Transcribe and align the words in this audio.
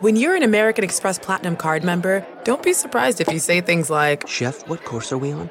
When 0.00 0.16
you're 0.16 0.34
an 0.34 0.42
American 0.42 0.82
Express 0.82 1.20
Platinum 1.20 1.54
card 1.54 1.84
member, 1.84 2.26
don't 2.42 2.64
be 2.64 2.72
surprised 2.72 3.20
if 3.20 3.32
you 3.32 3.38
say 3.38 3.60
things 3.60 3.90
like, 3.90 4.26
Chef, 4.26 4.66
what 4.66 4.84
course 4.84 5.12
are 5.12 5.18
we 5.18 5.30
on? 5.30 5.50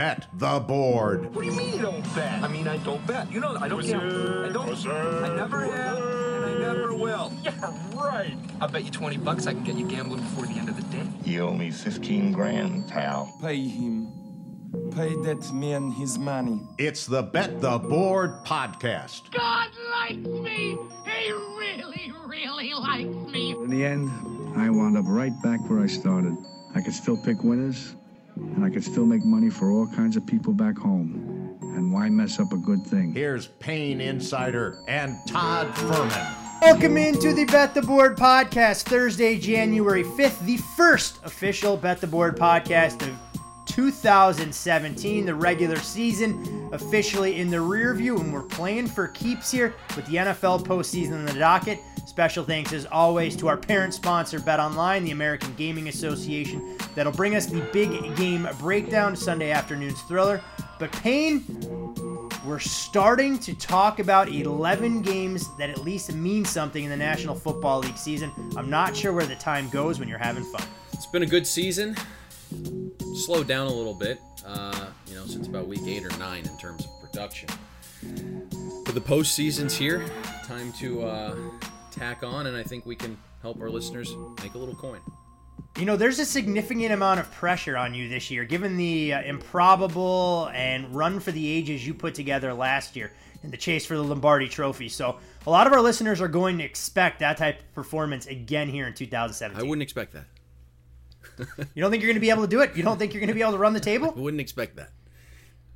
Bet 0.00 0.28
the 0.32 0.58
board. 0.60 1.34
What 1.34 1.42
do 1.42 1.50
you 1.50 1.54
mean 1.54 1.74
you 1.74 1.82
don't 1.82 2.14
bet? 2.14 2.42
I 2.42 2.48
mean, 2.48 2.66
I 2.66 2.78
don't 2.78 3.06
bet. 3.06 3.30
You 3.30 3.38
know, 3.38 3.58
I 3.60 3.68
don't 3.68 3.84
gamble. 3.84 4.46
I 4.46 4.48
don't. 4.48 4.86
I 4.86 5.36
never 5.36 5.60
have, 5.60 5.98
and 5.98 6.44
I 6.46 6.58
never 6.58 6.94
will. 6.94 7.30
Yeah, 7.42 7.74
right. 7.94 8.34
I 8.62 8.66
bet 8.66 8.86
you 8.86 8.90
20 8.90 9.18
bucks 9.18 9.46
I 9.46 9.52
can 9.52 9.62
get 9.62 9.76
you 9.76 9.86
gambling 9.86 10.22
before 10.22 10.46
the 10.46 10.54
end 10.54 10.70
of 10.70 10.76
the 10.76 10.96
day. 10.96 11.06
You 11.26 11.42
owe 11.42 11.52
me 11.52 11.70
15 11.70 12.32
grand, 12.32 12.88
pal. 12.88 13.30
Pay 13.42 13.68
him. 13.68 14.10
Pay 14.96 15.16
that 15.16 15.52
man 15.52 15.90
his 15.90 16.18
money. 16.18 16.62
It's 16.78 17.04
the 17.04 17.22
Bet 17.22 17.60
the 17.60 17.78
Board 17.78 18.42
podcast. 18.46 19.30
God 19.32 19.68
likes 19.90 20.16
me. 20.16 20.78
He 21.04 21.30
really, 21.30 22.10
really 22.24 22.72
likes 22.72 23.30
me. 23.30 23.50
In 23.50 23.68
the 23.68 23.84
end, 23.84 24.08
I 24.56 24.70
wound 24.70 24.96
up 24.96 25.04
right 25.06 25.42
back 25.42 25.60
where 25.68 25.80
I 25.80 25.88
started. 25.88 26.38
I 26.74 26.80
could 26.80 26.94
still 26.94 27.18
pick 27.22 27.42
winners, 27.44 27.96
and 28.40 28.64
I 28.64 28.70
could 28.70 28.84
still 28.84 29.06
make 29.06 29.24
money 29.24 29.50
for 29.50 29.70
all 29.70 29.86
kinds 29.86 30.16
of 30.16 30.26
people 30.26 30.52
back 30.52 30.76
home. 30.76 31.56
And 31.74 31.92
why 31.92 32.08
mess 32.08 32.38
up 32.40 32.52
a 32.52 32.56
good 32.56 32.84
thing? 32.84 33.12
Here's 33.12 33.46
Payne 33.46 34.00
Insider 34.00 34.82
and 34.88 35.16
Todd 35.26 35.68
Fuhrman. 35.74 36.36
Welcome 36.62 36.96
into 36.96 37.32
the 37.32 37.46
Bet 37.46 37.74
the 37.74 37.82
Board 37.82 38.18
podcast, 38.18 38.82
Thursday, 38.82 39.38
January 39.38 40.04
5th, 40.04 40.44
the 40.44 40.58
first 40.58 41.18
official 41.24 41.76
Bet 41.76 42.00
the 42.00 42.06
Board 42.06 42.36
podcast 42.36 43.00
of 43.02 43.16
2017. 43.66 45.24
The 45.24 45.34
regular 45.34 45.76
season 45.76 46.68
officially 46.72 47.38
in 47.38 47.50
the 47.50 47.60
rear 47.60 47.94
view, 47.94 48.18
and 48.18 48.32
we're 48.32 48.42
playing 48.42 48.88
for 48.88 49.08
keeps 49.08 49.50
here 49.50 49.74
with 49.96 50.04
the 50.06 50.16
NFL 50.16 50.64
postseason 50.64 51.12
in 51.12 51.24
the 51.24 51.32
docket. 51.34 51.80
Special 52.20 52.44
thanks, 52.44 52.74
as 52.74 52.84
always, 52.84 53.34
to 53.36 53.48
our 53.48 53.56
parent 53.56 53.94
sponsor, 53.94 54.40
Bet 54.40 54.60
Online, 54.60 55.02
the 55.02 55.10
American 55.10 55.54
Gaming 55.54 55.88
Association, 55.88 56.76
that'll 56.94 57.14
bring 57.14 57.34
us 57.34 57.46
the 57.46 57.60
big 57.72 58.14
game 58.14 58.46
breakdown, 58.58 59.16
Sunday 59.16 59.52
afternoon's 59.52 60.02
thriller. 60.02 60.42
But 60.78 60.92
Payne, 60.92 61.42
we're 62.44 62.58
starting 62.58 63.38
to 63.38 63.54
talk 63.54 64.00
about 64.00 64.28
11 64.28 65.00
games 65.00 65.48
that 65.56 65.70
at 65.70 65.78
least 65.78 66.12
mean 66.12 66.44
something 66.44 66.84
in 66.84 66.90
the 66.90 66.96
National 66.96 67.34
Football 67.34 67.80
League 67.80 67.96
season. 67.96 68.30
I'm 68.54 68.68
not 68.68 68.94
sure 68.94 69.14
where 69.14 69.24
the 69.24 69.36
time 69.36 69.70
goes 69.70 69.98
when 69.98 70.06
you're 70.06 70.18
having 70.18 70.44
fun. 70.44 70.66
It's 70.92 71.06
been 71.06 71.22
a 71.22 71.26
good 71.26 71.46
season. 71.46 71.96
Slowed 73.14 73.48
down 73.48 73.66
a 73.66 73.72
little 73.72 73.94
bit, 73.94 74.20
uh, 74.44 74.88
you 75.06 75.14
know, 75.14 75.24
since 75.24 75.46
about 75.46 75.68
week 75.68 75.86
eight 75.86 76.04
or 76.04 76.14
nine 76.18 76.44
in 76.44 76.58
terms 76.58 76.84
of 76.84 76.90
production. 77.00 77.48
But 78.84 78.94
the 78.94 79.00
postseason's 79.00 79.74
here. 79.74 80.04
Time 80.44 80.70
to 80.74 81.02
uh, 81.04 81.36
tack 82.00 82.22
on, 82.22 82.46
and 82.46 82.56
I 82.56 82.62
think 82.62 82.86
we 82.86 82.96
can 82.96 83.14
help 83.42 83.60
our 83.60 83.68
listeners 83.68 84.16
make 84.42 84.54
a 84.54 84.58
little 84.58 84.74
coin. 84.74 85.00
You 85.78 85.84
know, 85.84 85.96
there's 85.96 86.18
a 86.18 86.24
significant 86.24 86.92
amount 86.92 87.20
of 87.20 87.30
pressure 87.30 87.76
on 87.76 87.92
you 87.94 88.08
this 88.08 88.30
year, 88.30 88.44
given 88.44 88.78
the 88.78 89.12
uh, 89.12 89.22
improbable 89.22 90.50
and 90.54 90.94
run 90.94 91.20
for 91.20 91.30
the 91.30 91.46
ages 91.46 91.86
you 91.86 91.92
put 91.92 92.14
together 92.14 92.54
last 92.54 92.96
year 92.96 93.12
in 93.42 93.50
the 93.50 93.56
chase 93.58 93.84
for 93.84 93.96
the 93.96 94.02
Lombardi 94.02 94.48
Trophy. 94.48 94.88
So, 94.88 95.18
a 95.46 95.50
lot 95.50 95.66
of 95.66 95.74
our 95.74 95.82
listeners 95.82 96.22
are 96.22 96.28
going 96.28 96.56
to 96.58 96.64
expect 96.64 97.20
that 97.20 97.36
type 97.36 97.60
of 97.60 97.74
performance 97.74 98.26
again 98.26 98.68
here 98.68 98.86
in 98.86 98.94
2017. 98.94 99.62
I 99.62 99.68
wouldn't 99.68 99.82
expect 99.82 100.14
that. 100.14 100.24
You 101.74 101.82
don't 101.82 101.90
think 101.90 102.02
you're 102.02 102.08
going 102.08 102.16
to 102.16 102.20
be 102.20 102.30
able 102.30 102.42
to 102.42 102.48
do 102.48 102.60
it? 102.60 102.76
You 102.76 102.82
don't 102.82 102.98
think 102.98 103.14
you're 103.14 103.20
going 103.20 103.28
to 103.28 103.34
be 103.34 103.40
able 103.40 103.52
to 103.52 103.58
run 103.58 103.72
the 103.72 103.80
table? 103.80 104.12
I 104.16 104.20
wouldn't 104.20 104.40
expect 104.40 104.76
that. 104.76 104.90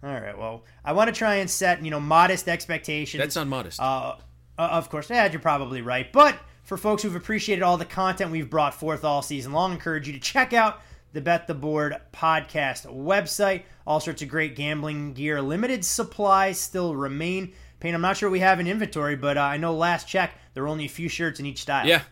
All 0.03 0.11
right. 0.11 0.37
Well, 0.37 0.65
I 0.85 0.93
want 0.93 1.09
to 1.09 1.13
try 1.19 1.37
and 1.37 1.51
set 1.51 1.83
you 1.83 1.91
know 1.91 2.01
modest 2.01 2.49
expectations. 2.49 3.19
That's 3.19 3.37
not 3.37 3.47
modest. 3.47 3.81
Uh, 3.81 4.17
uh, 4.59 4.69
of 4.73 4.91
course, 4.91 5.11
yeah, 5.11 5.31
you're 5.31 5.41
probably 5.41 5.83
right. 5.83 6.13
But 6.13 6.39
for 6.63 6.77
folks 6.77 7.03
who've 7.03 7.15
appreciated 7.15 7.63
all 7.63 7.77
the 7.77 7.85
content 7.85 8.31
we've 8.31 8.51
brought 8.51 8.75
forth 8.75 9.05
all 9.05 9.23
season 9.23 9.53
long, 9.53 9.73
I 9.73 9.75
encourage 9.75 10.07
you 10.07 10.13
to 10.13 10.21
check 10.21 10.53
out 10.53 10.81
the 11.13 11.21
Bet 11.21 11.47
the 11.47 11.55
Board 11.55 11.97
podcast 12.13 12.87
website. 12.87 13.63
All 13.87 14.01
sorts 14.01 14.23
of 14.23 14.29
great 14.29 14.57
gambling 14.57 15.13
gear. 15.13 15.41
Limited 15.41 15.85
supplies 15.85 16.59
still 16.59 16.97
remain. 16.97 17.53
Payne, 17.81 17.95
I'm 17.95 18.01
not 18.01 18.17
sure 18.17 18.31
we 18.31 18.41
have 18.41 18.61
an 18.61 18.67
inventory, 18.67 19.15
but 19.15 19.37
uh, 19.37 19.43
I 19.43 19.57
know 19.59 19.75
last 19.75 20.09
check 20.09 20.33
there 20.55 20.63
were 20.63 20.69
only 20.69 20.87
a 20.87 20.89
few 20.89 21.09
shirts 21.09 21.39
in 21.39 21.47
each 21.47 21.61
style. 21.63 21.87
Yeah, 21.87 22.03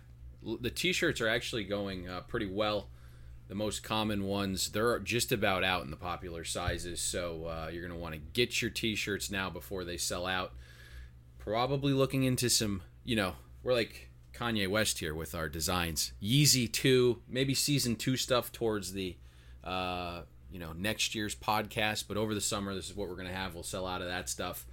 the 0.43 0.71
T-shirts 0.71 1.21
are 1.21 1.29
actually 1.29 1.65
going 1.65 2.09
uh, 2.09 2.21
pretty 2.23 2.47
well. 2.47 2.89
The 3.49 3.55
most 3.55 3.83
common 3.83 4.25
ones, 4.25 4.71
they're 4.71 4.99
just 4.99 5.33
about 5.33 5.65
out 5.65 5.85
in 5.85 5.91
the 5.91 5.97
popular 5.97 6.45
sizes, 6.45 7.01
so 7.01 7.47
uh, 7.47 7.71
you're 7.73 7.87
going 7.87 7.93
to 7.93 7.99
want 7.99 8.15
to 8.15 8.21
get 8.21 8.63
your 8.63 8.71
T-shirts 8.71 9.31
now 9.31 9.51
before 9.51 9.85
they 9.85 9.97
sell 9.97 10.27
out. 10.27 10.53
Probably 11.45 11.93
looking 11.93 12.23
into 12.23 12.49
some, 12.49 12.83
you 13.03 13.17
know, 13.17 13.35
we're 13.65 13.73
like 13.73 14.11
Kanye 14.33 14.69
West 14.69 15.01
here 15.01 15.13
with 15.13 15.35
our 15.35 15.49
designs. 15.49 16.13
Yeezy 16.23 16.73
2, 16.73 17.23
maybe 17.29 17.53
season 17.53 17.97
2 17.97 18.17
stuff 18.17 18.53
towards 18.53 18.93
the 18.93 19.17
uh, 19.65 20.23
you 20.53 20.61
know, 20.61 20.73
next 20.73 21.17
year's 21.17 21.35
podcast, 21.35 22.05
but 22.07 22.17
over 22.17 22.33
the 22.33 22.41
summer 22.41 22.77
this 22.77 22.89
is 22.89 22.97
what 22.97 23.09
we're 23.09 23.17
going 23.17 23.27
to 23.27 23.35
have. 23.35 23.55
We'll 23.55 23.65
sell 23.65 23.89
out 23.89 24.03
of 24.03 24.07
that 24.07 24.29
stuff. 24.29 24.65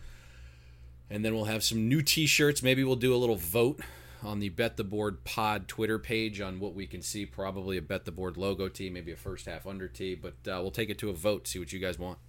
And 1.10 1.26
then 1.26 1.34
we'll 1.34 1.46
have 1.46 1.64
some 1.64 1.90
new 1.90 2.04
t-shirts. 2.04 2.62
Maybe 2.62 2.84
we'll 2.84 2.96
do 2.96 3.16
a 3.16 3.18
little 3.18 3.36
vote 3.36 3.80
on 4.22 4.38
the 4.38 4.50
Bet 4.50 4.78
the 4.78 4.84
Board 4.84 5.24
Pod 5.24 5.68
Twitter 5.68 5.98
page 5.98 6.40
on 6.40 6.60
what 6.60 6.76
we 6.76 6.86
can 6.86 7.02
see. 7.02 7.26
Probably 7.26 7.78
a 7.78 7.82
Bet 7.82 8.06
the 8.06 8.12
Board 8.12 8.38
logo 8.38 8.70
tee, 8.70 8.92
maybe 8.92 9.12
a 9.12 9.16
first 9.16 9.48
half 9.48 9.66
under 9.66 9.88
tee, 9.88 10.14
but 10.14 10.34
uh, 10.48 10.62
we'll 10.62 10.70
take 10.70 10.92
it 10.92 11.00
to 11.00 11.10
a 11.10 11.14
vote, 11.14 11.48
see 11.48 11.58
what 11.58 11.74
you 11.74 11.80
guys 11.80 11.98
want. 11.98 12.20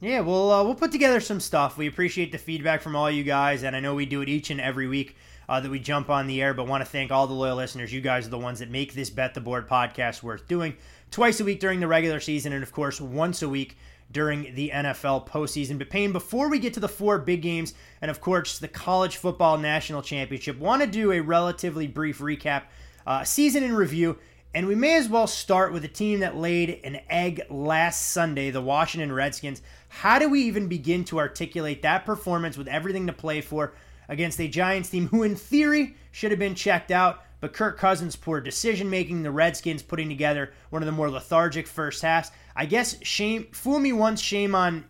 Yeah, 0.00 0.20
we'll 0.20 0.50
uh, 0.50 0.62
we'll 0.62 0.74
put 0.74 0.92
together 0.92 1.20
some 1.20 1.40
stuff. 1.40 1.78
We 1.78 1.86
appreciate 1.86 2.30
the 2.30 2.38
feedback 2.38 2.82
from 2.82 2.94
all 2.94 3.10
you 3.10 3.24
guys, 3.24 3.62
and 3.62 3.74
I 3.74 3.80
know 3.80 3.94
we 3.94 4.04
do 4.04 4.20
it 4.20 4.28
each 4.28 4.50
and 4.50 4.60
every 4.60 4.86
week 4.86 5.16
uh, 5.48 5.60
that 5.60 5.70
we 5.70 5.78
jump 5.78 6.10
on 6.10 6.26
the 6.26 6.42
air. 6.42 6.52
But 6.52 6.66
want 6.66 6.84
to 6.84 6.90
thank 6.90 7.10
all 7.10 7.26
the 7.26 7.32
loyal 7.32 7.56
listeners. 7.56 7.92
You 7.92 8.02
guys 8.02 8.26
are 8.26 8.30
the 8.30 8.38
ones 8.38 8.58
that 8.58 8.70
make 8.70 8.92
this 8.92 9.08
Bet 9.08 9.32
the 9.32 9.40
Board 9.40 9.66
podcast 9.66 10.22
worth 10.22 10.46
doing. 10.48 10.76
Twice 11.10 11.40
a 11.40 11.44
week 11.44 11.60
during 11.60 11.80
the 11.80 11.86
regular 11.86 12.20
season, 12.20 12.52
and 12.52 12.62
of 12.62 12.72
course 12.72 13.00
once 13.00 13.40
a 13.40 13.48
week 13.48 13.78
during 14.12 14.54
the 14.54 14.70
NFL 14.74 15.26
postseason. 15.26 15.78
But 15.78 15.88
Payne, 15.88 16.12
before 16.12 16.50
we 16.50 16.58
get 16.58 16.74
to 16.74 16.80
the 16.80 16.88
four 16.88 17.18
big 17.18 17.40
games, 17.40 17.72
and 18.02 18.10
of 18.10 18.20
course 18.20 18.58
the 18.58 18.68
college 18.68 19.16
football 19.16 19.56
national 19.56 20.02
championship, 20.02 20.58
want 20.58 20.82
to 20.82 20.88
do 20.88 21.12
a 21.12 21.20
relatively 21.20 21.86
brief 21.86 22.18
recap, 22.18 22.64
uh, 23.06 23.24
season 23.24 23.62
in 23.62 23.74
review. 23.74 24.18
And 24.54 24.66
we 24.66 24.74
may 24.74 24.96
as 24.96 25.08
well 25.08 25.26
start 25.26 25.72
with 25.74 25.84
a 25.84 25.88
team 25.88 26.20
that 26.20 26.34
laid 26.34 26.80
an 26.82 27.00
egg 27.10 27.42
last 27.50 28.12
Sunday, 28.12 28.50
the 28.50 28.62
Washington 28.62 29.12
Redskins. 29.12 29.60
How 29.88 30.18
do 30.18 30.28
we 30.28 30.42
even 30.42 30.68
begin 30.68 31.04
to 31.06 31.18
articulate 31.18 31.82
that 31.82 32.04
performance 32.04 32.56
with 32.56 32.68
everything 32.68 33.06
to 33.06 33.12
play 33.12 33.40
for 33.40 33.74
against 34.08 34.40
a 34.40 34.48
Giants 34.48 34.90
team 34.90 35.08
who, 35.08 35.22
in 35.22 35.36
theory, 35.36 35.96
should 36.12 36.30
have 36.30 36.40
been 36.40 36.54
checked 36.54 36.90
out? 36.90 37.22
But 37.40 37.52
Kirk 37.52 37.78
Cousins' 37.78 38.16
poor 38.16 38.40
decision 38.40 38.88
making, 38.88 39.22
the 39.22 39.30
Redskins 39.30 39.82
putting 39.82 40.08
together 40.08 40.52
one 40.70 40.82
of 40.82 40.86
the 40.86 40.92
more 40.92 41.10
lethargic 41.10 41.66
first 41.66 42.02
halves. 42.02 42.30
I 42.54 42.66
guess 42.66 42.96
shame, 43.04 43.48
fool 43.52 43.78
me 43.78 43.92
once, 43.92 44.20
shame 44.20 44.54
on 44.54 44.84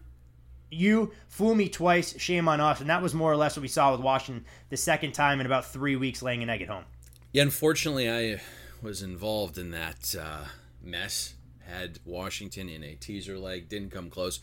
you, 0.70 1.12
fool 1.28 1.54
me 1.54 1.68
twice, 1.68 2.18
shame 2.18 2.48
on 2.48 2.60
us. 2.60 2.80
And 2.80 2.88
that 2.90 3.02
was 3.02 3.14
more 3.14 3.30
or 3.30 3.36
less 3.36 3.56
what 3.56 3.62
we 3.62 3.68
saw 3.68 3.92
with 3.92 4.00
Washington 4.00 4.44
the 4.68 4.76
second 4.76 5.12
time 5.12 5.40
in 5.40 5.46
about 5.46 5.66
three 5.66 5.96
weeks 5.96 6.22
laying 6.22 6.42
an 6.42 6.50
egg 6.50 6.62
at 6.62 6.68
home. 6.68 6.84
Yeah, 7.32 7.42
unfortunately, 7.42 8.10
I 8.10 8.40
was 8.80 9.02
involved 9.02 9.58
in 9.58 9.70
that 9.72 10.14
uh, 10.18 10.44
mess. 10.82 11.34
Had 11.66 11.98
Washington 12.04 12.68
in 12.68 12.84
a 12.84 12.94
teaser 12.94 13.36
leg, 13.36 13.68
didn't 13.68 13.90
come 13.90 14.08
close. 14.08 14.40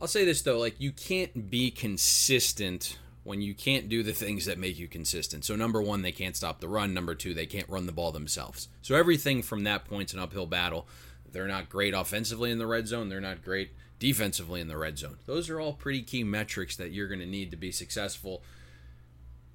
I'll 0.00 0.08
say 0.08 0.24
this 0.24 0.42
though, 0.42 0.58
like 0.58 0.74
you 0.78 0.92
can't 0.92 1.50
be 1.50 1.70
consistent 1.70 2.98
when 3.26 3.42
you 3.42 3.54
can't 3.54 3.88
do 3.88 4.04
the 4.04 4.12
things 4.12 4.44
that 4.44 4.58
make 4.58 4.78
you 4.78 4.86
consistent. 4.86 5.44
So, 5.44 5.56
number 5.56 5.82
one, 5.82 6.02
they 6.02 6.12
can't 6.12 6.36
stop 6.36 6.60
the 6.60 6.68
run. 6.68 6.94
Number 6.94 7.14
two, 7.14 7.34
they 7.34 7.44
can't 7.44 7.68
run 7.68 7.86
the 7.86 7.92
ball 7.92 8.12
themselves. 8.12 8.68
So, 8.82 8.94
everything 8.94 9.42
from 9.42 9.64
that 9.64 9.84
point's 9.84 10.14
an 10.14 10.20
uphill 10.20 10.46
battle. 10.46 10.86
They're 11.30 11.48
not 11.48 11.68
great 11.68 11.92
offensively 11.92 12.52
in 12.52 12.58
the 12.58 12.68
red 12.68 12.86
zone. 12.86 13.08
They're 13.08 13.20
not 13.20 13.42
great 13.42 13.72
defensively 13.98 14.60
in 14.60 14.68
the 14.68 14.76
red 14.76 14.96
zone. 14.96 15.18
Those 15.26 15.50
are 15.50 15.60
all 15.60 15.72
pretty 15.72 16.02
key 16.02 16.22
metrics 16.22 16.76
that 16.76 16.92
you're 16.92 17.08
going 17.08 17.20
to 17.20 17.26
need 17.26 17.50
to 17.50 17.56
be 17.56 17.72
successful. 17.72 18.42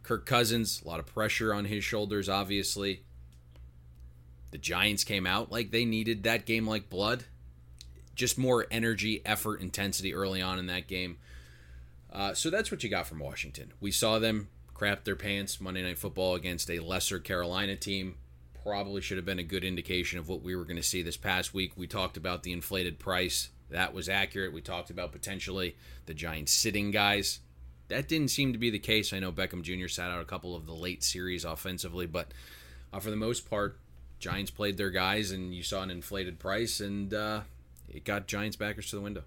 Kirk 0.04 0.26
Cousins, 0.26 0.82
a 0.84 0.88
lot 0.88 1.00
of 1.00 1.06
pressure 1.06 1.54
on 1.54 1.66
his 1.66 1.84
shoulders, 1.84 2.28
obviously. 2.28 3.04
The 4.52 4.58
Giants 4.58 5.06
came 5.06 5.26
out 5.26 5.50
like 5.50 5.72
they 5.72 5.86
needed 5.86 6.24
that 6.24 6.46
game 6.46 6.68
like 6.68 6.90
blood. 6.90 7.24
Just 8.16 8.38
more 8.38 8.66
energy, 8.70 9.22
effort, 9.26 9.62
intensity 9.62 10.14
early 10.14 10.42
on 10.42 10.60
in 10.60 10.68
that 10.68 10.88
game. 10.88 11.18
Uh, 12.12 12.34
so 12.34 12.50
that's 12.50 12.72
what 12.72 12.84
you 12.84 12.90
got 12.90 13.08
from 13.08 13.20
Washington. 13.20 13.72
We 13.80 13.92
saw 13.92 14.20
them 14.20 14.50
crap 14.74 15.04
their 15.04 15.16
pants 15.16 15.62
Monday 15.62 15.84
Night 15.84 15.98
Football 15.98 16.36
against 16.36 16.70
a 16.70 16.80
lesser 16.80 17.20
Carolina 17.20 17.76
team. 17.76 18.16
Probably 18.64 19.02
should 19.02 19.18
have 19.18 19.26
been 19.26 19.40
a 19.40 19.44
good 19.44 19.64
indication 19.64 20.20
of 20.20 20.28
what 20.28 20.42
we 20.42 20.56
were 20.56 20.66
going 20.66 20.76
to 20.78 20.84
see 20.84 21.02
this 21.02 21.18
past 21.18 21.54
week. 21.54 21.74
We 21.76 21.88
talked 21.88 22.18
about 22.18 22.44
the 22.44 22.52
inflated 22.52 23.00
price. 23.00 23.50
That 23.70 23.94
was 23.94 24.10
accurate. 24.10 24.54
We 24.54 24.62
talked 24.62 24.90
about 24.90 25.12
potentially 25.12 25.76
the 26.06 26.14
Giants 26.14 26.52
sitting 26.52 26.92
guys. 26.92 27.40
That 27.88 28.08
didn't 28.08 28.30
seem 28.30 28.54
to 28.54 28.60
be 28.60 28.70
the 28.70 28.80
case. 28.80 29.14
I 29.14 29.20
know 29.20 29.32
Beckham 29.32 29.62
Jr. 29.62 29.88
sat 29.88 30.12
out 30.12 30.22
a 30.22 30.26
couple 30.26 30.56
of 30.56 30.66
the 30.66 30.74
late 30.74 31.04
series 31.04 31.46
offensively, 31.46 32.06
but 32.06 32.34
uh, 32.92 33.00
for 33.00 33.10
the 33.10 33.16
most 33.16 33.50
part, 33.50 33.78
Giants 34.20 34.52
played 34.52 34.78
their 34.78 34.92
guys, 34.92 35.32
and 35.32 35.54
you 35.54 35.64
saw 35.64 35.82
an 35.82 35.92
inflated 35.92 36.40
price, 36.40 36.80
and 36.80 37.14
uh, 37.14 37.42
it 37.94 38.06
got 38.06 38.28
Giants 38.28 38.56
backers 38.56 38.90
to 38.90 38.96
the 38.96 39.02
window. 39.02 39.24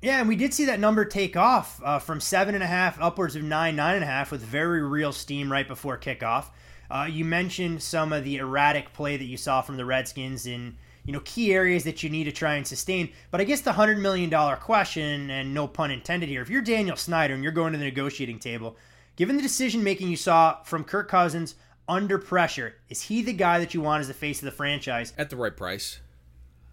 Yeah, 0.00 0.20
and 0.20 0.28
we 0.28 0.36
did 0.36 0.54
see 0.54 0.66
that 0.66 0.78
number 0.78 1.04
take 1.04 1.36
off 1.36 1.80
uh, 1.84 1.98
from 1.98 2.20
seven 2.20 2.54
and 2.54 2.62
a 2.62 2.68
half 2.68 3.00
upwards 3.00 3.34
of 3.34 3.42
nine, 3.42 3.74
nine 3.74 3.96
and 3.96 4.04
a 4.04 4.06
half 4.06 4.30
with 4.30 4.40
very 4.40 4.80
real 4.80 5.12
steam 5.12 5.50
right 5.50 5.66
before 5.66 5.98
kickoff. 5.98 6.46
Uh, 6.90 7.08
you 7.10 7.24
mentioned 7.24 7.82
some 7.82 8.12
of 8.12 8.24
the 8.24 8.36
erratic 8.36 8.92
play 8.92 9.16
that 9.16 9.24
you 9.24 9.36
saw 9.36 9.60
from 9.60 9.76
the 9.76 9.84
Redskins 9.84 10.46
in 10.46 10.76
you 11.04 11.12
know 11.12 11.20
key 11.24 11.52
areas 11.52 11.84
that 11.84 12.02
you 12.02 12.10
need 12.10 12.24
to 12.24 12.32
try 12.32 12.54
and 12.54 12.66
sustain. 12.66 13.10
But 13.30 13.40
I 13.40 13.44
guess 13.44 13.60
the 13.60 13.72
hundred 13.72 13.98
million 13.98 14.30
dollar 14.30 14.56
question, 14.56 15.30
and 15.30 15.52
no 15.52 15.66
pun 15.66 15.90
intended 15.90 16.28
here, 16.28 16.42
if 16.42 16.48
you're 16.48 16.62
Daniel 16.62 16.96
Snyder 16.96 17.34
and 17.34 17.42
you're 17.42 17.52
going 17.52 17.72
to 17.72 17.78
the 17.78 17.84
negotiating 17.84 18.38
table, 18.38 18.76
given 19.16 19.36
the 19.36 19.42
decision 19.42 19.82
making 19.82 20.08
you 20.08 20.16
saw 20.16 20.62
from 20.62 20.84
Kirk 20.84 21.08
Cousins 21.08 21.56
under 21.88 22.18
pressure, 22.18 22.76
is 22.88 23.02
he 23.02 23.22
the 23.22 23.32
guy 23.32 23.58
that 23.58 23.74
you 23.74 23.80
want 23.80 24.02
as 24.02 24.08
the 24.08 24.14
face 24.14 24.38
of 24.38 24.44
the 24.44 24.52
franchise 24.52 25.12
at 25.18 25.28
the 25.28 25.36
right 25.36 25.56
price? 25.56 25.98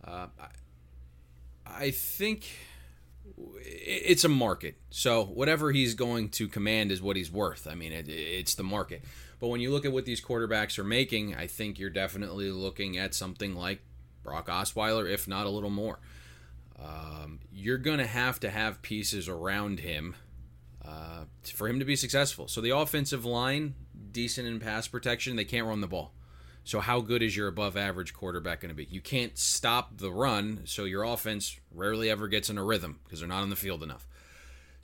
Uh, 0.03 0.27
I 0.39 0.47
think 1.91 2.47
it's 3.37 4.23
a 4.23 4.29
market. 4.29 4.75
So 4.89 5.25
whatever 5.25 5.71
he's 5.71 5.93
going 5.93 6.29
to 6.29 6.47
command 6.47 6.91
is 6.91 7.01
what 7.01 7.15
he's 7.15 7.31
worth. 7.31 7.67
I 7.69 7.75
mean, 7.75 7.91
it, 7.91 8.07
it's 8.09 8.55
the 8.55 8.63
market. 8.63 9.03
But 9.39 9.47
when 9.47 9.59
you 9.59 9.71
look 9.71 9.85
at 9.85 9.91
what 9.91 10.05
these 10.05 10.21
quarterbacks 10.21 10.79
are 10.79 10.83
making, 10.83 11.35
I 11.35 11.47
think 11.47 11.77
you're 11.77 11.89
definitely 11.89 12.51
looking 12.51 12.97
at 12.97 13.13
something 13.13 13.55
like 13.55 13.81
Brock 14.23 14.47
Osweiler, 14.47 15.09
if 15.09 15.27
not 15.27 15.45
a 15.45 15.49
little 15.49 15.69
more. 15.69 15.99
Um, 16.79 17.39
you're 17.51 17.77
going 17.77 17.99
to 17.99 18.07
have 18.07 18.39
to 18.41 18.49
have 18.49 18.81
pieces 18.81 19.27
around 19.27 19.79
him 19.79 20.15
uh, 20.85 21.25
for 21.43 21.67
him 21.67 21.79
to 21.79 21.85
be 21.85 21.95
successful. 21.95 22.47
So 22.47 22.61
the 22.61 22.75
offensive 22.75 23.25
line, 23.25 23.75
decent 24.11 24.47
in 24.47 24.59
pass 24.59 24.87
protection, 24.87 25.35
they 25.35 25.45
can't 25.45 25.67
run 25.67 25.81
the 25.81 25.87
ball. 25.87 26.13
So 26.65 26.79
how 26.79 26.99
good 26.99 27.21
is 27.21 27.37
your 27.37 27.47
above 27.47 27.77
average 27.77 28.13
quarterback 28.13 28.61
going 28.61 28.69
to 28.69 28.75
be? 28.75 28.87
You 28.89 28.99
can't 28.99 29.37
stop 29.37 29.97
the 29.97 30.11
run, 30.11 30.61
so 30.65 30.85
your 30.85 31.03
offense 31.03 31.59
rarely 31.71 32.09
ever 32.09 32.27
gets 32.27 32.49
in 32.49 32.57
a 32.57 32.63
rhythm 32.63 32.99
because 33.03 33.19
they're 33.19 33.29
not 33.29 33.43
on 33.43 33.51
the 33.51 33.55
field 33.55 33.83
enough. 33.83 34.07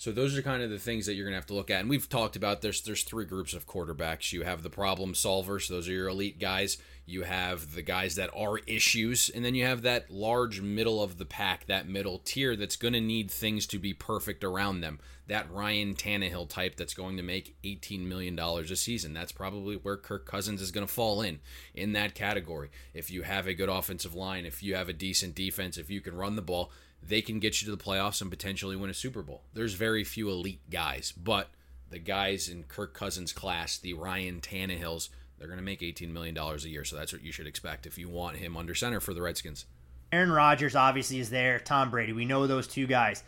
So 0.02 0.12
those 0.12 0.36
are 0.36 0.42
kind 0.42 0.64
of 0.64 0.72
the 0.72 0.80
things 0.80 1.06
that 1.06 1.14
you're 1.14 1.26
going 1.26 1.34
to 1.34 1.38
have 1.38 1.46
to 1.46 1.54
look 1.54 1.70
at. 1.70 1.82
And 1.82 1.88
we've 1.88 2.10
talked 2.10 2.36
about 2.36 2.64
there's 2.64 2.82
there's 2.82 3.04
three 3.04 3.26
groups 3.26 3.54
of 3.54 3.68
quarterbacks. 3.68 4.34
You 4.34 4.42
have 4.42 4.64
the 4.64 4.70
problem 4.72 5.14
solvers, 5.14 5.68
those 5.68 5.88
are 5.88 5.92
your 5.92 6.08
elite 6.08 6.40
guys. 6.40 6.80
You 7.06 7.22
have 7.22 7.76
the 7.76 7.84
guys 7.84 8.16
that 8.16 8.32
are 8.36 8.58
issues, 8.66 9.30
and 9.30 9.46
then 9.46 9.54
you 9.54 9.66
have 9.66 9.84
that 9.84 10.10
large 10.10 10.60
middle 10.60 11.04
of 11.04 11.20
the 11.20 11.26
pack, 11.26 11.68
that 11.68 11.88
middle 11.88 12.18
tier 12.18 12.56
that's 12.56 12.78
going 12.78 12.96
to 12.96 13.02
need 13.02 13.30
things 13.30 13.68
to 13.68 13.78
be 13.78 13.94
perfect 13.94 14.44
around 14.44 14.82
them. 14.82 15.00
That 15.28 15.52
Ryan 15.52 15.94
Tannehill 15.94 16.50
type 16.50 16.78
that's 16.78 16.96
going 16.96 17.18
to 17.18 17.24
make 17.24 17.56
18 17.64 18.10
million 18.10 18.36
dollars 18.36 18.72
a 18.72 18.78
season. 18.78 19.14
That's 19.14 19.32
probably 19.32 19.76
where 19.76 19.98
Kirk 19.98 20.26
Cousins 20.26 20.64
is 20.64 20.72
going 20.72 20.88
to 20.88 20.92
fall 20.92 21.22
in 21.22 21.42
in 21.76 21.92
that 21.94 22.16
category. 22.16 22.72
If 22.96 23.12
you 23.12 23.22
have 23.22 23.46
a 23.46 23.54
good 23.54 23.70
offensive 23.70 24.16
line, 24.16 24.48
if 24.48 24.64
you 24.64 24.74
have 24.74 24.90
a 24.90 24.94
decent 24.94 25.36
defense, 25.36 25.78
if 25.78 25.92
you 25.92 26.02
can 26.02 26.16
run 26.16 26.36
the 26.36 26.42
ball, 26.42 26.72
they 27.02 27.22
can 27.22 27.40
get 27.40 27.62
you 27.62 27.66
to 27.66 27.76
the 27.76 27.84
playoffs 27.84 28.22
and 28.22 28.30
potentially 28.30 28.76
win 28.76 28.90
a 28.90 28.94
Super 28.94 29.22
Bowl. 29.22 29.44
There's 29.54 29.74
very 29.74 30.04
few 30.04 30.30
elite 30.30 30.70
guys, 30.70 31.12
but 31.12 31.50
the 31.90 32.00
guys 32.00 32.48
in 32.48 32.64
Kirk 32.64 32.94
Cousins' 32.94 33.34
class, 33.34 33.78
the 33.78 33.94
Ryan 33.94 34.40
Tannehills, 34.40 35.10
they're 35.38 35.48
going 35.48 35.60
to 35.60 35.66
make 35.66 35.82
$18 35.82 36.12
million 36.12 36.38
a 36.38 36.56
year. 36.68 36.86
So 36.86 36.96
that's 36.96 37.12
what 37.12 37.24
you 37.24 37.32
should 37.32 37.48
expect 37.48 37.86
if 37.86 37.98
you 37.98 38.10
want 38.10 38.38
him 38.38 38.56
under 38.56 38.76
center 38.76 39.00
for 39.00 39.14
the 39.14 39.22
Redskins. 39.22 39.66
Aaron 40.12 40.32
Rodgers 40.32 40.76
obviously 40.76 41.20
is 41.20 41.30
there. 41.30 41.60
Tom 41.60 41.90
Brady, 41.90 42.14
we 42.14 42.26
know 42.26 42.46
those 42.46 42.68
two 42.68 42.86
guys. 42.86 43.24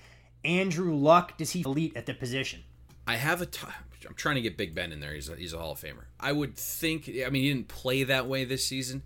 Andrew 0.45 0.95
Luck, 0.95 1.37
does 1.37 1.51
he 1.51 1.61
elite 1.61 1.93
at 1.95 2.05
the 2.05 2.13
position? 2.13 2.63
I 3.07 3.15
have 3.15 3.41
a. 3.41 3.45
T- 3.45 3.67
I'm 4.07 4.13
trying 4.15 4.35
to 4.35 4.41
get 4.41 4.57
Big 4.57 4.75
Ben 4.75 4.91
in 4.91 4.99
there. 4.99 5.13
He's 5.13 5.29
a, 5.29 5.35
he's 5.35 5.53
a 5.53 5.57
Hall 5.57 5.71
of 5.71 5.79
Famer. 5.79 6.05
I 6.19 6.33
would 6.33 6.55
think. 6.55 7.09
I 7.09 7.29
mean, 7.29 7.43
he 7.43 7.53
didn't 7.53 7.69
play 7.69 8.03
that 8.03 8.27
way 8.27 8.43
this 8.43 8.65
season 8.65 9.01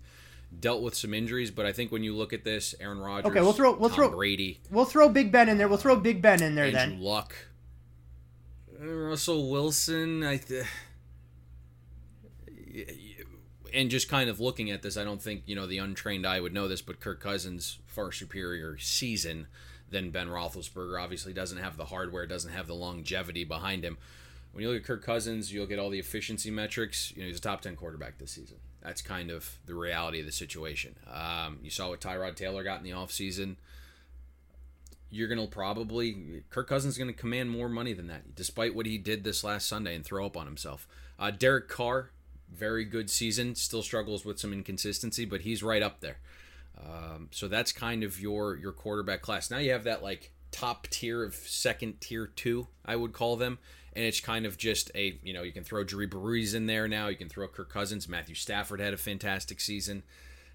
dealt 0.58 0.82
with 0.82 0.94
some 0.94 1.14
injuries, 1.14 1.50
but 1.50 1.66
I 1.66 1.72
think 1.72 1.92
when 1.92 2.02
you 2.02 2.14
look 2.14 2.32
at 2.32 2.44
this, 2.44 2.74
Aaron 2.80 2.98
Rodgers, 2.98 3.30
okay, 3.30 3.40
we'll 3.40 3.52
throw 3.52 3.76
we'll 3.76 3.90
Tom 3.90 3.96
throw 3.96 4.10
Brady, 4.10 4.60
we'll 4.70 4.84
throw 4.84 5.08
Big 5.08 5.32
Ben 5.32 5.48
in 5.48 5.58
there. 5.58 5.68
We'll 5.68 5.78
throw 5.78 5.96
Big 5.96 6.22
Ben 6.22 6.42
in 6.42 6.54
there 6.54 6.66
Andrew 6.66 6.80
then. 6.80 7.00
Luck, 7.00 7.34
uh, 8.80 8.86
Russell 8.86 9.50
Wilson, 9.50 10.22
I. 10.22 10.38
Th- 10.38 10.64
and 13.74 13.90
just 13.90 14.08
kind 14.08 14.30
of 14.30 14.40
looking 14.40 14.70
at 14.70 14.82
this, 14.82 14.96
I 14.96 15.04
don't 15.04 15.20
think 15.20 15.42
you 15.46 15.54
know 15.54 15.66
the 15.66 15.78
untrained 15.78 16.26
eye 16.26 16.40
would 16.40 16.54
know 16.54 16.68
this, 16.68 16.82
but 16.82 17.00
Kirk 17.00 17.20
Cousins 17.20 17.78
far 17.86 18.12
superior 18.12 18.78
season 18.78 19.46
than 19.90 20.10
Ben 20.10 20.28
Roethlisberger. 20.28 21.02
Obviously, 21.02 21.32
doesn't 21.32 21.58
have 21.58 21.76
the 21.76 21.86
hardware, 21.86 22.26
doesn't 22.26 22.52
have 22.52 22.66
the 22.66 22.74
longevity 22.74 23.44
behind 23.44 23.84
him. 23.84 23.98
When 24.52 24.62
you 24.62 24.70
look 24.70 24.80
at 24.80 24.86
Kirk 24.86 25.04
Cousins, 25.04 25.52
you 25.52 25.60
look 25.60 25.70
at 25.70 25.78
all 25.78 25.90
the 25.90 25.98
efficiency 25.98 26.50
metrics. 26.50 27.12
You 27.14 27.22
know, 27.22 27.28
he's 27.28 27.38
a 27.38 27.40
top 27.40 27.60
ten 27.60 27.76
quarterback 27.76 28.18
this 28.18 28.32
season. 28.32 28.56
That's 28.82 29.02
kind 29.02 29.30
of 29.30 29.58
the 29.66 29.74
reality 29.74 30.20
of 30.20 30.26
the 30.26 30.32
situation. 30.32 30.96
Um, 31.12 31.58
you 31.62 31.70
saw 31.70 31.88
what 31.88 32.00
Tyrod 32.00 32.36
Taylor 32.36 32.62
got 32.62 32.78
in 32.78 32.84
the 32.84 32.90
offseason. 32.90 33.56
You're 35.10 35.28
going 35.28 35.40
to 35.40 35.46
probably, 35.46 36.42
Kirk 36.50 36.68
Cousins 36.68 36.94
is 36.94 36.98
going 36.98 37.12
to 37.12 37.18
command 37.18 37.50
more 37.50 37.68
money 37.68 37.92
than 37.92 38.08
that, 38.08 38.34
despite 38.34 38.74
what 38.74 38.86
he 38.86 38.98
did 38.98 39.24
this 39.24 39.42
last 39.42 39.66
Sunday 39.66 39.94
and 39.94 40.04
throw 40.04 40.26
up 40.26 40.36
on 40.36 40.46
himself. 40.46 40.86
Uh, 41.18 41.30
Derek 41.30 41.68
Carr, 41.68 42.10
very 42.52 42.84
good 42.84 43.10
season, 43.10 43.54
still 43.54 43.82
struggles 43.82 44.24
with 44.24 44.38
some 44.38 44.52
inconsistency, 44.52 45.24
but 45.24 45.40
he's 45.42 45.62
right 45.62 45.82
up 45.82 46.00
there. 46.00 46.18
Um, 46.78 47.28
so 47.32 47.48
that's 47.48 47.72
kind 47.72 48.04
of 48.04 48.20
your 48.20 48.56
your 48.56 48.72
quarterback 48.72 49.20
class. 49.20 49.50
Now 49.50 49.58
you 49.58 49.72
have 49.72 49.84
that 49.84 50.02
like 50.02 50.32
top 50.50 50.86
tier 50.88 51.24
of 51.24 51.34
second 51.34 52.00
tier 52.00 52.26
two, 52.26 52.68
I 52.84 52.96
would 52.96 53.12
call 53.12 53.36
them, 53.36 53.58
and 53.94 54.04
it's 54.04 54.20
kind 54.20 54.46
of 54.46 54.56
just 54.56 54.90
a 54.94 55.18
you 55.22 55.32
know 55.32 55.42
you 55.42 55.52
can 55.52 55.64
throw 55.64 55.84
Drew 55.84 56.08
Brees 56.08 56.54
in 56.54 56.66
there 56.66 56.88
now. 56.88 57.08
You 57.08 57.16
can 57.16 57.28
throw 57.28 57.48
Kirk 57.48 57.72
Cousins. 57.72 58.08
Matthew 58.08 58.34
Stafford 58.34 58.80
had 58.80 58.94
a 58.94 58.98
fantastic 58.98 59.60
season. 59.60 60.02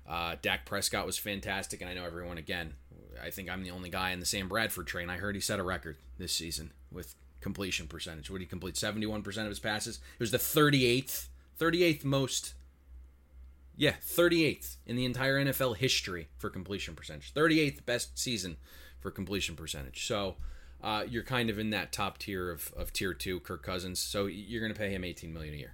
Uh, 0.07 0.35
Dak 0.41 0.65
Prescott 0.65 1.05
was 1.05 1.17
fantastic, 1.17 1.81
and 1.81 1.89
I 1.89 1.93
know 1.93 2.05
everyone 2.05 2.37
again. 2.37 2.73
I 3.21 3.29
think 3.29 3.49
I'm 3.49 3.63
the 3.63 3.71
only 3.71 3.89
guy 3.89 4.11
in 4.11 4.19
the 4.19 4.25
Sam 4.25 4.47
Bradford 4.47 4.87
train. 4.87 5.09
I 5.09 5.17
heard 5.17 5.35
he 5.35 5.41
set 5.41 5.59
a 5.59 5.63
record 5.63 5.97
this 6.17 6.33
season 6.33 6.71
with 6.91 7.15
completion 7.41 7.87
percentage. 7.87 8.29
Would 8.29 8.41
he 8.41 8.47
complete 8.47 8.75
71% 8.75 9.25
of 9.25 9.49
his 9.49 9.59
passes? 9.59 9.97
It 9.97 10.19
was 10.19 10.31
the 10.31 10.37
38th, 10.37 11.27
38th 11.59 12.03
most. 12.03 12.53
Yeah, 13.75 13.93
38th 14.05 14.77
in 14.85 14.95
the 14.95 15.05
entire 15.05 15.43
NFL 15.43 15.77
history 15.77 16.27
for 16.37 16.49
completion 16.49 16.95
percentage. 16.95 17.33
38th 17.33 17.85
best 17.85 18.17
season 18.17 18.57
for 18.99 19.11
completion 19.11 19.55
percentage. 19.55 20.05
So 20.05 20.35
uh, 20.83 21.05
you're 21.09 21.23
kind 21.23 21.49
of 21.49 21.57
in 21.57 21.69
that 21.69 21.91
top 21.91 22.17
tier 22.17 22.51
of, 22.51 22.73
of 22.75 22.91
tier 22.91 23.13
two, 23.13 23.39
Kirk 23.39 23.63
Cousins. 23.63 23.99
So 23.99 24.25
you're 24.25 24.61
going 24.61 24.73
to 24.73 24.77
pay 24.77 24.91
him 24.91 25.03
18 25.03 25.33
million 25.33 25.53
a 25.53 25.57
year. 25.57 25.73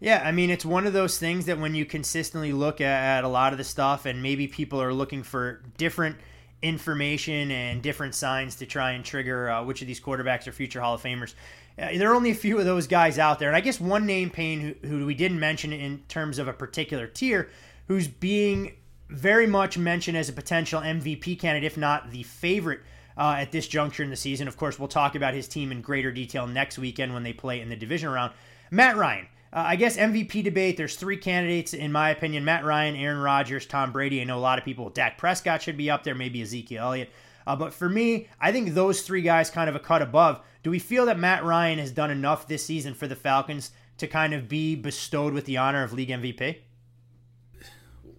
Yeah, 0.00 0.22
I 0.24 0.32
mean, 0.32 0.50
it's 0.50 0.64
one 0.64 0.86
of 0.86 0.92
those 0.92 1.18
things 1.18 1.46
that 1.46 1.58
when 1.58 1.74
you 1.74 1.84
consistently 1.84 2.52
look 2.52 2.80
at, 2.80 3.18
at 3.18 3.24
a 3.24 3.28
lot 3.28 3.52
of 3.52 3.58
the 3.58 3.64
stuff, 3.64 4.06
and 4.06 4.22
maybe 4.22 4.46
people 4.46 4.80
are 4.80 4.94
looking 4.94 5.22
for 5.22 5.60
different 5.76 6.16
information 6.62 7.50
and 7.50 7.82
different 7.82 8.14
signs 8.14 8.56
to 8.56 8.66
try 8.66 8.92
and 8.92 9.04
trigger 9.04 9.50
uh, 9.50 9.64
which 9.64 9.80
of 9.80 9.86
these 9.86 10.00
quarterbacks 10.00 10.46
are 10.46 10.52
future 10.52 10.80
Hall 10.80 10.94
of 10.94 11.02
Famers. 11.02 11.34
Uh, 11.78 11.88
there 11.96 12.10
are 12.10 12.14
only 12.14 12.30
a 12.30 12.34
few 12.34 12.58
of 12.58 12.64
those 12.64 12.86
guys 12.86 13.18
out 13.18 13.38
there, 13.38 13.48
and 13.48 13.56
I 13.56 13.60
guess 13.60 13.80
one 13.80 14.06
name, 14.06 14.30
Payne, 14.30 14.76
who, 14.82 14.88
who 14.88 15.06
we 15.06 15.14
didn't 15.14 15.40
mention 15.40 15.72
in 15.72 15.98
terms 16.08 16.38
of 16.38 16.48
a 16.48 16.52
particular 16.52 17.06
tier, 17.06 17.50
who's 17.88 18.08
being 18.08 18.76
very 19.08 19.46
much 19.46 19.78
mentioned 19.78 20.16
as 20.16 20.28
a 20.28 20.32
potential 20.32 20.80
MVP 20.80 21.38
candidate, 21.38 21.66
if 21.66 21.76
not 21.76 22.10
the 22.10 22.22
favorite 22.22 22.80
uh, 23.18 23.36
at 23.38 23.52
this 23.52 23.66
juncture 23.66 24.02
in 24.02 24.10
the 24.10 24.16
season. 24.16 24.48
Of 24.48 24.56
course, 24.56 24.78
we'll 24.78 24.88
talk 24.88 25.14
about 25.14 25.34
his 25.34 25.48
team 25.48 25.72
in 25.72 25.82
greater 25.82 26.12
detail 26.12 26.46
next 26.46 26.78
weekend 26.78 27.12
when 27.12 27.24
they 27.24 27.32
play 27.32 27.60
in 27.60 27.68
the 27.68 27.76
division 27.76 28.10
round. 28.10 28.32
Matt 28.70 28.96
Ryan. 28.96 29.26
Uh, 29.50 29.64
I 29.66 29.76
guess 29.76 29.96
MVP 29.96 30.44
debate. 30.44 30.76
There's 30.76 30.96
three 30.96 31.16
candidates, 31.16 31.72
in 31.72 31.90
my 31.90 32.10
opinion: 32.10 32.44
Matt 32.44 32.64
Ryan, 32.64 32.96
Aaron 32.96 33.18
Rodgers, 33.18 33.66
Tom 33.66 33.92
Brady. 33.92 34.20
I 34.20 34.24
know 34.24 34.38
a 34.38 34.40
lot 34.40 34.58
of 34.58 34.64
people. 34.64 34.90
Dak 34.90 35.16
Prescott 35.16 35.62
should 35.62 35.76
be 35.76 35.90
up 35.90 36.04
there. 36.04 36.14
Maybe 36.14 36.42
Ezekiel 36.42 36.84
Elliott. 36.84 37.10
Uh, 37.46 37.56
but 37.56 37.72
for 37.72 37.88
me, 37.88 38.28
I 38.38 38.52
think 38.52 38.74
those 38.74 39.00
three 39.00 39.22
guys 39.22 39.48
kind 39.48 39.70
of 39.70 39.74
a 39.74 39.80
cut 39.80 40.02
above. 40.02 40.42
Do 40.62 40.70
we 40.70 40.78
feel 40.78 41.06
that 41.06 41.18
Matt 41.18 41.44
Ryan 41.44 41.78
has 41.78 41.90
done 41.90 42.10
enough 42.10 42.46
this 42.46 42.64
season 42.64 42.92
for 42.92 43.06
the 43.06 43.16
Falcons 43.16 43.70
to 43.96 44.06
kind 44.06 44.34
of 44.34 44.50
be 44.50 44.74
bestowed 44.74 45.32
with 45.32 45.46
the 45.46 45.56
honor 45.56 45.82
of 45.82 45.94
league 45.94 46.10
MVP? 46.10 46.58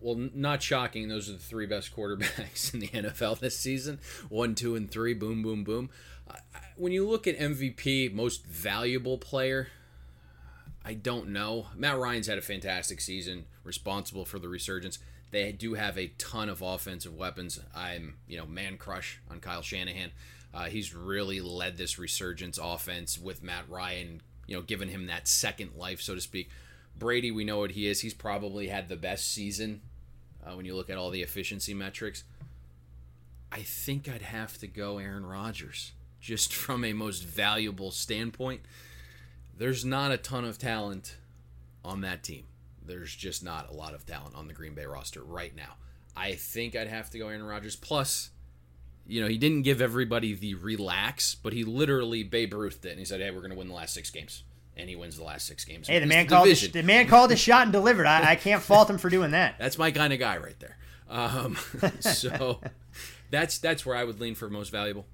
Well, 0.01 0.29
not 0.33 0.63
shocking. 0.63 1.07
Those 1.09 1.29
are 1.29 1.33
the 1.33 1.39
three 1.39 1.65
best 1.65 1.95
quarterbacks 1.95 2.73
in 2.73 2.79
the 2.79 2.87
NFL 2.87 3.39
this 3.39 3.57
season. 3.57 3.99
One, 4.29 4.55
two, 4.55 4.75
and 4.75 4.89
three. 4.89 5.13
Boom, 5.13 5.41
boom, 5.41 5.63
boom. 5.63 5.89
When 6.75 6.91
you 6.91 7.07
look 7.07 7.27
at 7.27 7.37
MVP, 7.37 8.13
most 8.13 8.45
valuable 8.45 9.17
player, 9.17 9.67
I 10.85 10.93
don't 10.93 11.29
know. 11.29 11.67
Matt 11.75 11.97
Ryan's 11.97 12.27
had 12.27 12.37
a 12.37 12.41
fantastic 12.41 13.01
season, 13.01 13.45
responsible 13.63 14.25
for 14.25 14.39
the 14.39 14.47
resurgence. 14.47 14.99
They 15.31 15.51
do 15.51 15.73
have 15.73 15.97
a 15.97 16.07
ton 16.17 16.49
of 16.49 16.61
offensive 16.61 17.15
weapons. 17.15 17.59
I'm, 17.75 18.15
you 18.27 18.37
know, 18.37 18.45
man 18.45 18.77
crush 18.77 19.19
on 19.29 19.39
Kyle 19.39 19.61
Shanahan. 19.61 20.11
Uh, 20.53 20.65
he's 20.65 20.95
really 20.95 21.41
led 21.41 21.77
this 21.77 21.99
resurgence 21.99 22.57
offense 22.61 23.19
with 23.19 23.43
Matt 23.43 23.69
Ryan, 23.69 24.21
you 24.47 24.55
know, 24.55 24.63
giving 24.63 24.89
him 24.89 25.07
that 25.07 25.27
second 25.27 25.75
life, 25.75 26.01
so 26.01 26.15
to 26.15 26.21
speak. 26.21 26.49
Brady, 26.97 27.31
we 27.31 27.43
know 27.43 27.59
what 27.59 27.71
he 27.71 27.87
is. 27.87 28.01
He's 28.01 28.13
probably 28.13 28.67
had 28.67 28.89
the 28.89 28.95
best 28.95 29.31
season 29.31 29.81
uh, 30.45 30.55
when 30.55 30.65
you 30.65 30.75
look 30.75 30.89
at 30.89 30.97
all 30.97 31.09
the 31.09 31.21
efficiency 31.21 31.73
metrics. 31.73 32.23
I 33.51 33.61
think 33.61 34.07
I'd 34.07 34.21
have 34.21 34.57
to 34.59 34.67
go 34.67 34.97
Aaron 34.97 35.25
Rodgers, 35.25 35.93
just 36.21 36.53
from 36.65 36.83
a 36.83 36.93
most 36.93 37.23
valuable 37.23 37.91
standpoint. 37.91 38.61
There's 39.57 39.83
not 39.83 40.11
a 40.11 40.17
ton 40.17 40.45
of 40.45 40.57
talent 40.57 41.17
on 41.83 42.01
that 42.01 42.23
team. 42.23 42.45
There's 42.85 43.13
just 43.13 43.43
not 43.43 43.69
a 43.69 43.73
lot 43.73 43.93
of 43.93 44.05
talent 44.05 44.35
on 44.35 44.47
the 44.47 44.53
Green 44.53 44.73
Bay 44.73 44.85
roster 44.85 45.21
right 45.23 45.55
now. 45.55 45.75
I 46.15 46.33
think 46.33 46.75
I'd 46.75 46.87
have 46.87 47.09
to 47.11 47.19
go 47.19 47.27
Aaron 47.27 47.43
Rodgers. 47.43 47.75
Plus, 47.75 48.31
you 49.05 49.21
know, 49.21 49.27
he 49.27 49.37
didn't 49.37 49.61
give 49.63 49.81
everybody 49.81 50.33
the 50.33 50.55
relax, 50.55 51.35
but 51.35 51.53
he 51.53 51.63
literally 51.63 52.23
Babe 52.23 52.53
Ruthed 52.53 52.85
it, 52.85 52.91
and 52.91 52.99
he 52.99 53.05
said, 53.05 53.21
"Hey, 53.21 53.31
we're 53.31 53.39
going 53.39 53.51
to 53.51 53.57
win 53.57 53.67
the 53.67 53.73
last 53.73 53.93
six 53.93 54.09
games." 54.09 54.43
And 54.79 54.89
he 54.89 54.95
wins 54.95 55.17
the 55.17 55.23
last 55.23 55.45
six 55.45 55.65
games. 55.65 55.87
Hey, 55.87 55.99
the 55.99 56.05
man 56.05 56.25
called 56.25 56.47
the, 56.47 56.67
the, 56.67 56.83
man 56.83 57.07
called 57.07 57.31
the 57.31 57.35
shot 57.47 57.63
and 57.63 57.71
delivered. 57.73 58.05
I, 58.05 58.31
I, 58.31 58.35
can't 58.35 58.61
fault 58.61 58.89
him 58.89 58.97
for 58.97 59.09
doing 59.09 59.31
that. 59.31 59.55
That's 59.59 59.77
my 59.77 59.91
kind 59.91 60.13
of 60.13 60.19
guy 60.19 60.37
right 60.37 60.57
there. 60.59 60.77
Um, 61.09 61.57
so 61.99 62.61
that's 63.29 63.57
that's 63.57 63.85
where 63.85 63.95
I 63.95 64.03
would 64.05 64.19
lean 64.21 64.35
for 64.35 64.49
most 64.49 64.69
valuable. 64.69 65.05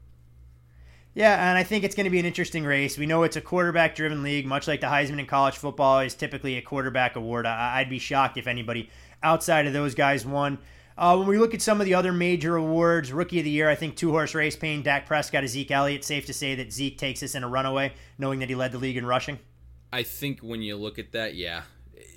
Yeah, 1.16 1.50
and 1.50 1.58
I 1.58 1.64
think 1.64 1.86
it's 1.86 1.96
going 1.96 2.04
to 2.04 2.10
be 2.10 2.20
an 2.20 2.26
interesting 2.26 2.66
race. 2.66 2.98
We 2.98 3.06
know 3.06 3.24
it's 3.24 3.38
a 3.38 3.42
quarterback 3.42 3.96
driven 3.96 4.22
league, 4.22 4.46
much 4.46 4.68
like 4.68 4.82
the 4.82 4.88
Heisman 4.88 5.18
in 5.18 5.26
college 5.26 5.56
football 5.56 6.02
is 6.02 6.14
typically 6.14 6.58
a 6.58 6.62
quarterback 6.62 7.16
award. 7.16 7.46
I, 7.46 7.82
would 7.82 7.90
be 7.90 8.00
shocked 8.00 8.38
if 8.38 8.48
anybody 8.48 8.90
outside 9.24 9.66
of 9.66 9.72
those 9.72 9.96
guys 9.96 10.26
won. 10.26 10.60
Uh, 10.98 11.16
when 11.16 11.28
we 11.28 11.38
look 11.38 11.54
at 11.54 11.62
some 11.62 11.80
of 11.80 11.86
the 11.86 11.94
other 11.94 12.12
major 12.12 12.58
awards, 12.58 13.14
Rookie 13.14 13.40
of 13.40 13.46
the 13.46 13.50
Year, 13.50 13.70
I 13.70 13.76
think 13.76 13.96
two 13.96 14.12
horse 14.12 14.36
race 14.36 14.58
Payne, 14.58 14.84
Dak 14.84 15.06
Prescott, 15.06 15.46
a 15.46 15.48
Zeke 15.48 15.72
Elliott. 15.72 16.04
Safe 16.04 16.26
to 16.26 16.34
say 16.34 16.54
that 16.56 16.74
Zeke 16.74 16.98
takes 16.98 17.22
this 17.22 17.34
in 17.34 17.46
a 17.46 17.48
runaway, 17.48 17.94
knowing 18.18 18.40
that 18.40 18.50
he 18.50 18.56
led 18.56 18.74
the 18.74 18.78
league 18.78 18.98
in 18.98 19.06
rushing. 19.06 19.40
I 19.96 20.04
think 20.04 20.42
when 20.42 20.62
you 20.62 20.76
look 20.76 21.00
at 21.00 21.14
that, 21.14 21.36
yeah, 21.36 21.62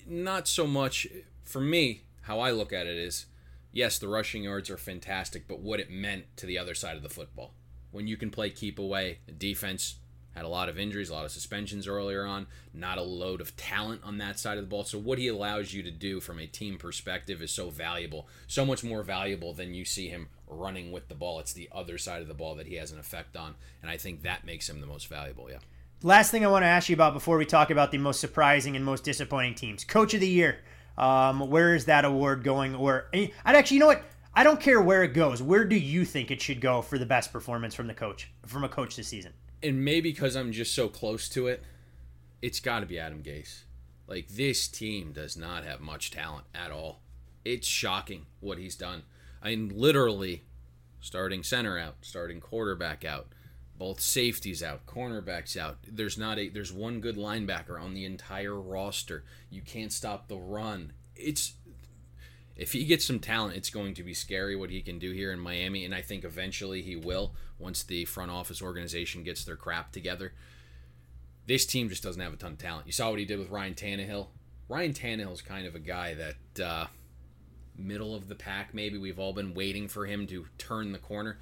not 0.05 0.49
so 0.49 0.67
much 0.67 1.07
for 1.45 1.61
me. 1.61 2.03
How 2.23 2.41
I 2.41 2.51
look 2.51 2.73
at 2.73 2.89
it 2.89 2.97
is, 2.97 3.27
yes, 3.71 4.01
the 4.01 4.09
rushing 4.09 4.43
yards 4.43 4.69
are 4.69 4.77
fantastic, 4.77 5.47
but 5.47 5.61
what 5.61 5.79
it 5.79 5.89
meant 5.89 6.25
to 6.39 6.47
the 6.47 6.59
other 6.59 6.75
side 6.75 6.97
of 6.97 7.05
the 7.05 7.09
football. 7.09 7.55
When 7.93 8.09
you 8.09 8.17
can 8.17 8.31
play 8.31 8.51
keep 8.51 8.81
away, 8.81 9.21
the 9.27 9.33
defense 9.33 9.95
had 10.35 10.45
a 10.45 10.49
lot 10.49 10.69
of 10.69 10.77
injuries, 10.77 11.09
a 11.09 11.15
lot 11.15 11.25
of 11.25 11.31
suspensions 11.31 11.87
earlier 11.87 12.27
on, 12.27 12.49
not 12.75 12.99
a 12.99 13.03
load 13.03 13.41
of 13.41 13.57
talent 13.57 14.01
on 14.03 14.19
that 14.19 14.41
side 14.41 14.59
of 14.59 14.65
the 14.65 14.69
ball. 14.69 14.83
So 14.83 14.99
what 14.99 15.19
he 15.19 15.29
allows 15.29 15.73
you 15.73 15.85
to 15.85 15.93
do 15.93 16.19
from 16.19 16.41
a 16.41 16.49
team 16.49 16.79
perspective 16.79 17.41
is 17.41 17.53
so 17.53 17.71
valuable, 17.71 18.27
so 18.49 18.67
much 18.67 18.83
more 18.83 19.05
valuable 19.05 19.55
than 19.55 19.73
you 19.73 19.85
see 19.85 20.09
him 20.09 20.31
running 20.49 20.91
with 20.91 21.07
the 21.07 21.15
ball. 21.15 21.39
It's 21.39 21.53
the 21.53 21.69
other 21.71 21.97
side 21.97 22.23
of 22.23 22.29
the 22.29 22.35
ball 22.35 22.57
that 22.57 22.67
he 22.67 22.75
has 22.75 22.91
an 22.91 22.99
effect 22.99 23.37
on, 23.37 23.55
and 23.81 23.89
I 23.89 23.99
think 23.99 24.23
that 24.23 24.45
makes 24.45 24.69
him 24.69 24.81
the 24.81 24.87
most 24.89 25.07
valuable. 25.07 25.49
Yeah. 25.49 25.59
Last 26.05 26.31
thing 26.31 26.45
I 26.45 26.49
want 26.49 26.63
to 26.63 26.69
ask 26.69 26.89
you 26.89 26.95
about 26.95 27.13
before 27.13 27.37
we 27.39 27.45
talk 27.45 27.71
about 27.71 27.91
the 27.91 27.99
most 27.99 28.21
surprising 28.21 28.77
and 28.77 28.85
most 28.85 29.03
disappointing 29.03 29.57
teams. 29.57 29.83
Coach 29.83 30.15
of 30.15 30.21
the 30.21 30.29
Year. 30.29 30.59
Um, 30.97 31.51
where 31.51 31.75
is 31.75 31.87
that 31.87 32.05
award 32.05 32.45
going? 32.45 32.77
Or 32.77 33.09
I'd 33.13 33.33
actually, 33.45 33.79
you 33.79 33.81
know 33.81 33.89
what? 33.89 34.05
I 34.33 34.45
don't 34.45 34.61
care 34.61 34.81
where 34.81 35.03
it 35.03 35.09
goes. 35.09 35.43
Where 35.43 35.65
do 35.65 35.75
you 35.75 36.05
think 36.05 36.31
it 36.31 36.41
should 36.41 36.61
go 36.61 36.83
for 36.83 36.99
the 36.99 37.07
best 37.07 37.33
performance 37.33 37.75
from 37.75 37.89
the 37.89 37.95
coach, 37.95 38.31
from 38.47 38.63
a 38.63 38.69
coach 38.69 38.95
this 38.95 39.09
season? 39.09 39.33
And 39.61 39.85
maybe 39.85 40.13
because 40.13 40.37
I'm 40.37 40.53
just 40.53 40.73
so 40.73 40.89
close 40.89 41.29
to 41.31 41.49
it, 41.49 41.65
it's 42.43 42.61
got 42.61 42.79
to 42.79 42.87
be 42.87 43.01
Adam 43.01 43.21
Gase. 43.21 43.63
Like 44.07 44.29
this 44.29 44.69
team 44.69 45.11
does 45.11 45.37
not 45.37 45.65
have 45.65 45.81
much 45.81 46.13
talent 46.13 46.45
at 46.55 46.71
all. 46.71 47.01
It's 47.45 47.67
shocking 47.67 48.27
what 48.39 48.59
he's 48.59 48.77
done. 48.77 49.03
I 49.43 49.49
mean, 49.49 49.73
literally, 49.75 50.45
starting 51.01 51.43
center 51.43 51.77
out, 51.77 51.97
starting 52.03 52.41
quarterback 52.41 53.05
out, 53.05 53.33
both 53.79 54.01
safeties 54.01 54.63
out, 54.63 54.87
cornerbacks 54.87 55.57
out. 55.57 55.79
There's 55.87 56.19
not 56.19 56.39
a 56.39 56.49
there's 56.49 56.73
one 56.73 57.01
good 57.01 57.17
linebacker 57.17 57.81
on 57.81 57.95
the 57.95 58.05
entire 58.05 58.61
roster. 58.61 59.25
You 59.51 59.63
can't 59.63 59.93
stop 59.93 60.29
the 60.29 60.37
run. 60.37 60.93
It's 61.15 61.55
if 62.57 62.73
he 62.73 62.85
gets 62.85 63.05
some 63.05 63.21
talent, 63.21 63.57
it's 63.57 63.71
going 63.71 63.95
to 63.95 64.03
be 64.03 64.15
scary 64.15 64.57
what 64.57 64.71
he 64.71 64.83
can 64.83 64.99
do 64.99 65.13
here 65.13 65.33
in 65.33 65.39
Miami, 65.39 65.85
and 65.85 65.95
I 65.95 66.03
think 66.03 66.25
eventually 66.25 66.83
he 66.83 66.97
will 66.97 67.35
once 67.59 67.85
the 67.85 68.05
front 68.05 68.33
office 68.33 68.61
organization 68.61 69.23
gets 69.23 69.45
their 69.45 69.57
crap 69.57 69.93
together. 69.93 70.33
This 71.47 71.65
team 71.65 71.89
just 71.89 72.03
doesn't 72.03 72.21
have 72.21 72.33
a 72.33 72.37
ton 72.37 72.53
of 72.53 72.59
talent. 72.59 72.87
You 72.87 72.93
saw 72.93 73.11
what 73.11 73.21
he 73.21 73.25
did 73.25 73.39
with 73.39 73.49
Ryan 73.49 73.75
Tannehill. 73.75 74.27
Ryan 74.69 74.93
Tannehill 74.93 75.33
is 75.33 75.41
kind 75.41 75.67
of 75.67 75.77
a 75.77 75.79
guy 75.79 76.15
that 76.15 76.65
uh, 76.65 76.87
middle 77.77 78.15
of 78.15 78.29
the 78.29 78.35
pack. 78.35 78.75
Maybe 78.75 78.99
we've 78.99 79.21
all 79.21 79.33
been 79.33 79.55
waiting 79.55 79.87
for 79.87 80.07
him 80.07 80.27
to 80.27 80.47
turn 80.59 80.91
the 80.91 80.99
corner. 80.99 81.39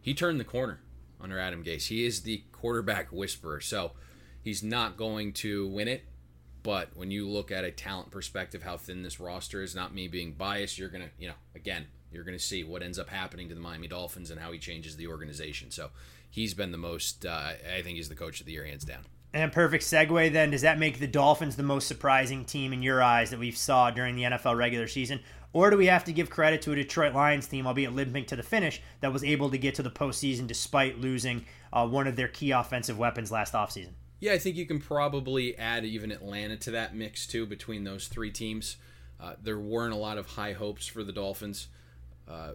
He 0.00 0.14
turned 0.14 0.38
the 0.38 0.44
corner 0.44 0.78
under 1.20 1.38
Adam 1.38 1.64
Gase. 1.64 1.88
He 1.88 2.04
is 2.04 2.22
the 2.22 2.42
quarterback 2.52 3.12
whisperer. 3.12 3.60
So 3.60 3.92
he's 4.42 4.62
not 4.62 4.96
going 4.96 5.32
to 5.34 5.66
win 5.68 5.88
it. 5.88 6.04
But 6.62 6.90
when 6.94 7.10
you 7.10 7.28
look 7.28 7.50
at 7.50 7.64
a 7.64 7.70
talent 7.70 8.10
perspective, 8.10 8.62
how 8.62 8.76
thin 8.76 9.02
this 9.02 9.20
roster 9.20 9.62
is, 9.62 9.74
not 9.74 9.94
me 9.94 10.08
being 10.08 10.32
biased, 10.32 10.78
you're 10.78 10.88
going 10.88 11.04
to, 11.04 11.10
you 11.18 11.28
know, 11.28 11.34
again, 11.54 11.86
you're 12.12 12.24
going 12.24 12.36
to 12.36 12.44
see 12.44 12.64
what 12.64 12.82
ends 12.82 12.98
up 12.98 13.08
happening 13.08 13.48
to 13.48 13.54
the 13.54 13.60
Miami 13.60 13.88
Dolphins 13.88 14.30
and 14.30 14.40
how 14.40 14.52
he 14.52 14.58
changes 14.58 14.96
the 14.96 15.06
organization. 15.06 15.70
So 15.70 15.90
he's 16.30 16.54
been 16.54 16.72
the 16.72 16.78
most, 16.78 17.24
uh, 17.24 17.52
I 17.74 17.82
think 17.82 17.96
he's 17.96 18.08
the 18.08 18.14
coach 18.14 18.40
of 18.40 18.46
the 18.46 18.52
year, 18.52 18.64
hands 18.64 18.84
down. 18.84 19.04
And 19.32 19.52
perfect 19.52 19.84
segue 19.84 20.32
then. 20.32 20.50
Does 20.50 20.62
that 20.62 20.78
make 20.78 20.98
the 20.98 21.06
Dolphins 21.06 21.56
the 21.56 21.62
most 21.62 21.86
surprising 21.86 22.44
team 22.44 22.72
in 22.72 22.82
your 22.82 23.02
eyes 23.02 23.30
that 23.30 23.38
we've 23.38 23.56
saw 23.56 23.90
during 23.90 24.16
the 24.16 24.22
NFL 24.22 24.56
regular 24.56 24.88
season? 24.88 25.20
Or 25.52 25.70
do 25.70 25.76
we 25.76 25.86
have 25.86 26.04
to 26.04 26.12
give 26.12 26.28
credit 26.28 26.62
to 26.62 26.72
a 26.72 26.76
Detroit 26.76 27.14
Lions 27.14 27.46
team, 27.46 27.66
albeit 27.66 27.94
limping 27.94 28.26
to 28.26 28.36
the 28.36 28.42
finish, 28.42 28.82
that 29.00 29.12
was 29.12 29.24
able 29.24 29.50
to 29.50 29.58
get 29.58 29.74
to 29.76 29.82
the 29.82 29.90
postseason 29.90 30.46
despite 30.46 31.00
losing 31.00 31.46
uh, 31.72 31.86
one 31.86 32.06
of 32.06 32.16
their 32.16 32.28
key 32.28 32.50
offensive 32.50 32.98
weapons 32.98 33.32
last 33.32 33.54
offseason? 33.54 33.92
Yeah, 34.20 34.32
I 34.32 34.38
think 34.38 34.56
you 34.56 34.66
can 34.66 34.80
probably 34.80 35.56
add 35.56 35.84
even 35.84 36.10
Atlanta 36.10 36.56
to 36.56 36.72
that 36.72 36.94
mix 36.94 37.26
too 37.26 37.46
between 37.46 37.84
those 37.84 38.08
three 38.08 38.30
teams. 38.30 38.76
Uh, 39.20 39.34
there 39.42 39.58
weren't 39.58 39.94
a 39.94 39.96
lot 39.96 40.18
of 40.18 40.26
high 40.26 40.52
hopes 40.52 40.86
for 40.86 41.02
the 41.02 41.12
Dolphins. 41.12 41.68
Uh, 42.28 42.52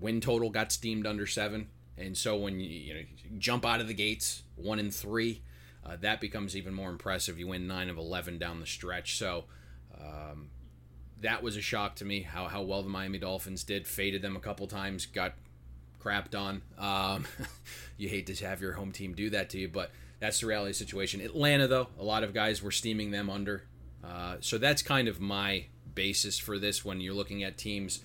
win 0.00 0.20
total 0.20 0.48
got 0.48 0.72
steamed 0.72 1.06
under 1.06 1.26
seven, 1.26 1.68
and 1.98 2.16
so 2.16 2.36
when 2.36 2.60
you, 2.60 2.68
you 2.68 2.94
know 2.94 3.00
jump 3.38 3.66
out 3.66 3.80
of 3.80 3.88
the 3.88 3.94
gates 3.94 4.42
one 4.56 4.78
and 4.78 4.94
three, 4.94 5.42
uh, 5.84 5.96
that 6.00 6.20
becomes 6.20 6.56
even 6.56 6.72
more 6.72 6.88
impressive. 6.88 7.38
You 7.38 7.48
win 7.48 7.66
nine 7.66 7.88
of 7.88 7.98
eleven 7.98 8.38
down 8.38 8.60
the 8.60 8.66
stretch, 8.66 9.16
so 9.18 9.44
um, 10.00 10.50
that 11.20 11.42
was 11.42 11.56
a 11.56 11.60
shock 11.60 11.96
to 11.96 12.04
me 12.04 12.22
how, 12.22 12.46
how 12.46 12.62
well 12.62 12.82
the 12.82 12.88
Miami 12.88 13.18
Dolphins 13.18 13.64
did. 13.64 13.86
Faded 13.86 14.22
them 14.22 14.36
a 14.36 14.40
couple 14.40 14.66
times, 14.66 15.06
got 15.06 15.34
crapped 16.02 16.38
on. 16.38 16.62
Um, 16.78 17.26
you 17.96 18.08
hate 18.08 18.26
to 18.26 18.46
have 18.46 18.60
your 18.60 18.72
home 18.72 18.92
team 18.92 19.14
do 19.14 19.30
that 19.30 19.50
to 19.50 19.58
you, 19.58 19.68
but 19.68 19.90
that's 20.18 20.40
the 20.40 20.46
reality 20.46 20.72
situation. 20.72 21.20
Atlanta, 21.20 21.66
though, 21.66 21.88
a 21.98 22.04
lot 22.04 22.24
of 22.24 22.34
guys 22.34 22.62
were 22.62 22.70
steaming 22.70 23.10
them 23.10 23.28
under. 23.30 23.64
Uh, 24.02 24.36
so 24.40 24.58
that's 24.58 24.82
kind 24.82 25.08
of 25.08 25.20
my 25.20 25.66
basis 25.94 26.38
for 26.38 26.58
this 26.58 26.84
when 26.84 27.00
you're 27.00 27.14
looking 27.14 27.42
at 27.42 27.58
teams, 27.58 28.00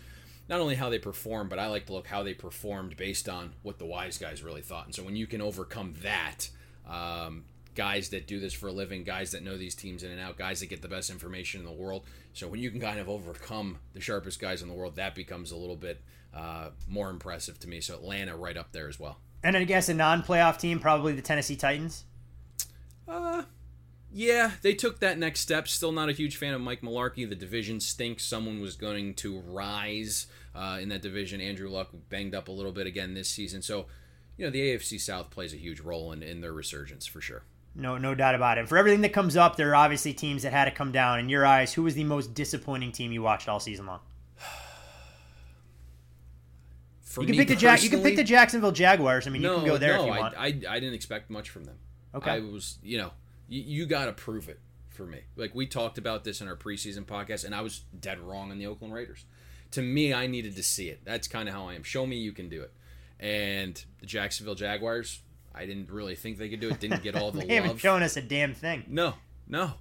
not 0.50 0.60
only 0.60 0.76
how 0.76 0.90
they 0.90 1.00
perform, 1.00 1.48
but 1.48 1.60
I 1.60 1.68
like 1.68 1.86
to 1.88 1.94
look 1.94 2.08
how 2.08 2.24
they 2.24 2.34
performed 2.34 2.98
based 2.98 3.30
on 3.30 3.54
what 3.64 3.80
the 3.80 3.86
wise 3.86 4.18
guys 4.18 4.44
really 4.44 4.62
thought. 4.62 4.86
And 4.86 4.96
so 4.96 5.04
when 5.04 5.16
you 5.16 5.28
can 5.28 5.42
overcome 5.42 5.94
that, 6.04 6.50
um, 6.88 7.46
guys 7.76 8.10
that 8.10 8.28
do 8.28 8.40
this 8.40 8.54
for 8.54 8.68
a 8.68 8.72
living, 8.72 9.04
guys 9.04 9.32
that 9.32 9.44
know 9.44 9.58
these 9.58 9.76
teams 9.76 10.04
in 10.04 10.12
and 10.12 10.20
out, 10.20 10.38
guys 10.38 10.62
that 10.62 10.68
get 10.68 10.82
the 10.82 10.88
best 10.88 11.10
information 11.10 11.60
in 11.60 11.66
the 11.66 11.72
world. 11.72 12.04
So 12.34 12.48
when 12.48 12.60
you 12.60 12.72
can 12.72 12.80
kind 12.80 13.00
of 13.00 13.10
overcome 13.10 13.78
the 13.94 14.02
sharpest 14.02 14.40
guys 14.40 14.62
in 14.62 14.68
the 14.68 14.74
world, 14.74 14.96
that 14.96 15.16
becomes 15.16 15.52
a 15.52 15.58
little 15.58 15.76
bit 15.76 16.02
uh, 16.34 16.70
more 16.88 17.10
impressive 17.10 17.60
to 17.60 17.68
me. 17.68 17.82
So 17.82 17.96
Atlanta 17.96 18.36
right 18.36 18.58
up 18.58 18.72
there 18.72 18.88
as 18.88 19.00
well. 19.00 19.20
And 19.44 19.56
I 19.56 19.64
guess 19.64 19.90
a 19.90 19.94
non-playoff 19.94 20.58
team, 20.58 20.80
probably 20.80 21.14
the 21.14 21.22
Tennessee 21.22 21.56
Titans. 21.56 22.04
Uh, 23.08 23.44
yeah, 24.12 24.52
they 24.62 24.74
took 24.74 25.00
that 25.02 25.20
next 25.20 25.42
step. 25.42 25.68
Still 25.68 25.92
not 25.92 26.10
a 26.10 26.14
huge 26.14 26.38
fan 26.38 26.54
of 26.54 26.62
Mike 26.62 26.82
Mularkey. 26.82 27.28
The 27.28 27.36
division 27.36 27.80
stinks. 27.80 28.24
Someone 28.24 28.60
was 28.60 28.76
going 28.76 29.14
to 29.16 29.40
rise 29.42 30.28
uh, 30.56 30.80
in 30.82 30.90
that 30.90 31.02
division. 31.02 31.42
Andrew 31.42 31.70
Luck 31.70 31.90
banged 32.10 32.34
up 32.34 32.48
a 32.48 32.52
little 32.52 32.72
bit 32.72 32.88
again 32.88 33.14
this 33.14 33.30
season. 33.30 33.62
So, 33.62 33.86
you 34.38 34.46
know, 34.46 34.52
the 34.52 34.62
AFC 34.62 35.00
South 35.00 35.30
plays 35.30 35.54
a 35.54 35.58
huge 35.58 35.82
role 35.82 36.12
in, 36.12 36.24
in 36.24 36.42
their 36.42 36.54
resurgence 36.54 37.06
for 37.06 37.22
sure. 37.22 37.44
No, 37.76 37.98
no 37.98 38.16
doubt 38.16 38.36
about 38.36 38.58
it. 38.58 38.62
And 38.62 38.70
For 38.70 38.78
everything 38.78 39.02
that 39.02 39.12
comes 39.12 39.36
up, 39.36 39.58
there 39.58 39.70
are 39.72 39.76
obviously 39.76 40.14
teams 40.14 40.44
that 40.44 40.54
had 40.54 40.66
to 40.66 40.72
come 40.72 40.92
down. 40.92 41.20
In 41.20 41.28
your 41.28 41.46
eyes, 41.46 41.74
who 41.74 41.84
was 41.84 41.94
the 41.94 42.06
most 42.06 42.34
disappointing 42.34 42.94
team 42.94 43.12
you 43.12 43.22
watched 43.22 43.50
all 43.50 43.60
season 43.60 43.86
long? 43.86 44.00
for 47.02 47.22
you 47.22 47.28
can 47.28 47.36
pick 47.36 47.50
the 47.50 47.56
Jack. 47.56 47.84
You 47.84 47.90
can 47.90 48.02
pick 48.02 48.16
the 48.16 48.24
Jacksonville 48.24 48.72
Jaguars. 48.72 49.28
I 49.28 49.30
mean, 49.30 49.42
you 49.42 49.54
can 49.54 49.66
go 49.66 49.78
there 49.78 49.96
no, 49.96 50.02
if 50.02 50.08
you 50.08 50.14
I, 50.14 50.20
want. 50.20 50.36
I, 50.38 50.46
I 50.46 50.80
didn't 50.80 50.94
expect 50.94 51.30
much 51.30 51.50
from 51.50 51.66
them. 51.66 51.76
Okay. 52.14 52.32
I 52.32 52.40
was, 52.40 52.78
you 52.82 52.98
know, 52.98 53.12
you, 53.50 53.62
you 53.62 53.86
got 53.86 54.06
to 54.06 54.14
prove 54.14 54.48
it 54.48 54.60
for 54.88 55.06
me. 55.06 55.20
Like 55.36 55.54
we 55.54 55.68
talked 55.68 55.98
about 55.98 56.24
this 56.24 56.40
in 56.40 56.48
our 56.48 56.56
preseason 56.56 57.06
podcast, 57.06 57.44
and 57.44 57.54
I 57.54 57.62
was 57.62 57.84
dead 58.00 58.20
wrong 58.20 58.52
on 58.52 58.58
the 58.58 58.68
Oakland 58.68 58.94
Raiders. 58.94 59.26
To 59.72 59.82
me, 59.82 60.14
I 60.14 60.28
needed 60.28 60.56
to 60.56 60.64
see 60.64 60.88
it. 60.88 61.02
That's 61.04 61.28
kind 61.28 61.50
of 61.50 61.56
how 61.56 61.68
I 61.68 61.74
am. 61.74 61.84
Show 61.84 62.08
me 62.08 62.16
you 62.16 62.32
can 62.32 62.48
do 62.48 62.62
it. 62.62 62.72
And 63.20 63.84
the 64.00 64.06
Jacksonville 64.06 64.56
Jaguars, 64.56 65.20
I 65.56 65.66
didn't 65.66 65.90
really 65.90 66.16
think 66.16 66.38
they 66.38 66.50
could 66.50 66.60
do 66.60 66.70
it. 66.70 66.80
Didn't 66.80 67.04
get 67.04 67.16
all 67.16 67.32
the 67.32 67.46
they 67.46 67.56
haven't 67.56 67.72
love. 67.72 67.80
shown 67.80 68.04
us 68.04 68.18
a 68.18 68.22
damn 68.22 68.54
thing. 68.54 68.84
No, 68.88 69.14
no. 69.48 69.72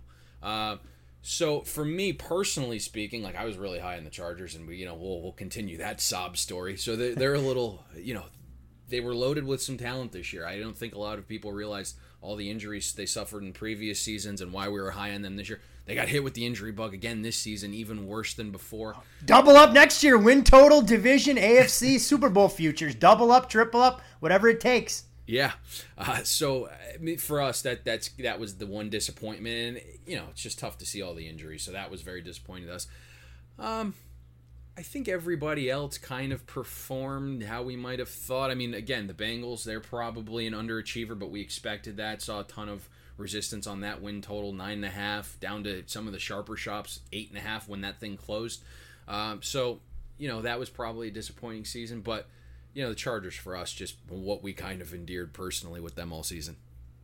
Uh, 0.43 0.77
so 1.23 1.63
for 1.63 1.85
me 1.85 2.13
personally 2.13 2.79
speaking, 2.79 3.23
like 3.23 3.35
I 3.35 3.45
was 3.45 3.57
really 3.57 3.79
high 3.79 3.97
on 3.97 4.05
the 4.05 4.11
Chargers, 4.11 4.55
and 4.55 4.67
we, 4.69 4.77
you 4.77 4.85
know, 4.87 4.95
we'll 4.95 5.23
we'll 5.23 5.33
continue 5.33 5.79
that 5.79 6.01
sob 6.01 6.37
story. 6.37 6.77
So 6.77 6.97
they, 6.97 7.15
they're 7.15 7.35
a 7.35 7.41
little, 7.41 7.85
you 7.97 8.15
know, 8.15 8.25
they 8.89 9.01
were 9.01 9.15
loaded 9.15 9.45
with 9.45 9.63
some 9.63 9.77
talent 9.79 10.13
this 10.13 10.33
year. 10.33 10.47
I 10.47 10.59
don't 10.59 10.77
think 10.77 10.95
a 10.95 10.99
lot 10.99 11.19
of 11.19 11.27
people 11.27 11.53
realized 11.53 11.97
all 12.21 12.37
the 12.37 12.51
injuries 12.51 12.93
they 12.93 13.07
suffered 13.07 13.43
in 13.43 13.53
previous 13.53 14.01
seasons 14.01 14.41
and 14.41 14.53
why 14.53 14.69
we 14.69 14.81
were 14.81 14.93
high 14.93 15.15
on 15.15 15.23
them 15.23 15.37
this 15.37 15.49
year. 15.49 15.61
They 15.87 15.95
got 15.95 16.09
hit 16.09 16.25
with 16.25 16.33
the 16.33 16.47
injury 16.47 16.73
bug 16.73 16.95
again 16.95 17.21
this 17.21 17.37
season, 17.37 17.75
even 17.75 18.07
worse 18.07 18.33
than 18.33 18.51
before. 18.51 18.97
Double 19.25 19.57
up 19.57 19.73
next 19.73 20.03
year. 20.03 20.17
Win 20.17 20.43
total, 20.43 20.81
division, 20.81 21.37
AFC, 21.37 22.01
Super 22.01 22.31
Bowl 22.31 22.49
futures. 22.49 22.95
Double 22.95 23.31
up, 23.31 23.51
triple 23.51 23.83
up, 23.83 24.01
whatever 24.21 24.49
it 24.49 24.61
takes. 24.61 25.05
Yeah. 25.27 25.53
Uh, 25.97 26.23
so 26.23 26.69
for 27.19 27.41
us, 27.41 27.63
that 27.63 27.85
that's 27.85 28.11
that 28.19 28.39
was 28.39 28.57
the 28.57 28.67
one 28.67 28.91
disappointment, 28.91 29.57
and 29.57 29.81
you 30.07 30.17
know 30.17 30.25
it's 30.31 30.43
just 30.43 30.59
tough 30.59 30.79
to 30.79 30.87
see 30.87 31.03
all 31.03 31.15
the 31.15 31.29
injuries. 31.29 31.63
So 31.63 31.73
that 31.73 31.91
was 31.91 32.03
very 32.03 32.21
disappointing 32.21 32.67
to 32.67 32.75
us. 32.75 32.87
Um, 33.59 33.95
I 34.77 34.83
think 34.83 35.09
everybody 35.09 35.71
else 35.71 35.99
kind 35.99 36.33
of 36.33 36.47
performed 36.47 37.45
how 37.45 37.63
we 37.63 37.77
might 37.77 38.01
have 38.01 38.09
thought. 38.09 38.51
I 38.51 38.55
mean, 38.55 38.75
again, 38.75 39.07
the 39.07 39.15
Bengals 39.15 39.65
they're 39.65 39.81
probably 39.81 40.47
an 40.47 40.53
underachiever, 40.53 41.19
but 41.19 41.31
we 41.31 41.41
expected 41.41 41.97
that. 41.97 42.21
Saw 42.21 42.41
a 42.41 42.45
ton 42.45 42.69
of 42.69 42.89
resistance 43.17 43.67
on 43.67 43.81
that 43.81 44.03
win 44.03 44.21
total, 44.21 44.53
nine 44.53 44.79
and 44.79 44.85
a 44.85 44.91
half, 44.91 45.39
down 45.41 45.63
to 45.65 45.85
some 45.87 46.07
of 46.07 46.13
the 46.13 46.19
sharper 46.19 46.57
shops, 46.57 47.01
eight 47.13 47.29
and 47.29 47.39
a 47.39 47.41
half 47.41 47.69
when 47.69 47.81
that 47.83 48.01
thing 48.01 48.17
closed. 48.17 48.63
Um, 49.07 49.43
so 49.43 49.81
you 50.19 50.29
know 50.29 50.43
that 50.43 50.59
was 50.59 50.69
probably 50.69 51.09
a 51.09 51.13
disappointing 51.13 51.65
season, 51.65 52.01
but 52.01 52.29
you 52.75 52.83
know 52.83 52.91
the 52.91 52.95
Chargers 52.95 53.35
for 53.35 53.57
us 53.57 53.73
just 53.73 53.97
what 54.09 54.43
we 54.43 54.53
kind 54.53 54.83
of 54.83 54.93
endeared 54.93 55.33
personally 55.33 55.81
with 55.81 55.95
them 55.95 56.13
all 56.13 56.23
season. 56.23 56.57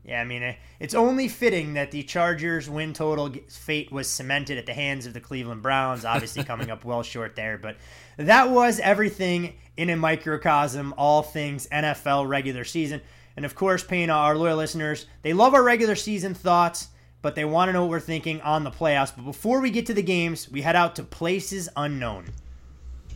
Yeah, 0.05 0.21
I 0.21 0.25
mean, 0.25 0.43
eh, 0.43 0.55
it's 0.79 0.95
only 0.95 1.29
fitting 1.29 1.75
that 1.75 1.91
the 1.91 2.03
Chargers' 2.03 2.71
win 2.71 2.95
total 2.95 3.31
fate 3.49 3.93
was 3.93 4.09
cemented 4.09 4.57
at 4.57 4.65
the 4.65 4.73
hands 4.73 5.05
of 5.05 5.13
the 5.13 5.21
Cleveland 5.21 5.63
Browns, 5.63 6.05
obviously 6.05 6.43
coming 6.43 6.71
up 6.71 6.85
well 6.85 7.03
short 7.03 7.37
there. 7.37 7.59
But 7.59 7.77
that 8.17 8.51
was 8.51 8.81
everything 8.81 9.55
in 9.77 9.91
a 9.91 9.97
microcosm, 9.97 10.95
all 10.97 11.23
things 11.23 11.67
NFL 11.71 12.29
regular 12.29 12.65
season. 12.65 13.03
And 13.37 13.45
of 13.45 13.55
course, 13.55 13.85
Payne 13.85 14.11
our 14.11 14.37
loyal 14.37 14.57
listeners, 14.57 15.07
they 15.23 15.35
love 15.35 15.55
our 15.55 15.63
regular 15.63 15.95
season 15.95 16.35
thoughts, 16.35 16.89
but 17.23 17.35
they 17.35 17.45
want 17.45 17.69
to 17.69 17.73
know 17.75 17.83
what 17.83 17.91
we're 17.91 18.01
thinking 18.01 18.41
on 18.41 18.65
the 18.65 18.71
playoffs. 18.71 19.15
But 19.15 19.27
before 19.27 19.61
we 19.61 19.71
get 19.71 19.87
to 19.87 19.95
the 19.95 20.03
games, 20.03 20.51
we 20.51 20.63
head 20.63 20.77
out 20.77 20.97
to 20.97 21.03
places 21.03 21.69
unknown. 21.77 22.27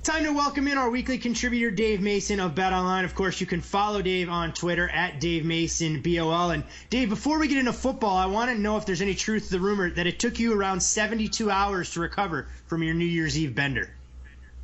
Time 0.05 0.25
to 0.25 0.33
welcome 0.35 0.69
in 0.69 0.77
our 0.77 0.91
weekly 0.91 1.17
contributor, 1.17 1.71
Dave 1.71 2.03
Mason 2.03 2.39
of 2.39 2.55
Bet 2.55 2.75
Online. 2.75 3.07
Of 3.07 3.15
course, 3.15 3.41
you 3.41 3.47
can 3.47 3.63
follow 3.63 4.03
Dave 4.03 4.29
on 4.29 4.53
Twitter 4.53 4.87
at 4.87 5.19
Dave 5.19 5.47
Mason 5.47 6.03
BOL. 6.03 6.51
And 6.51 6.63
Dave, 6.91 7.09
before 7.09 7.39
we 7.39 7.49
get 7.49 7.57
into 7.57 7.73
football, 7.73 8.15
I 8.15 8.27
want 8.27 8.51
to 8.51 8.59
know 8.59 8.77
if 8.77 8.85
there's 8.85 9.01
any 9.01 9.15
truth 9.15 9.47
to 9.47 9.53
the 9.53 9.61
rumor 9.61 9.89
that 9.89 10.07
it 10.07 10.19
took 10.19 10.39
you 10.39 10.53
around 10.53 10.83
72 10.83 11.51
hours 11.51 11.95
to 11.95 12.01
recover 12.01 12.49
from 12.67 12.83
your 12.83 12.93
New 12.93 13.07
Year's 13.07 13.39
Eve 13.39 13.55
bender. 13.55 13.95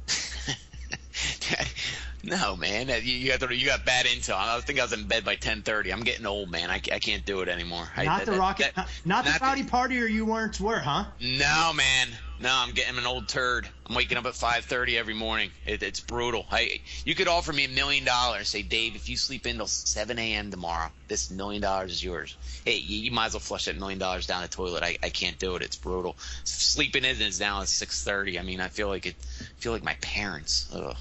No, 2.22 2.54
man, 2.54 2.88
you, 2.88 2.94
you 3.14 3.30
got 3.30 3.40
the, 3.40 3.54
you 3.54 3.66
got 3.66 3.84
bad 3.86 4.04
intel. 4.06 4.34
I 4.36 4.60
think 4.60 4.78
I 4.78 4.82
was 4.82 4.92
in 4.92 5.04
bed 5.08 5.24
by 5.24 5.36
10:30. 5.36 5.92
I'm 5.92 6.02
getting 6.02 6.26
old, 6.26 6.50
man. 6.50 6.70
I, 6.70 6.74
I 6.74 6.98
can't 6.98 7.24
do 7.24 7.40
it 7.40 7.48
anymore. 7.48 7.88
I- 7.96 8.04
Not 8.04 8.18
that- 8.18 8.24
the 8.26 8.32
that- 8.32 8.38
rocket, 8.38 8.72
that- 8.76 8.88
not, 9.04 9.24
not 9.24 9.38
the 9.40 9.44
rowdy 9.44 9.64
partier 9.64 10.10
you 10.10 10.24
once 10.26 10.60
were, 10.60 10.78
huh? 10.80 11.04
No, 11.20 11.72
man. 11.74 12.08
No, 12.38 12.50
I'm 12.54 12.72
getting 12.72 12.96
an 12.96 13.06
old 13.06 13.28
turd. 13.28 13.68
I'm 13.86 13.94
waking 13.94 14.16
up 14.18 14.24
at 14.26 14.32
5:30 14.34 14.96
every 14.98 15.14
morning. 15.14 15.50
It, 15.66 15.82
it's 15.82 16.00
brutal. 16.00 16.46
I 16.50 16.80
you 17.04 17.14
could 17.14 17.28
offer 17.28 17.52
me 17.52 17.64
a 17.64 17.68
million 17.68 18.04
dollars. 18.04 18.38
And 18.38 18.46
say, 18.46 18.62
Dave, 18.62 18.96
if 18.96 19.08
you 19.08 19.16
sleep 19.16 19.46
in 19.46 19.56
till 19.56 19.66
7 19.66 20.18
a.m. 20.18 20.50
tomorrow, 20.50 20.90
this 21.08 21.30
million 21.30 21.60
dollars 21.62 21.92
is 21.92 22.04
yours. 22.04 22.36
Hey, 22.64 22.76
you, 22.76 22.98
you 22.98 23.10
might 23.10 23.26
as 23.26 23.32
well 23.34 23.40
flush 23.40 23.64
that 23.66 23.76
million 23.78 23.98
dollars 23.98 24.26
down 24.26 24.42
the 24.42 24.48
toilet. 24.48 24.82
I, 24.82 24.96
I 25.02 25.10
can't 25.10 25.38
do 25.38 25.54
it. 25.56 25.62
It's 25.62 25.76
brutal. 25.76 26.16
Sleeping 26.44 27.04
in 27.04 27.20
is 27.20 27.40
now 27.40 27.60
at 27.62 27.68
6:30. 27.68 28.38
I 28.38 28.42
mean, 28.42 28.60
I 28.60 28.68
feel 28.68 28.88
like 28.88 29.04
it. 29.06 29.16
I 29.40 29.44
feel 29.58 29.72
like 29.72 29.82
my 29.84 29.96
parents. 30.00 30.66
Ugh. 30.74 30.96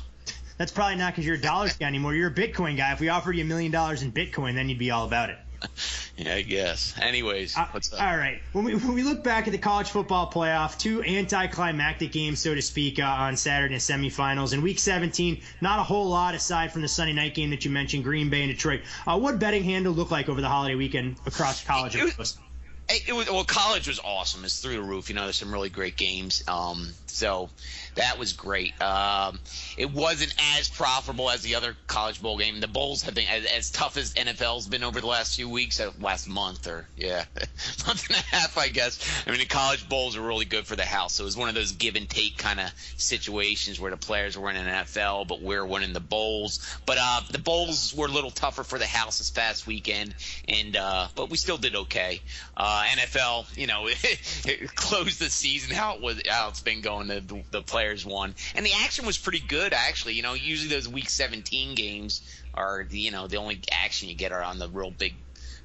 That's 0.60 0.74
probably 0.74 0.98
not 0.98 1.13
because 1.13 1.26
you're 1.26 1.38
a 1.38 1.41
dollars 1.41 1.78
guy 1.78 1.88
anymore. 1.88 2.13
You're 2.13 2.30
a 2.30 2.34
Bitcoin 2.34 2.76
guy. 2.76 2.91
If 2.91 3.00
we 3.00 3.08
offered 3.08 3.38
you 3.38 3.45
a 3.45 3.48
million 3.48 3.72
dollars 3.72 4.04
in 4.04 4.12
Bitcoin, 4.12 4.56
then 4.56 4.67
you'd 4.67 4.78
be 4.78 4.91
all 4.91 5.06
about 5.06 5.30
it. 5.32 5.38
Yeah, 6.17 6.36
I 6.36 6.41
guess. 6.41 6.93
Anyways, 7.00 7.56
what's 7.72 7.93
up? 7.93 8.02
All 8.02 8.17
right. 8.17 8.41
When 8.52 8.65
we, 8.65 8.76
when 8.76 8.93
we 8.93 9.04
look 9.04 9.24
back 9.24 9.48
at 9.48 9.54
the 9.54 9.58
college 9.58 9.89
football 9.89 10.30
playoff, 10.30 10.78
two 10.78 11.02
anticlimactic 11.02 12.12
games, 12.12 12.39
so 12.39 12.54
to 12.54 12.62
speak, 12.62 13.00
uh, 13.00 13.06
on 13.06 13.38
Saturday 13.38 13.76
in 13.76 13.80
semifinals. 13.80 14.54
In 14.54 14.62
Week 14.62 14.80
17, 14.80 15.41
not 15.62 15.80
a 15.80 15.84
whole 15.84 16.10
lot 16.10 16.36
aside 16.36 16.74
from 16.74 16.82
the 16.82 16.89
Sunday 16.89 17.13
night 17.13 17.36
game 17.36 17.52
that 17.52 17.63
you 17.63 17.72
mentioned, 17.72 18.04
Green 18.04 18.30
Bay 18.30 18.41
and 18.41 18.52
Detroit. 18.52 18.82
Uh, 19.08 19.17
what 19.17 19.39
betting 19.39 19.63
handle 19.63 19.93
looked 19.93 20.12
like 20.12 20.28
over 20.28 20.41
the 20.41 20.50
holiday 20.50 20.76
weekend 20.76 21.15
across 21.26 21.63
college? 21.63 21.95
It 21.95 22.17
was, 22.17 22.38
it, 22.89 23.13
was 23.13 23.30
well, 23.30 23.43
college 23.43 23.88
was 23.88 23.99
awesome. 23.99 24.43
It's 24.43 24.60
through 24.60 24.73
the 24.73 24.82
roof. 24.82 25.10
You 25.10 25.15
know, 25.15 25.23
there's 25.23 25.38
some 25.38 25.54
really 25.54 25.69
great 25.69 25.95
games. 25.95 26.43
Um, 26.47 26.89
so 27.06 27.49
that 27.95 28.17
was 28.17 28.34
great. 28.34 28.80
Um, 28.82 29.39
it 29.78 29.91
wasn't 29.91 30.34
as 30.58 30.69
profitable 30.69 31.30
as 31.30 31.41
the 31.41 31.56
other 31.56 31.75
college 31.88 32.21
bowl 32.21 32.38
game. 32.38 32.60
The 32.60 32.67
bowls 32.67 33.04
have 33.04 33.13
been 33.13 33.28
as, 33.28 33.45
as 33.45 33.71
tough 33.71 33.97
as 33.97 34.13
NFL's 34.13 34.67
been 34.67 34.84
over 34.84 35.02
the 35.02 35.08
last 35.08 35.36
few 35.36 35.49
weeks, 35.49 35.80
uh, 35.80 35.91
last 35.99 36.28
month 36.28 36.67
or 36.67 36.88
yeah, 36.95 37.25
month 37.88 38.08
and 38.10 38.17
a 38.17 38.36
half, 38.36 38.58
I 38.58 38.69
guess. 38.69 38.99
I 39.25 39.32
mean, 39.32 39.39
the 39.39 39.45
college 39.45 39.88
bowls 39.89 40.15
are 40.15 40.21
really 40.21 40.45
good 40.45 40.65
for 40.65 40.75
the 40.75 40.86
house. 40.86 41.13
So 41.15 41.23
it 41.23 41.25
was 41.25 41.38
one 41.38 41.49
of 41.49 41.56
those 41.56 41.73
give 41.73 41.95
and 41.95 42.10
take 42.10 42.38
kind 42.38 42.60
of 42.60 42.71
situations 42.97 43.80
where 43.80 43.91
the 43.91 43.97
players 43.97 44.38
were 44.38 44.49
in 44.49 44.56
NFL, 44.56 45.28
but 45.28 45.41
we're 45.41 45.65
winning 45.65 45.93
the 45.93 45.99
bowls. 45.99 46.65
But 46.86 46.97
uh, 46.99 47.21
the 47.32 47.39
bowls 47.39 47.93
were 47.93 48.08
a 48.08 48.12
little 48.12 48.32
tougher 48.32 48.63
for 48.63 48.80
the 48.80 48.88
house 48.88 49.17
this 49.17 49.30
past 49.30 49.67
weekend, 49.67 50.15
and 50.47 50.75
uh, 50.75 51.08
but 51.15 51.30
we 51.30 51.38
still 51.38 51.58
did 51.58 51.75
okay. 51.75 52.21
Uh, 52.56 52.79
NFL, 52.86 53.58
you 53.58 53.68
know, 53.68 53.88
it 53.88 54.76
closed 54.76 55.20
the 55.20 55.30
season 55.30 55.76
how 55.76 55.96
it 55.96 56.02
was, 56.02 56.22
how 56.28 56.50
it's 56.50 56.62
been 56.62 56.82
going. 56.82 57.08
The, 57.08 57.44
the 57.52 57.62
players 57.62 58.06
won, 58.06 58.36
and 58.56 58.65
the 58.65 58.74
action 58.84 59.06
was 59.06 59.18
pretty 59.18 59.39
good 59.39 59.74
actually. 59.74 60.13
You 60.13 60.24
know, 60.24 60.34
usually 60.34 60.70
those 60.70 60.88
Week 60.88 61.10
17 61.10 61.76
games 61.76 62.22
are 62.54 62.86
the, 62.89 63.00
you 63.00 63.12
know 63.12 63.28
the 63.28 63.38
only 63.38 63.62
action 63.72 64.10
you 64.10 64.15
get 64.15 64.32
are 64.32 64.44
on 64.44 64.60
the 64.60 64.70
real 64.70 64.92
big 64.92 65.15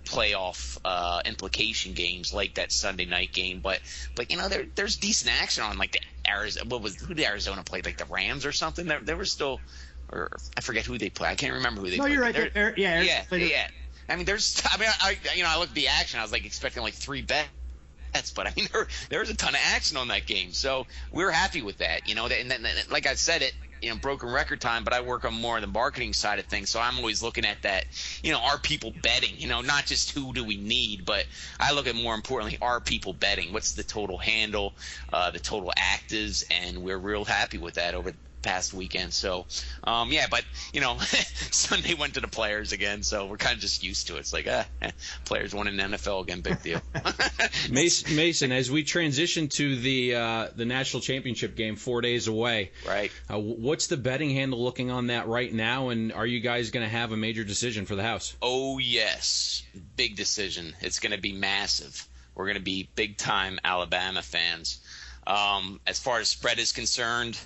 playoff 0.04 0.78
uh, 0.84 1.20
implication 1.24 1.94
games 1.94 2.32
like 2.34 2.54
that 2.54 2.70
Sunday 2.72 3.06
night 3.06 3.32
game. 3.32 3.60
But 3.60 3.80
but 4.14 4.30
you 4.30 4.36
know 4.36 4.48
there 4.48 4.66
there's 4.74 4.96
decent 4.96 5.32
action 5.42 5.64
on 5.64 5.78
like 5.78 5.92
the 5.92 6.00
Arizona. 6.28 6.68
What 6.68 6.82
was 6.82 6.96
who 6.96 7.14
did 7.14 7.26
Arizona 7.26 7.62
played 7.64 7.86
like 7.86 7.96
the 7.98 8.04
Rams 8.06 8.44
or 8.46 8.52
something? 8.52 8.86
There 8.86 9.00
there 9.00 9.16
was 9.16 9.32
still 9.32 9.60
or 10.10 10.30
I 10.56 10.60
forget 10.60 10.84
who 10.84 10.98
they 10.98 11.10
play. 11.10 11.28
I 11.28 11.34
can't 11.34 11.54
remember 11.54 11.80
who 11.80 11.90
they. 11.90 11.96
No, 11.96 12.04
played. 12.04 12.12
you're 12.12 12.22
right. 12.22 12.34
There- 12.34 12.50
There- 12.50 12.74
yeah, 12.76 13.02
yeah, 13.02 13.24
yeah. 13.30 13.68
I 14.08 14.16
mean, 14.16 14.24
there's. 14.24 14.62
I 14.70 14.78
mean, 14.78 14.88
I 15.00 15.16
you 15.34 15.42
know 15.42 15.48
I 15.48 15.58
looked 15.58 15.70
at 15.70 15.74
the 15.76 15.88
action. 15.88 16.20
I 16.20 16.22
was 16.22 16.32
like 16.32 16.46
expecting 16.46 16.82
like 16.82 16.94
three 16.94 17.22
bets. 17.22 17.48
But 18.34 18.46
I 18.46 18.52
mean, 18.56 18.68
there, 18.72 18.86
there 19.10 19.20
was 19.20 19.30
a 19.30 19.36
ton 19.36 19.54
of 19.54 19.60
action 19.74 19.96
on 19.96 20.08
that 20.08 20.26
game, 20.26 20.52
so 20.52 20.86
we 21.12 21.24
were 21.24 21.32
happy 21.32 21.62
with 21.62 21.78
that. 21.78 22.08
You 22.08 22.14
know, 22.14 22.26
and 22.26 22.50
then, 22.50 22.66
like 22.90 23.06
I 23.06 23.14
said, 23.14 23.42
it 23.42 23.54
you 23.84 23.90
know 23.90 23.96
broken 23.96 24.30
record 24.30 24.60
time, 24.60 24.82
but 24.82 24.92
I 24.92 25.02
work 25.02 25.24
on 25.24 25.34
more 25.34 25.56
of 25.56 25.60
the 25.60 25.68
marketing 25.68 26.14
side 26.14 26.38
of 26.38 26.46
things, 26.46 26.70
so 26.70 26.80
I'm 26.80 26.96
always 26.96 27.22
looking 27.22 27.44
at 27.44 27.62
that. 27.62 27.84
You 28.22 28.32
know, 28.32 28.40
are 28.40 28.58
people 28.58 28.94
betting? 29.02 29.34
You 29.36 29.48
know, 29.48 29.60
not 29.60 29.86
just 29.86 30.12
who 30.12 30.32
do 30.32 30.44
we 30.44 30.56
need, 30.56 31.04
but 31.04 31.26
I 31.60 31.72
look 31.72 31.86
at 31.86 31.94
more 31.94 32.14
importantly, 32.14 32.58
are 32.62 32.80
people 32.80 33.12
betting? 33.12 33.52
What's 33.52 33.72
the 33.72 33.82
total 33.82 34.16
handle, 34.16 34.74
uh, 35.12 35.30
the 35.30 35.38
total 35.38 35.72
actives, 35.78 36.44
and 36.50 36.78
we're 36.78 36.98
real 36.98 37.24
happy 37.24 37.58
with 37.58 37.74
that 37.74 37.94
over 37.94 38.12
past 38.44 38.72
weekend. 38.72 39.12
So, 39.12 39.46
um, 39.82 40.12
yeah, 40.12 40.26
but 40.30 40.44
you 40.72 40.80
know, 40.80 40.96
Sunday 41.50 41.94
went 41.94 42.14
to 42.14 42.20
the 42.20 42.28
players 42.28 42.72
again, 42.72 43.02
so 43.02 43.26
we're 43.26 43.38
kind 43.38 43.54
of 43.54 43.60
just 43.60 43.82
used 43.82 44.06
to 44.06 44.16
it. 44.16 44.20
It's 44.20 44.32
like, 44.32 44.46
ah, 44.48 44.66
eh, 44.82 44.90
players 45.24 45.52
won 45.52 45.66
in 45.66 45.76
the 45.76 45.82
NFL 45.82 46.22
again, 46.22 46.42
big 46.42 46.62
deal. 46.62 46.80
Mason, 47.70 48.14
Mason, 48.14 48.52
as 48.52 48.70
we 48.70 48.84
transition 48.84 49.48
to 49.48 49.76
the 49.76 50.14
uh, 50.14 50.48
the 50.54 50.64
national 50.64 51.00
championship 51.00 51.56
game 51.56 51.74
four 51.74 52.00
days 52.00 52.28
away, 52.28 52.70
right? 52.86 53.10
Uh, 53.28 53.38
what's 53.38 53.88
the 53.88 53.96
betting 53.96 54.30
handle 54.30 54.62
looking 54.62 54.90
on 54.90 55.08
that 55.08 55.26
right 55.26 55.52
now, 55.52 55.88
and 55.88 56.12
are 56.12 56.26
you 56.26 56.40
guys 56.40 56.70
going 56.70 56.84
to 56.84 56.90
have 56.90 57.10
a 57.10 57.16
major 57.16 57.42
decision 57.42 57.86
for 57.86 57.96
the 57.96 58.02
house? 58.04 58.36
Oh 58.40 58.78
yes, 58.78 59.62
big 59.96 60.16
decision. 60.16 60.74
It's 60.80 61.00
going 61.00 61.12
to 61.12 61.20
be 61.20 61.32
massive. 61.32 62.06
We're 62.34 62.46
going 62.46 62.56
to 62.56 62.62
be 62.62 62.88
big 62.94 63.16
time 63.16 63.58
Alabama 63.64 64.22
fans. 64.22 64.80
Um, 65.26 65.80
as 65.86 65.98
far 65.98 66.18
as 66.18 66.28
spread 66.28 66.58
is 66.58 66.72
concerned, 66.72 67.38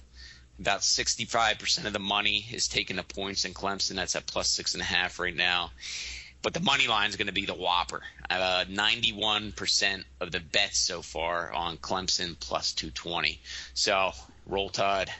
about 0.61 0.81
65% 0.81 1.87
of 1.87 1.93
the 1.93 1.99
money 1.99 2.45
is 2.53 2.69
taken 2.69 2.97
to 2.97 3.03
points 3.03 3.45
in 3.45 3.55
Clemson. 3.55 3.95
That's 3.95 4.17
at 4.17 4.27
plus 4.27 4.49
six 4.49 4.75
and 4.75 4.83
a 4.83 4.87
half 4.87 5.19
right 5.19 5.35
now. 5.35 5.71
But 6.43 6.55
the 6.55 6.61
money 6.61 6.87
line 6.87 7.11
is 7.11 7.17
going 7.17 7.27
to 7.27 7.33
be 7.33 7.47
the 7.47 7.55
whopper. 7.55 8.03
Uh, 8.31 8.65
91% 8.69 10.05
of 10.21 10.31
the 10.31 10.41
bets 10.41 10.79
so 10.79 11.03
far 11.03 11.53
on 11.53 11.77
Clemson 11.77 12.39
plus 12.39 12.73
220. 12.73 13.41
So 13.75 14.13
roll 14.47 14.69
tide. 14.69 15.11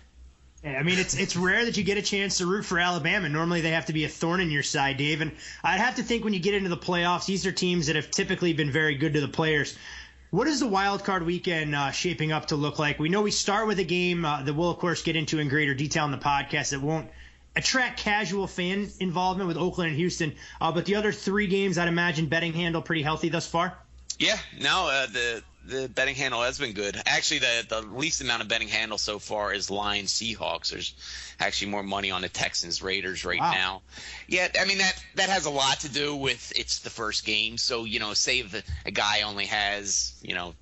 I 0.65 0.83
mean, 0.83 0.99
it's 0.99 1.17
it's 1.17 1.37
rare 1.37 1.65
that 1.67 1.77
you 1.77 1.85
get 1.85 1.99
a 1.99 2.03
chance 2.03 2.39
to 2.39 2.47
root 2.47 2.65
for 2.65 2.81
Alabama. 2.81 3.29
Normally, 3.29 3.61
they 3.61 3.71
have 3.71 3.87
to 3.87 3.93
be 3.93 4.05
a 4.05 4.09
thorn 4.09 4.41
in 4.41 4.51
your 4.51 4.65
side, 4.65 4.97
Dave. 4.97 5.21
And 5.21 5.31
I'd 5.63 5.79
have 5.79 5.97
to 5.97 6.03
think 6.03 6.25
when 6.25 6.35
you 6.35 6.41
get 6.41 6.55
into 6.55 6.69
the 6.69 6.77
playoffs, 6.77 7.27
these 7.27 7.47
are 7.47 7.53
teams 7.53 7.87
that 7.87 7.95
have 7.95 8.11
typically 8.11 8.53
been 8.55 8.73
very 8.73 8.97
good 8.97 9.15
to 9.15 9.21
the 9.21 9.29
players. 9.29 9.77
What 10.31 10.47
is 10.47 10.61
the 10.61 10.69
wild 10.69 11.05
card 11.05 11.25
weekend 11.25 11.75
uh, 11.75 11.91
shaping 11.91 12.33
up 12.33 12.49
to 12.49 12.57
look 12.57 12.79
like? 12.79 12.99
We 12.99 13.09
know 13.09 13.23
we 13.23 13.31
start 13.31 13.67
with 13.67 13.79
a 13.79 13.85
game 13.85 14.27
uh, 14.27 14.43
that 14.43 14.53
we'll, 14.53 14.71
of 14.71 14.79
course, 14.79 15.03
get 15.03 15.17
into 15.17 15.39
in 15.39 15.49
greater 15.49 15.73
detail 15.73 16.05
in 16.05 16.11
the 16.11 16.19
podcast 16.19 16.71
that 16.71 16.83
won't 16.83 17.09
attract 17.57 18.01
casual 18.01 18.47
fan 18.47 18.91
involvement 19.01 19.49
with 19.49 19.57
Oakland 19.57 19.89
and 19.89 19.99
Houston. 19.99 20.35
Uh, 20.61 20.71
but 20.71 20.85
the 20.85 20.97
other 20.97 21.13
three 21.13 21.47
games, 21.47 21.79
I'd 21.79 21.89
imagine 21.89 22.27
betting 22.27 22.53
handle 22.53 22.83
pretty 22.83 23.03
healthy 23.03 23.31
thus 23.31 23.47
far. 23.47 23.79
Yeah, 24.19 24.37
no, 24.61 24.89
uh, 24.89 25.07
the 25.07 25.43
the 25.69 25.89
betting 25.89 26.15
handle 26.15 26.43
has 26.43 26.59
been 26.59 26.73
good. 26.73 27.01
Actually, 27.07 27.41
the 27.41 27.67
the 27.69 27.83
least 27.83 28.21
amount 28.21 28.43
of 28.43 28.49
betting 28.49 28.69
handle 28.69 28.99
so 28.99 29.19
far 29.19 29.53
is 29.53 29.71
Lions 29.71 30.13
Seahawks. 30.13 30.71
There's 30.71 30.95
actually 31.39 31.71
more 31.71 31.83
money 31.83 32.11
on 32.11 32.23
the 32.23 32.29
Texans 32.29 32.83
Raiders 32.83 33.25
right 33.25 33.41
wow. 33.41 33.53
now. 33.53 33.83
Yeah, 34.27 34.49
I 34.59 34.65
mean 34.65 34.79
that 34.79 35.05
that 35.17 35.29
has 35.29 35.47
a 35.47 35.51
lot 35.51 35.81
to 35.81 35.89
do 35.89 36.17
with 36.17 36.53
it's 36.57 36.81
the 36.81 36.91
first 36.91 37.25
game. 37.25 37.59
So 37.59 37.85
you 37.85 38.01
know, 38.01 38.15
say 38.15 38.41
if 38.41 38.65
a 38.87 38.91
guy 38.91 39.23
only 39.23 39.47
has 39.47 40.15
you 40.23 40.35
know 40.35 40.55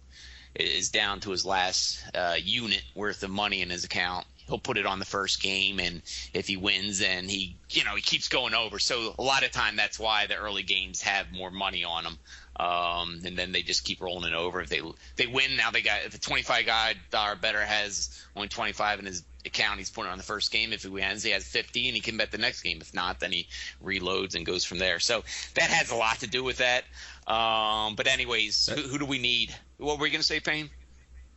is 0.58 0.90
down 0.90 1.20
to 1.20 1.30
his 1.30 1.44
last 1.44 2.02
uh, 2.14 2.36
unit 2.42 2.82
worth 2.94 3.22
of 3.22 3.30
money 3.30 3.62
in 3.62 3.70
his 3.70 3.84
account. 3.84 4.26
He'll 4.46 4.58
put 4.58 4.78
it 4.78 4.86
on 4.86 5.00
the 5.00 5.04
first 5.04 5.42
game, 5.42 5.80
and 5.80 6.02
if 6.32 6.46
he 6.46 6.56
wins, 6.56 7.00
then 7.00 7.28
he, 7.28 7.56
you 7.68 7.82
know, 7.82 7.96
he 7.96 8.00
keeps 8.00 8.28
going 8.28 8.54
over. 8.54 8.78
So 8.78 9.12
a 9.18 9.22
lot 9.22 9.44
of 9.44 9.50
time, 9.50 9.74
that's 9.74 9.98
why 9.98 10.28
the 10.28 10.36
early 10.36 10.62
games 10.62 11.02
have 11.02 11.32
more 11.32 11.50
money 11.50 11.82
on 11.82 12.04
them. 12.04 12.18
Um, 12.58 13.20
and 13.24 13.36
then 13.36 13.52
they 13.52 13.62
just 13.62 13.84
keep 13.84 14.00
rolling 14.00 14.32
it 14.32 14.36
over. 14.36 14.60
If 14.60 14.70
they 14.70 14.80
they 15.16 15.26
win, 15.26 15.56
now 15.56 15.70
they 15.70 15.82
got 15.82 16.04
if 16.06 16.14
a 16.14 16.18
25 16.18 16.64
guy 16.64 16.94
dollar 17.10 17.36
better 17.36 17.60
has 17.60 18.24
only 18.34 18.48
25 18.48 19.00
in 19.00 19.06
his 19.06 19.24
account, 19.44 19.78
he's 19.78 19.90
putting 19.90 20.10
on 20.10 20.18
the 20.18 20.24
first 20.24 20.50
game. 20.50 20.72
If 20.72 20.82
he 20.82 20.88
wins, 20.88 21.22
he 21.22 21.30
has 21.30 21.44
50, 21.44 21.88
and 21.88 21.94
he 21.94 22.00
can 22.00 22.16
bet 22.16 22.30
the 22.30 22.38
next 22.38 22.62
game. 22.62 22.78
If 22.80 22.94
not, 22.94 23.20
then 23.20 23.32
he 23.32 23.46
reloads 23.84 24.34
and 24.34 24.46
goes 24.46 24.64
from 24.64 24.78
there. 24.78 25.00
So 25.00 25.22
that 25.54 25.70
has 25.70 25.90
a 25.90 25.96
lot 25.96 26.20
to 26.20 26.26
do 26.26 26.42
with 26.42 26.58
that. 26.58 26.84
Um, 27.30 27.94
but 27.94 28.06
anyways, 28.06 28.66
who, 28.66 28.82
who, 28.82 28.98
do 28.98 29.04
we 29.04 29.18
need? 29.18 29.54
What 29.78 29.98
were 29.98 30.04
we 30.04 30.10
gonna 30.10 30.22
say, 30.22 30.40
Payne? 30.40 30.70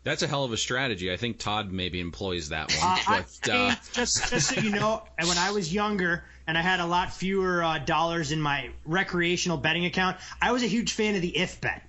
That's 0.03 0.23
a 0.23 0.27
hell 0.27 0.45
of 0.45 0.53
a 0.53 0.57
strategy. 0.57 1.11
I 1.11 1.17
think 1.17 1.39
Todd 1.39 1.71
maybe 1.71 1.99
employs 1.99 2.49
that 2.49 2.71
one. 2.71 2.79
Uh, 2.81 2.97
but, 3.05 3.49
I, 3.49 3.69
uh... 3.71 3.75
just 3.93 4.29
just 4.29 4.55
so 4.55 4.61
you 4.61 4.71
know, 4.71 5.03
when 5.17 5.37
I 5.37 5.51
was 5.51 5.73
younger 5.73 6.23
and 6.47 6.57
I 6.57 6.61
had 6.61 6.79
a 6.79 6.85
lot 6.85 7.13
fewer 7.13 7.63
uh, 7.63 7.79
dollars 7.79 8.31
in 8.31 8.41
my 8.41 8.69
recreational 8.85 9.57
betting 9.57 9.85
account, 9.85 10.17
I 10.41 10.51
was 10.51 10.63
a 10.63 10.67
huge 10.67 10.93
fan 10.93 11.15
of 11.15 11.21
the 11.21 11.37
if 11.37 11.59
bet. 11.59 11.83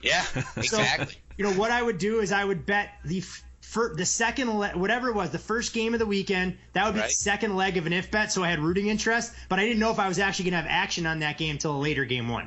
Yeah, 0.00 0.24
exactly. 0.56 1.06
So, 1.06 1.18
you 1.36 1.44
know 1.44 1.52
what 1.52 1.70
I 1.70 1.82
would 1.82 1.98
do 1.98 2.20
is 2.20 2.32
I 2.32 2.44
would 2.44 2.66
bet 2.66 2.90
the 3.04 3.22
for 3.60 3.94
the 3.94 4.04
second 4.04 4.50
le- 4.58 4.76
whatever 4.76 5.08
it 5.08 5.14
was 5.14 5.30
the 5.30 5.38
first 5.38 5.72
game 5.72 5.94
of 5.94 6.00
the 6.00 6.06
weekend 6.06 6.58
that 6.72 6.84
would 6.84 6.94
be 6.94 7.00
right. 7.00 7.08
the 7.08 7.14
second 7.14 7.56
leg 7.56 7.76
of 7.76 7.86
an 7.86 7.92
if 7.92 8.10
bet 8.10 8.30
so 8.30 8.42
i 8.42 8.50
had 8.50 8.58
rooting 8.58 8.88
interest 8.88 9.32
but 9.48 9.58
i 9.58 9.64
didn't 9.64 9.78
know 9.78 9.90
if 9.90 9.98
i 9.98 10.08
was 10.08 10.18
actually 10.18 10.44
going 10.44 10.52
to 10.52 10.58
have 10.58 10.66
action 10.68 11.06
on 11.06 11.20
that 11.20 11.38
game 11.38 11.52
until 11.52 11.74
a 11.74 11.78
later 11.78 12.04
game 12.04 12.28
one 12.28 12.46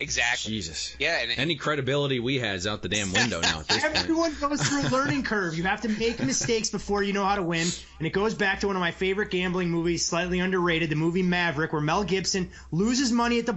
Exactly. 0.00 0.52
Jesus. 0.52 0.94
Yeah. 0.98 1.18
And 1.18 1.32
Any 1.38 1.56
credibility 1.56 2.20
we 2.20 2.38
had 2.38 2.56
is 2.56 2.66
out 2.66 2.82
the 2.82 2.88
damn 2.88 3.12
window 3.12 3.40
now. 3.40 3.60
At 3.60 3.68
this 3.68 3.84
Everyone 3.84 4.34
point. 4.36 4.58
goes 4.58 4.62
through 4.62 4.82
a 4.82 4.88
learning 4.90 5.24
curve. 5.24 5.56
You 5.56 5.64
have 5.64 5.80
to 5.80 5.88
make 5.88 6.20
mistakes 6.20 6.70
before 6.70 7.02
you 7.02 7.12
know 7.12 7.24
how 7.24 7.34
to 7.34 7.42
win. 7.42 7.66
And 7.98 8.06
it 8.06 8.12
goes 8.12 8.34
back 8.34 8.60
to 8.60 8.68
one 8.68 8.76
of 8.76 8.80
my 8.80 8.92
favorite 8.92 9.30
gambling 9.30 9.70
movies, 9.70 10.06
slightly 10.06 10.38
underrated, 10.38 10.90
the 10.90 10.96
movie 10.96 11.22
Maverick, 11.24 11.72
where 11.72 11.82
Mel 11.82 12.04
Gibson 12.04 12.50
loses 12.70 13.10
money 13.10 13.40
at 13.40 13.46
the 13.46 13.54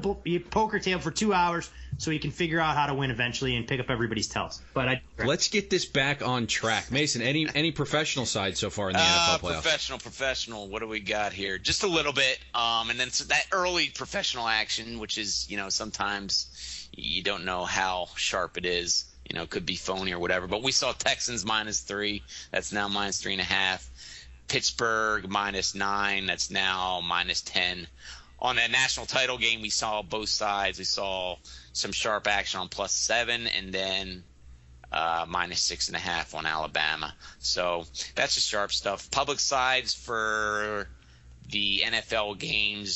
poker 0.49 0.79
table 0.79 1.01
for 1.01 1.11
two 1.11 1.31
hours 1.33 1.69
so 2.01 2.09
he 2.09 2.17
can 2.17 2.31
figure 2.31 2.59
out 2.59 2.75
how 2.75 2.87
to 2.87 2.95
win 2.95 3.11
eventually 3.11 3.55
and 3.55 3.67
pick 3.67 3.79
up 3.79 3.91
everybody's 3.91 4.27
tells. 4.27 4.59
But 4.73 4.87
I, 4.87 5.01
let's 5.23 5.49
get 5.49 5.69
this 5.69 5.85
back 5.85 6.27
on 6.27 6.47
track, 6.47 6.91
Mason. 6.91 7.21
Any 7.21 7.47
any 7.53 7.69
professional 7.71 8.25
side 8.25 8.57
so 8.57 8.71
far 8.71 8.89
in 8.89 8.93
the 8.93 8.99
uh, 8.99 9.03
NFL 9.03 9.39
playoffs? 9.39 9.61
Professional, 9.61 9.99
professional. 9.99 10.67
What 10.67 10.79
do 10.79 10.87
we 10.87 10.99
got 10.99 11.31
here? 11.31 11.59
Just 11.59 11.83
a 11.83 11.87
little 11.87 12.11
bit, 12.11 12.39
um, 12.55 12.89
and 12.89 12.99
then 12.99 13.11
so 13.11 13.25
that 13.25 13.45
early 13.51 13.89
professional 13.89 14.47
action, 14.47 14.97
which 14.97 15.19
is 15.19 15.45
you 15.47 15.57
know 15.57 15.69
sometimes 15.69 16.89
you 16.91 17.21
don't 17.21 17.45
know 17.45 17.65
how 17.65 18.07
sharp 18.15 18.57
it 18.57 18.65
is. 18.65 19.05
You 19.29 19.37
know, 19.37 19.45
could 19.45 19.67
be 19.67 19.75
phony 19.75 20.11
or 20.11 20.17
whatever. 20.17 20.47
But 20.47 20.63
we 20.63 20.71
saw 20.71 20.93
Texans 20.93 21.45
minus 21.45 21.81
three. 21.81 22.23
That's 22.49 22.73
now 22.73 22.87
minus 22.87 23.21
three 23.21 23.33
and 23.33 23.41
a 23.41 23.45
half. 23.45 23.87
Pittsburgh 24.47 25.29
minus 25.29 25.75
nine. 25.75 26.25
That's 26.25 26.49
now 26.49 26.99
minus 27.01 27.41
ten. 27.41 27.85
On 28.41 28.55
that 28.55 28.71
national 28.71 29.05
title 29.05 29.37
game, 29.37 29.61
we 29.61 29.69
saw 29.69 30.01
both 30.01 30.29
sides. 30.29 30.79
We 30.79 30.85
saw 30.85 31.37
some 31.73 31.91
sharp 31.91 32.27
action 32.27 32.59
on 32.59 32.69
plus 32.69 32.91
seven, 32.91 33.47
and 33.47 33.71
then 33.71 34.23
uh, 34.91 35.25
minus 35.27 35.61
six 35.61 35.87
and 35.87 35.95
a 35.95 35.99
half 35.99 36.33
on 36.33 36.45
Alabama. 36.45 37.13
So 37.39 37.85
that's 38.15 38.35
just 38.35 38.47
sharp 38.49 38.71
stuff. 38.71 39.09
Public 39.11 39.39
sides 39.39 39.93
for 39.93 40.89
the 41.49 41.83
NFL 41.85 42.39
games, 42.39 42.95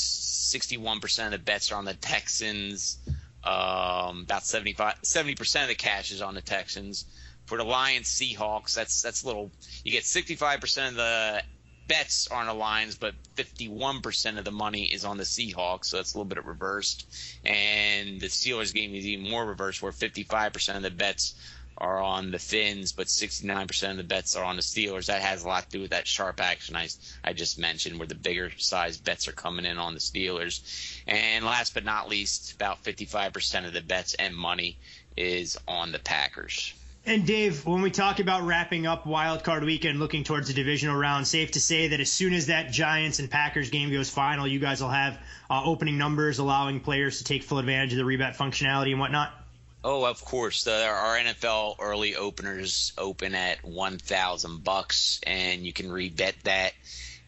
61% 0.54 1.26
of 1.26 1.32
the 1.32 1.38
bets 1.38 1.72
are 1.72 1.76
on 1.76 1.86
the 1.86 1.94
Texans. 1.94 2.98
Um, 3.44 4.22
about 4.24 4.46
75, 4.46 5.02
70% 5.04 5.62
of 5.62 5.68
the 5.68 5.76
cash 5.76 6.12
is 6.12 6.22
on 6.22 6.34
the 6.34 6.42
Texans. 6.42 7.06
For 7.46 7.60
the 7.60 7.64
Lions 7.64 8.08
Seahawks, 8.08 8.74
that's 8.74 9.04
that's 9.04 9.22
a 9.22 9.28
little. 9.28 9.52
You 9.84 9.92
get 9.92 10.04
65% 10.04 10.88
of 10.90 10.96
the 10.96 11.44
bets 11.88 12.28
are 12.28 12.42
on 12.42 12.48
the 12.48 12.54
Lions, 12.54 12.96
but 12.96 13.14
51% 13.36 14.38
of 14.38 14.46
the 14.46 14.52
money 14.52 14.86
is 14.86 15.06
on 15.06 15.18
the 15.18 15.24
Seahawks, 15.24 15.86
so 15.86 16.00
it's 16.00 16.14
a 16.14 16.18
little 16.18 16.30
bit 16.30 16.46
reversed. 16.46 17.08
And 17.44 18.20
the 18.20 18.28
Steelers 18.28 18.74
game 18.74 18.94
is 18.96 19.06
even 19.06 19.30
more 19.30 19.46
reversed, 19.46 19.82
where 19.82 19.92
55% 19.92 20.76
of 20.76 20.82
the 20.82 20.92
bets 20.92 21.36
are 21.78 22.02
on 22.02 22.32
the 22.32 22.40
Fins, 22.40 22.94
but 22.94 23.08
69% 23.08 23.92
of 23.92 23.98
the 23.98 24.04
bets 24.04 24.36
are 24.36 24.46
on 24.46 24.56
the 24.56 24.62
Steelers. 24.62 25.08
That 25.08 25.22
has 25.22 25.44
a 25.44 25.48
lot 25.48 25.66
to 25.66 25.70
do 25.70 25.82
with 25.82 25.92
that 25.92 26.08
sharp 26.08 26.40
action 26.40 26.76
I, 26.76 26.88
I 27.24 27.34
just 27.34 27.60
mentioned, 27.60 28.00
where 28.00 28.08
the 28.08 28.16
bigger 28.16 28.52
size 28.58 28.98
bets 28.98 29.28
are 29.28 29.34
coming 29.34 29.66
in 29.66 29.78
on 29.78 29.94
the 29.94 30.00
Steelers. 30.00 30.62
And 31.06 31.46
last 31.46 31.74
but 31.74 31.84
not 31.84 32.10
least, 32.10 32.54
about 32.54 32.84
55% 32.84 33.66
of 33.68 33.74
the 33.74 33.82
bets 33.82 34.14
and 34.14 34.36
money 34.36 34.78
is 35.18 35.58
on 35.68 35.92
the 35.92 36.00
Packers. 36.00 36.74
And 37.08 37.28
Dave, 37.28 37.68
when 37.68 37.84
we 37.84 37.92
talk 37.92 38.20
about 38.20 38.42
wrapping 38.44 38.88
up 38.88 39.06
Wild 39.06 39.44
Card 39.44 39.64
Weekend, 39.64 40.00
looking 40.00 40.24
towards 40.24 40.48
the 40.48 40.56
divisional 40.56 40.96
round, 40.96 41.28
safe 41.28 41.52
to 41.52 41.62
say 41.62 41.90
that 41.90 42.00
as 42.00 42.12
soon 42.12 42.34
as 42.34 42.48
that 42.48 42.72
Giants 42.72 43.20
and 43.20 43.30
Packers 43.30 43.70
game 43.70 43.92
goes 43.92 44.10
final, 44.10 44.48
you 44.48 44.58
guys 44.58 44.82
will 44.82 44.90
have 44.90 45.20
uh, 45.48 45.62
opening 45.64 46.00
numbers 46.00 46.40
allowing 46.40 46.80
players 46.80 47.20
to 47.20 47.24
take 47.24 47.44
full 47.44 47.60
advantage 47.60 47.94
of 47.94 48.00
the 48.00 48.04
rebet 48.04 48.36
functionality 48.36 48.90
and 48.90 49.00
whatnot. 49.00 49.32
Oh, 49.84 50.04
of 50.04 50.26
course. 50.26 50.64
The, 50.64 50.84
our 50.84 51.18
NFL 51.20 51.76
early 51.80 52.16
openers 52.16 52.92
open 52.98 53.36
at 53.36 53.64
one 53.64 54.00
thousand 54.00 54.64
bucks, 54.64 55.20
and 55.28 55.64
you 55.64 55.74
can 55.74 55.90
rebet 55.90 56.34
that 56.46 56.74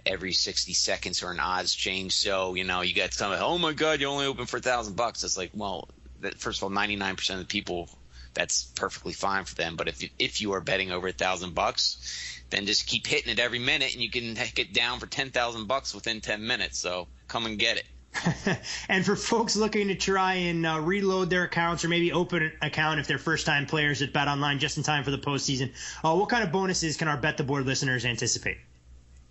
every 0.08 0.34
60 0.34 0.74
seconds 0.74 1.22
or 1.22 1.30
an 1.30 1.40
odds 1.40 1.76
change. 1.76 2.14
So, 2.14 2.56
you 2.56 2.64
know, 2.64 2.82
you 2.82 2.96
got 2.96 3.14
some, 3.14 3.32
oh 3.32 3.60
my 3.60 3.74
God, 3.74 4.02
you 4.02 4.08
only 4.08 4.26
open 4.26 4.48
for 4.48 4.58
a 4.58 4.62
thousand 4.62 4.96
bucks. 4.96 5.24
It's 5.24 5.38
like, 5.38 5.52
well, 5.54 5.88
that, 6.22 6.40
first 6.40 6.60
of 6.60 6.64
all, 6.64 6.72
99% 6.72 7.30
of 7.34 7.40
the 7.40 7.46
people, 7.46 7.90
that's 8.38 8.64
perfectly 8.76 9.14
fine 9.14 9.46
for 9.46 9.56
them. 9.56 9.76
But 9.76 9.88
if 9.88 10.04
you, 10.04 10.10
if 10.20 10.42
you 10.42 10.54
are 10.54 10.62
betting 10.62 10.92
over 10.92 11.08
a 11.08 11.12
thousand 11.12 11.56
bucks, 11.56 12.44
then 12.52 12.66
just 12.66 12.86
keep 12.86 13.08
hitting 13.08 13.32
it 13.32 13.40
every 13.40 13.60
minute 13.60 13.94
and 13.94 14.02
you 14.02 14.12
can 14.12 14.38
get 14.54 14.74
down 14.74 15.00
for 15.00 15.08
10,000 15.08 15.68
bucks 15.68 15.94
within 15.96 16.22
10 16.22 16.46
minutes. 16.46 16.78
So 16.78 17.08
come 17.28 17.46
and 17.48 17.58
get 17.58 17.78
it. 17.78 18.60
and 18.90 19.06
for 19.06 19.16
folks 19.16 19.56
looking 19.56 19.88
to 19.90 19.96
try 19.96 20.36
and 20.36 20.66
uh, 20.66 20.80
reload 20.80 21.30
their 21.30 21.44
accounts 21.44 21.84
or 21.84 21.90
maybe 21.90 22.12
open 22.14 22.44
an 22.44 22.52
account 22.62 23.00
if 23.00 23.08
they're 23.08 23.18
first 23.18 23.46
time 23.46 23.66
players 23.66 24.02
at 24.02 24.14
Bet 24.14 24.28
Online 24.28 24.60
just 24.60 24.78
in 24.78 24.84
time 24.84 25.04
for 25.04 25.12
the 25.12 25.18
postseason, 25.18 25.72
uh, 26.04 26.16
what 26.16 26.30
kind 26.30 26.44
of 26.44 26.52
bonuses 26.52 26.96
can 26.96 27.08
our 27.08 27.18
Bet 27.18 27.38
the 27.38 27.44
Board 27.44 27.66
listeners 27.66 28.06
anticipate? 28.06 28.58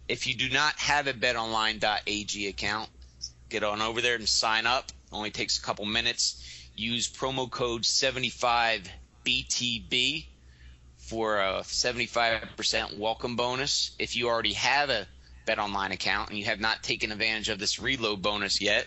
If 0.08 0.26
you 0.26 0.34
do 0.34 0.48
not 0.50 0.74
have 0.76 1.06
a 1.06 1.12
betonline.ag 1.12 2.48
account, 2.48 2.88
get 3.48 3.64
on 3.64 3.80
over 3.80 4.00
there 4.00 4.16
and 4.16 4.28
sign 4.28 4.66
up. 4.66 4.88
It 4.88 4.94
Only 5.14 5.30
takes 5.30 5.58
a 5.58 5.62
couple 5.62 5.84
minutes. 5.84 6.65
Use 6.76 7.08
promo 7.08 7.50
code 7.50 7.84
75BTB 7.84 10.26
for 10.98 11.40
a 11.40 11.62
75% 11.62 12.98
welcome 12.98 13.34
bonus. 13.34 13.92
If 13.98 14.14
you 14.14 14.28
already 14.28 14.52
have 14.52 14.90
a 14.90 15.08
BetOnline 15.46 15.92
account 15.92 16.28
and 16.28 16.38
you 16.38 16.44
have 16.44 16.60
not 16.60 16.82
taken 16.82 17.12
advantage 17.12 17.48
of 17.48 17.58
this 17.58 17.78
reload 17.78 18.20
bonus 18.20 18.60
yet, 18.60 18.86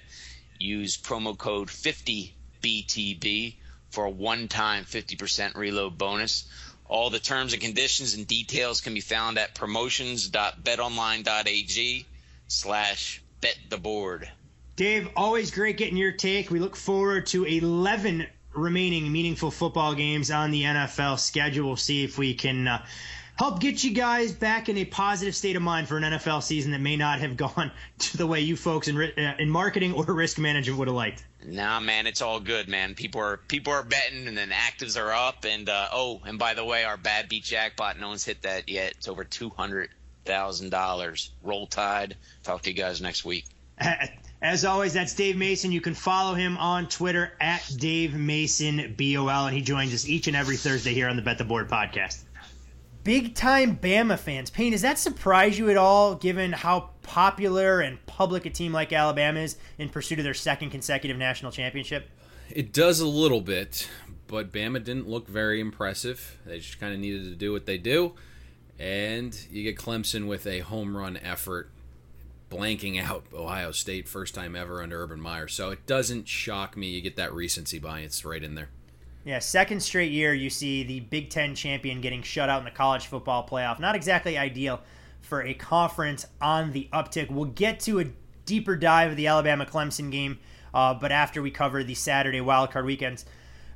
use 0.59 0.97
promo 0.97 1.35
code 1.35 1.69
50BTB 1.69 3.55
for 3.89 4.05
a 4.05 4.09
one-time 4.09 4.85
50% 4.85 5.55
reload 5.55 5.97
bonus. 5.97 6.45
All 6.85 7.09
the 7.09 7.19
terms 7.19 7.51
and 7.53 7.61
conditions 7.61 8.13
and 8.13 8.27
details 8.27 8.81
can 8.81 8.93
be 8.93 9.01
found 9.01 9.39
at 9.39 9.55
promotions.betonline.ag 9.55 12.05
slash 12.47 13.21
bet 13.41 13.57
the 13.69 13.77
board. 13.77 14.29
Dave, 14.79 15.09
always 15.13 15.51
great 15.51 15.75
getting 15.75 15.97
your 15.97 16.13
take. 16.13 16.49
We 16.49 16.61
look 16.61 16.77
forward 16.77 17.25
to 17.27 17.43
11 17.43 18.25
remaining 18.53 19.11
meaningful 19.11 19.51
football 19.51 19.93
games 19.93 20.31
on 20.31 20.51
the 20.51 20.63
NFL 20.63 21.19
schedule. 21.19 21.67
We'll 21.67 21.75
see 21.75 22.05
if 22.05 22.17
we 22.17 22.33
can 22.33 22.65
uh, 22.65 22.85
help 23.37 23.59
get 23.59 23.83
you 23.83 23.91
guys 23.91 24.31
back 24.31 24.69
in 24.69 24.77
a 24.77 24.85
positive 24.85 25.35
state 25.35 25.57
of 25.57 25.61
mind 25.61 25.89
for 25.89 25.97
an 25.97 26.03
NFL 26.03 26.41
season 26.43 26.71
that 26.71 26.79
may 26.79 26.95
not 26.95 27.19
have 27.19 27.35
gone 27.55 27.73
to 27.97 28.15
the 28.15 28.25
way 28.25 28.39
you 28.39 28.55
folks 28.55 28.87
in, 28.87 28.97
uh, 28.97 29.35
in 29.37 29.49
marketing 29.49 29.91
or 29.91 30.05
risk 30.05 30.39
management 30.39 30.79
would 30.79 30.87
have 30.87 30.95
liked. 30.95 31.25
Nah, 31.45 31.81
man, 31.81 32.07
it's 32.07 32.21
all 32.21 32.39
good, 32.39 32.69
man. 32.69 32.95
People 32.95 33.19
are 33.19 33.35
people 33.35 33.73
are 33.73 33.83
betting, 33.83 34.29
and 34.29 34.37
then 34.37 34.51
actives 34.51 34.97
are 34.97 35.11
up. 35.11 35.43
And 35.43 35.67
uh, 35.67 35.89
oh, 35.91 36.21
and 36.23 36.39
by 36.39 36.53
the 36.53 36.63
way, 36.63 36.85
our 36.85 36.95
bad 36.95 37.27
beat 37.27 37.43
jackpot, 37.43 37.99
no 37.99 38.07
one's 38.07 38.23
hit 38.23 38.43
that 38.43 38.69
yet. 38.69 38.93
It's 38.93 39.09
over 39.09 39.25
two 39.25 39.49
hundred 39.49 39.89
$100,000. 40.25 41.29
Roll 41.43 41.67
Tide. 41.67 42.15
Talk 42.43 42.61
to 42.61 42.69
you 42.69 42.77
guys 42.77 43.01
next 43.01 43.25
week. 43.25 43.43
As 44.41 44.63
always, 44.63 44.93
that's 44.93 45.13
Dave 45.13 45.35
Mason. 45.35 45.69
You 45.71 45.81
can 45.81 45.93
follow 45.93 46.33
him 46.33 46.57
on 46.57 46.87
Twitter 46.87 47.33
at 47.41 47.69
Dave 47.77 48.13
Mason 48.13 48.95
BOL, 48.97 49.47
and 49.47 49.53
he 49.53 49.61
joins 49.61 49.93
us 49.93 50.07
each 50.07 50.27
and 50.27 50.35
every 50.35 50.55
Thursday 50.55 50.93
here 50.93 51.09
on 51.09 51.17
the 51.17 51.21
Bet 51.21 51.37
the 51.37 51.43
Board 51.43 51.67
podcast. 51.67 52.23
Big 53.03 53.35
time 53.35 53.75
Bama 53.77 54.17
fans. 54.17 54.49
Payne, 54.49 54.71
does 54.71 54.81
that 54.81 54.97
surprise 54.97 55.59
you 55.59 55.69
at 55.69 55.75
all, 55.75 56.15
given 56.15 56.53
how 56.53 56.91
popular 57.01 57.81
and 57.81 58.05
public 58.05 58.45
a 58.45 58.49
team 58.49 58.71
like 58.71 58.93
Alabama 58.93 59.41
is 59.41 59.57
in 59.77 59.89
pursuit 59.89 60.19
of 60.19 60.23
their 60.23 60.33
second 60.33 60.69
consecutive 60.69 61.17
national 61.17 61.51
championship? 61.51 62.07
It 62.49 62.71
does 62.71 63.01
a 63.01 63.07
little 63.07 63.41
bit, 63.41 63.89
but 64.27 64.53
Bama 64.53 64.81
didn't 64.81 65.09
look 65.09 65.27
very 65.27 65.59
impressive. 65.59 66.39
They 66.45 66.59
just 66.59 66.79
kind 66.79 66.93
of 66.93 66.99
needed 66.99 67.25
to 67.25 67.35
do 67.35 67.51
what 67.51 67.65
they 67.65 67.77
do. 67.77 68.13
And 68.79 69.37
you 69.51 69.63
get 69.63 69.77
Clemson 69.77 70.27
with 70.27 70.47
a 70.47 70.59
home 70.59 70.95
run 70.95 71.17
effort, 71.17 71.69
blanking 72.49 73.01
out 73.01 73.25
Ohio 73.33 73.71
State, 73.71 74.07
first 74.07 74.33
time 74.33 74.55
ever 74.55 74.81
under 74.81 75.01
Urban 75.01 75.19
Meyer. 75.21 75.47
So 75.47 75.69
it 75.71 75.85
doesn't 75.85 76.27
shock 76.27 76.75
me. 76.75 76.89
You 76.89 77.01
get 77.01 77.15
that 77.17 77.33
recency 77.33 77.79
bias 77.79 78.25
right 78.25 78.43
in 78.43 78.55
there. 78.55 78.69
Yeah, 79.25 79.39
second 79.39 79.81
straight 79.81 80.11
year 80.11 80.33
you 80.33 80.49
see 80.49 80.83
the 80.83 81.01
Big 81.01 81.29
Ten 81.29 81.53
champion 81.53 82.01
getting 82.01 82.23
shut 82.23 82.49
out 82.49 82.59
in 82.59 82.65
the 82.65 82.71
college 82.71 83.07
football 83.07 83.47
playoff. 83.47 83.79
Not 83.79 83.95
exactly 83.95 84.37
ideal 84.37 84.81
for 85.21 85.43
a 85.43 85.53
conference 85.53 86.25
on 86.41 86.71
the 86.71 86.87
uptick. 86.93 87.29
We'll 87.29 87.45
get 87.45 87.79
to 87.81 87.99
a 87.99 88.05
deeper 88.45 88.75
dive 88.75 89.11
of 89.11 89.17
the 89.17 89.27
Alabama 89.27 89.65
Clemson 89.65 90.11
game, 90.11 90.39
uh, 90.73 90.93
but 90.93 91.11
after 91.11 91.41
we 91.41 91.51
cover 91.51 91.83
the 91.83 91.93
Saturday 91.93 92.39
wildcard 92.39 92.85
weekends 92.85 93.25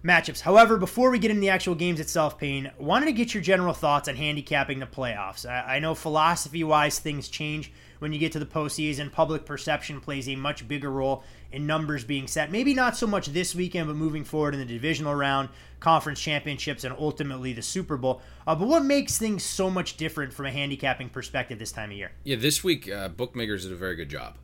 matchups. 0.03 0.41
However, 0.41 0.77
before 0.77 1.11
we 1.11 1.19
get 1.19 1.31
into 1.31 1.41
the 1.41 1.49
actual 1.49 1.75
games 1.75 1.99
itself, 1.99 2.37
Payne, 2.37 2.71
wanted 2.77 3.05
to 3.05 3.13
get 3.13 3.33
your 3.33 3.43
general 3.43 3.73
thoughts 3.73 4.09
on 4.09 4.15
handicapping 4.15 4.79
the 4.79 4.85
playoffs. 4.85 5.47
I, 5.47 5.75
I 5.75 5.79
know 5.79 5.95
philosophy 5.95 6.63
wise 6.63 6.99
things 6.99 7.29
change 7.29 7.71
when 8.03 8.11
you 8.11 8.19
get 8.19 8.33
to 8.33 8.39
the 8.39 8.45
postseason. 8.45 9.09
Public 9.09 9.45
perception 9.45 10.01
plays 10.01 10.27
a 10.27 10.35
much 10.35 10.67
bigger 10.67 10.91
role 10.91 11.23
in 11.53 11.65
numbers 11.65 12.03
being 12.03 12.27
set. 12.27 12.51
Maybe 12.51 12.73
not 12.73 12.97
so 12.97 13.07
much 13.07 13.27
this 13.27 13.55
weekend, 13.55 13.87
but 13.87 13.95
moving 13.95 14.25
forward 14.25 14.53
in 14.53 14.59
the 14.59 14.65
divisional 14.65 15.15
round, 15.15 15.47
conference 15.79 16.19
championships, 16.19 16.83
and 16.83 16.93
ultimately 16.99 17.53
the 17.53 17.61
Super 17.61 17.95
Bowl. 17.95 18.21
Uh, 18.45 18.55
but 18.55 18.67
what 18.67 18.83
makes 18.83 19.17
things 19.17 19.41
so 19.41 19.69
much 19.69 19.95
different 19.95 20.33
from 20.33 20.47
a 20.47 20.51
handicapping 20.51 21.07
perspective 21.07 21.57
this 21.59 21.71
time 21.71 21.91
of 21.91 21.97
year? 21.97 22.11
Yeah, 22.25 22.35
this 22.35 22.61
week 22.61 22.91
uh, 22.91 23.07
bookmakers 23.07 23.63
did 23.63 23.71
a 23.71 23.77
very 23.77 23.95
good 23.95 24.09
job. 24.09 24.37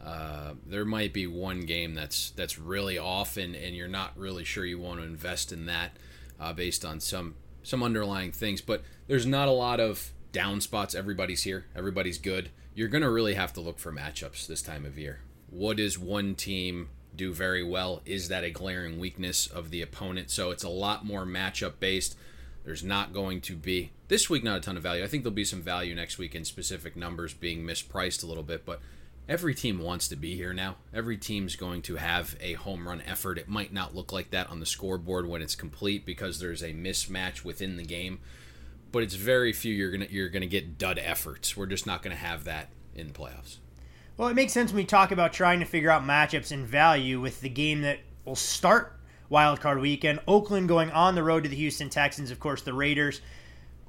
Uh, 0.00 0.52
there 0.64 0.84
might 0.84 1.12
be 1.12 1.26
one 1.26 1.62
game 1.62 1.94
that's 1.94 2.30
that's 2.30 2.60
really 2.60 2.96
off, 2.96 3.36
and, 3.36 3.56
and 3.56 3.74
you're 3.74 3.88
not 3.88 4.16
really 4.16 4.44
sure 4.44 4.64
you 4.64 4.78
want 4.78 5.00
to 5.00 5.04
invest 5.04 5.50
in 5.50 5.66
that 5.66 5.96
uh, 6.38 6.52
based 6.52 6.84
on 6.84 7.00
some 7.00 7.34
some 7.64 7.82
underlying 7.82 8.30
things. 8.30 8.60
But 8.60 8.84
there's 9.08 9.26
not 9.26 9.48
a 9.48 9.52
lot 9.52 9.80
of 9.80 10.12
down 10.30 10.60
spots. 10.60 10.94
Everybody's 10.94 11.42
here. 11.42 11.66
Everybody's 11.74 12.16
good. 12.16 12.50
You're 12.74 12.88
gonna 12.88 13.10
really 13.10 13.34
have 13.34 13.52
to 13.54 13.60
look 13.60 13.78
for 13.78 13.92
matchups 13.92 14.46
this 14.46 14.62
time 14.62 14.86
of 14.86 14.98
year. 14.98 15.20
What 15.50 15.78
does 15.78 15.98
one 15.98 16.34
team 16.34 16.88
do 17.14 17.32
very 17.32 17.64
well? 17.64 18.00
Is 18.06 18.28
that 18.28 18.44
a 18.44 18.50
glaring 18.50 18.98
weakness 18.98 19.46
of 19.46 19.70
the 19.70 19.82
opponent? 19.82 20.30
So 20.30 20.50
it's 20.50 20.62
a 20.62 20.68
lot 20.68 21.04
more 21.04 21.26
matchup 21.26 21.74
based. 21.80 22.16
There's 22.64 22.84
not 22.84 23.12
going 23.12 23.40
to 23.42 23.56
be 23.56 23.90
this 24.08 24.30
week 24.30 24.44
not 24.44 24.58
a 24.58 24.60
ton 24.60 24.76
of 24.76 24.82
value. 24.82 25.02
I 25.02 25.08
think 25.08 25.24
there'll 25.24 25.34
be 25.34 25.44
some 25.44 25.62
value 25.62 25.94
next 25.94 26.18
week 26.18 26.34
in 26.34 26.44
specific 26.44 26.94
numbers 26.96 27.34
being 27.34 27.64
mispriced 27.64 28.22
a 28.22 28.26
little 28.26 28.42
bit, 28.42 28.64
but 28.64 28.80
every 29.28 29.54
team 29.54 29.78
wants 29.80 30.08
to 30.08 30.16
be 30.16 30.36
here 30.36 30.52
now. 30.52 30.76
Every 30.92 31.16
team's 31.16 31.56
going 31.56 31.82
to 31.82 31.96
have 31.96 32.36
a 32.40 32.54
home 32.54 32.86
run 32.86 33.02
effort. 33.02 33.38
It 33.38 33.48
might 33.48 33.72
not 33.72 33.94
look 33.94 34.12
like 34.12 34.30
that 34.30 34.50
on 34.50 34.60
the 34.60 34.66
scoreboard 34.66 35.26
when 35.26 35.42
it's 35.42 35.54
complete 35.54 36.04
because 36.04 36.38
there's 36.38 36.62
a 36.62 36.72
mismatch 36.72 37.44
within 37.44 37.76
the 37.76 37.84
game, 37.84 38.20
but 38.92 39.02
it's 39.02 39.14
very 39.14 39.52
few 39.52 39.74
you're 39.74 39.90
gonna 39.90 40.08
you're 40.10 40.28
gonna 40.28 40.46
get 40.46 40.78
dud 40.78 40.98
efforts. 40.98 41.56
We're 41.56 41.66
just 41.66 41.86
not 41.86 42.02
gonna 42.02 42.16
have 42.16 42.44
that 42.44 42.68
in 42.94 43.08
the 43.08 43.12
playoffs. 43.12 43.58
Well, 44.16 44.28
it 44.28 44.34
makes 44.34 44.52
sense 44.52 44.70
when 44.70 44.82
we 44.82 44.84
talk 44.84 45.12
about 45.12 45.32
trying 45.32 45.60
to 45.60 45.66
figure 45.66 45.90
out 45.90 46.02
matchups 46.02 46.52
and 46.52 46.66
value 46.66 47.20
with 47.20 47.40
the 47.40 47.48
game 47.48 47.80
that 47.82 48.00
will 48.24 48.36
start 48.36 48.98
wildcard 49.30 49.80
weekend. 49.80 50.20
Oakland 50.28 50.68
going 50.68 50.90
on 50.90 51.14
the 51.14 51.22
road 51.22 51.44
to 51.44 51.48
the 51.48 51.56
Houston 51.56 51.88
Texans. 51.88 52.30
Of 52.30 52.40
course, 52.40 52.62
the 52.62 52.74
Raiders 52.74 53.22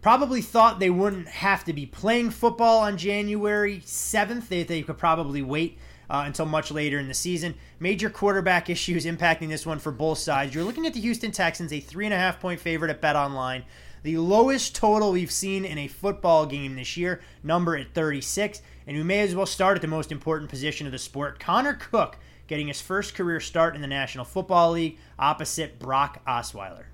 probably 0.01 0.41
thought 0.41 0.79
they 0.79 0.89
wouldn't 0.89 1.27
have 1.27 1.63
to 1.65 1.73
be 1.73 1.85
playing 1.85 2.29
football 2.29 2.79
on 2.79 2.97
January 2.97 3.79
7th. 3.79 4.47
They, 4.47 4.63
they 4.63 4.81
could 4.83 4.97
probably 4.97 5.41
wait 5.41 5.77
uh, 6.09 6.23
until 6.25 6.45
much 6.45 6.71
later 6.71 6.99
in 6.99 7.07
the 7.07 7.13
season. 7.13 7.55
Major 7.79 8.09
quarterback 8.09 8.69
issues 8.69 9.05
impacting 9.05 9.49
this 9.49 9.65
one 9.65 9.79
for 9.79 9.91
both 9.91 10.17
sides. 10.17 10.53
You're 10.53 10.63
looking 10.63 10.87
at 10.87 10.93
the 10.93 11.01
Houston 11.01 11.31
Texans, 11.31 11.71
a 11.73 11.79
three 11.79 12.05
and 12.05 12.13
a 12.13 12.17
half 12.17 12.39
point 12.39 12.59
favorite 12.59 12.91
at 12.91 13.01
Bet 13.01 13.15
Online. 13.15 13.63
The 14.03 14.17
lowest 14.17 14.75
total 14.75 15.11
we've 15.11 15.31
seen 15.31 15.63
in 15.63 15.77
a 15.77 15.87
football 15.87 16.47
game 16.47 16.75
this 16.75 16.97
year, 16.97 17.21
number 17.43 17.77
at 17.77 17.93
36. 17.93 18.61
And 18.87 18.97
we 18.97 19.03
may 19.03 19.19
as 19.19 19.35
well 19.35 19.45
start 19.45 19.77
at 19.77 19.81
the 19.81 19.87
most 19.87 20.11
important 20.11 20.49
position 20.49 20.87
of 20.87 20.91
the 20.91 20.97
sport. 20.97 21.39
Connor 21.39 21.75
Cook 21.75 22.17
getting 22.47 22.67
his 22.67 22.81
first 22.81 23.13
career 23.13 23.39
start 23.39 23.75
in 23.75 23.81
the 23.81 23.87
National 23.87 24.25
Football 24.25 24.71
League 24.71 24.97
opposite 25.19 25.77
Brock 25.77 26.25
Osweiler. 26.25 26.85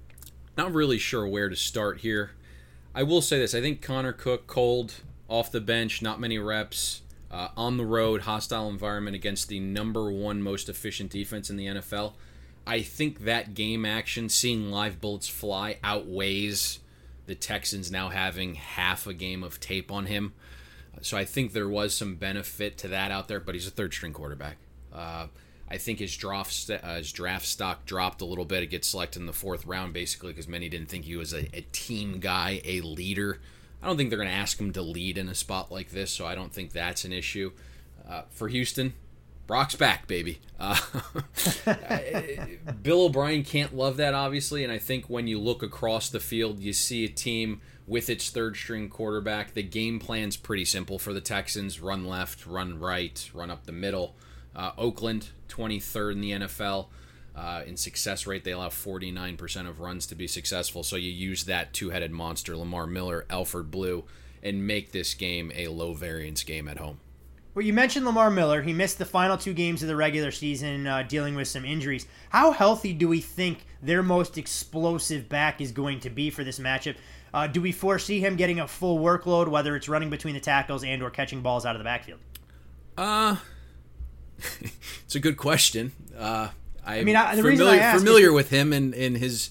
Not 0.57 0.73
really 0.73 0.97
sure 0.97 1.25
where 1.25 1.47
to 1.47 1.55
start 1.55 1.99
here. 1.99 2.31
I 2.93 3.03
will 3.03 3.21
say 3.21 3.39
this: 3.39 3.55
I 3.55 3.61
think 3.61 3.81
Connor 3.81 4.13
Cook, 4.13 4.45
cold 4.47 4.95
off 5.29 5.51
the 5.51 5.61
bench, 5.61 6.01
not 6.01 6.19
many 6.19 6.37
reps, 6.37 7.03
uh, 7.31 7.49
on 7.55 7.77
the 7.77 7.85
road, 7.85 8.21
hostile 8.21 8.67
environment 8.67 9.15
against 9.15 9.47
the 9.47 9.59
number 9.59 10.11
one 10.11 10.41
most 10.41 10.67
efficient 10.67 11.09
defense 11.09 11.49
in 11.49 11.57
the 11.57 11.67
NFL. 11.67 12.13
I 12.65 12.81
think 12.81 13.21
that 13.21 13.53
game 13.53 13.85
action, 13.85 14.27
seeing 14.27 14.71
live 14.71 14.99
bullets 14.99 15.29
fly, 15.29 15.77
outweighs 15.83 16.79
the 17.27 17.35
Texans 17.35 17.91
now 17.91 18.09
having 18.09 18.55
half 18.55 19.05
a 19.05 19.13
game 19.13 19.43
of 19.43 19.59
tape 19.59 19.91
on 19.91 20.07
him. 20.07 20.33
So 21.01 21.15
I 21.15 21.25
think 21.25 21.53
there 21.53 21.69
was 21.69 21.93
some 21.93 22.15
benefit 22.15 22.77
to 22.79 22.87
that 22.87 23.11
out 23.11 23.27
there, 23.27 23.39
but 23.39 23.53
he's 23.53 23.67
a 23.67 23.71
third 23.71 23.93
string 23.93 24.13
quarterback. 24.13 24.57
Uh, 24.91 25.27
I 25.69 25.77
think 25.77 25.99
his 25.99 26.15
draft 26.15 26.69
uh, 26.71 26.95
his 26.95 27.11
draft 27.11 27.45
stock 27.45 27.85
dropped 27.85 28.21
a 28.21 28.25
little 28.25 28.45
bit. 28.45 28.63
It 28.63 28.67
gets 28.67 28.87
selected 28.87 29.19
in 29.19 29.25
the 29.25 29.33
fourth 29.33 29.65
round 29.65 29.93
basically 29.93 30.31
because 30.31 30.47
many 30.47 30.69
didn't 30.69 30.87
think 30.87 31.05
he 31.05 31.15
was 31.15 31.33
a, 31.33 31.55
a 31.55 31.61
team 31.71 32.19
guy, 32.19 32.61
a 32.65 32.81
leader. 32.81 33.39
I 33.83 33.85
don't 33.85 33.97
think 33.97 34.09
they're 34.09 34.17
going 34.17 34.29
to 34.29 34.35
ask 34.35 34.59
him 34.59 34.73
to 34.73 34.81
lead 34.81 35.17
in 35.17 35.29
a 35.29 35.35
spot 35.35 35.71
like 35.71 35.91
this, 35.91 36.11
so 36.11 36.25
I 36.25 36.33
don't 36.33 36.51
think 36.51 36.71
that's 36.71 37.05
an 37.05 37.13
issue. 37.13 37.51
Uh, 38.09 38.23
for 38.31 38.47
Houston, 38.47 38.93
Brock's 39.47 39.75
back, 39.75 40.07
baby. 40.07 40.39
Uh, 40.59 40.77
Bill 42.83 43.05
O'Brien 43.05 43.45
can't 43.45 43.75
love 43.75 43.95
that, 43.97 44.13
obviously, 44.13 44.63
and 44.63 44.73
I 44.73 44.77
think 44.77 45.09
when 45.09 45.25
you 45.27 45.39
look 45.39 45.63
across 45.63 46.09
the 46.09 46.19
field, 46.19 46.59
you 46.59 46.73
see 46.73 47.05
a 47.05 47.09
team 47.09 47.61
with 47.87 48.09
its 48.09 48.29
third 48.29 48.57
string 48.57 48.89
quarterback. 48.89 49.53
The 49.53 49.63
game 49.63 49.99
plan's 49.99 50.35
pretty 50.35 50.65
simple 50.65 50.99
for 50.99 51.13
the 51.13 51.21
Texans 51.21 51.79
run 51.79 52.05
left, 52.05 52.45
run 52.45 52.77
right, 52.77 53.29
run 53.33 53.49
up 53.49 53.65
the 53.65 53.71
middle. 53.71 54.15
Uh, 54.53 54.71
Oakland, 54.77 55.29
23rd 55.47 56.11
in 56.11 56.21
the 56.21 56.31
NFL. 56.31 56.87
Uh, 57.33 57.61
in 57.65 57.77
success 57.77 58.27
rate, 58.27 58.43
they 58.43 58.51
allow 58.51 58.67
49% 58.67 59.69
of 59.69 59.79
runs 59.79 60.07
to 60.07 60.15
be 60.15 60.27
successful. 60.27 60.83
So 60.83 60.95
you 60.97 61.11
use 61.11 61.45
that 61.45 61.71
two 61.71 61.91
headed 61.91 62.11
monster, 62.11 62.57
Lamar 62.57 62.87
Miller, 62.87 63.25
Alfred 63.29 63.71
Blue, 63.71 64.03
and 64.43 64.67
make 64.67 64.91
this 64.91 65.13
game 65.13 65.51
a 65.55 65.67
low 65.69 65.93
variance 65.93 66.43
game 66.43 66.67
at 66.67 66.79
home. 66.79 66.99
Well, 67.57 67.65
you 67.65 67.73
mentioned 67.73 68.05
Lamar 68.05 68.29
Miller. 68.29 68.61
He 68.61 68.71
missed 68.71 68.99
the 68.99 69.05
final 69.05 69.35
two 69.35 69.51
games 69.51 69.81
of 69.81 69.87
the 69.87 69.95
regular 69.95 70.29
season 70.29 70.85
uh, 70.85 71.01
dealing 71.01 71.33
with 71.33 71.47
some 71.47 71.65
injuries. 71.65 72.05
How 72.29 72.51
healthy 72.51 72.93
do 72.93 73.07
we 73.07 73.19
think 73.19 73.65
their 73.81 74.03
most 74.03 74.37
explosive 74.37 75.27
back 75.27 75.59
is 75.59 75.71
going 75.71 76.01
to 76.01 76.11
be 76.11 76.29
for 76.29 76.43
this 76.43 76.59
matchup? 76.59 76.97
Uh, 77.33 77.47
do 77.47 77.59
we 77.59 77.71
foresee 77.71 78.19
him 78.19 78.35
getting 78.35 78.59
a 78.59 78.67
full 78.67 78.99
workload, 78.99 79.47
whether 79.47 79.75
it's 79.75 79.89
running 79.89 80.11
between 80.11 80.35
the 80.35 80.39
tackles 80.39 80.83
and 80.83 81.01
or 81.01 81.09
catching 81.09 81.41
balls 81.41 81.65
out 81.65 81.75
of 81.75 81.79
the 81.79 81.83
backfield? 81.83 82.19
Uh, 82.95 83.37
it's 85.03 85.15
a 85.15 85.19
good 85.19 85.37
question. 85.37 85.93
Uh, 86.15 86.49
I'm 86.85 86.99
I 86.99 87.03
mean, 87.05 87.15
I, 87.15 87.35
the 87.35 87.41
familiar, 87.41 87.49
reason 87.49 87.67
I 87.69 87.77
ask 87.77 87.97
familiar 87.97 88.27
is, 88.27 88.33
with 88.33 88.49
him 88.51 88.71
and, 88.71 88.93
and 88.93 89.17
his 89.17 89.49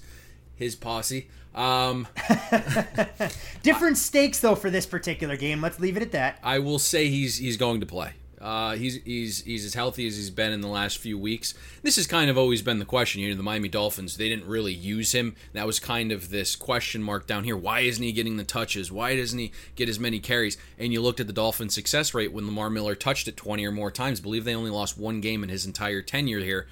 his 0.55 0.77
posse. 0.77 1.29
Um, 1.57 2.07
different 3.63 3.97
stakes 3.97 4.41
though 4.41 4.55
for 4.55 4.71
this 4.71 4.87
particular 4.87 5.37
game. 5.37 5.63
Let's 5.63 5.81
leave 5.81 5.97
it 5.97 6.03
at 6.03 6.13
that. 6.13 6.39
I 6.43 6.59
will 6.59 6.79
say 6.79 7.09
he's 7.09 7.39
he's 7.39 7.57
going 7.57 7.81
to 7.81 7.87
play. 7.87 8.13
Uh, 8.39 8.77
he's 8.77 8.97
he's 9.05 9.43
he's 9.43 9.65
as 9.65 9.73
healthy 9.73 10.07
as 10.07 10.17
he's 10.17 10.29
been 10.31 10.53
in 10.53 10.61
the 10.61 10.69
last 10.69 10.99
few 10.99 11.19
weeks. 11.19 11.55
This 11.83 11.97
has 11.97 12.07
kind 12.07 12.29
of 12.29 12.37
always 12.37 12.61
been 12.61 12.79
the 12.79 12.85
question. 12.85 13.23
You 13.23 13.31
know, 13.31 13.37
the 13.37 13.43
Miami 13.43 13.69
Dolphins 13.69 14.19
they 14.19 14.29
didn't 14.29 14.47
really 14.47 14.75
use 14.75 15.13
him. 15.13 15.35
That 15.55 15.67
was 15.67 15.81
kind 15.81 16.13
of 16.13 16.29
this 16.29 16.55
question 16.55 17.03
mark 17.03 17.27
down 17.27 17.45
here. 17.45 17.57
Why 17.57 17.81
isn't 17.81 18.03
he 18.03 18.13
getting 18.13 18.37
the 18.37 18.45
touches? 18.45 18.93
Why 18.93 19.17
doesn't 19.17 19.39
he 19.39 19.53
get 19.75 19.89
as 19.89 19.99
many 19.99 20.21
carries? 20.21 20.59
And 20.79 20.93
you 20.93 21.01
looked 21.01 21.21
at 21.21 21.27
the 21.27 21.33
Dolphins' 21.33 21.75
success 21.75 22.13
rate 22.13 22.33
when 22.33 22.45
Lamar 22.45 22.69
Miller 22.69 22.95
touched 22.95 23.27
it 23.29 23.39
20 23.39 23.65
or 23.67 23.73
more 23.73 23.91
times. 23.91 24.21
I 24.21 24.23
believe 24.23 24.45
they 24.45 24.55
only 24.55 24.71
lost 24.71 24.99
one 24.99 25.23
game 25.23 25.43
in 25.43 25.49
his 25.49 25.65
entire 25.65 26.03
tenure 26.03 26.41
here 26.41 26.67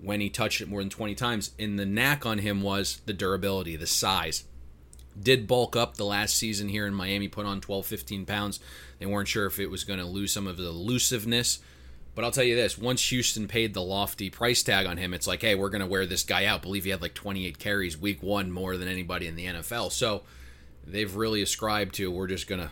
when 0.00 0.20
he 0.20 0.28
touched 0.28 0.60
it 0.60 0.68
more 0.68 0.80
than 0.80 0.90
20 0.90 1.14
times. 1.14 1.52
And 1.58 1.78
the 1.78 1.86
knack 1.86 2.26
on 2.26 2.38
him 2.38 2.62
was 2.62 3.00
the 3.06 3.12
durability, 3.12 3.76
the 3.76 3.86
size. 3.86 4.44
Did 5.20 5.46
bulk 5.46 5.76
up 5.76 5.96
the 5.96 6.04
last 6.04 6.36
season 6.36 6.68
here 6.68 6.86
in 6.86 6.94
Miami, 6.94 7.28
put 7.28 7.46
on 7.46 7.60
12, 7.60 7.86
15 7.86 8.26
pounds. 8.26 8.60
They 8.98 9.06
weren't 9.06 9.28
sure 9.28 9.46
if 9.46 9.58
it 9.58 9.70
was 9.70 9.84
going 9.84 9.98
to 9.98 10.04
lose 10.04 10.32
some 10.32 10.46
of 10.46 10.58
the 10.58 10.66
elusiveness. 10.66 11.60
But 12.14 12.24
I'll 12.24 12.30
tell 12.30 12.44
you 12.44 12.56
this 12.56 12.78
once 12.78 13.10
Houston 13.10 13.46
paid 13.46 13.74
the 13.74 13.82
lofty 13.82 14.30
price 14.30 14.62
tag 14.62 14.86
on 14.86 14.96
him, 14.96 15.12
it's 15.12 15.26
like, 15.26 15.42
hey, 15.42 15.54
we're 15.54 15.70
going 15.70 15.82
to 15.82 15.86
wear 15.86 16.06
this 16.06 16.22
guy 16.22 16.46
out. 16.46 16.60
I 16.60 16.62
believe 16.62 16.84
he 16.84 16.90
had 16.90 17.02
like 17.02 17.14
28 17.14 17.58
carries 17.58 17.98
week 17.98 18.22
one 18.22 18.50
more 18.50 18.76
than 18.76 18.88
anybody 18.88 19.26
in 19.26 19.36
the 19.36 19.46
NFL. 19.46 19.92
So 19.92 20.22
they've 20.86 21.14
really 21.14 21.42
ascribed 21.42 21.94
to 21.96 22.10
we're 22.10 22.26
just 22.26 22.46
going 22.46 22.62
to 22.62 22.70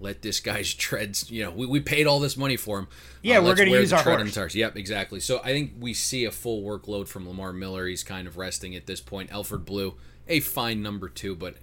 let 0.00 0.22
this 0.22 0.40
guy's 0.40 0.72
treads. 0.74 1.30
You 1.30 1.44
know, 1.44 1.50
we, 1.50 1.66
we 1.66 1.80
paid 1.80 2.06
all 2.06 2.20
this 2.20 2.36
money 2.36 2.56
for 2.56 2.78
him. 2.78 2.88
Yeah, 3.22 3.38
Uh, 3.38 3.44
we're 3.44 3.54
gonna 3.54 3.70
use 3.70 3.92
our 3.92 4.02
horse. 4.02 4.34
tires. 4.34 4.54
Yep, 4.54 4.76
exactly. 4.76 5.20
So 5.20 5.40
I 5.42 5.48
think 5.52 5.72
we 5.78 5.94
see 5.94 6.24
a 6.24 6.30
full 6.30 6.62
workload 6.62 7.08
from 7.08 7.26
Lamar 7.28 7.52
Miller. 7.52 7.86
He's 7.86 8.02
kind 8.04 8.26
of 8.28 8.36
resting 8.36 8.74
at 8.76 8.86
this 8.86 9.00
point. 9.00 9.30
Alfred 9.32 9.64
Blue, 9.64 9.94
a 10.28 10.40
fine 10.40 10.82
number 10.82 11.08
two, 11.08 11.34
but 11.34 11.56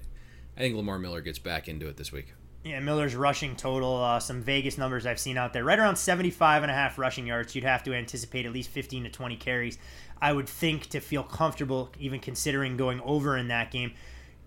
I 0.57 0.61
think 0.61 0.75
Lamar 0.75 0.99
Miller 0.99 1.21
gets 1.21 1.39
back 1.39 1.67
into 1.67 1.87
it 1.87 1.97
this 1.97 2.11
week. 2.11 2.33
Yeah, 2.63 2.79
Miller's 2.79 3.15
rushing 3.15 3.55
total, 3.55 3.95
uh, 4.03 4.19
some 4.19 4.43
Vegas 4.43 4.77
numbers 4.77 5.07
I've 5.07 5.19
seen 5.19 5.35
out 5.35 5.51
there, 5.51 5.63
right 5.63 5.79
around 5.79 5.95
75 5.95 6.61
and 6.61 6.71
a 6.71 6.75
half 6.75 6.99
rushing 6.99 7.25
yards. 7.25 7.55
You'd 7.55 7.63
have 7.63 7.83
to 7.85 7.93
anticipate 7.95 8.45
at 8.45 8.53
least 8.53 8.69
15 8.69 9.05
to 9.05 9.09
20 9.09 9.35
carries, 9.37 9.79
I 10.21 10.31
would 10.31 10.47
think, 10.47 10.85
to 10.89 10.99
feel 10.99 11.23
comfortable 11.23 11.89
even 11.99 12.19
considering 12.19 12.77
going 12.77 13.01
over 13.01 13.35
in 13.35 13.47
that 13.47 13.71
game. 13.71 13.93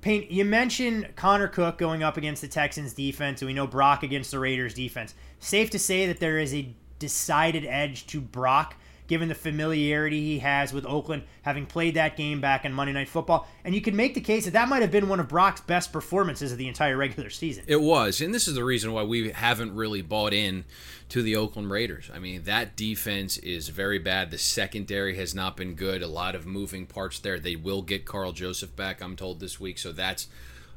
Payne, 0.05 0.27
you 0.29 0.45
mentioned 0.45 1.09
Connor 1.17 1.49
Cook 1.49 1.79
going 1.79 2.03
up 2.03 2.19
against 2.19 2.43
the 2.43 2.49
Texans 2.49 2.93
defense, 2.93 3.41
and 3.41 3.47
we 3.47 3.55
know 3.55 3.67
Brock 3.67 4.03
against 4.03 4.33
the 4.33 4.39
Raiders 4.39 4.75
defense. 4.75 5.15
Safe 5.39 5.71
to 5.71 5.79
say 5.79 6.07
that 6.07 6.21
there 6.21 6.39
is 6.39 6.53
a 6.53 6.75
decided 6.99 7.65
edge 7.65 8.07
to 8.09 8.21
Brock, 8.21 8.77
given 9.07 9.29
the 9.29 9.35
familiarity 9.35 10.21
he 10.23 10.39
has 10.39 10.73
with 10.73 10.87
Oakland, 10.87 11.25
having 11.43 11.67
played 11.67 11.95
that 11.95 12.17
game 12.17 12.41
back 12.41 12.65
in 12.65 12.73
Monday 12.73 12.93
Night 12.93 13.09
Football. 13.09 13.47
And 13.65 13.75
you 13.75 13.81
could 13.81 13.95
make 13.95 14.15
the 14.15 14.21
case 14.21 14.45
that 14.45 14.53
that 14.53 14.69
might 14.69 14.83
have 14.83 14.91
been 14.91 15.09
one 15.09 15.21
of 15.21 15.29
Brock's 15.29 15.61
best 15.61 15.93
performances 15.93 16.53
of 16.53 16.59
the 16.59 16.69
entire 16.69 16.97
regular 16.97 17.31
season. 17.31 17.65
It 17.67 17.81
was, 17.81 18.21
and 18.21 18.35
this 18.35 18.49
is 18.49 18.55
the 18.55 18.65
reason 18.65 18.93
why 18.93 19.03
we 19.03 19.31
haven't 19.31 19.75
really 19.75 20.03
bought 20.03 20.33
in 20.33 20.65
to 21.11 21.23
the 21.23 21.37
Oakland 21.37 21.71
Raiders. 21.71 22.11
I 22.13 22.19
mean, 22.19 22.45
that 22.45 22.77
defense 22.77 23.37
is 23.39 23.69
very 23.69 23.99
bad. 23.99 24.31
The 24.31 24.39
secondary 24.39 25.17
has 25.17 25.35
not 25.35 25.57
been 25.57 25.75
good. 25.75 26.03
A 26.03 26.09
lot 26.09 26.35
of 26.35 26.47
moving 26.47 26.87
parts 26.87 27.19
there. 27.19 27.39
They 27.39 27.57
will 27.57 27.83
get 27.83 28.07
Karl 28.07 28.33
Joseph 28.33 28.75
back, 28.75 29.03
I'm 29.03 29.17
told 29.17 29.41
this 29.41 29.61
week, 29.61 29.79
so 29.79 29.93
that's 29.93 30.29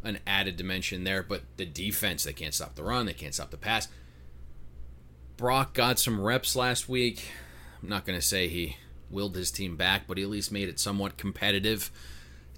an 0.04 0.20
added 0.28 0.58
dimension 0.58 1.06
there. 1.06 1.24
But 1.24 1.44
the 1.56 1.66
defense, 1.66 2.24
they 2.26 2.34
can't 2.34 2.54
stop 2.54 2.76
the 2.76 2.84
run, 2.84 3.06
they 3.06 3.14
can't 3.14 3.34
stop 3.34 3.52
the 3.52 3.58
pass. 3.58 3.88
Brock 5.38 5.74
got 5.74 6.00
some 6.00 6.20
reps 6.20 6.56
last 6.56 6.90
week. 6.90 7.30
I'm 7.82 7.90
not 7.90 8.06
going 8.06 8.20
to 8.20 8.26
say 8.26 8.48
he 8.48 8.78
willed 9.10 9.36
his 9.36 9.52
team 9.52 9.76
back, 9.76 10.04
but 10.08 10.18
he 10.18 10.24
at 10.24 10.30
least 10.30 10.52
made 10.52 10.70
it 10.70 10.80
somewhat 10.80 11.18
competitive. 11.18 11.92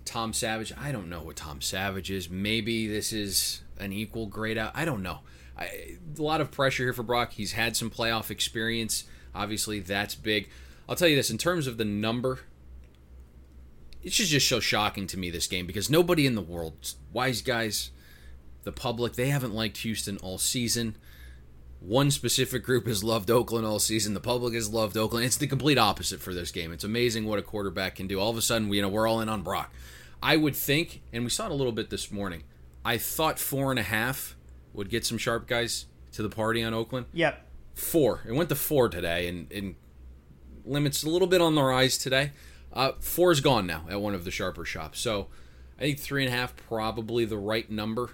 Tom 0.06 0.34
Savage, 0.34 0.74
I 0.78 0.92
don't 0.92 1.10
know 1.10 1.22
what 1.22 1.36
Tom 1.36 1.62
Savage 1.62 2.10
is. 2.10 2.30
Maybe 2.30 2.88
this 2.88 3.14
is 3.14 3.62
an 3.78 3.94
equal 3.94 4.26
grade 4.26 4.58
out. 4.58 4.72
I 4.74 4.86
don't 4.86 5.04
know. 5.04 5.20
I, 5.58 5.98
a 6.18 6.22
lot 6.22 6.42
of 6.42 6.52
pressure 6.52 6.84
here 6.84 6.94
for 6.94 7.04
Brock. 7.04 7.34
He's 7.34 7.52
had 7.52 7.76
some 7.76 7.90
playoff 7.90 8.32
experience. 8.32 9.04
Obviously, 9.36 9.80
that's 9.80 10.16
big. 10.16 10.50
I'll 10.88 10.96
tell 10.96 11.08
you 11.08 11.16
this 11.16 11.30
in 11.30 11.38
terms 11.38 11.68
of 11.68 11.78
the 11.78 11.86
number, 11.86 12.40
it's 14.02 14.16
just, 14.16 14.32
just 14.32 14.48
so 14.48 14.60
shocking 14.60 15.06
to 15.08 15.18
me 15.18 15.30
this 15.30 15.48
game 15.48 15.68
because 15.68 15.90
nobody 15.90 16.26
in 16.26 16.36
the 16.36 16.42
world, 16.42 16.94
wise 17.12 17.42
guys, 17.42 17.92
the 18.64 18.72
public, 18.72 19.14
they 19.14 19.30
haven't 19.30 19.54
liked 19.54 19.78
Houston 19.78 20.18
all 20.18 20.38
season. 20.38 20.96
One 21.80 22.12
specific 22.12 22.64
group 22.64 22.88
has 22.88 23.04
loved 23.04 23.32
Oakland 23.32 23.66
all 23.66 23.80
season. 23.80 24.14
The 24.14 24.20
public 24.20 24.54
has 24.54 24.72
loved 24.74 24.98
Oakland. 24.98 25.26
It's 25.26 25.38
the 25.38 25.48
complete 25.48 25.78
opposite 25.78 26.20
for 26.20 26.34
this 26.34 26.52
game. 26.52 26.74
It's 26.74 26.84
amazing 26.84 27.26
what 27.26 27.40
a 27.40 27.42
quarterback 27.42 27.96
can 27.96 28.08
do. 28.08 28.20
All 28.20 28.30
of 28.30 28.38
a 28.38 28.42
sudden, 28.42 28.68
we, 28.68 28.78
you 28.78 28.82
know, 28.82 28.90
we're 28.90 29.08
all 29.08 29.22
in 29.22 29.30
on 29.30 29.44
Brock. 29.44 29.74
I 30.22 30.36
would 30.36 30.56
think, 30.56 31.02
and 31.14 31.24
we 31.24 31.30
saw 31.30 31.46
it 31.46 31.52
a 31.52 31.56
little 31.56 31.72
bit 31.72 31.90
this 31.90 32.12
morning. 32.12 32.44
I 32.84 32.98
thought 32.98 33.40
four 33.40 33.72
and 33.72 33.80
a 33.80 33.84
half 33.84 34.36
would 34.74 34.90
get 34.90 35.06
some 35.06 35.18
sharp 35.18 35.48
guys 35.48 35.86
to 36.12 36.22
the 36.22 36.30
party 36.30 36.62
on 36.64 36.74
Oakland. 36.74 37.06
Yep. 37.14 37.46
Four. 37.76 38.22
It 38.28 38.34
went 38.34 38.50
to 38.50 38.56
four 38.56 38.90
today, 38.90 39.30
and, 39.30 39.50
and 39.52 39.76
limits 40.66 41.04
a 41.04 41.10
little 41.10 41.28
bit 41.28 41.40
on 41.40 41.56
the 41.56 41.64
rise 41.64 41.98
today. 41.98 42.32
Uh, 42.74 42.92
four 43.00 43.32
is 43.32 43.40
gone 43.40 43.66
now 43.66 43.86
at 43.90 44.02
one 44.02 44.14
of 44.14 44.26
the 44.26 44.32
sharper 44.32 44.66
shops. 44.66 45.00
So 45.00 45.28
I 45.78 45.82
think 45.82 46.00
three 46.00 46.26
and 46.26 46.34
a 46.34 46.36
half 46.36 46.56
probably 46.56 47.26
the 47.26 47.38
right 47.38 47.70
number. 47.72 48.12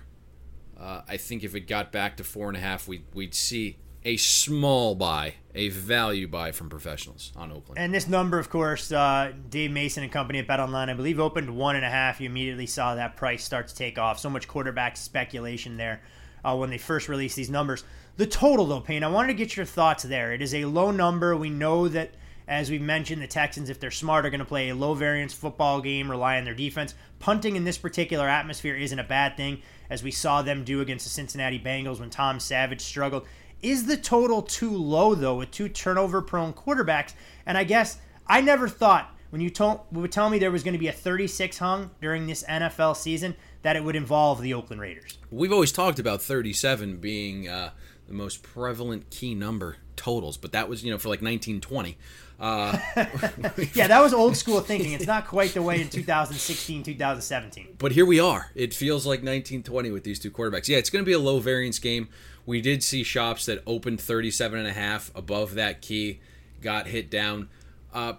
Uh, 0.80 1.02
I 1.08 1.18
think 1.18 1.44
if 1.44 1.56
it 1.56 1.62
got 1.62 1.92
back 1.92 2.18
to 2.18 2.24
four 2.24 2.48
and 2.48 2.58
a 2.58 2.60
half, 2.60 2.88
we'd, 2.88 3.04
we'd 3.14 3.34
see 3.34 3.78
a 4.04 4.18
small 4.18 4.94
buy, 4.94 5.34
a 5.56 5.70
value 5.70 6.28
buy 6.28 6.52
from 6.52 6.70
professionals 6.70 7.32
on 7.36 7.52
Oakland. 7.52 7.80
And 7.80 7.94
this 7.94 8.08
number, 8.08 8.38
of 8.38 8.50
course, 8.52 8.92
uh, 8.92 9.34
Dave 9.50 9.72
Mason 9.72 10.04
and 10.04 10.12
company 10.12 10.38
at 10.40 10.48
Bet 10.48 10.60
Online, 10.60 10.90
I 10.90 10.94
believe, 10.94 11.20
opened 11.20 11.56
one 11.56 11.76
and 11.76 11.84
a 11.84 11.90
half. 11.90 12.22
You 12.22 12.30
immediately 12.30 12.68
saw 12.68 12.96
that 12.96 13.16
price 13.16 13.44
start 13.44 13.68
to 13.70 13.76
take 13.76 13.98
off. 13.98 14.20
So 14.20 14.30
much 14.30 14.48
quarterback 14.48 14.96
speculation 14.96 15.78
there 15.78 16.02
uh, 16.44 16.56
when 16.56 16.70
they 16.70 16.78
first 16.78 17.10
released 17.10 17.36
these 17.36 17.50
numbers. 17.50 17.84
The 18.18 18.28
total, 18.28 18.68
though, 18.68 18.80
Payne, 18.80 19.04
I 19.04 19.08
wanted 19.08 19.30
to 19.30 19.34
get 19.34 19.58
your 19.58 19.66
thoughts 19.66 20.04
there. 20.04 20.34
It 20.34 20.42
is 20.42 20.54
a 20.54 20.66
low 20.66 20.92
number. 20.92 21.36
We 21.36 21.50
know 21.50 21.88
that, 21.88 22.12
as 22.48 22.70
we've 22.70 22.82
mentioned, 22.82 23.22
the 23.22 23.28
Texans, 23.28 23.70
if 23.70 23.80
they're 23.80 23.92
smart, 23.92 24.26
are 24.26 24.30
going 24.30 24.40
to 24.40 24.46
play 24.46 24.70
a 24.70 24.76
low 24.76 24.94
variance 24.94 25.34
football 25.34 25.82
game, 25.82 26.10
rely 26.10 26.38
on 26.38 26.46
their 26.46 26.54
defense. 26.54 26.94
Punting 27.20 27.56
in 27.56 27.64
this 27.64 27.78
particular 27.78 28.28
atmosphere 28.28 28.76
isn't 28.76 29.00
a 29.00 29.04
bad 29.04 29.36
thing, 29.36 29.62
as 29.90 30.04
we 30.04 30.12
saw 30.12 30.42
them 30.42 30.64
do 30.64 30.82
against 30.82 31.06
the 31.06 31.10
Cincinnati 31.10 31.60
Bengals 31.60 32.00
when 32.00 32.10
Tom 32.10 32.40
Savage 32.40 32.82
struggled. 32.82 33.26
Is 33.62 33.86
the 33.88 33.98
total 33.98 34.44
too 34.44 34.76
low 34.76 35.16
though 35.16 35.38
with 35.38 35.52
two 35.52 35.70
turnover 35.70 36.22
prone 36.22 36.54
quarterbacks? 36.54 37.14
And 37.46 37.58
I 37.58 37.64
guess 37.64 37.98
I 38.28 38.42
never 38.42 38.68
thought 38.68 39.12
when 39.32 39.42
you 39.42 39.50
told 39.50 39.82
would 39.92 40.12
tell 40.12 40.30
me 40.30 40.38
there 40.38 40.52
was 40.52 40.64
going 40.64 40.74
to 40.74 40.80
be 40.80 40.88
a 40.88 40.94
36 40.94 41.58
hung 41.58 41.90
during 42.00 42.28
this 42.28 42.44
NFL 42.44 42.96
season 42.96 43.36
that 43.64 43.76
it 43.76 43.84
would 43.84 43.96
involve 43.96 44.42
the 44.42 44.54
Oakland 44.54 44.82
Raiders. 44.82 45.18
We've 45.32 45.52
always 45.52 45.72
talked 45.72 45.98
about 45.98 46.22
37 46.22 46.98
being 46.98 47.48
uh, 47.48 47.72
the 48.08 48.14
most 48.14 48.44
prevalent 48.44 49.10
key 49.10 49.34
number 49.34 49.78
totals, 49.96 50.38
but 50.38 50.52
that 50.52 50.70
was 50.70 50.84
you 50.84 50.92
know 50.92 50.98
for 50.98 51.10
like 51.10 51.22
1920. 51.22 51.98
Uh, 52.40 52.78
yeah, 53.74 53.88
that 53.88 54.02
was 54.02 54.14
old 54.14 54.36
school 54.36 54.60
thinking. 54.60 54.94
It's 54.94 55.08
not 55.08 55.28
quite 55.28 55.54
the 55.54 55.62
way 55.62 55.82
in 55.82 55.90
2016, 55.90 56.84
2017. 56.84 57.76
But 57.78 57.94
here 57.94 58.06
we 58.06 58.20
are. 58.20 58.52
It 58.56 58.74
feels 58.74 59.06
like 59.06 59.20
1920 59.20 59.92
with 59.92 60.04
these 60.04 60.20
two 60.20 60.32
quarterbacks. 60.32 60.68
Yeah, 60.68 60.78
it's 60.78 60.90
going 60.90 61.04
to 61.04 61.08
be 61.08 61.14
a 61.14 61.20
low 61.20 61.40
variance 61.40 61.80
game. 61.80 62.10
We 62.46 62.62
did 62.62 62.84
see 62.84 63.04
shops 63.04 63.46
that 63.46 63.64
opened 63.66 64.02
37 64.02 64.60
and 64.60 64.68
a 64.68 64.74
half 64.74 65.12
above 65.16 65.56
that 65.56 65.82
key, 65.82 66.20
got 66.62 66.88
hit 66.88 67.10
down. 67.10 67.50
Uh, 67.94 68.14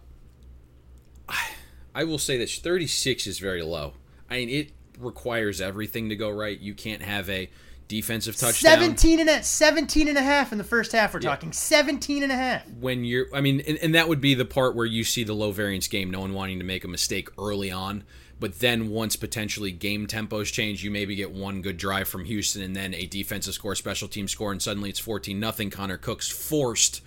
I 1.96 2.04
will 2.04 2.18
say 2.18 2.36
that 2.38 2.50
36 2.50 3.26
is 3.26 3.38
very 3.38 3.62
low. 3.62 3.94
I 4.28 4.36
mean, 4.36 4.50
it 4.50 4.72
requires 4.98 5.62
everything 5.62 6.10
to 6.10 6.16
go 6.16 6.30
right. 6.30 6.58
You 6.58 6.74
can't 6.74 7.02
have 7.02 7.30
a 7.30 7.48
defensive 7.88 8.36
touchdown. 8.36 8.72
17 8.72 9.20
and 9.20 9.28
a, 9.28 9.42
17 9.42 10.08
and 10.08 10.18
a 10.18 10.22
half 10.22 10.52
in 10.52 10.58
the 10.58 10.64
first 10.64 10.92
half 10.92 11.14
we're 11.14 11.20
yeah. 11.20 11.30
talking. 11.30 11.52
17 11.52 12.22
and 12.22 12.32
a 12.32 12.36
half. 12.36 12.68
When 12.80 13.04
you're 13.04 13.26
i 13.32 13.40
mean 13.40 13.60
and, 13.66 13.78
and, 13.78 13.94
that 13.94 14.08
would 14.08 14.20
be 14.20 14.34
the 14.34 14.44
part 14.44 14.74
where 14.74 14.86
you 14.86 15.04
see 15.04 15.24
the 15.24 15.34
low 15.34 15.52
variance 15.52 15.88
game 15.88 16.10
no 16.10 16.20
one 16.20 16.34
wanting 16.34 16.58
to 16.58 16.64
make 16.64 16.84
a 16.84 16.88
mistake 16.88 17.28
early 17.38 17.70
on. 17.70 18.04
But 18.38 18.58
then 18.58 18.90
once 18.90 19.16
potentially 19.16 19.72
game 19.72 20.06
tempos 20.06 20.52
change 20.52 20.84
you 20.84 20.90
maybe 20.90 21.14
get 21.14 21.30
one 21.30 21.62
good 21.62 21.76
drive 21.76 22.08
from 22.08 22.24
houston 22.24 22.62
and 22.62 22.74
then 22.74 22.94
a 22.94 23.06
defensive 23.06 23.54
score 23.54 23.74
special 23.74 24.08
team 24.08 24.28
score 24.28 24.52
and 24.52 24.60
suddenly 24.60 24.90
it's 24.90 24.98
14 24.98 25.38
nothing. 25.38 25.70
Connor 25.70 25.98
cook's 25.98 26.28
forced 26.28 27.02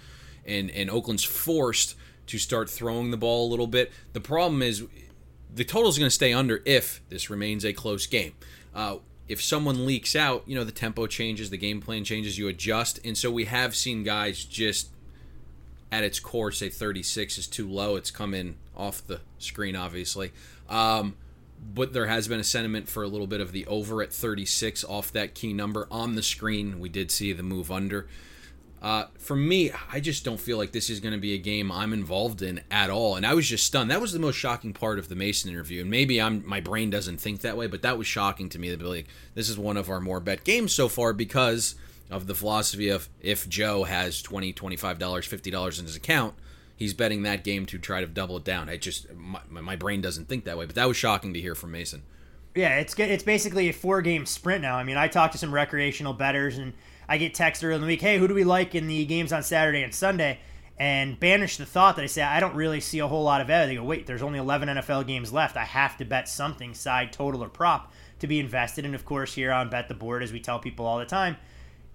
and 0.46 0.72
and 0.72 0.90
oakland's 0.90 1.24
forced 1.24 1.96
to 2.28 2.38
start 2.38 2.70
throwing 2.70 3.12
the 3.12 3.18
ball 3.18 3.48
a 3.48 3.50
little 3.50 3.68
bit. 3.68 3.92
The 4.14 4.22
problem 4.22 4.62
is 4.62 4.86
the 5.54 5.66
total 5.66 5.90
is 5.90 5.98
going 5.98 6.08
to 6.08 6.16
stay 6.16 6.32
under 6.32 6.62
if 6.66 7.02
this 7.10 7.30
remains 7.30 7.66
a 7.66 7.74
close 7.74 8.06
game. 8.06 8.34
Uh, 8.74 8.98
if 9.30 9.42
someone 9.42 9.86
leaks 9.86 10.16
out, 10.16 10.44
you 10.48 10.56
know, 10.56 10.64
the 10.64 10.72
tempo 10.72 11.06
changes, 11.06 11.52
the 11.52 11.58
game 11.58 11.80
plan 11.80 12.04
changes, 12.04 12.38
you 12.38 12.48
adjust. 12.48 13.00
And 13.06 13.16
so 13.16 13.30
we 13.30 13.46
have 13.46 13.76
seen 13.76 14.04
guys 14.04 14.44
just 14.44 14.90
at 15.92 16.04
its 16.04 16.20
core 16.20 16.52
say 16.52 16.70
36 16.70 17.38
is 17.38 17.48
too 17.48 17.70
low. 17.70 17.96
It's 17.96 18.12
coming 18.12 18.58
off 18.76 19.06
the 19.06 19.22
screen, 19.38 19.76
obviously. 19.76 20.32
Um, 20.68 21.16
but 21.74 21.94
there 21.94 22.08
has 22.08 22.28
been 22.28 22.40
a 22.40 22.44
sentiment 22.44 22.90
for 22.90 23.04
a 23.04 23.08
little 23.08 23.28
bit 23.28 23.40
of 23.40 23.52
the 23.52 23.68
over 23.68 24.02
at 24.02 24.12
36 24.12 24.84
off 24.86 25.12
that 25.14 25.36
key 25.36 25.54
number 25.54 25.88
on 25.92 26.16
the 26.16 26.24
screen. 26.24 26.80
We 26.80 26.90
did 26.90 27.12
see 27.12 27.32
the 27.32 27.44
move 27.44 27.72
under. 27.72 28.08
Uh, 28.82 29.06
for 29.18 29.36
me, 29.36 29.72
I 29.92 30.00
just 30.00 30.24
don't 30.24 30.40
feel 30.40 30.58
like 30.58 30.72
this 30.72 30.90
is 30.90 31.02
going 31.02 31.14
to 31.14 31.20
be 31.20 31.34
a 31.34 31.38
game 31.38 31.70
I'm 31.72 31.92
involved 31.92 32.42
in 32.42 32.62
at 32.72 32.90
all. 32.90 33.16
And 33.16 33.26
I 33.26 33.34
was 33.34 33.48
just 33.48 33.66
stunned. 33.66 33.92
That 33.92 34.00
was 34.00 34.14
the 34.14 34.20
most 34.20 34.36
shocking 34.36 34.74
part 34.74 35.00
of 35.00 35.10
the 35.10 35.16
Mason 35.16 35.52
interview. 35.52 35.82
And 35.82 35.92
maybe 35.92 36.22
I'm 36.22 36.48
my 36.48 36.62
brain 36.62 36.90
doesn't 36.90 37.20
think 37.20 37.42
that 37.42 37.58
way, 37.58 37.68
but 37.68 37.82
that 37.82 37.98
was 37.98 38.08
shocking 38.08 38.48
to 38.50 38.60
me. 38.60 38.70
That 38.74 38.82
like 38.82 39.08
this 39.34 39.50
is 39.50 39.58
one 39.58 39.76
of 39.76 39.90
our 39.90 40.00
more 40.00 40.22
bet 40.22 40.46
games 40.46 40.74
so 40.74 40.88
far 40.88 41.12
because 41.12 41.76
of 42.10 42.26
the 42.26 42.36
philosophy 42.36 42.88
of 42.90 43.10
if 43.20 43.50
Joe 43.50 43.84
has 43.84 44.22
20 44.22 44.54
$25, 44.54 44.98
$50 44.98 45.80
in 45.80 45.86
his 45.86 45.96
account, 45.96 46.36
he's 46.76 46.94
betting 46.94 47.24
that 47.24 47.44
game 47.44 47.66
to 47.68 47.78
try 47.78 48.00
to 48.00 48.08
double 48.08 48.38
it 48.38 48.46
down. 48.46 48.70
I 48.70 48.78
just 48.78 49.14
my, 49.14 49.42
my 49.50 49.76
brain 49.76 50.00
doesn't 50.00 50.30
think 50.30 50.46
that 50.46 50.58
way. 50.58 50.66
But 50.66 50.76
that 50.76 50.88
was 50.88 50.96
shocking 50.96 51.34
to 51.34 51.42
hear 51.42 51.54
from 51.54 51.72
Mason. 51.72 52.04
Yeah, 52.56 52.78
it's 52.78 52.98
it's 52.98 53.24
basically 53.24 53.68
a 53.68 53.74
four 53.74 54.02
game 54.02 54.26
sprint 54.26 54.62
now. 54.62 54.78
I 54.78 54.86
mean, 54.86 54.96
I 54.96 55.10
talked 55.10 55.34
to 55.34 55.38
some 55.38 55.54
recreational 55.54 56.14
betters 56.14 56.58
and 56.58 56.72
I 57.10 57.18
get 57.18 57.34
texts 57.34 57.64
early 57.64 57.74
in 57.74 57.82
the 57.82 57.88
week, 57.88 58.02
hey, 58.02 58.20
who 58.20 58.28
do 58.28 58.36
we 58.36 58.44
like 58.44 58.76
in 58.76 58.88
the 58.88 59.04
games 59.08 59.34
on 59.34 59.42
Saturday 59.42 59.82
and 59.82 59.94
Sunday? 59.94 60.40
And 60.78 61.20
banish 61.20 61.58
the 61.58 61.66
thought 61.66 61.96
that 61.96 62.04
I 62.04 62.06
say, 62.06 62.22
I 62.22 62.40
don't 62.40 62.56
really 62.56 62.80
see 62.80 63.00
a 63.00 63.08
whole 63.08 63.24
lot 63.24 63.42
of 63.42 63.50
it. 63.50 63.66
They 63.66 63.76
go, 63.76 63.84
wait, 63.84 64.06
there's 64.06 64.22
only 64.22 64.38
11 64.38 64.70
NFL 64.70 65.08
games 65.08 65.34
left. 65.34 65.58
I 65.58 65.66
have 65.66 65.98
to 65.98 66.06
bet 66.06 66.30
something, 66.30 66.76
side, 66.76 67.12
total, 67.12 67.44
or 67.44 67.50
prop, 67.50 67.92
to 68.20 68.28
be 68.28 68.40
invested. 68.40 68.86
And 68.86 68.94
of 68.94 69.06
course, 69.06 69.34
here 69.34 69.52
on 69.52 69.72
Bet 69.72 69.88
the 69.88 69.96
Board, 69.96 70.22
as 70.22 70.32
we 70.32 70.40
tell 70.40 70.60
people 70.60 70.86
all 70.86 71.00
the 71.00 71.06
time, 71.06 71.38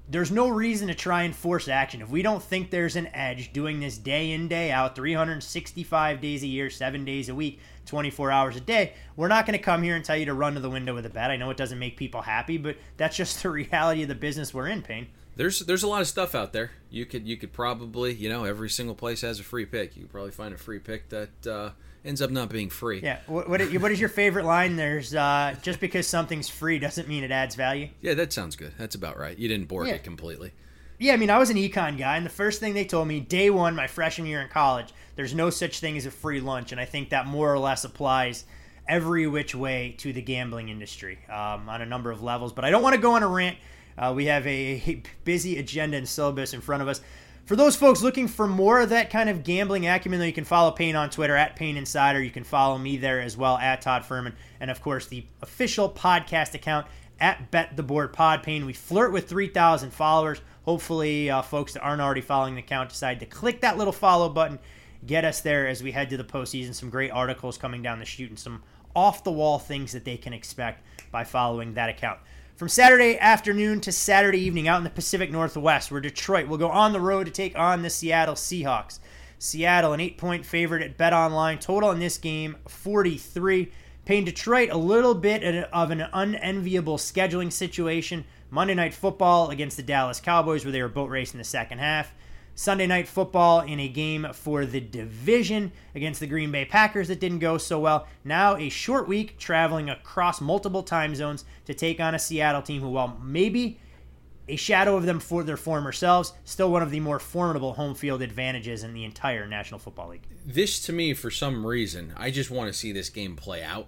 there's 0.08 0.30
no 0.30 0.48
reason 0.48 0.88
to 0.88 0.94
try 0.94 1.22
and 1.22 1.34
force 1.34 1.66
action. 1.66 2.02
If 2.02 2.10
we 2.10 2.22
don't 2.22 2.42
think 2.42 2.70
there's 2.70 2.96
an 2.96 3.08
edge 3.14 3.52
doing 3.52 3.80
this 3.80 3.96
day 3.96 4.32
in, 4.32 4.48
day 4.48 4.70
out, 4.70 4.94
365 4.94 6.20
days 6.20 6.42
a 6.42 6.46
year, 6.46 6.68
seven 6.68 7.04
days 7.04 7.28
a 7.28 7.34
week, 7.34 7.60
24 7.86 8.30
hours 8.30 8.56
a 8.56 8.60
day, 8.60 8.92
we're 9.16 9.28
not 9.28 9.46
going 9.46 9.58
to 9.58 9.64
come 9.64 9.82
here 9.82 9.96
and 9.96 10.04
tell 10.04 10.16
you 10.16 10.26
to 10.26 10.34
run 10.34 10.54
to 10.54 10.60
the 10.60 10.68
window 10.68 10.94
with 10.94 11.06
a 11.06 11.10
bet. 11.10 11.30
I 11.30 11.36
know 11.36 11.50
it 11.50 11.56
doesn't 11.56 11.78
make 11.78 11.96
people 11.96 12.22
happy, 12.22 12.58
but 12.58 12.76
that's 12.96 13.16
just 13.16 13.42
the 13.42 13.50
reality 13.50 14.02
of 14.02 14.08
the 14.08 14.14
business 14.14 14.52
we're 14.52 14.68
in, 14.68 14.82
Payne. 14.82 15.08
There's 15.36 15.60
there's 15.60 15.82
a 15.82 15.88
lot 15.88 16.00
of 16.00 16.06
stuff 16.06 16.36
out 16.36 16.52
there. 16.52 16.70
You 16.90 17.06
could 17.06 17.26
you 17.26 17.36
could 17.36 17.52
probably 17.52 18.14
you 18.14 18.28
know 18.28 18.44
every 18.44 18.70
single 18.70 18.94
place 18.94 19.22
has 19.22 19.40
a 19.40 19.42
free 19.42 19.66
pick. 19.66 19.96
You 19.96 20.02
could 20.02 20.12
probably 20.12 20.30
find 20.30 20.54
a 20.54 20.56
free 20.56 20.78
pick 20.78 21.08
that 21.08 21.46
uh, 21.46 21.70
ends 22.04 22.20
up 22.20 22.30
not 22.30 22.48
being 22.50 22.70
free. 22.70 23.00
Yeah. 23.02 23.18
What 23.26 23.48
what, 23.48 23.60
what 23.80 23.90
is 23.92 24.00
your 24.00 24.08
favorite 24.08 24.44
line? 24.44 24.76
There's 24.76 25.14
uh, 25.14 25.54
just 25.62 25.80
because 25.80 26.06
something's 26.06 26.48
free 26.48 26.78
doesn't 26.78 27.08
mean 27.08 27.24
it 27.24 27.30
adds 27.30 27.54
value. 27.54 27.88
Yeah, 28.00 28.14
that 28.14 28.32
sounds 28.32 28.56
good. 28.56 28.72
That's 28.78 28.94
about 28.94 29.18
right. 29.18 29.36
You 29.38 29.48
didn't 29.48 29.68
bork 29.68 29.88
Yeah. 29.88 29.94
it 29.94 30.04
completely. 30.04 30.52
Yeah, 30.98 31.12
I 31.12 31.16
mean, 31.16 31.30
I 31.30 31.38
was 31.38 31.50
an 31.50 31.56
econ 31.56 31.98
guy, 31.98 32.16
and 32.16 32.24
the 32.24 32.30
first 32.30 32.60
thing 32.60 32.72
they 32.72 32.84
told 32.84 33.08
me 33.08 33.18
day 33.18 33.50
one, 33.50 33.74
my 33.74 33.88
freshman 33.88 34.28
year 34.28 34.40
in 34.40 34.48
college, 34.48 34.92
there's 35.16 35.34
no 35.34 35.50
such 35.50 35.80
thing 35.80 35.96
as 35.96 36.06
a 36.06 36.10
free 36.10 36.40
lunch, 36.40 36.70
and 36.70 36.80
I 36.80 36.84
think 36.84 37.10
that 37.10 37.26
more 37.26 37.52
or 37.52 37.58
less 37.58 37.84
applies 37.84 38.44
every 38.88 39.26
which 39.26 39.54
way 39.56 39.96
to 39.98 40.12
the 40.12 40.22
gambling 40.22 40.68
industry 40.68 41.18
um, 41.28 41.68
on 41.68 41.82
a 41.82 41.86
number 41.86 42.12
of 42.12 42.22
levels. 42.22 42.52
But 42.52 42.64
I 42.64 42.70
don't 42.70 42.82
want 42.82 42.94
to 42.94 43.00
go 43.00 43.12
on 43.16 43.22
a 43.24 43.28
rant. 43.28 43.58
Uh, 43.98 44.12
we 44.14 44.26
have 44.26 44.46
a 44.46 45.02
busy 45.24 45.58
agenda 45.58 45.96
and 45.96 46.08
syllabus 46.08 46.54
in 46.54 46.60
front 46.60 46.82
of 46.82 46.88
us. 46.88 47.00
For 47.44 47.56
those 47.56 47.76
folks 47.76 48.00
looking 48.00 48.26
for 48.26 48.46
more 48.46 48.80
of 48.80 48.88
that 48.88 49.10
kind 49.10 49.28
of 49.28 49.44
gambling 49.44 49.86
acumen, 49.86 50.18
though, 50.18 50.24
you 50.24 50.32
can 50.32 50.44
follow 50.44 50.70
Payne 50.70 50.96
on 50.96 51.10
Twitter 51.10 51.36
at 51.36 51.56
Payne 51.56 51.76
Insider. 51.76 52.22
You 52.22 52.30
can 52.30 52.42
follow 52.42 52.78
me 52.78 52.96
there 52.96 53.20
as 53.20 53.36
well 53.36 53.58
at 53.58 53.82
Todd 53.82 54.02
Fuhrman, 54.02 54.32
and 54.60 54.70
of 54.70 54.80
course 54.80 55.06
the 55.08 55.26
official 55.42 55.90
podcast 55.90 56.54
account 56.54 56.86
at 57.20 57.50
Bet 57.50 57.76
the 57.76 57.82
Board 57.82 58.14
Pod 58.14 58.42
Payne. 58.42 58.64
We 58.64 58.72
flirt 58.72 59.12
with 59.12 59.28
3,000 59.28 59.90
followers. 59.90 60.40
Hopefully, 60.64 61.28
uh, 61.28 61.42
folks 61.42 61.74
that 61.74 61.82
aren't 61.82 62.00
already 62.00 62.22
following 62.22 62.54
the 62.54 62.62
account 62.62 62.88
decide 62.88 63.20
to 63.20 63.26
click 63.26 63.60
that 63.60 63.76
little 63.76 63.92
follow 63.92 64.30
button, 64.30 64.58
get 65.06 65.26
us 65.26 65.42
there 65.42 65.68
as 65.68 65.82
we 65.82 65.92
head 65.92 66.08
to 66.08 66.16
the 66.16 66.24
postseason. 66.24 66.74
Some 66.74 66.88
great 66.88 67.10
articles 67.10 67.58
coming 67.58 67.82
down 67.82 67.98
the 67.98 68.06
chute 68.06 68.30
and 68.30 68.38
some 68.38 68.62
off 68.96 69.22
the 69.22 69.30
wall 69.30 69.58
things 69.58 69.92
that 69.92 70.06
they 70.06 70.16
can 70.16 70.32
expect 70.32 70.82
by 71.10 71.24
following 71.24 71.74
that 71.74 71.90
account. 71.90 72.20
From 72.56 72.68
Saturday 72.68 73.18
afternoon 73.18 73.80
to 73.80 73.90
Saturday 73.90 74.38
evening 74.38 74.68
out 74.68 74.78
in 74.78 74.84
the 74.84 74.90
Pacific 74.90 75.28
Northwest, 75.28 75.90
where 75.90 76.00
Detroit 76.00 76.46
will 76.46 76.56
go 76.56 76.70
on 76.70 76.92
the 76.92 77.00
road 77.00 77.24
to 77.24 77.32
take 77.32 77.58
on 77.58 77.82
the 77.82 77.90
Seattle 77.90 78.36
Seahawks. 78.36 79.00
Seattle, 79.40 79.92
an 79.92 79.98
eight 79.98 80.18
point 80.18 80.46
favorite 80.46 80.80
at 80.80 80.96
Bet 80.96 81.12
Online. 81.12 81.58
Total 81.58 81.90
in 81.90 81.98
this 81.98 82.16
game, 82.16 82.54
43. 82.68 83.72
Payne 84.04 84.24
Detroit 84.24 84.70
a 84.70 84.76
little 84.76 85.16
bit 85.16 85.64
of 85.64 85.90
an 85.90 86.06
unenviable 86.12 86.96
scheduling 86.96 87.50
situation. 87.50 88.24
Monday 88.50 88.74
Night 88.74 88.94
Football 88.94 89.50
against 89.50 89.76
the 89.76 89.82
Dallas 89.82 90.20
Cowboys, 90.20 90.64
where 90.64 90.70
they 90.70 90.80
were 90.80 90.88
boat 90.88 91.10
racing 91.10 91.38
the 91.38 91.44
second 91.44 91.78
half. 91.78 92.12
Sunday 92.54 92.86
Night 92.86 93.08
Football 93.08 93.62
in 93.62 93.80
a 93.80 93.88
game 93.88 94.28
for 94.32 94.64
the 94.64 94.78
division 94.78 95.72
against 95.92 96.20
the 96.20 96.26
Green 96.28 96.52
Bay 96.52 96.64
Packers 96.64 97.08
that 97.08 97.18
didn't 97.18 97.40
go 97.40 97.58
so 97.58 97.80
well. 97.80 98.06
Now 98.22 98.54
a 98.54 98.68
short 98.68 99.08
week 99.08 99.38
traveling 99.38 99.90
across 99.90 100.40
multiple 100.40 100.84
time 100.84 101.16
zones 101.16 101.44
to 101.66 101.74
take 101.74 102.00
on 102.00 102.14
a 102.14 102.18
Seattle 102.18 102.62
team 102.62 102.80
who, 102.80 102.90
while 102.90 103.18
maybe 103.22 103.78
a 104.48 104.56
shadow 104.56 104.96
of 104.96 105.06
them 105.06 105.20
for 105.20 105.42
their 105.42 105.56
former 105.56 105.92
selves, 105.92 106.32
still 106.44 106.70
one 106.70 106.82
of 106.82 106.90
the 106.90 107.00
more 107.00 107.18
formidable 107.18 107.74
home 107.74 107.94
field 107.94 108.20
advantages 108.20 108.84
in 108.84 108.92
the 108.92 109.04
entire 109.04 109.46
National 109.46 109.80
Football 109.80 110.10
League. 110.10 110.26
This 110.44 110.80
to 110.86 110.92
me, 110.92 111.14
for 111.14 111.30
some 111.30 111.66
reason, 111.66 112.12
I 112.16 112.30
just 112.30 112.50
want 112.50 112.68
to 112.68 112.78
see 112.78 112.92
this 112.92 113.08
game 113.08 113.36
play 113.36 113.62
out. 113.62 113.86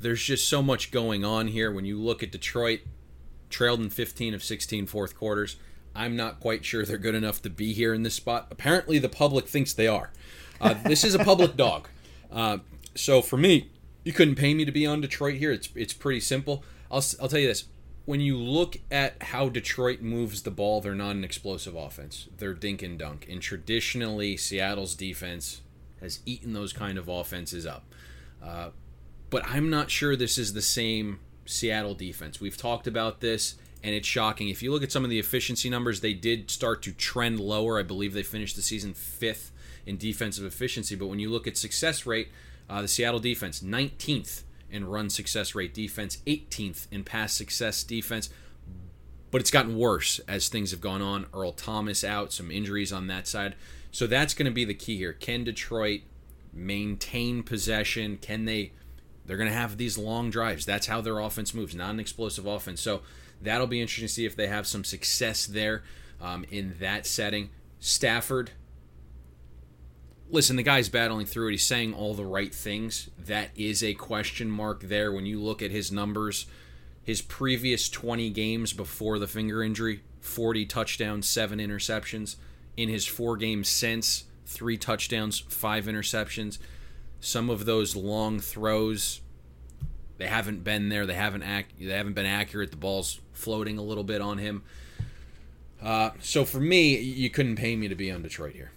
There's 0.00 0.22
just 0.22 0.48
so 0.48 0.62
much 0.62 0.90
going 0.90 1.24
on 1.24 1.48
here. 1.48 1.70
When 1.70 1.84
you 1.84 1.98
look 2.00 2.22
at 2.22 2.32
Detroit, 2.32 2.80
trailed 3.50 3.80
in 3.80 3.90
15 3.90 4.34
of 4.34 4.42
16 4.42 4.86
fourth 4.86 5.16
quarters. 5.16 5.56
I'm 5.94 6.16
not 6.16 6.40
quite 6.40 6.64
sure 6.64 6.84
they're 6.84 6.98
good 6.98 7.14
enough 7.14 7.42
to 7.42 7.50
be 7.50 7.72
here 7.72 7.92
in 7.92 8.04
this 8.04 8.14
spot. 8.14 8.46
Apparently, 8.50 8.98
the 8.98 9.08
public 9.08 9.48
thinks 9.48 9.72
they 9.72 9.88
are. 9.88 10.10
Uh, 10.60 10.74
this 10.84 11.02
is 11.02 11.14
a 11.14 11.18
public 11.18 11.56
dog. 11.56 11.88
Uh, 12.30 12.58
so 12.94 13.20
for 13.20 13.36
me, 13.36 13.70
you 14.04 14.12
couldn't 14.12 14.36
pay 14.36 14.54
me 14.54 14.64
to 14.64 14.72
be 14.72 14.86
on 14.86 15.00
Detroit 15.00 15.36
here. 15.36 15.52
It's 15.52 15.68
it's 15.74 15.92
pretty 15.92 16.20
simple. 16.20 16.64
I'll 16.90 17.04
I'll 17.20 17.28
tell 17.28 17.40
you 17.40 17.48
this. 17.48 17.64
When 18.04 18.20
you 18.20 18.38
look 18.38 18.78
at 18.90 19.22
how 19.22 19.50
Detroit 19.50 20.00
moves 20.00 20.42
the 20.42 20.50
ball, 20.50 20.80
they're 20.80 20.94
not 20.94 21.14
an 21.14 21.24
explosive 21.24 21.74
offense. 21.74 22.26
They're 22.38 22.54
dink 22.54 22.82
and 22.82 22.98
dunk. 22.98 23.26
And 23.28 23.42
traditionally, 23.42 24.38
Seattle's 24.38 24.94
defense 24.94 25.60
has 26.00 26.20
eaten 26.24 26.54
those 26.54 26.72
kind 26.72 26.96
of 26.96 27.08
offenses 27.08 27.66
up. 27.66 27.84
Uh, 28.42 28.70
but 29.28 29.44
I'm 29.46 29.68
not 29.68 29.90
sure 29.90 30.16
this 30.16 30.38
is 30.38 30.54
the 30.54 30.62
same 30.62 31.20
Seattle 31.44 31.94
defense. 31.94 32.40
We've 32.40 32.56
talked 32.56 32.86
about 32.86 33.20
this, 33.20 33.56
and 33.82 33.94
it's 33.94 34.08
shocking. 34.08 34.48
If 34.48 34.62
you 34.62 34.72
look 34.72 34.82
at 34.82 34.92
some 34.92 35.04
of 35.04 35.10
the 35.10 35.18
efficiency 35.18 35.68
numbers, 35.68 36.00
they 36.00 36.14
did 36.14 36.50
start 36.50 36.82
to 36.84 36.92
trend 36.92 37.40
lower. 37.40 37.78
I 37.78 37.82
believe 37.82 38.14
they 38.14 38.22
finished 38.22 38.56
the 38.56 38.62
season 38.62 38.94
fifth 38.94 39.52
in 39.84 39.98
defensive 39.98 40.44
efficiency. 40.44 40.94
But 40.94 41.08
when 41.08 41.18
you 41.18 41.30
look 41.30 41.46
at 41.46 41.58
success 41.58 42.06
rate, 42.06 42.28
uh, 42.70 42.82
the 42.82 42.88
Seattle 42.88 43.20
defense, 43.20 43.60
19th 43.60 44.44
in 44.70 44.86
run 44.86 45.10
success 45.10 45.54
rate 45.54 45.74
defense, 45.74 46.18
18th 46.26 46.86
in 46.90 47.04
pass 47.04 47.32
success 47.32 47.82
defense. 47.82 48.30
But 49.30 49.40
it's 49.40 49.50
gotten 49.50 49.76
worse 49.76 50.20
as 50.26 50.48
things 50.48 50.70
have 50.70 50.80
gone 50.80 51.02
on. 51.02 51.26
Earl 51.34 51.52
Thomas 51.52 52.02
out, 52.02 52.32
some 52.32 52.50
injuries 52.50 52.92
on 52.92 53.06
that 53.08 53.26
side. 53.26 53.54
So 53.90 54.06
that's 54.06 54.34
going 54.34 54.46
to 54.46 54.52
be 54.52 54.64
the 54.64 54.74
key 54.74 54.96
here. 54.96 55.12
Can 55.12 55.44
Detroit 55.44 56.02
maintain 56.52 57.42
possession? 57.42 58.16
Can 58.18 58.46
they 58.46 58.72
they're 59.28 59.36
going 59.36 59.50
to 59.50 59.54
have 59.54 59.76
these 59.76 59.98
long 59.98 60.30
drives. 60.30 60.64
That's 60.64 60.86
how 60.86 61.02
their 61.02 61.18
offense 61.18 61.52
moves, 61.52 61.74
not 61.74 61.90
an 61.90 62.00
explosive 62.00 62.46
offense. 62.46 62.80
So 62.80 63.02
that'll 63.42 63.66
be 63.66 63.80
interesting 63.80 64.08
to 64.08 64.12
see 64.12 64.24
if 64.24 64.34
they 64.34 64.46
have 64.46 64.66
some 64.66 64.84
success 64.84 65.46
there 65.46 65.82
um, 66.18 66.46
in 66.50 66.76
that 66.80 67.06
setting. 67.06 67.50
Stafford, 67.78 68.52
listen, 70.30 70.56
the 70.56 70.62
guy's 70.62 70.88
battling 70.88 71.26
through 71.26 71.48
it. 71.48 71.52
He's 71.52 71.66
saying 71.66 71.94
all 71.94 72.14
the 72.14 72.24
right 72.24 72.54
things. 72.54 73.10
That 73.18 73.50
is 73.56 73.82
a 73.82 73.94
question 73.94 74.50
mark 74.50 74.82
there 74.82 75.12
when 75.12 75.26
you 75.26 75.40
look 75.40 75.62
at 75.62 75.70
his 75.70 75.92
numbers. 75.92 76.46
His 77.02 77.22
previous 77.22 77.88
20 77.88 78.30
games 78.30 78.72
before 78.72 79.18
the 79.18 79.26
finger 79.26 79.62
injury 79.62 80.02
40 80.20 80.66
touchdowns, 80.66 81.26
7 81.26 81.58
interceptions. 81.58 82.36
In 82.76 82.88
his 82.88 83.06
four 83.06 83.36
games 83.36 83.68
since, 83.68 84.24
3 84.46 84.76
touchdowns, 84.76 85.38
5 85.40 85.86
interceptions 85.86 86.58
some 87.20 87.50
of 87.50 87.64
those 87.64 87.96
long 87.96 88.40
throws 88.40 89.20
they 90.18 90.26
haven't 90.26 90.62
been 90.62 90.88
there 90.88 91.06
they 91.06 91.14
haven't 91.14 91.42
act 91.42 91.72
they 91.78 91.86
haven't 91.86 92.12
been 92.12 92.26
accurate 92.26 92.70
the 92.70 92.76
ball's 92.76 93.20
floating 93.32 93.78
a 93.78 93.82
little 93.82 94.04
bit 94.04 94.20
on 94.20 94.38
him 94.38 94.62
uh, 95.82 96.10
so 96.20 96.44
for 96.44 96.60
me 96.60 96.98
you 96.98 97.30
couldn't 97.30 97.56
pay 97.56 97.76
me 97.76 97.88
to 97.88 97.94
be 97.94 98.10
on 98.10 98.22
detroit 98.22 98.54
here 98.54 98.70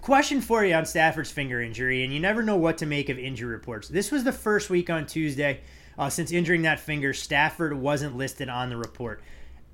question 0.00 0.40
for 0.40 0.64
you 0.64 0.74
on 0.74 0.86
Stafford's 0.86 1.30
finger 1.30 1.60
injury, 1.60 2.04
and 2.04 2.12
you 2.12 2.20
never 2.20 2.42
know 2.42 2.56
what 2.56 2.78
to 2.78 2.86
make 2.86 3.08
of 3.08 3.18
injury 3.18 3.52
reports. 3.52 3.88
This 3.88 4.10
was 4.10 4.24
the 4.24 4.32
first 4.32 4.70
week 4.70 4.90
on 4.90 5.06
Tuesday 5.06 5.60
uh, 5.98 6.08
since 6.08 6.32
injuring 6.32 6.62
that 6.62 6.80
finger. 6.80 7.12
Stafford 7.12 7.74
wasn't 7.74 8.16
listed 8.16 8.48
on 8.48 8.70
the 8.70 8.76
report. 8.76 9.22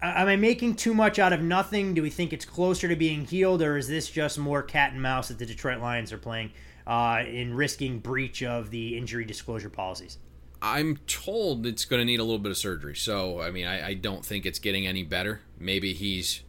Am 0.03 0.29
I 0.29 0.37
making 0.37 0.75
too 0.75 0.93
much 0.93 1.19
out 1.19 1.33
of 1.33 1.41
nothing? 1.41 1.95
Do 1.95 2.03
we 2.03 2.11
think 2.11 2.33
it's 2.33 2.45
closer 2.45 2.89
to 2.89 2.97
being 2.97 3.25
healed, 3.25 3.63
or 3.63 3.77
is 3.77 3.89
this 3.89 4.11
just 4.11 4.39
more 4.39 4.63
cat 4.63 4.93
and 4.93 5.01
mouse 5.01 5.29
that 5.29 5.39
the 5.39 5.47
Detroit 5.47 5.81
Lions 5.81 6.13
are 6.13 6.19
playing 6.19 6.53
uh, 6.87 7.23
in 7.27 7.55
risking 7.55 8.01
breach 8.01 8.43
of 8.43 8.71
the 8.71 8.97
injury 8.97 9.25
disclosure 9.25 9.71
policies? 9.71 10.19
i'm 10.63 10.97
told 11.07 11.67
it's 11.67 11.85
going 11.85 12.01
to 12.01 12.05
need 12.05 12.21
a 12.21 12.25
little 12.25 12.39
bit 12.39 12.51
of 12.51 12.57
surgery 12.57 12.97
so 12.97 13.41
i 13.41 13.51
mean 13.51 13.67
I, 13.67 13.89
I 13.89 13.95
don't 13.95 14.25
think 14.25 14.47
it's 14.47 14.59
getting 14.59 14.87
any 14.87 15.03
better 15.03 15.43
maybe 15.59 15.93
he's 15.93 16.43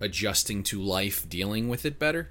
adjusting 0.00 0.62
to 0.64 0.80
life 0.80 1.28
dealing 1.28 1.68
with 1.68 1.84
it 1.84 1.98
better 1.98 2.30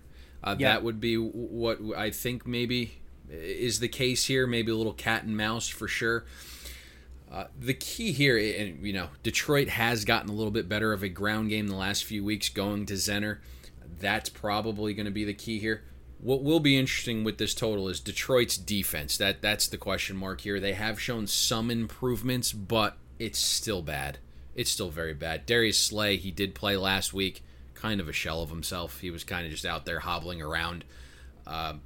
uh, 0.51 0.55
Yeah. 0.57 0.73
that 0.73 0.83
would 0.83 0.99
be 0.99 1.15
what 1.15 1.79
i 1.97 2.09
think 2.11 2.45
maybe 2.47 2.93
is 3.29 3.79
the 3.79 3.87
case 3.87 4.25
here 4.25 4.47
maybe 4.47 4.71
a 4.71 4.75
little 4.75 4.93
cat 4.93 5.23
and 5.23 5.35
mouse 5.35 5.67
for 5.67 5.87
sure 5.87 6.25
Uh, 7.29 7.47
the 7.59 7.73
key 7.73 8.13
here, 8.13 8.37
and 8.37 8.81
you 8.87 8.93
know, 8.93 9.09
Detroit 9.21 9.67
has 9.67 10.05
gotten 10.05 10.29
a 10.29 10.33
little 10.33 10.49
bit 10.49 10.69
better 10.69 10.93
of 10.93 11.03
a 11.03 11.09
ground 11.09 11.49
game 11.49 11.67
the 11.67 11.75
last 11.75 12.05
few 12.05 12.23
weeks, 12.23 12.47
going 12.47 12.85
to 12.85 12.93
Zenner. 12.93 13.39
That's 13.99 14.29
probably 14.29 14.93
going 14.93 15.07
to 15.07 15.11
be 15.11 15.25
the 15.25 15.33
key 15.33 15.59
here. 15.59 15.83
What 16.21 16.41
will 16.41 16.61
be 16.61 16.77
interesting 16.77 17.25
with 17.25 17.37
this 17.37 17.53
total 17.53 17.89
is 17.89 17.99
Detroit's 17.99 18.57
defense. 18.57 19.17
That 19.17 19.41
that's 19.41 19.67
the 19.67 19.77
question 19.77 20.15
mark 20.15 20.39
here. 20.39 20.57
They 20.61 20.71
have 20.71 21.01
shown 21.01 21.27
some 21.27 21.69
improvements, 21.69 22.53
but 22.53 22.95
it's 23.19 23.39
still 23.39 23.81
bad. 23.81 24.19
It's 24.55 24.71
still 24.71 24.89
very 24.89 25.13
bad. 25.13 25.45
Darius 25.45 25.77
Slay, 25.77 26.15
he 26.15 26.31
did 26.31 26.55
play 26.55 26.77
last 26.77 27.13
week, 27.13 27.43
kind 27.77 28.01
of 28.01 28.09
a 28.09 28.13
shell 28.13 28.41
of 28.41 28.49
himself. 28.49 28.99
He 28.99 29.11
was 29.11 29.23
kind 29.23 29.45
of 29.45 29.51
just 29.51 29.65
out 29.65 29.85
there 29.85 29.99
hobbling 29.99 30.41
around. 30.41 30.83
Um, 31.45 31.81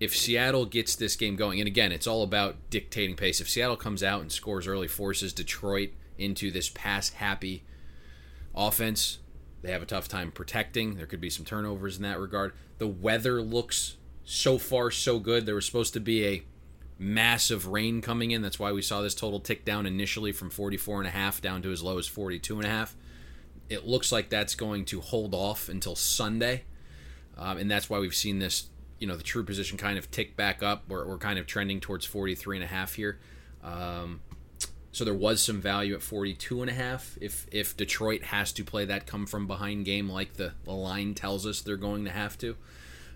if 0.00 0.16
Seattle 0.16 0.64
gets 0.64 0.96
this 0.96 1.16
game 1.16 1.36
going, 1.36 1.60
and 1.60 1.66
again, 1.66 1.92
it's 1.92 2.06
all 2.06 2.22
about 2.22 2.56
dictating 2.70 3.16
pace. 3.16 3.40
If 3.40 3.48
Seattle 3.48 3.76
comes 3.76 4.02
out 4.02 4.20
and 4.20 4.30
scores 4.30 4.66
early, 4.66 4.88
forces 4.88 5.32
Detroit 5.32 5.90
into 6.16 6.50
this 6.50 6.68
pass 6.68 7.10
happy 7.10 7.64
offense, 8.54 9.18
they 9.62 9.72
have 9.72 9.82
a 9.82 9.86
tough 9.86 10.08
time 10.08 10.30
protecting. 10.30 10.96
There 10.96 11.06
could 11.06 11.20
be 11.20 11.30
some 11.30 11.44
turnovers 11.44 11.96
in 11.96 12.02
that 12.02 12.20
regard. 12.20 12.52
The 12.78 12.86
weather 12.86 13.42
looks 13.42 13.96
so 14.24 14.58
far 14.58 14.90
so 14.90 15.18
good. 15.18 15.46
There 15.46 15.54
was 15.54 15.66
supposed 15.66 15.94
to 15.94 16.00
be 16.00 16.26
a 16.26 16.42
massive 16.98 17.66
rain 17.66 18.00
coming 18.00 18.30
in. 18.30 18.42
That's 18.42 18.58
why 18.58 18.72
we 18.72 18.82
saw 18.82 19.02
this 19.02 19.14
total 19.14 19.40
tick 19.40 19.64
down 19.64 19.86
initially 19.86 20.32
from 20.32 20.50
44 20.50 20.98
and 20.98 21.08
a 21.08 21.10
half 21.10 21.40
down 21.40 21.62
to 21.62 21.72
as 21.72 21.82
low 21.82 21.98
as 21.98 22.06
42 22.06 22.56
and 22.56 22.64
a 22.64 22.68
half. 22.68 22.96
It 23.68 23.86
looks 23.86 24.12
like 24.12 24.28
that's 24.28 24.54
going 24.54 24.84
to 24.86 25.00
hold 25.00 25.34
off 25.34 25.68
until 25.68 25.94
Sunday, 25.94 26.64
um, 27.36 27.58
and 27.58 27.70
that's 27.70 27.88
why 27.90 27.98
we've 27.98 28.14
seen 28.14 28.38
this. 28.38 28.68
You 28.98 29.06
know, 29.06 29.16
the 29.16 29.22
true 29.22 29.44
position 29.44 29.78
kind 29.78 29.96
of 29.96 30.10
tick 30.10 30.36
back 30.36 30.60
up. 30.60 30.82
We're, 30.88 31.06
we're 31.06 31.18
kind 31.18 31.38
of 31.38 31.46
trending 31.46 31.78
towards 31.78 32.04
43 32.04 32.56
and 32.56 32.64
a 32.64 32.66
half 32.66 32.94
here. 32.94 33.20
Um, 33.62 34.22
so 34.90 35.04
there 35.04 35.14
was 35.14 35.40
some 35.40 35.60
value 35.60 35.94
at 35.94 36.02
42 36.02 36.62
and 36.62 36.70
a 36.70 36.74
half 36.74 37.16
if 37.20 37.46
if 37.52 37.76
Detroit 37.76 38.24
has 38.24 38.52
to 38.54 38.64
play 38.64 38.84
that 38.86 39.06
come 39.06 39.26
from 39.26 39.46
behind 39.46 39.84
game 39.84 40.08
like 40.08 40.34
the, 40.34 40.54
the 40.64 40.72
line 40.72 41.14
tells 41.14 41.46
us 41.46 41.60
they're 41.60 41.76
going 41.76 42.04
to 42.06 42.10
have 42.10 42.36
to. 42.38 42.56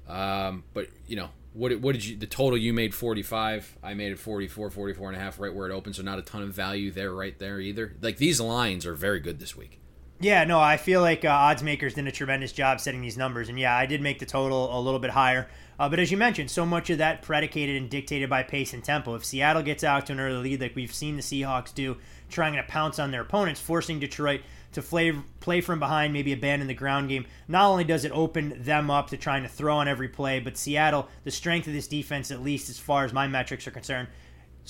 Um, 0.09 0.64
but 0.74 0.88
you 1.09 1.16
know, 1.16 1.30
what 1.55 1.78
what 1.80 1.92
did 1.92 2.05
you 2.05 2.16
the 2.16 2.26
total 2.26 2.57
you 2.57 2.72
made 2.72 2.94
45, 2.94 3.78
I 3.82 3.94
made 3.94 4.12
it 4.12 4.18
44, 4.18 4.70
44 4.70 5.09
and 5.09 5.16
a 5.16 5.20
half 5.20 5.40
right 5.40 5.53
where 5.53 5.68
it 5.68 5.72
opened, 5.72 5.96
so 5.96 6.03
not 6.03 6.18
a 6.18 6.22
ton 6.22 6.42
of 6.42 6.50
value 6.50 6.90
there 6.90 7.12
right 7.12 7.38
there 7.38 7.59
either. 7.59 7.96
Like 8.00 8.18
these 8.18 8.40
lines 8.40 8.86
are 8.86 8.94
very 8.94 9.20
good 9.20 9.40
this 9.40 9.57
week. 9.57 9.80
Yeah, 10.22 10.44
no, 10.44 10.60
I 10.60 10.76
feel 10.76 11.00
like 11.00 11.24
uh, 11.24 11.30
odds 11.30 11.64
makers 11.64 11.94
did 11.94 12.06
a 12.06 12.12
tremendous 12.12 12.52
job 12.52 12.80
setting 12.80 13.00
these 13.00 13.16
numbers, 13.16 13.48
and 13.48 13.58
yeah, 13.58 13.76
I 13.76 13.86
did 13.86 14.00
make 14.00 14.20
the 14.20 14.24
total 14.24 14.78
a 14.78 14.78
little 14.78 15.00
bit 15.00 15.10
higher. 15.10 15.48
Uh, 15.80 15.88
but 15.88 15.98
as 15.98 16.12
you 16.12 16.16
mentioned, 16.16 16.48
so 16.48 16.64
much 16.64 16.90
of 16.90 16.98
that 16.98 17.22
predicated 17.22 17.74
and 17.74 17.90
dictated 17.90 18.30
by 18.30 18.44
pace 18.44 18.72
and 18.72 18.84
tempo. 18.84 19.16
If 19.16 19.24
Seattle 19.24 19.64
gets 19.64 19.82
out 19.82 20.06
to 20.06 20.12
an 20.12 20.20
early 20.20 20.50
lead, 20.50 20.60
like 20.60 20.76
we've 20.76 20.94
seen 20.94 21.16
the 21.16 21.22
Seahawks 21.22 21.74
do, 21.74 21.96
trying 22.30 22.54
to 22.54 22.62
pounce 22.62 23.00
on 23.00 23.10
their 23.10 23.22
opponents, 23.22 23.60
forcing 23.60 23.98
Detroit 23.98 24.42
to 24.74 24.80
play, 24.80 25.12
play 25.40 25.60
from 25.60 25.80
behind, 25.80 26.12
maybe 26.12 26.32
abandon 26.32 26.68
the 26.68 26.74
ground 26.74 27.08
game, 27.08 27.26
not 27.48 27.68
only 27.68 27.82
does 27.82 28.04
it 28.04 28.12
open 28.12 28.62
them 28.62 28.92
up 28.92 29.10
to 29.10 29.16
trying 29.16 29.42
to 29.42 29.48
throw 29.48 29.78
on 29.78 29.88
every 29.88 30.08
play, 30.08 30.38
but 30.38 30.56
Seattle, 30.56 31.08
the 31.24 31.32
strength 31.32 31.66
of 31.66 31.72
this 31.72 31.88
defense, 31.88 32.30
at 32.30 32.44
least 32.44 32.70
as 32.70 32.78
far 32.78 33.04
as 33.04 33.12
my 33.12 33.26
metrics 33.26 33.66
are 33.66 33.72
concerned, 33.72 34.06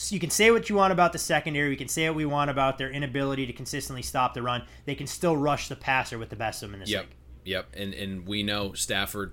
you 0.08 0.18
can 0.18 0.30
say 0.30 0.50
what 0.50 0.70
you 0.70 0.76
want 0.76 0.92
about 0.92 1.12
the 1.12 1.18
secondary. 1.18 1.68
We 1.68 1.76
can 1.76 1.88
say 1.88 2.08
what 2.08 2.16
we 2.16 2.24
want 2.24 2.50
about 2.50 2.78
their 2.78 2.90
inability 2.90 3.46
to 3.46 3.52
consistently 3.52 4.02
stop 4.02 4.34
the 4.34 4.42
run. 4.42 4.62
They 4.86 4.94
can 4.94 5.06
still 5.06 5.36
rush 5.36 5.68
the 5.68 5.76
passer 5.76 6.18
with 6.18 6.30
the 6.30 6.36
best 6.36 6.62
of 6.62 6.68
them 6.68 6.74
in 6.74 6.80
this 6.80 6.90
yep. 6.90 7.02
league. 7.02 7.14
Yep. 7.44 7.66
And 7.76 7.94
and 7.94 8.26
we 8.26 8.42
know 8.42 8.72
Stafford, 8.72 9.32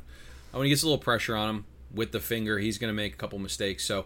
when 0.51 0.63
he 0.63 0.69
gets 0.69 0.83
a 0.83 0.85
little 0.85 0.97
pressure 0.97 1.35
on 1.35 1.49
him 1.49 1.65
with 1.93 2.11
the 2.11 2.19
finger, 2.19 2.59
he's 2.59 2.77
going 2.77 2.89
to 2.89 2.95
make 2.95 3.13
a 3.13 3.17
couple 3.17 3.39
mistakes. 3.39 3.85
So 3.85 4.05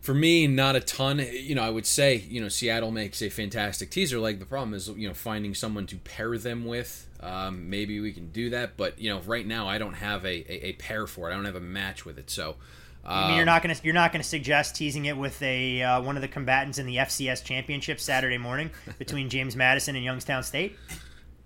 for 0.00 0.14
me, 0.14 0.46
not 0.46 0.76
a 0.76 0.80
ton. 0.80 1.18
You 1.18 1.54
know, 1.54 1.62
I 1.62 1.70
would 1.70 1.86
say, 1.86 2.16
you 2.16 2.40
know, 2.40 2.48
Seattle 2.48 2.90
makes 2.90 3.20
a 3.20 3.28
fantastic 3.28 3.90
teaser 3.90 4.18
leg. 4.18 4.38
The 4.38 4.46
problem 4.46 4.72
is, 4.72 4.88
you 4.88 5.08
know, 5.08 5.14
finding 5.14 5.54
someone 5.54 5.86
to 5.88 5.96
pair 5.96 6.38
them 6.38 6.64
with. 6.64 7.06
Um, 7.20 7.68
maybe 7.68 8.00
we 8.00 8.12
can 8.12 8.30
do 8.30 8.50
that. 8.50 8.76
But, 8.76 8.98
you 8.98 9.10
know, 9.10 9.20
right 9.20 9.46
now 9.46 9.68
I 9.68 9.78
don't 9.78 9.94
have 9.94 10.24
a, 10.24 10.28
a, 10.28 10.68
a 10.68 10.72
pair 10.74 11.06
for 11.06 11.28
it. 11.28 11.32
I 11.32 11.36
don't 11.36 11.44
have 11.44 11.56
a 11.56 11.60
match 11.60 12.06
with 12.06 12.18
it. 12.18 12.30
So. 12.30 12.56
I 13.06 13.28
mean, 13.28 13.36
you're 13.36 13.46
not 13.46 13.62
gonna 13.62 13.76
you're 13.82 13.94
not 13.94 14.12
gonna 14.12 14.24
suggest 14.24 14.74
teasing 14.74 15.04
it 15.04 15.16
with 15.16 15.40
a 15.42 15.82
uh, 15.82 16.02
one 16.02 16.16
of 16.16 16.22
the 16.22 16.28
combatants 16.28 16.78
in 16.78 16.86
the 16.86 16.96
FCS 16.96 17.44
championship 17.44 18.00
Saturday 18.00 18.38
morning 18.38 18.70
between 18.98 19.28
James 19.28 19.54
Madison 19.54 19.94
and 19.94 20.04
Youngstown 20.04 20.42
State. 20.42 20.76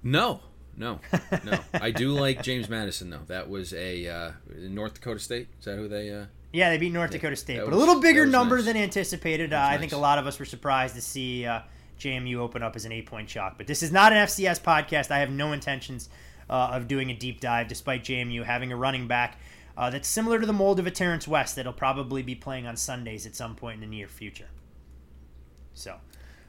No, 0.03 0.41
no, 0.77 1.01
no. 1.45 1.59
I 1.75 1.91
do 1.91 2.13
like 2.13 2.43
James 2.43 2.69
Madison 2.69 3.11
though. 3.11 3.25
That 3.27 3.51
was 3.51 3.75
a 3.75 4.09
uh, 4.09 4.31
North 4.57 4.95
Dakota 4.95 5.21
State. 5.21 5.49
Is 5.59 5.67
that 5.67 5.77
who 5.77 5.89
they? 5.89 6.11
Uh... 6.11 6.27
Yeah, 6.53 6.71
they 6.71 6.79
beat 6.79 6.93
North 6.93 7.11
Dakota 7.11 7.37
State, 7.37 7.59
but 7.59 7.67
was, 7.67 7.77
a 7.77 7.79
little 7.79 8.01
bigger 8.01 8.27
number 8.27 8.57
nice. 8.57 8.65
than 8.65 8.77
anticipated. 8.77 9.53
Uh, 9.53 9.59
nice. 9.59 9.75
I 9.75 9.79
think 9.79 9.93
a 9.93 9.99
lot 9.99 10.19
of 10.19 10.27
us 10.27 10.39
were 10.39 10.47
surprised 10.47 10.95
to 10.95 11.03
see 11.03 11.45
uh, 11.45 11.61
JMU 11.99 12.37
open 12.37 12.63
up 12.63 12.75
as 12.75 12.87
an 12.87 12.93
eight 12.93 13.07
point 13.07 13.29
shock. 13.29 13.59
But 13.59 13.67
this 13.67 13.83
is 13.83 13.93
not 13.93 14.13
an 14.13 14.19
FCS 14.27 14.63
podcast. 14.63 15.11
I 15.11 15.19
have 15.19 15.31
no 15.31 15.53
intentions 15.53 16.09
uh, 16.49 16.71
of 16.73 16.89
doing 16.89 17.11
a 17.11 17.15
deep 17.15 17.41
dive, 17.41 17.69
despite 17.69 18.03
JMU 18.03 18.45
having 18.45 18.73
a 18.73 18.77
running 18.77 19.07
back 19.07 19.39
uh, 19.81 19.89
that's 19.89 20.07
similar 20.07 20.39
to 20.39 20.45
the 20.45 20.53
mold 20.53 20.79
of 20.79 20.87
a 20.87 20.91
Terrence 20.91 21.27
West 21.27 21.57
that'll 21.57 21.73
probably 21.73 22.23
be 22.23 22.35
playing 22.35 22.67
on 22.67 22.77
Sundays 22.77 23.25
at 23.25 23.35
some 23.35 23.57
point 23.57 23.77
in 23.77 23.81
the 23.81 23.87
near 23.87 24.07
future. 24.07 24.49
So 25.73 25.97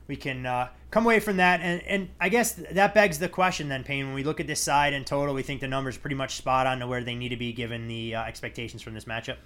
we 0.05 0.17
can 0.17 0.45
uh, 0.45 0.67
come 0.89 1.05
away 1.05 1.21
from 1.21 1.37
that, 1.37 1.61
and, 1.61 1.81
and 1.83 2.09
I 2.19 2.27
guess 2.27 2.51
that 2.51 2.93
begs 2.93 3.19
the 3.19 3.29
question 3.29 3.69
then, 3.69 3.85
Payne. 3.85 4.07
When 4.07 4.15
we 4.15 4.25
look 4.25 4.41
at 4.41 4.47
this 4.47 4.59
side 4.59 4.91
in 4.91 5.05
total, 5.05 5.33
we 5.33 5.43
think 5.43 5.61
the 5.61 5.69
numbers 5.69 5.97
pretty 5.97 6.17
much 6.17 6.35
spot 6.35 6.67
on 6.67 6.79
to 6.79 6.87
where 6.87 7.05
they 7.05 7.15
need 7.15 7.29
to 7.29 7.37
be 7.37 7.53
given 7.53 7.87
the 7.87 8.15
uh, 8.15 8.23
expectations 8.23 8.81
from 8.81 8.95
this 8.95 9.05
matchup. 9.05 9.37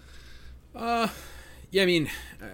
Uh, 0.73 1.09
yeah, 1.69 1.83
I 1.83 1.85
mean, 1.85 2.09
uh, 2.41 2.47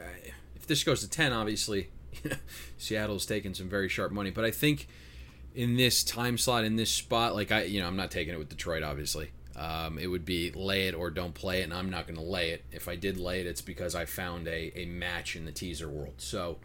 if 0.57 0.67
this 0.67 0.83
goes 0.83 0.99
to 0.99 1.09
ten, 1.09 1.31
obviously, 1.31 1.91
Seattle's 2.77 3.25
taking 3.25 3.53
some 3.53 3.69
very 3.69 3.87
sharp 3.87 4.11
money, 4.11 4.31
but 4.31 4.43
I 4.43 4.51
think 4.51 4.85
in 5.55 5.77
this 5.77 6.03
time 6.03 6.37
slot, 6.37 6.65
in 6.65 6.75
this 6.75 6.91
spot, 6.91 7.35
like 7.35 7.53
I, 7.53 7.63
you 7.63 7.79
know, 7.79 7.87
I'm 7.87 7.95
not 7.95 8.11
taking 8.11 8.33
it 8.33 8.37
with 8.37 8.49
Detroit, 8.49 8.83
obviously. 8.83 9.31
Um, 9.61 9.99
it 9.99 10.07
would 10.07 10.25
be 10.25 10.51
lay 10.51 10.87
it 10.87 10.95
or 10.95 11.11
don't 11.11 11.35
play 11.35 11.61
it, 11.61 11.65
and 11.65 11.73
I'm 11.73 11.91
not 11.91 12.07
going 12.07 12.17
to 12.17 12.25
lay 12.25 12.49
it. 12.49 12.63
If 12.71 12.87
I 12.87 12.95
did 12.95 13.17
lay 13.17 13.41
it, 13.41 13.45
it's 13.45 13.61
because 13.61 13.93
I 13.93 14.05
found 14.05 14.47
a, 14.47 14.75
a 14.75 14.87
match 14.87 15.35
in 15.35 15.45
the 15.45 15.51
teaser 15.51 15.87
world. 15.87 16.15
So 16.17 16.57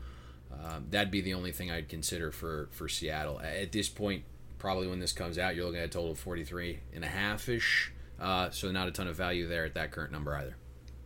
um, 0.51 0.86
that'd 0.88 1.11
be 1.11 1.20
the 1.20 1.34
only 1.34 1.53
thing 1.53 1.70
I'd 1.70 1.90
consider 1.90 2.32
for, 2.32 2.70
for 2.70 2.88
Seattle. 2.88 3.38
At 3.40 3.70
this 3.70 3.90
point, 3.90 4.24
probably 4.57 4.86
when 4.86 4.99
this 4.99 5.12
comes 5.12 5.36
out, 5.36 5.55
you're 5.55 5.66
looking 5.66 5.80
at 5.80 5.86
a 5.86 5.88
total 5.88 6.12
of 6.12 6.18
43 6.18 6.78
and 6.94 7.05
a 7.05 7.09
half 7.09 7.51
ish. 7.51 7.92
Uh, 8.18 8.49
so 8.49 8.72
not 8.72 8.88
a 8.88 8.90
ton 8.90 9.09
of 9.09 9.14
value 9.14 9.47
there 9.47 9.66
at 9.66 9.74
that 9.74 9.90
current 9.90 10.11
number 10.11 10.34
either. 10.34 10.57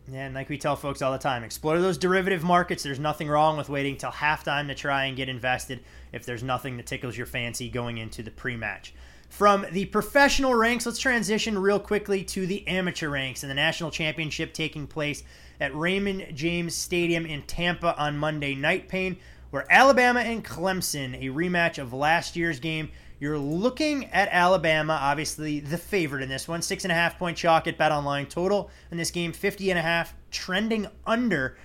Yeah, 0.09 0.25
and 0.27 0.33
like 0.33 0.47
we 0.47 0.57
tell 0.57 0.77
folks 0.77 1.01
all 1.01 1.11
the 1.11 1.17
time, 1.17 1.43
explore 1.43 1.77
those 1.79 1.97
derivative 1.97 2.41
markets. 2.41 2.83
There's 2.83 2.99
nothing 2.99 3.27
wrong 3.27 3.57
with 3.57 3.67
waiting 3.67 3.97
till 3.97 4.11
halftime 4.11 4.67
to 4.67 4.75
try 4.75 5.05
and 5.05 5.17
get 5.17 5.27
invested 5.27 5.81
if 6.13 6.25
there's 6.25 6.41
nothing 6.41 6.77
that 6.77 6.85
tickles 6.85 7.17
your 7.17 7.27
fancy 7.27 7.69
going 7.69 7.97
into 7.97 8.23
the 8.23 8.31
pre 8.31 8.55
match. 8.55 8.93
From 9.31 9.65
the 9.71 9.85
professional 9.85 10.53
ranks, 10.53 10.85
let's 10.85 10.99
transition 10.99 11.57
real 11.57 11.79
quickly 11.79 12.21
to 12.25 12.45
the 12.45 12.67
amateur 12.67 13.07
ranks 13.07 13.43
and 13.43 13.49
the 13.49 13.55
national 13.55 13.89
championship 13.89 14.53
taking 14.53 14.85
place 14.85 15.23
at 15.61 15.73
Raymond 15.73 16.35
James 16.35 16.75
Stadium 16.75 17.25
in 17.25 17.41
Tampa 17.43 17.97
on 17.97 18.17
Monday 18.17 18.55
night, 18.55 18.89
Payne, 18.89 19.17
where 19.49 19.65
Alabama 19.71 20.19
and 20.19 20.43
Clemson, 20.43 21.15
a 21.15 21.33
rematch 21.33 21.77
of 21.77 21.93
last 21.93 22.35
year's 22.35 22.59
game. 22.59 22.91
You're 23.21 23.39
looking 23.39 24.05
at 24.07 24.27
Alabama, 24.33 24.99
obviously 25.01 25.61
the 25.61 25.77
favorite 25.77 26.23
in 26.23 26.29
this 26.29 26.49
one. 26.49 26.61
Six 26.61 26.83
and 26.83 26.91
a 26.91 26.95
half 26.95 27.17
point 27.17 27.37
chalk 27.37 27.67
at 27.67 27.77
Bet 27.77 27.93
Online 27.93 28.25
total 28.25 28.69
in 28.91 28.97
this 28.97 29.11
game, 29.11 29.31
50 29.31 29.69
and 29.69 29.79
a 29.79 29.81
half, 29.81 30.13
trending 30.29 30.87
under. 31.07 31.55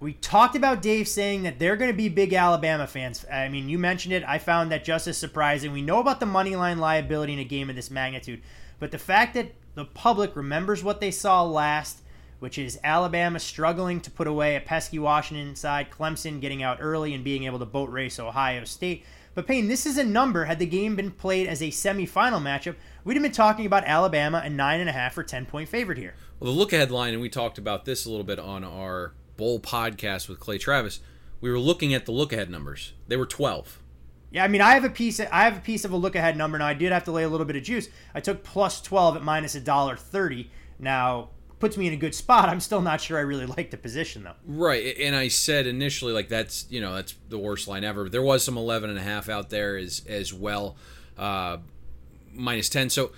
We 0.00 0.12
talked 0.12 0.54
about 0.54 0.80
Dave 0.80 1.08
saying 1.08 1.42
that 1.42 1.58
they're 1.58 1.76
going 1.76 1.90
to 1.90 1.96
be 1.96 2.08
big 2.08 2.32
Alabama 2.32 2.86
fans. 2.86 3.26
I 3.32 3.48
mean, 3.48 3.68
you 3.68 3.80
mentioned 3.80 4.14
it. 4.14 4.22
I 4.26 4.38
found 4.38 4.70
that 4.70 4.84
just 4.84 5.08
as 5.08 5.18
surprising. 5.18 5.72
We 5.72 5.82
know 5.82 5.98
about 5.98 6.20
the 6.20 6.26
money 6.26 6.54
line 6.54 6.78
liability 6.78 7.32
in 7.32 7.40
a 7.40 7.44
game 7.44 7.68
of 7.68 7.74
this 7.74 7.90
magnitude, 7.90 8.40
but 8.78 8.92
the 8.92 8.98
fact 8.98 9.34
that 9.34 9.54
the 9.74 9.84
public 9.84 10.36
remembers 10.36 10.84
what 10.84 11.00
they 11.00 11.10
saw 11.10 11.42
last, 11.42 12.00
which 12.38 12.58
is 12.58 12.78
Alabama 12.84 13.40
struggling 13.40 14.00
to 14.02 14.10
put 14.10 14.28
away 14.28 14.54
a 14.54 14.60
pesky 14.60 15.00
Washington 15.00 15.56
side, 15.56 15.90
Clemson 15.90 16.40
getting 16.40 16.62
out 16.62 16.78
early 16.80 17.12
and 17.12 17.24
being 17.24 17.44
able 17.44 17.58
to 17.58 17.66
boat 17.66 17.90
race 17.90 18.20
Ohio 18.20 18.62
State. 18.62 19.04
But 19.34 19.48
Payne, 19.48 19.66
this 19.66 19.84
is 19.84 19.98
a 19.98 20.04
number. 20.04 20.44
Had 20.44 20.60
the 20.60 20.66
game 20.66 20.94
been 20.94 21.10
played 21.10 21.48
as 21.48 21.60
a 21.60 21.68
semifinal 21.68 22.40
matchup, 22.40 22.76
we'd 23.04 23.14
have 23.14 23.22
been 23.22 23.32
talking 23.32 23.66
about 23.66 23.84
Alabama 23.84 24.42
a 24.44 24.50
nine 24.50 24.78
and 24.78 24.88
a 24.88 24.92
half 24.92 25.18
or 25.18 25.24
ten 25.24 25.44
point 25.44 25.68
favorite 25.68 25.98
here. 25.98 26.14
Well, 26.38 26.52
the 26.52 26.58
look 26.58 26.72
ahead 26.72 26.92
line, 26.92 27.14
and 27.14 27.22
we 27.22 27.28
talked 27.28 27.58
about 27.58 27.84
this 27.84 28.04
a 28.04 28.10
little 28.10 28.24
bit 28.24 28.38
on 28.38 28.62
our 28.62 29.12
Bowl 29.38 29.58
podcast 29.58 30.28
with 30.28 30.38
Clay 30.38 30.58
Travis, 30.58 31.00
we 31.40 31.50
were 31.50 31.58
looking 31.58 31.94
at 31.94 32.04
the 32.04 32.12
look 32.12 32.34
ahead 32.34 32.50
numbers. 32.50 32.92
They 33.06 33.16
were 33.16 33.24
12. 33.24 33.80
Yeah, 34.30 34.44
I 34.44 34.48
mean, 34.48 34.60
I 34.60 34.74
have 34.74 34.84
a 34.84 34.90
piece. 34.90 35.20
Of, 35.20 35.28
I 35.32 35.44
have 35.44 35.56
a 35.56 35.60
piece 35.60 35.86
of 35.86 35.92
a 35.92 35.96
look 35.96 36.14
ahead 36.14 36.36
number. 36.36 36.58
Now, 36.58 36.66
I 36.66 36.74
did 36.74 36.92
have 36.92 37.04
to 37.04 37.12
lay 37.12 37.22
a 37.22 37.28
little 37.30 37.46
bit 37.46 37.56
of 37.56 37.62
juice. 37.62 37.88
I 38.14 38.20
took 38.20 38.44
plus 38.44 38.82
12 38.82 39.16
at 39.16 39.22
minus 39.22 39.54
a 39.54 39.60
dollar 39.60 39.96
30. 39.96 40.50
Now, 40.78 41.30
puts 41.58 41.76
me 41.76 41.86
in 41.86 41.92
a 41.92 41.96
good 41.96 42.14
spot. 42.14 42.48
I'm 42.48 42.60
still 42.60 42.82
not 42.82 43.00
sure 43.00 43.16
I 43.16 43.22
really 43.22 43.46
like 43.46 43.70
the 43.70 43.76
position 43.76 44.24
though. 44.24 44.34
Right, 44.44 44.96
and 44.98 45.16
I 45.16 45.28
said 45.28 45.66
initially 45.66 46.12
like 46.12 46.28
that's 46.28 46.66
you 46.70 46.80
know 46.80 46.94
that's 46.94 47.14
the 47.28 47.38
worst 47.38 47.68
line 47.68 47.84
ever. 47.84 48.08
There 48.08 48.22
was 48.22 48.44
some 48.44 48.56
11 48.56 48.90
and 48.90 48.98
a 48.98 49.02
half 49.02 49.28
out 49.28 49.50
there 49.50 49.76
as 49.76 50.04
as 50.08 50.32
well, 50.32 50.76
uh, 51.16 51.58
minus 52.32 52.68
10. 52.68 52.90
So 52.90 53.12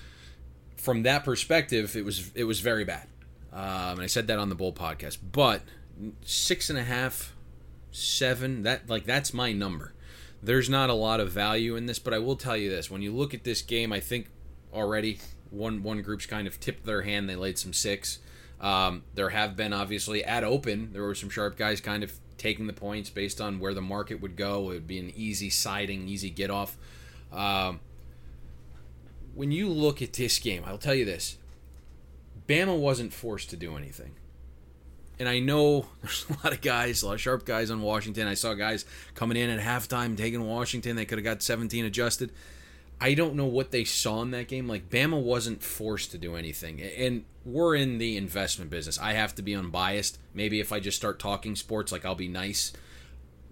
from 0.77 1.03
that 1.03 1.25
perspective, 1.25 1.97
it 1.97 2.05
was 2.05 2.31
it 2.35 2.45
was 2.45 2.61
very 2.61 2.85
bad. 2.85 3.07
Um, 3.53 3.95
and 3.95 4.03
I 4.03 4.07
said 4.07 4.29
that 4.29 4.39
on 4.39 4.49
the 4.49 4.55
Bowl 4.55 4.73
podcast, 4.73 5.19
but 5.33 5.63
six 6.23 6.71
and 6.71 6.79
a 6.79 6.85
half, 6.85 7.35
seven. 7.91 8.63
That 8.63 8.89
like 8.89 9.05
that's 9.05 9.33
my 9.33 9.53
number. 9.53 9.95
There's 10.43 10.71
not 10.71 10.91
a 10.91 10.95
lot 10.95 11.21
of 11.21 11.31
value 11.31 11.77
in 11.77 11.87
this, 11.87 11.99
but 11.99 12.15
I 12.15 12.19
will 12.19 12.37
tell 12.37 12.57
you 12.57 12.71
this: 12.71 12.91
when 12.91 13.03
you 13.03 13.13
look 13.13 13.35
at 13.35 13.45
this 13.45 13.63
game, 13.63 13.93
I 13.93 14.01
think 14.01 14.29
already 14.73 15.19
one 15.51 15.83
one 15.83 16.03
group's 16.03 16.27
kind 16.27 16.47
of 16.47 16.61
tipped 16.61 16.85
their 16.85 17.03
hand. 17.03 17.29
They 17.29 17.37
laid 17.37 17.59
some 17.59 17.73
six. 17.73 18.19
Um, 18.61 19.05
there 19.15 19.31
have 19.31 19.57
been 19.57 19.73
obviously 19.73 20.23
at 20.23 20.45
open, 20.45 20.93
there 20.93 21.03
were 21.03 21.15
some 21.15 21.31
sharp 21.31 21.57
guys 21.57 21.81
kind 21.81 22.05
of 22.05 22.13
taking 22.37 22.67
the 22.67 22.75
points 22.75 23.09
based 23.09 23.41
on 23.41 23.59
where 23.59 23.73
the 23.73 23.81
market 23.81 24.21
would 24.21 24.37
go. 24.37 24.71
It 24.71 24.75
would 24.75 24.87
be 24.87 24.99
an 24.99 25.11
easy 25.17 25.49
siding, 25.49 26.09
easy 26.09 26.29
get 26.29 26.51
off. 26.51 26.77
Um, 27.33 27.81
when 29.35 29.51
you 29.51 29.69
look 29.71 30.03
at 30.03 30.13
this 30.13 30.39
game, 30.39 30.63
I'll 30.67 30.77
tell 30.77 30.95
you 30.95 31.07
this: 31.07 31.39
Bama 32.47 32.79
wasn't 32.79 33.15
forced 33.15 33.49
to 33.51 33.57
do 33.57 33.77
anything 33.77 34.15
and 35.21 35.29
I 35.29 35.39
know 35.39 35.87
there's 36.03 36.27
a 36.29 36.33
lot 36.45 36.53
of 36.53 36.61
guys, 36.61 37.03
a 37.03 37.07
lot 37.07 37.13
of 37.13 37.21
sharp 37.21 37.45
guys 37.45 37.71
on 37.71 37.83
Washington. 37.83 38.27
I 38.27 38.35
saw 38.35 38.55
guys 38.55 38.85
coming 39.15 39.37
in 39.37 39.51
at 39.51 39.61
halftime 39.61 40.17
taking 40.17 40.45
Washington. 40.45 40.97
They 40.97 41.05
could 41.05 41.19
have 41.19 41.25
got 41.25 41.43
17 41.43 41.85
adjusted. 41.85 42.33
I 43.01 43.15
don't 43.15 43.35
know 43.35 43.47
what 43.47 43.71
they 43.71 43.85
saw 43.85 44.21
in 44.23 44.33
that 44.33 44.49
game. 44.49 44.67
Like 44.67 44.91
Bama 44.91 45.23
wasn't 45.23 45.63
forced 45.63 46.11
to 46.11 46.19
do 46.19 46.37
anything, 46.37 46.83
and 46.83 47.25
we're 47.47 47.75
in 47.77 47.99
the 47.99 48.17
investment 48.17 48.71
business. 48.71 48.99
I 48.99 49.13
have 49.13 49.35
to 49.37 49.43
be 49.43 49.55
unbiased. 49.55 50.19
Maybe 50.35 50.61
if 50.61 50.73
I 50.73 50.81
just 50.81 50.99
start 50.99 51.19
talking 51.19 51.57
sports, 51.57 51.93
like 51.93 52.05
I'll 52.05 52.15
be 52.15 52.29
nice. 52.29 52.73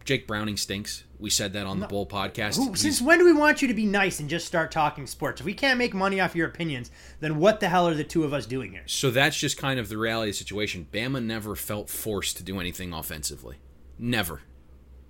Jake 0.08 0.26
Browning 0.26 0.56
stinks. 0.56 1.04
We 1.18 1.28
said 1.28 1.52
that 1.52 1.66
on 1.66 1.80
the 1.80 1.86
Bowl 1.86 2.06
podcast. 2.06 2.56
Who, 2.56 2.74
since 2.74 3.02
when 3.02 3.18
do 3.18 3.26
we 3.26 3.34
want 3.34 3.60
you 3.60 3.68
to 3.68 3.74
be 3.74 3.84
nice 3.84 4.20
and 4.20 4.30
just 4.30 4.46
start 4.46 4.72
talking 4.72 5.06
sports? 5.06 5.42
If 5.42 5.44
we 5.44 5.52
can't 5.52 5.76
make 5.76 5.92
money 5.92 6.18
off 6.18 6.34
your 6.34 6.48
opinions, 6.48 6.90
then 7.20 7.36
what 7.36 7.60
the 7.60 7.68
hell 7.68 7.86
are 7.86 7.94
the 7.94 8.04
two 8.04 8.24
of 8.24 8.32
us 8.32 8.46
doing 8.46 8.72
here? 8.72 8.84
So 8.86 9.10
that's 9.10 9.36
just 9.36 9.58
kind 9.58 9.78
of 9.78 9.90
the 9.90 9.98
reality 9.98 10.30
of 10.30 10.34
the 10.34 10.38
situation. 10.38 10.86
Bama 10.90 11.22
never 11.22 11.54
felt 11.54 11.90
forced 11.90 12.38
to 12.38 12.42
do 12.42 12.58
anything 12.58 12.94
offensively. 12.94 13.56
Never. 13.98 14.40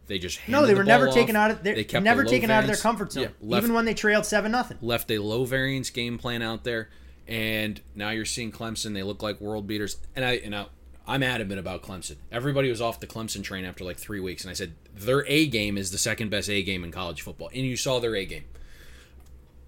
They 0.08 0.18
just 0.18 0.40
no. 0.48 0.62
They 0.66 0.72
the 0.72 0.78
were 0.78 0.84
never 0.84 1.04
ball 1.04 1.14
taken 1.14 1.36
out 1.36 1.52
of. 1.52 1.62
They're 1.62 1.76
They 1.76 1.84
kept 1.84 2.02
never 2.04 2.24
taken 2.24 2.50
out 2.50 2.64
of 2.64 2.66
their 2.66 2.74
comfort 2.74 3.12
zone, 3.12 3.22
yeah, 3.22 3.28
left- 3.40 3.62
even 3.62 3.76
when 3.76 3.84
they 3.84 3.94
trailed 3.94 4.26
seven 4.26 4.50
nothing. 4.50 4.78
left 4.80 5.12
a 5.12 5.18
low 5.18 5.44
variance 5.44 5.90
game 5.90 6.18
plan 6.18 6.42
out 6.42 6.64
there, 6.64 6.88
and 7.28 7.80
now 7.94 8.10
you're 8.10 8.24
seeing 8.24 8.50
Clemson. 8.50 8.94
They 8.94 9.04
look 9.04 9.22
like 9.22 9.40
world 9.40 9.68
beaters, 9.68 9.98
and 10.16 10.24
I 10.24 10.32
and 10.38 10.56
I, 10.56 10.66
I'm 11.08 11.22
adamant 11.22 11.58
about 11.58 11.82
Clemson. 11.82 12.16
Everybody 12.30 12.68
was 12.68 12.82
off 12.82 13.00
the 13.00 13.06
Clemson 13.06 13.42
train 13.42 13.64
after 13.64 13.82
like 13.82 13.96
three 13.96 14.20
weeks, 14.20 14.44
and 14.44 14.50
I 14.50 14.54
said 14.54 14.74
their 14.94 15.24
A 15.26 15.46
game 15.46 15.78
is 15.78 15.90
the 15.90 15.96
second 15.96 16.28
best 16.28 16.50
A 16.50 16.62
game 16.62 16.84
in 16.84 16.92
college 16.92 17.22
football, 17.22 17.48
and 17.48 17.64
you 17.64 17.78
saw 17.78 17.98
their 17.98 18.14
A 18.14 18.26
game. 18.26 18.44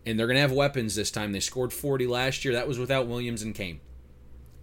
And 0.04 0.18
they're 0.18 0.26
gonna 0.26 0.40
have 0.40 0.52
weapons 0.52 0.94
this 0.94 1.10
time. 1.10 1.32
They 1.32 1.40
scored 1.40 1.72
40 1.72 2.06
last 2.06 2.44
year. 2.44 2.52
That 2.52 2.68
was 2.68 2.78
without 2.78 3.06
Williams 3.06 3.40
and 3.40 3.54
Kane. 3.54 3.80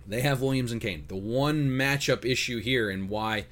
They 0.06 0.22
have 0.22 0.40
Williams 0.40 0.72
and 0.72 0.80
Kane. 0.80 1.06
The 1.08 1.16
one 1.16 1.68
matchup 1.68 2.24
issue 2.24 2.60
here, 2.60 2.92
and 2.92 3.10
why 3.10 3.48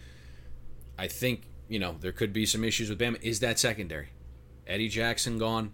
I 1.00 1.08
think 1.08 1.48
you 1.68 1.80
know 1.80 1.96
there 2.00 2.12
could 2.12 2.32
be 2.32 2.46
some 2.46 2.64
issues 2.64 2.90
with 2.90 3.00
Bama 3.00 3.18
is 3.24 3.40
that 3.40 3.58
secondary. 3.58 4.10
Eddie 4.68 4.90
Jackson 4.90 5.40
gone. 5.40 5.72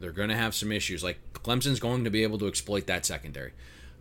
They're 0.00 0.12
to 0.12 0.36
have 0.36 0.54
some 0.54 0.72
issues. 0.72 1.04
Like 1.04 1.18
Clemson's 1.34 1.80
going 1.80 2.04
to 2.04 2.10
be 2.10 2.22
able 2.22 2.38
to 2.38 2.46
exploit 2.46 2.86
that 2.86 3.04
secondary. 3.04 3.52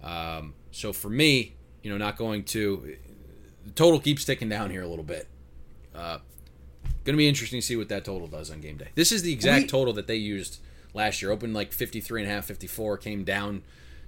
Um, 0.02 0.54
so 0.72 0.92
for 0.92 1.10
me, 1.10 1.56
you 1.84 1.92
know, 1.92 1.98
not 1.98 2.18
going 2.18 2.44
to 2.46 2.96
the 3.66 3.72
total 3.72 4.00
keeps 4.00 4.26
ticking 4.26 4.50
down 4.50 4.72
here 4.72 4.82
a 4.82 4.88
little 4.88 5.04
bit. 5.06 5.28
Uh, 5.94 6.18
going 7.06 7.14
to 7.14 7.18
be 7.18 7.28
interesting 7.28 7.60
to 7.60 7.66
see 7.66 7.76
what 7.76 7.90
that 7.90 8.04
total 8.06 8.28
does 8.28 8.50
on 8.50 8.60
game 8.62 8.78
day. 8.78 8.88
This 8.96 9.12
is 9.12 9.22
the 9.22 9.32
exact 9.32 9.64
We- 9.64 9.68
total 9.70 9.94
that 9.94 10.08
they 10.08 10.16
used 10.16 10.60
last 10.94 11.22
year. 11.22 11.32
Opened 11.32 11.54
like 11.54 11.72
53 11.72 12.24
and 12.24 12.32
a 12.32 12.34
half, 12.34 12.46
54, 12.46 12.98
came 12.98 13.24
down 13.24 13.62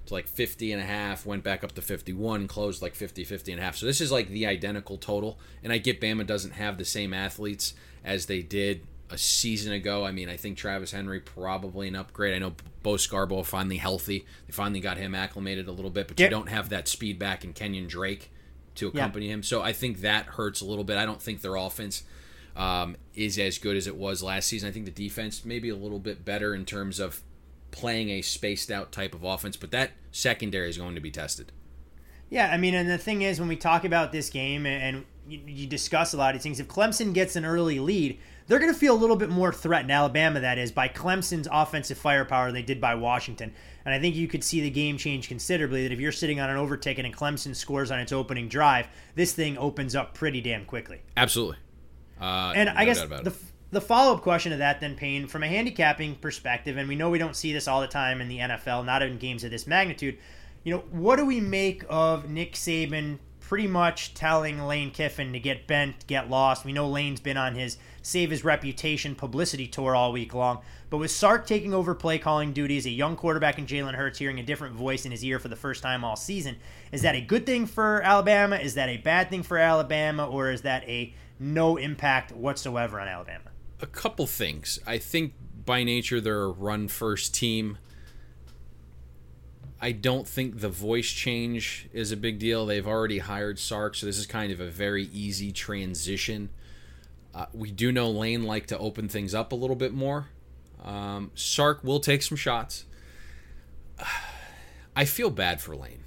to 0.06 0.14
like 0.14 0.28
50 0.28 0.72
and 0.72 0.80
a 0.80 0.84
half, 0.84 1.24
went 1.26 1.42
back 1.42 1.64
up 1.64 1.72
to 1.72 1.82
51, 1.82 2.48
closed 2.48 2.80
like 2.82 2.94
50, 2.94 3.24
50 3.24 3.52
and 3.52 3.60
a 3.60 3.64
half. 3.64 3.76
So 3.76 3.86
this 3.86 4.00
is 4.00 4.12
like 4.12 4.28
the 4.28 4.46
identical 4.46 4.96
total. 4.98 5.38
And 5.62 5.72
I 5.72 5.78
get 5.78 6.00
Bama 6.00 6.26
doesn't 6.26 6.52
have 6.52 6.78
the 6.78 6.84
same 6.84 7.12
athletes 7.12 7.74
as 8.04 8.26
they 8.26 8.40
did 8.42 8.82
a 9.10 9.18
season 9.18 9.72
ago. 9.72 10.04
I 10.04 10.12
mean, 10.12 10.28
I 10.28 10.36
think 10.36 10.56
Travis 10.56 10.92
Henry 10.92 11.20
probably 11.20 11.88
an 11.88 11.96
upgrade. 11.96 12.34
I 12.34 12.38
know 12.38 12.54
Bo 12.82 12.96
Scarborough 12.96 13.42
finally 13.42 13.76
healthy. 13.76 14.26
They 14.46 14.52
finally 14.52 14.80
got 14.80 14.96
him 14.96 15.14
acclimated 15.14 15.68
a 15.68 15.72
little 15.72 15.90
bit, 15.90 16.08
but 16.08 16.18
you 16.18 16.28
don't 16.28 16.48
have 16.48 16.70
that 16.70 16.88
speed 16.88 17.18
back 17.18 17.44
in 17.44 17.52
Kenyon 17.52 17.86
Drake 17.86 18.30
to 18.76 18.88
accompany 18.88 19.28
him. 19.28 19.42
So 19.42 19.62
I 19.62 19.72
think 19.72 20.00
that 20.00 20.26
hurts 20.26 20.60
a 20.60 20.64
little 20.64 20.84
bit. 20.84 20.96
I 20.96 21.06
don't 21.06 21.22
think 21.22 21.40
their 21.40 21.56
offense 21.56 22.02
um, 22.56 22.96
is 23.14 23.38
as 23.38 23.58
good 23.58 23.76
as 23.76 23.86
it 23.86 23.96
was 23.96 24.22
last 24.22 24.48
season. 24.48 24.68
I 24.68 24.72
think 24.72 24.86
the 24.86 24.90
defense 24.90 25.44
maybe 25.44 25.68
a 25.68 25.76
little 25.76 25.98
bit 25.98 26.24
better 26.24 26.54
in 26.54 26.64
terms 26.64 27.00
of 27.00 27.22
playing 27.70 28.10
a 28.10 28.22
spaced 28.22 28.70
out 28.70 28.92
type 28.92 29.14
of 29.14 29.22
offense, 29.22 29.56
but 29.56 29.70
that 29.70 29.92
secondary 30.10 30.68
is 30.68 30.78
going 30.78 30.94
to 30.94 31.00
be 31.00 31.10
tested. 31.10 31.52
Yeah, 32.28 32.50
I 32.50 32.56
mean, 32.56 32.74
and 32.74 32.88
the 32.88 32.98
thing 32.98 33.22
is, 33.22 33.38
when 33.38 33.48
we 33.48 33.56
talk 33.56 33.84
about 33.84 34.10
this 34.10 34.30
game 34.30 34.66
and 34.66 35.04
you, 35.28 35.40
you 35.46 35.66
discuss 35.66 36.12
a 36.12 36.16
lot 36.16 36.34
of 36.34 36.40
these 36.40 36.42
things, 36.42 36.60
if 36.60 36.66
Clemson 36.66 37.12
gets 37.12 37.36
an 37.36 37.44
early 37.44 37.78
lead, 37.78 38.18
they're 38.46 38.58
going 38.58 38.72
to 38.72 38.78
feel 38.78 38.94
a 38.94 38.98
little 38.98 39.16
bit 39.16 39.30
more 39.30 39.52
threatened, 39.52 39.90
Alabama 39.90 40.40
that 40.40 40.58
is, 40.58 40.70
by 40.72 40.88
Clemson's 40.88 41.48
offensive 41.50 41.98
firepower 41.98 42.46
than 42.46 42.54
they 42.54 42.62
did 42.62 42.80
by 42.80 42.94
Washington. 42.94 43.52
And 43.84 43.94
I 43.94 44.00
think 44.00 44.14
you 44.16 44.28
could 44.28 44.44
see 44.44 44.60
the 44.60 44.70
game 44.70 44.98
change 44.98 45.28
considerably. 45.28 45.82
That 45.82 45.92
if 45.92 46.00
you're 46.00 46.12
sitting 46.12 46.40
on 46.40 46.50
an 46.50 46.56
overticket 46.56 47.04
and 47.04 47.16
Clemson 47.16 47.54
scores 47.54 47.90
on 47.90 47.98
its 47.98 48.12
opening 48.12 48.48
drive, 48.48 48.88
this 49.14 49.32
thing 49.32 49.58
opens 49.58 49.94
up 49.94 50.14
pretty 50.14 50.40
damn 50.40 50.64
quickly. 50.64 51.02
Absolutely. 51.16 51.56
Uh, 52.20 52.52
And 52.56 52.68
I 52.70 52.84
guess 52.84 53.00
the 53.00 53.34
the 53.72 53.80
follow 53.80 54.14
up 54.14 54.22
question 54.22 54.52
to 54.52 54.58
that, 54.58 54.80
then, 54.80 54.94
Payne, 54.94 55.26
from 55.26 55.42
a 55.42 55.48
handicapping 55.48 56.14
perspective, 56.16 56.76
and 56.76 56.88
we 56.88 56.94
know 56.94 57.10
we 57.10 57.18
don't 57.18 57.36
see 57.36 57.52
this 57.52 57.66
all 57.66 57.80
the 57.80 57.88
time 57.88 58.20
in 58.20 58.28
the 58.28 58.38
NFL, 58.38 58.84
not 58.84 59.02
in 59.02 59.18
games 59.18 59.44
of 59.44 59.50
this 59.50 59.66
magnitude. 59.66 60.18
You 60.62 60.74
know, 60.74 60.84
what 60.90 61.16
do 61.16 61.26
we 61.26 61.40
make 61.40 61.84
of 61.88 62.30
Nick 62.30 62.54
Saban 62.54 63.18
pretty 63.48 63.66
much 63.66 64.12
telling 64.14 64.66
Lane 64.66 64.90
Kiffin 64.90 65.32
to 65.32 65.38
get 65.38 65.66
bent, 65.66 66.06
get 66.06 66.28
lost? 66.28 66.64
We 66.64 66.72
know 66.72 66.88
Lane's 66.88 67.20
been 67.20 67.36
on 67.36 67.54
his 67.54 67.78
save 68.02 68.30
his 68.30 68.44
reputation 68.44 69.14
publicity 69.14 69.66
tour 69.66 69.94
all 69.94 70.12
week 70.12 70.34
long, 70.34 70.60
but 70.90 70.98
with 70.98 71.10
Sark 71.10 71.46
taking 71.46 71.74
over 71.74 71.94
play 71.94 72.18
calling 72.18 72.52
duties, 72.52 72.86
a 72.86 72.90
young 72.90 73.16
quarterback 73.16 73.58
in 73.58 73.66
Jalen 73.66 73.94
Hurts 73.94 74.18
hearing 74.18 74.38
a 74.38 74.44
different 74.44 74.74
voice 74.74 75.04
in 75.04 75.10
his 75.10 75.24
ear 75.24 75.38
for 75.38 75.48
the 75.48 75.56
first 75.56 75.82
time 75.82 76.04
all 76.04 76.16
season, 76.16 76.56
is 76.92 77.02
that 77.02 77.14
a 77.14 77.20
good 77.20 77.46
thing 77.46 77.66
for 77.66 78.02
Alabama? 78.02 78.56
Is 78.56 78.74
that 78.74 78.88
a 78.88 78.96
bad 78.96 79.30
thing 79.30 79.42
for 79.42 79.58
Alabama, 79.58 80.26
or 80.28 80.50
is 80.50 80.62
that 80.62 80.82
a 80.88 81.14
no 81.38 81.76
impact 81.76 82.32
whatsoever 82.32 83.00
on 83.00 83.08
Alabama? 83.08 83.50
a 83.80 83.86
couple 83.86 84.26
things. 84.26 84.78
I 84.86 84.98
think 84.98 85.34
by 85.64 85.84
nature 85.84 86.20
they're 86.20 86.44
a 86.44 86.50
run 86.50 86.88
first 86.88 87.34
team. 87.34 87.78
I 89.80 89.92
don't 89.92 90.26
think 90.26 90.60
the 90.60 90.68
voice 90.68 91.10
change 91.10 91.88
is 91.92 92.10
a 92.10 92.16
big 92.16 92.38
deal. 92.38 92.64
They've 92.64 92.86
already 92.86 93.18
hired 93.18 93.58
Sark, 93.58 93.94
so 93.94 94.06
this 94.06 94.16
is 94.16 94.26
kind 94.26 94.50
of 94.50 94.60
a 94.60 94.68
very 94.68 95.04
easy 95.12 95.52
transition. 95.52 96.48
Uh, 97.34 97.46
we 97.52 97.70
do 97.70 97.92
know 97.92 98.10
Lane 98.10 98.44
like 98.44 98.66
to 98.68 98.78
open 98.78 99.08
things 99.08 99.34
up 99.34 99.52
a 99.52 99.54
little 99.54 99.76
bit 99.76 99.92
more. 99.92 100.28
Um, 100.82 101.30
Sark 101.34 101.84
will 101.84 102.00
take 102.00 102.22
some 102.22 102.36
shots. 102.36 102.86
I 104.96 105.04
feel 105.04 105.28
bad 105.28 105.60
for 105.60 105.76
Lane, 105.76 106.04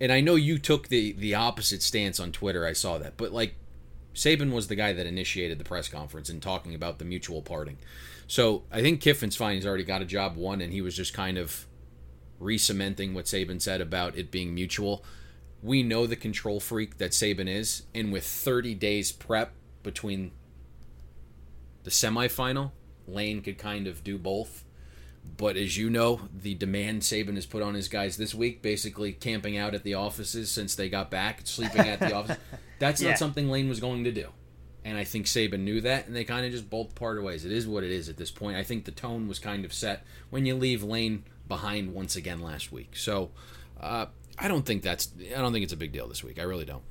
and 0.00 0.10
I 0.10 0.20
know 0.20 0.34
you 0.34 0.58
took 0.58 0.88
the 0.88 1.12
the 1.12 1.36
opposite 1.36 1.80
stance 1.80 2.18
on 2.18 2.32
Twitter. 2.32 2.66
I 2.66 2.72
saw 2.72 2.98
that, 2.98 3.16
but 3.16 3.30
like 3.30 3.54
Saban 4.14 4.50
was 4.52 4.66
the 4.66 4.74
guy 4.74 4.92
that 4.92 5.06
initiated 5.06 5.58
the 5.58 5.64
press 5.64 5.88
conference 5.88 6.28
and 6.28 6.42
talking 6.42 6.74
about 6.74 6.98
the 6.98 7.04
mutual 7.04 7.40
parting. 7.40 7.78
So 8.26 8.64
I 8.72 8.82
think 8.82 9.00
Kiffin's 9.00 9.36
fine. 9.36 9.54
He's 9.54 9.66
already 9.66 9.84
got 9.84 10.02
a 10.02 10.04
job 10.04 10.36
one, 10.36 10.60
and 10.60 10.72
he 10.72 10.80
was 10.80 10.96
just 10.96 11.14
kind 11.14 11.38
of 11.38 11.66
re-cementing 12.42 13.14
what 13.14 13.26
Saban 13.26 13.60
said 13.62 13.80
about 13.80 14.16
it 14.16 14.30
being 14.30 14.54
mutual. 14.54 15.04
We 15.62 15.82
know 15.82 16.06
the 16.06 16.16
control 16.16 16.58
freak 16.60 16.98
that 16.98 17.12
Saban 17.12 17.48
is, 17.48 17.84
and 17.94 18.12
with 18.12 18.24
30 18.24 18.74
days 18.74 19.12
prep 19.12 19.52
between 19.82 20.32
the 21.84 21.90
semifinal, 21.90 22.72
Lane 23.06 23.42
could 23.42 23.58
kind 23.58 23.86
of 23.86 24.02
do 24.04 24.18
both. 24.18 24.64
But 25.36 25.56
as 25.56 25.76
you 25.76 25.88
know, 25.88 26.22
the 26.36 26.54
demand 26.54 27.02
Saban 27.02 27.36
has 27.36 27.46
put 27.46 27.62
on 27.62 27.74
his 27.74 27.88
guys 27.88 28.16
this 28.16 28.34
week, 28.34 28.60
basically 28.60 29.12
camping 29.12 29.56
out 29.56 29.74
at 29.74 29.84
the 29.84 29.94
offices 29.94 30.50
since 30.50 30.74
they 30.74 30.88
got 30.88 31.10
back, 31.10 31.42
sleeping 31.44 31.86
at 31.88 32.00
the 32.00 32.12
office. 32.14 32.36
That's 32.80 33.00
Yeah. 33.00 33.10
not 33.10 33.18
something 33.18 33.48
Lane 33.48 33.68
was 33.68 33.78
going 33.80 34.02
to 34.04 34.12
do. 34.12 34.28
And 34.84 34.98
I 34.98 35.04
think 35.04 35.26
Saban 35.26 35.60
knew 35.60 35.80
that, 35.82 36.08
and 36.08 36.16
they 36.16 36.24
kind 36.24 36.44
of 36.44 36.50
just 36.50 36.68
both 36.68 36.96
parted 36.96 37.22
ways. 37.22 37.44
It 37.44 37.52
is 37.52 37.68
what 37.68 37.84
it 37.84 37.92
is 37.92 38.08
at 38.08 38.16
this 38.16 38.32
point. 38.32 38.56
I 38.56 38.64
think 38.64 38.84
the 38.84 38.90
tone 38.90 39.28
was 39.28 39.38
kind 39.38 39.64
of 39.64 39.72
set 39.72 40.04
when 40.30 40.44
you 40.44 40.56
leave 40.56 40.82
Lane 40.82 41.22
behind 41.48 41.92
once 41.94 42.16
again 42.16 42.40
last 42.40 42.72
week. 42.72 42.96
So 42.96 43.30
uh, 43.80 44.06
I 44.38 44.48
don't 44.48 44.64
think 44.64 44.82
that's. 44.82 45.12
I 45.34 45.40
don't 45.40 45.52
think 45.52 45.64
it's 45.64 45.72
a 45.72 45.76
big 45.76 45.92
deal 45.92 46.08
this 46.08 46.22
week. 46.24 46.38
I 46.38 46.42
really 46.42 46.64
don't. 46.64 46.82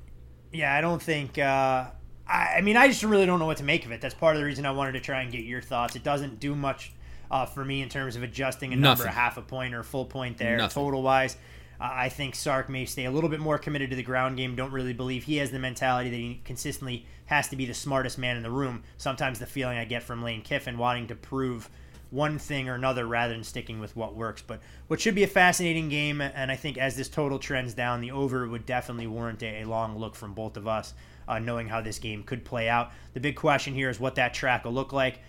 Yeah, 0.51 0.75
I 0.75 0.81
don't 0.81 1.01
think. 1.01 1.37
Uh, 1.37 1.85
I, 2.27 2.55
I 2.57 2.61
mean, 2.61 2.77
I 2.77 2.87
just 2.87 3.03
really 3.03 3.25
don't 3.25 3.39
know 3.39 3.45
what 3.45 3.57
to 3.57 3.63
make 3.63 3.85
of 3.85 3.91
it. 3.91 4.01
That's 4.01 4.13
part 4.15 4.35
of 4.35 4.41
the 4.41 4.45
reason 4.45 4.65
I 4.65 4.71
wanted 4.71 4.93
to 4.93 4.99
try 4.99 5.21
and 5.21 5.31
get 5.31 5.43
your 5.45 5.61
thoughts. 5.61 5.95
It 5.95 6.03
doesn't 6.03 6.39
do 6.39 6.55
much 6.55 6.93
uh, 7.29 7.45
for 7.45 7.63
me 7.63 7.81
in 7.81 7.89
terms 7.89 8.15
of 8.15 8.23
adjusting 8.23 8.73
a 8.73 8.75
number, 8.75 9.03
Nothing. 9.03 9.07
a 9.07 9.11
half 9.11 9.37
a 9.37 9.41
point 9.41 9.73
or 9.73 9.79
a 9.79 9.83
full 9.83 10.05
point 10.05 10.37
there, 10.37 10.57
Nothing. 10.57 10.83
total 10.83 11.01
wise. 11.01 11.35
Uh, 11.79 11.89
I 11.91 12.09
think 12.09 12.35
Sark 12.35 12.69
may 12.69 12.85
stay 12.85 13.05
a 13.05 13.11
little 13.11 13.29
bit 13.29 13.39
more 13.39 13.57
committed 13.57 13.89
to 13.89 13.95
the 13.95 14.03
ground 14.03 14.37
game. 14.37 14.55
Don't 14.55 14.71
really 14.71 14.93
believe 14.93 15.23
he 15.23 15.37
has 15.37 15.49
the 15.51 15.57
mentality 15.59 16.09
that 16.11 16.15
he 16.15 16.41
consistently 16.45 17.05
has 17.25 17.47
to 17.47 17.55
be 17.55 17.65
the 17.65 17.73
smartest 17.73 18.17
man 18.17 18.37
in 18.37 18.43
the 18.43 18.51
room. 18.51 18.83
Sometimes 18.97 19.39
the 19.39 19.45
feeling 19.47 19.77
I 19.77 19.85
get 19.85 20.03
from 20.03 20.21
Lane 20.21 20.41
Kiffin 20.41 20.77
wanting 20.77 21.07
to 21.07 21.15
prove 21.15 21.69
one 22.11 22.37
thing 22.37 22.69
or 22.69 22.75
another 22.75 23.07
rather 23.07 23.33
than 23.33 23.43
sticking 23.43 23.79
with 23.79 23.95
what 23.95 24.15
works. 24.15 24.43
But 24.45 24.61
what 24.87 25.01
should 25.01 25.15
be 25.15 25.23
a 25.23 25.27
fascinating 25.27 25.89
game, 25.89 26.21
and 26.21 26.51
I 26.51 26.55
think 26.55 26.77
as 26.77 26.95
this 26.95 27.09
total 27.09 27.39
trends 27.39 27.73
down, 27.73 28.01
the 28.01 28.11
over 28.11 28.47
would 28.47 28.65
definitely 28.65 29.07
warrant 29.07 29.41
a, 29.41 29.63
long 29.63 29.97
look 29.97 30.15
from 30.15 30.33
both 30.33 30.57
of 30.57 30.67
us, 30.67 30.93
uh, 31.27 31.39
knowing 31.39 31.67
how 31.67 31.81
this 31.81 31.97
game 31.97 32.23
could 32.23 32.43
play 32.43 32.67
out. 32.67 32.91
The 33.13 33.21
big 33.21 33.37
question 33.37 33.73
here 33.73 33.89
is 33.89 33.99
what 33.99 34.15
that 34.15 34.33
track 34.33 34.65
will 34.65 34.73
look 34.73 34.91
like. 34.91 35.19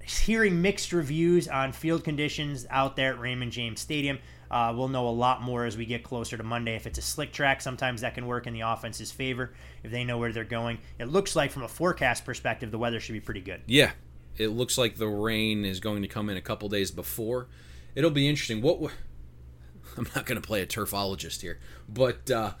Hearing 0.00 0.62
mixed 0.62 0.92
reviews 0.92 1.48
on 1.48 1.72
field 1.72 2.04
conditions 2.04 2.64
out 2.70 2.94
there 2.94 3.12
at 3.12 3.18
Raymond 3.18 3.50
James 3.50 3.80
Stadium. 3.80 4.20
Uh, 4.48 4.72
we'll 4.76 4.86
know 4.86 5.08
a 5.08 5.10
lot 5.10 5.42
more 5.42 5.64
as 5.64 5.76
we 5.76 5.84
get 5.84 6.04
closer 6.04 6.36
to 6.36 6.44
Monday. 6.44 6.76
If 6.76 6.86
it's 6.86 6.98
a 6.98 7.02
slick 7.02 7.32
track, 7.32 7.60
sometimes 7.60 8.02
that 8.02 8.14
can 8.14 8.26
work 8.26 8.46
in 8.46 8.52
the 8.52 8.60
offense's 8.60 9.10
favor 9.10 9.52
if 9.82 9.90
they 9.90 10.04
know 10.04 10.18
where 10.18 10.32
they're 10.32 10.44
going. 10.44 10.78
It 11.00 11.06
looks 11.08 11.34
like, 11.34 11.50
from 11.50 11.64
a 11.64 11.68
forecast 11.68 12.24
perspective, 12.24 12.70
the 12.70 12.78
weather 12.78 13.00
should 13.00 13.14
be 13.14 13.20
pretty 13.20 13.40
good. 13.40 13.62
Yeah, 13.66 13.90
it 14.38 14.48
looks 14.48 14.76
like 14.78 14.96
the 14.96 15.08
rain 15.08 15.64
is 15.64 15.80
going 15.80 16.02
to 16.02 16.08
come 16.08 16.28
in 16.28 16.36
a 16.36 16.40
couple 16.40 16.68
days 16.68 16.90
before. 16.90 17.48
It'll 17.94 18.10
be 18.10 18.28
interesting. 18.28 18.62
What 18.62 18.74
w- 18.80 18.94
I'm 19.96 20.08
not 20.14 20.26
going 20.26 20.40
to 20.40 20.46
play 20.46 20.60
a 20.62 20.66
turfologist 20.66 21.40
here, 21.40 21.58
but 21.88 22.30
uh, 22.30 22.52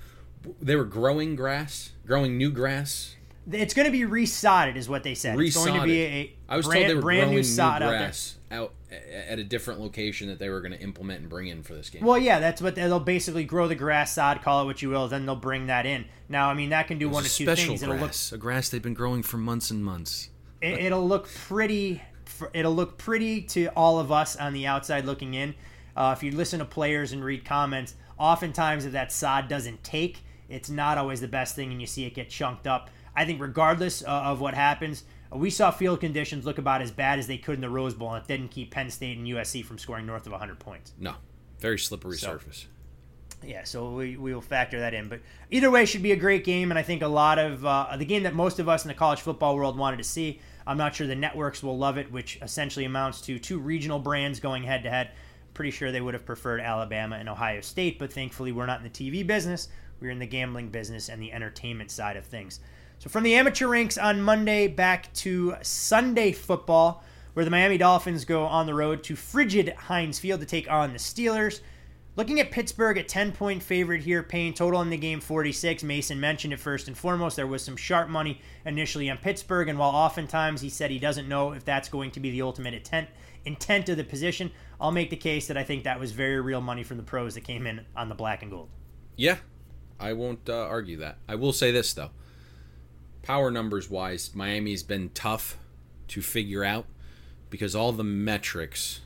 they 0.60 0.76
were 0.76 0.84
growing 0.84 1.36
grass, 1.36 1.92
growing 2.06 2.36
new 2.38 2.50
grass. 2.50 3.14
It's 3.50 3.74
going 3.74 3.86
to 3.86 3.92
be 3.92 4.00
resodded, 4.00 4.76
is 4.76 4.88
what 4.88 5.04
they 5.04 5.14
said. 5.14 5.38
It's 5.38 5.54
going 5.54 5.80
to 5.80 5.86
be 5.86 6.02
a, 6.02 6.24
Resodded. 6.24 6.30
I 6.48 6.56
was 6.56 6.66
brand, 6.66 6.80
told 6.80 6.90
they 6.90 6.94
were 6.96 7.00
brand 7.00 7.20
growing 7.22 7.36
new 7.36 7.42
sod 7.44 7.82
out 7.82 7.90
there. 7.90 7.98
grass 7.98 8.36
out, 8.50 8.72
at 9.28 9.38
a 9.38 9.44
different 9.44 9.80
location 9.80 10.28
that 10.28 10.38
they 10.38 10.48
were 10.48 10.60
going 10.60 10.72
to 10.72 10.80
implement 10.80 11.20
and 11.20 11.28
bring 11.28 11.48
in 11.48 11.62
for 11.62 11.74
this 11.74 11.90
game. 11.90 12.04
Well, 12.04 12.18
yeah, 12.18 12.38
that's 12.40 12.60
what 12.60 12.74
they'll 12.74 12.98
basically 13.00 13.44
grow 13.44 13.68
the 13.68 13.74
grass 13.74 14.14
sod, 14.14 14.42
call 14.42 14.62
it 14.62 14.64
what 14.66 14.82
you 14.82 14.90
will, 14.90 15.08
then 15.08 15.26
they'll 15.26 15.36
bring 15.36 15.66
that 15.66 15.86
in. 15.86 16.06
Now, 16.28 16.50
I 16.50 16.54
mean, 16.54 16.70
that 16.70 16.88
can 16.88 16.98
do 16.98 17.08
one 17.08 17.24
of 17.24 17.32
two 17.32 17.46
things. 17.46 17.82
It'll 17.82 17.94
look 17.94 18.04
grass, 18.04 18.32
a 18.32 18.38
grass 18.38 18.68
they've 18.68 18.82
been 18.82 18.94
growing 18.94 19.22
for 19.22 19.36
months 19.36 19.70
and 19.70 19.84
months. 19.84 20.30
It, 20.60 20.78
it'll 20.80 21.06
look 21.06 21.28
pretty. 21.28 22.02
It'll 22.52 22.74
look 22.74 22.98
pretty 22.98 23.42
to 23.42 23.66
all 23.68 23.98
of 23.98 24.12
us 24.12 24.36
on 24.36 24.52
the 24.52 24.66
outside 24.66 25.04
looking 25.06 25.34
in. 25.34 25.54
Uh, 25.96 26.14
if 26.16 26.22
you 26.22 26.32
listen 26.32 26.58
to 26.58 26.64
players 26.66 27.12
and 27.12 27.24
read 27.24 27.44
comments, 27.44 27.94
oftentimes 28.18 28.84
if 28.84 28.92
that 28.92 29.10
sod 29.12 29.48
doesn't 29.48 29.82
take, 29.82 30.18
it's 30.48 30.68
not 30.68 30.98
always 30.98 31.20
the 31.20 31.28
best 31.28 31.56
thing, 31.56 31.72
and 31.72 31.80
you 31.80 31.86
see 31.86 32.04
it 32.04 32.14
get 32.14 32.28
chunked 32.28 32.66
up. 32.66 32.90
I 33.14 33.24
think 33.24 33.40
regardless 33.40 34.02
uh, 34.02 34.06
of 34.08 34.40
what 34.40 34.52
happens, 34.54 35.04
we 35.32 35.48
saw 35.50 35.70
field 35.70 36.00
conditions 36.00 36.44
look 36.44 36.58
about 36.58 36.82
as 36.82 36.90
bad 36.90 37.18
as 37.18 37.26
they 37.26 37.38
could 37.38 37.54
in 37.54 37.60
the 37.62 37.70
Rose 37.70 37.94
Bowl, 37.94 38.12
and 38.12 38.22
it 38.22 38.28
didn't 38.28 38.50
keep 38.50 38.70
Penn 38.70 38.90
State 38.90 39.16
and 39.16 39.26
USC 39.26 39.64
from 39.64 39.78
scoring 39.78 40.04
north 40.04 40.26
of 40.26 40.32
100 40.32 40.58
points. 40.58 40.92
No, 40.98 41.14
very 41.58 41.78
slippery 41.78 42.18
So- 42.18 42.26
surface. 42.28 42.66
Yeah, 43.46 43.62
so 43.62 43.92
we, 43.92 44.16
we 44.16 44.34
will 44.34 44.40
factor 44.40 44.80
that 44.80 44.92
in. 44.92 45.08
But 45.08 45.20
either 45.50 45.70
way, 45.70 45.84
should 45.84 46.02
be 46.02 46.12
a 46.12 46.16
great 46.16 46.44
game, 46.44 46.72
and 46.72 46.78
I 46.78 46.82
think 46.82 47.02
a 47.02 47.08
lot 47.08 47.38
of 47.38 47.64
uh, 47.64 47.96
the 47.96 48.04
game 48.04 48.24
that 48.24 48.34
most 48.34 48.58
of 48.58 48.68
us 48.68 48.84
in 48.84 48.88
the 48.88 48.94
college 48.94 49.20
football 49.20 49.54
world 49.54 49.78
wanted 49.78 49.98
to 49.98 50.04
see. 50.04 50.40
I'm 50.66 50.76
not 50.76 50.96
sure 50.96 51.06
the 51.06 51.14
networks 51.14 51.62
will 51.62 51.78
love 51.78 51.96
it, 51.96 52.10
which 52.10 52.38
essentially 52.42 52.84
amounts 52.84 53.20
to 53.22 53.38
two 53.38 53.58
regional 53.58 54.00
brands 54.00 54.40
going 54.40 54.64
head 54.64 54.82
to 54.82 54.90
head. 54.90 55.12
Pretty 55.54 55.70
sure 55.70 55.92
they 55.92 56.00
would 56.00 56.14
have 56.14 56.26
preferred 56.26 56.60
Alabama 56.60 57.16
and 57.16 57.28
Ohio 57.28 57.60
State, 57.60 58.00
but 58.00 58.12
thankfully 58.12 58.50
we're 58.50 58.66
not 58.66 58.80
in 58.80 58.84
the 58.84 58.90
TV 58.90 59.24
business. 59.24 59.68
We're 60.00 60.10
in 60.10 60.18
the 60.18 60.26
gambling 60.26 60.70
business 60.70 61.08
and 61.08 61.22
the 61.22 61.32
entertainment 61.32 61.92
side 61.92 62.16
of 62.16 62.26
things. 62.26 62.58
So 62.98 63.08
from 63.08 63.22
the 63.22 63.34
amateur 63.36 63.68
ranks 63.68 63.96
on 63.96 64.22
Monday 64.22 64.66
back 64.66 65.12
to 65.14 65.54
Sunday 65.62 66.32
football, 66.32 67.04
where 67.34 67.44
the 67.44 67.50
Miami 67.50 67.78
Dolphins 67.78 68.24
go 68.24 68.44
on 68.44 68.66
the 68.66 68.74
road 68.74 69.04
to 69.04 69.14
frigid 69.14 69.68
Heinz 69.74 70.18
Field 70.18 70.40
to 70.40 70.46
take 70.46 70.70
on 70.70 70.92
the 70.92 70.98
Steelers. 70.98 71.60
Looking 72.16 72.40
at 72.40 72.50
Pittsburgh 72.50 72.96
a 72.96 73.02
10 73.02 73.32
point 73.32 73.62
favorite 73.62 74.00
here, 74.00 74.22
Payne 74.22 74.54
total 74.54 74.80
in 74.80 74.88
the 74.88 74.96
game 74.96 75.20
46. 75.20 75.82
Mason 75.82 76.18
mentioned 76.18 76.54
it 76.54 76.58
first 76.58 76.88
and 76.88 76.96
foremost. 76.96 77.36
There 77.36 77.46
was 77.46 77.62
some 77.62 77.76
sharp 77.76 78.08
money 78.08 78.40
initially 78.64 79.10
on 79.10 79.18
Pittsburgh, 79.18 79.68
and 79.68 79.78
while 79.78 79.90
oftentimes 79.90 80.62
he 80.62 80.70
said 80.70 80.90
he 80.90 80.98
doesn't 80.98 81.28
know 81.28 81.52
if 81.52 81.66
that's 81.66 81.90
going 81.90 82.10
to 82.12 82.20
be 82.20 82.30
the 82.30 82.40
ultimate 82.40 82.72
intent, 82.72 83.10
intent 83.44 83.90
of 83.90 83.98
the 83.98 84.04
position, 84.04 84.50
I'll 84.80 84.92
make 84.92 85.10
the 85.10 85.16
case 85.16 85.46
that 85.48 85.58
I 85.58 85.62
think 85.62 85.84
that 85.84 86.00
was 86.00 86.12
very 86.12 86.40
real 86.40 86.62
money 86.62 86.82
from 86.82 86.96
the 86.96 87.02
pros 87.02 87.34
that 87.34 87.42
came 87.42 87.66
in 87.66 87.84
on 87.94 88.08
the 88.08 88.14
black 88.14 88.40
and 88.40 88.50
gold. 88.50 88.70
Yeah, 89.14 89.36
I 90.00 90.14
won't 90.14 90.48
uh, 90.48 90.56
argue 90.56 90.96
that. 90.96 91.18
I 91.28 91.34
will 91.34 91.52
say 91.52 91.70
this 91.70 91.92
though. 91.92 92.12
Power 93.20 93.50
numbers 93.50 93.90
wise, 93.90 94.34
Miami's 94.34 94.82
been 94.82 95.10
tough 95.10 95.58
to 96.08 96.22
figure 96.22 96.64
out 96.64 96.86
because 97.50 97.76
all 97.76 97.92
the 97.92 98.04
metrics 98.04 99.00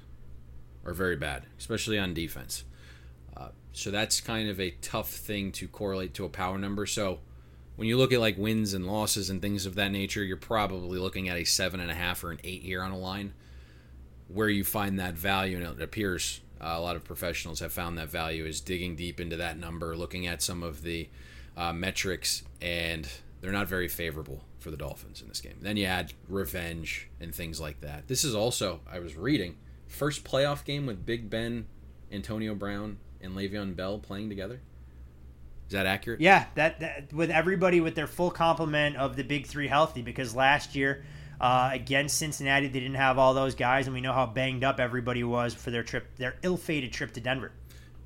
are 0.85 0.95
very 0.95 1.17
bad, 1.17 1.47
especially 1.59 1.99
on 1.99 2.15
defense. 2.15 2.65
So 3.73 3.91
that's 3.91 4.21
kind 4.21 4.49
of 4.49 4.61
a 4.61 4.73
tough 4.83 5.11
thing 5.11 5.53
to 5.53 5.69
correlate 5.69 6.15
to 6.15 6.25
a 6.25 6.29
power 6.29 6.59
number. 6.59 6.87
So 6.87 7.21
when 7.77 7.89
you 7.89 7.97
look 7.97 8.13
at 8.13 8.21
like 8.21 8.37
wins 8.37 8.75
and 8.75 8.87
losses 8.87 9.31
and 9.31 9.41
things 9.41 9.65
of 9.65 9.75
that 9.77 9.91
nature, 9.91 10.23
you're 10.23 10.37
probably 10.37 10.99
looking 10.99 11.29
at 11.29 11.37
a 11.37 11.45
seven 11.45 11.81
and 11.81 11.91
a 11.91 11.95
half 11.95 12.23
or 12.25 12.31
an 12.31 12.41
eight 12.45 12.63
here 12.63 12.83
on 12.83 12.91
a 12.91 12.99
line. 12.99 13.33
Where 14.29 14.49
you 14.49 14.63
find 14.63 14.99
that 15.01 15.15
value, 15.15 15.57
and 15.57 15.67
it 15.67 15.83
appears 15.83 16.41
uh, 16.61 16.75
a 16.77 16.81
lot 16.81 16.95
of 16.95 17.03
professionals 17.03 17.59
have 17.61 17.73
found 17.73 17.99
that 17.99 18.09
value 18.11 18.45
is 18.45 18.61
digging 18.61 18.95
deep 18.95 19.19
into 19.19 19.37
that 19.39 19.59
number, 19.59 19.97
looking 19.97 20.27
at 20.27 20.41
some 20.41 20.63
of 20.63 20.83
the 20.83 21.09
uh, 21.57 21.73
metrics, 21.73 22.45
and 22.61 23.09
they're 23.41 23.51
not 23.51 23.67
very 23.67 23.89
favorable 23.89 24.45
for 24.59 24.71
the 24.71 24.77
Dolphins 24.77 25.21
in 25.21 25.29
this 25.29 25.41
game. 25.41 25.57
Then 25.61 25.77
you 25.77 25.87
add 25.87 26.13
revenge 26.29 27.09
and 27.19 27.35
things 27.35 27.61
like 27.61 27.81
that. 27.81 28.07
This 28.07 28.23
is 28.23 28.35
also, 28.35 28.81
I 28.89 29.01
was 29.01 29.17
reading, 29.17 29.57
first 29.89 30.23
playoff 30.23 30.65
game 30.65 30.87
with 30.87 31.05
Big 31.05 31.29
Ben, 31.29 31.67
Antonio 32.13 32.55
Brown, 32.55 32.99
and 33.21 33.35
Le'Veon 33.35 33.77
Bell 33.77 33.99
playing 33.99 34.29
together. 34.29 34.61
Is 35.67 35.73
that 35.73 35.87
accurate? 35.87 36.21
Yeah, 36.21 36.47
that, 36.57 36.81
that 36.81 37.13
with 37.13 37.31
everybody 37.31 37.81
with 37.81 37.95
their 37.95 38.09
full 38.09 38.31
complement 38.31 38.97
of 38.97 39.15
the 39.15 39.23
big 39.23 39.47
three 39.47 39.69
healthy, 39.69 40.03
because 40.03 40.35
last 40.35 40.75
year 40.75 41.05
uh, 41.41 41.71
against 41.73 42.19
Cincinnati 42.19 42.67
they 42.67 42.81
didn't 42.81 42.97
have 42.97 43.19
all 43.19 43.35
those 43.35 43.55
guys, 43.55 43.87
and 43.87 43.95
we 43.95 44.01
know 44.01 44.13
how 44.13 44.27
banged 44.27 44.65
up 44.65 44.81
everybody 44.81 45.23
was 45.23 45.55
for 45.55 45.71
their 45.71 45.85
trip, 45.85 46.17
their 46.17 46.35
ill-fated 46.43 46.93
trip 46.93 47.13
to 47.13 47.21
Denver. 47.21 47.53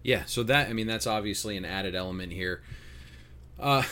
Yeah, 0.02 0.24
so 0.26 0.42
that 0.42 0.68
I 0.68 0.74
mean 0.74 0.86
that's 0.86 1.06
obviously 1.06 1.56
an 1.56 1.64
added 1.64 1.94
element 1.94 2.32
here. 2.32 2.62
Uh, 3.58 3.84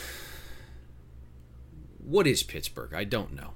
what 1.97 2.27
is 2.27 2.43
Pittsburgh? 2.43 2.93
I 2.93 3.05
don't 3.05 3.33
know. 3.33 3.53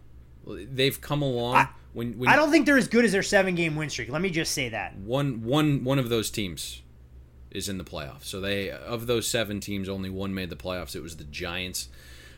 They've 0.47 0.99
come 0.99 1.21
along. 1.21 1.57
I, 1.57 1.67
when, 1.93 2.17
when 2.17 2.29
I 2.29 2.35
don't 2.35 2.49
think 2.49 2.65
they're 2.65 2.77
as 2.77 2.87
good 2.87 3.05
as 3.05 3.11
their 3.11 3.21
seven-game 3.21 3.75
win 3.75 3.91
streak. 3.91 4.09
Let 4.09 4.23
me 4.23 4.31
just 4.31 4.53
say 4.53 4.69
that 4.69 4.97
one 4.97 5.43
one 5.43 5.83
one 5.83 5.99
of 5.99 6.09
those 6.09 6.31
teams 6.31 6.81
is 7.51 7.69
in 7.69 7.77
the 7.77 7.83
playoffs. 7.83 8.25
So 8.25 8.41
they 8.41 8.69
of 8.69 9.07
those 9.07 9.27
seven 9.27 9.59
teams, 9.59 9.89
only 9.89 10.09
one 10.09 10.33
made 10.33 10.49
the 10.49 10.55
playoffs. 10.55 10.95
It 10.95 11.01
was 11.01 11.17
the 11.17 11.23
Giants, 11.23 11.89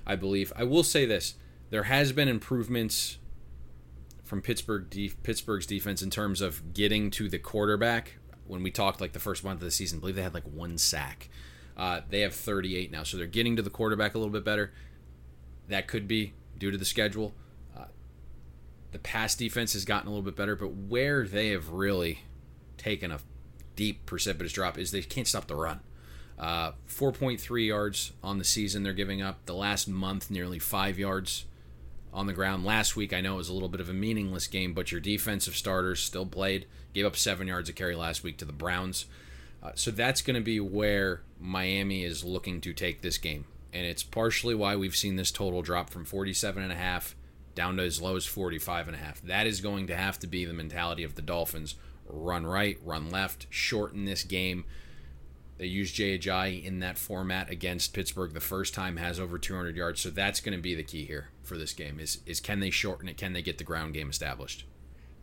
I 0.05 0.15
believe. 0.15 0.53
I 0.55 0.63
will 0.63 0.83
say 0.83 1.05
this: 1.05 1.35
there 1.69 1.83
has 1.83 2.11
been 2.11 2.27
improvements 2.27 3.17
from 4.23 4.41
Pittsburgh 4.41 4.87
Pittsburgh's 5.23 5.65
defense 5.65 6.01
in 6.01 6.09
terms 6.09 6.41
of 6.41 6.73
getting 6.73 7.09
to 7.11 7.29
the 7.29 7.39
quarterback. 7.39 8.17
When 8.45 8.63
we 8.63 8.71
talked 8.71 8.99
like 8.99 9.13
the 9.13 9.19
first 9.19 9.43
month 9.43 9.61
of 9.61 9.65
the 9.65 9.71
season, 9.71 9.97
I 9.97 10.01
believe 10.01 10.15
they 10.15 10.23
had 10.23 10.33
like 10.33 10.47
one 10.51 10.77
sack. 10.77 11.29
Uh, 11.77 12.01
they 12.09 12.21
have 12.21 12.33
38 12.33 12.91
now, 12.91 13.03
so 13.03 13.15
they're 13.15 13.25
getting 13.25 13.55
to 13.55 13.61
the 13.61 13.69
quarterback 13.69 14.13
a 14.13 14.17
little 14.17 14.33
bit 14.33 14.43
better. 14.43 14.73
That 15.67 15.87
could 15.87 16.07
be 16.07 16.33
due 16.57 16.71
to 16.71 16.77
the 16.77 16.85
schedule. 16.85 17.33
Uh, 17.77 17.85
the 18.91 18.99
pass 18.99 19.33
defense 19.35 19.73
has 19.73 19.85
gotten 19.85 20.07
a 20.07 20.11
little 20.11 20.23
bit 20.25 20.35
better, 20.35 20.55
but 20.55 20.73
where 20.73 21.25
they 21.25 21.49
have 21.49 21.69
really 21.69 22.23
taken 22.77 23.11
a 23.11 23.19
deep 23.79 24.05
precipitous 24.05 24.51
drop 24.51 24.77
is 24.77 24.91
they 24.91 25.01
can't 25.01 25.25
stop 25.25 25.47
the 25.47 25.55
run. 25.55 25.79
Uh, 26.37 26.73
4.3 26.89 27.65
yards 27.65 28.11
on 28.21 28.37
the 28.37 28.43
season 28.43 28.83
they're 28.83 28.91
giving 28.91 29.21
up. 29.21 29.45
The 29.45 29.53
last 29.53 29.87
month, 29.87 30.29
nearly 30.29 30.59
five 30.59 30.99
yards 30.99 31.45
on 32.13 32.27
the 32.27 32.33
ground. 32.33 32.65
Last 32.65 32.97
week, 32.97 33.13
I 33.13 33.21
know 33.21 33.35
it 33.35 33.37
was 33.37 33.47
a 33.47 33.53
little 33.53 33.69
bit 33.69 33.79
of 33.79 33.87
a 33.87 33.93
meaningless 33.93 34.47
game, 34.47 34.73
but 34.73 34.91
your 34.91 34.99
defensive 34.99 35.55
starters 35.55 36.01
still 36.01 36.25
played. 36.25 36.65
Gave 36.93 37.05
up 37.05 37.15
seven 37.15 37.47
yards 37.47 37.69
a 37.69 37.73
carry 37.73 37.95
last 37.95 38.21
week 38.21 38.35
to 38.39 38.45
the 38.45 38.51
Browns. 38.51 39.05
Uh, 39.63 39.71
so 39.75 39.91
that's 39.91 40.21
going 40.21 40.35
to 40.35 40.41
be 40.41 40.59
where 40.59 41.21
Miami 41.39 42.03
is 42.03 42.25
looking 42.25 42.59
to 42.59 42.73
take 42.73 43.01
this 43.01 43.17
game. 43.17 43.45
And 43.71 43.85
it's 43.85 44.03
partially 44.03 44.55
why 44.55 44.75
we've 44.75 44.95
seen 44.95 45.15
this 45.15 45.31
total 45.31 45.61
drop 45.61 45.89
from 45.89 46.05
47.5 46.05 47.13
down 47.55 47.77
to 47.77 47.83
as 47.83 48.01
low 48.01 48.17
as 48.17 48.25
45.5. 48.27 49.21
That 49.23 49.47
is 49.47 49.61
going 49.61 49.87
to 49.87 49.95
have 49.95 50.19
to 50.19 50.27
be 50.27 50.43
the 50.43 50.53
mentality 50.53 51.05
of 51.05 51.15
the 51.15 51.21
Dolphins. 51.21 51.75
Run 52.09 52.45
right, 52.45 52.77
run 52.83 53.09
left, 53.09 53.47
shorten 53.49 54.05
this 54.05 54.23
game. 54.23 54.65
They 55.57 55.67
used 55.67 55.95
Jay 55.95 56.17
Ajayi 56.17 56.63
in 56.63 56.79
that 56.79 56.97
format 56.97 57.49
against 57.49 57.93
Pittsburgh 57.93 58.33
the 58.33 58.39
first 58.39 58.73
time, 58.73 58.97
has 58.97 59.19
over 59.19 59.37
200 59.37 59.75
yards. 59.75 60.01
So 60.01 60.09
that's 60.09 60.39
going 60.39 60.57
to 60.57 60.61
be 60.61 60.73
the 60.73 60.83
key 60.83 61.05
here 61.05 61.29
for 61.43 61.57
this 61.57 61.73
game 61.73 61.99
is, 61.99 62.19
is 62.25 62.39
can 62.39 62.61
they 62.61 62.69
shorten 62.69 63.09
it? 63.09 63.17
Can 63.17 63.33
they 63.33 63.41
get 63.41 63.57
the 63.57 63.63
ground 63.63 63.93
game 63.93 64.09
established? 64.09 64.65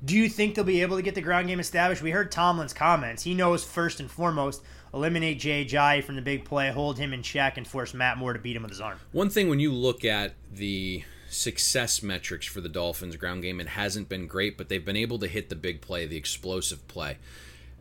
Do 0.05 0.15
you 0.15 0.29
think 0.29 0.55
they'll 0.55 0.65
be 0.65 0.83
able 0.83 0.97
to 0.97 1.03
get 1.03 1.15
the 1.15 1.23
ground 1.23 1.49
game 1.49 1.59
established? 1.59 2.03
We 2.03 2.11
heard 2.11 2.31
Tomlin's 2.31 2.75
comments. 2.75 3.23
He 3.23 3.33
knows 3.33 3.65
first 3.65 3.99
and 3.99 4.11
foremost 4.11 4.63
eliminate 4.93 5.39
Jay 5.41 6.03
from 6.03 6.17
the 6.17 6.23
big 6.23 6.45
play, 6.45 6.71
hold 6.71 6.99
him 6.99 7.15
in 7.15 7.23
check, 7.23 7.57
and 7.57 7.67
force 7.67 7.95
Matt 7.95 8.19
Moore 8.19 8.35
to 8.35 8.39
beat 8.39 8.57
him 8.57 8.63
with 8.63 8.73
his 8.73 8.81
arm. 8.81 9.01
One 9.13 9.31
thing 9.31 9.49
when 9.49 9.59
you 9.59 9.73
look 9.73 10.05
at 10.05 10.35
the 10.53 11.03
success 11.29 12.03
metrics 12.03 12.47
for 12.47 12.61
the 12.61 12.69
Dolphins 12.69 13.17
ground 13.17 13.43
game, 13.43 13.61
it 13.61 13.69
hasn't 13.69 14.09
been 14.09 14.27
great, 14.27 14.57
but 14.57 14.69
they've 14.69 14.85
been 14.85 14.97
able 14.97 15.19
to 15.19 15.27
hit 15.27 15.49
the 15.49 15.57
big 15.57 15.81
play, 15.81 16.07
the 16.07 16.17
explosive 16.17 16.87
play. 16.89 17.19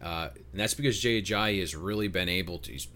Uh, 0.02 0.30
and 0.52 0.60
that's 0.60 0.74
because 0.74 1.00
Jay 1.00 1.22
Ajayi 1.22 1.60
has 1.60 1.76
really 1.76 2.08
been 2.08 2.30
able 2.30 2.60
to. 2.60 2.72
He's 2.72 2.88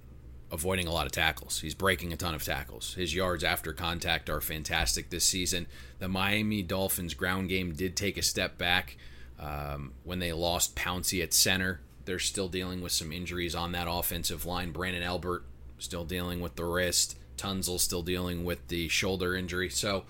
avoiding 0.52 0.88
a 0.88 0.92
lot 0.92 1.06
of 1.06 1.12
tackles. 1.12 1.60
He's 1.62 1.76
breaking 1.76 2.12
a 2.14 2.18
ton 2.18 2.34
of 2.34 2.44
tackles. 2.44 2.94
His 2.96 3.14
yards 3.14 3.44
after 3.44 3.74
contact 3.74 4.30
are 4.30 4.42
fantastic 4.42 5.10
this 5.10 5.26
season. 5.26 5.68
The 6.00 6.08
Miami 6.08 6.62
Dolphins 6.62 7.14
ground 7.14 7.50
game 7.50 7.74
did 7.74 7.96
take 7.96 8.18
a 8.18 8.22
step 8.22 8.58
back 8.58 8.98
um, 9.40 9.94
when 10.04 10.20
they 10.20 10.34
lost 10.34 10.76
Pouncey 10.76 11.24
at 11.24 11.34
center. 11.34 11.82
They're 12.06 12.20
still 12.20 12.48
dealing 12.48 12.82
with 12.82 12.92
some 12.92 13.12
injuries 13.12 13.54
on 13.54 13.72
that 13.74 13.88
offensive 13.90 14.46
line. 14.46 14.74
Branden 14.74 15.04
Albert 15.04 15.46
still 15.78 16.06
dealing 16.06 16.42
with 16.42 16.56
the 16.56 16.66
wrist. 16.66 17.18
Tunsil 17.38 17.80
still 17.80 18.02
dealing 18.02 18.44
with 18.44 18.68
the 18.68 18.88
shoulder 18.90 19.36
injury. 19.36 19.70
So 19.70 20.06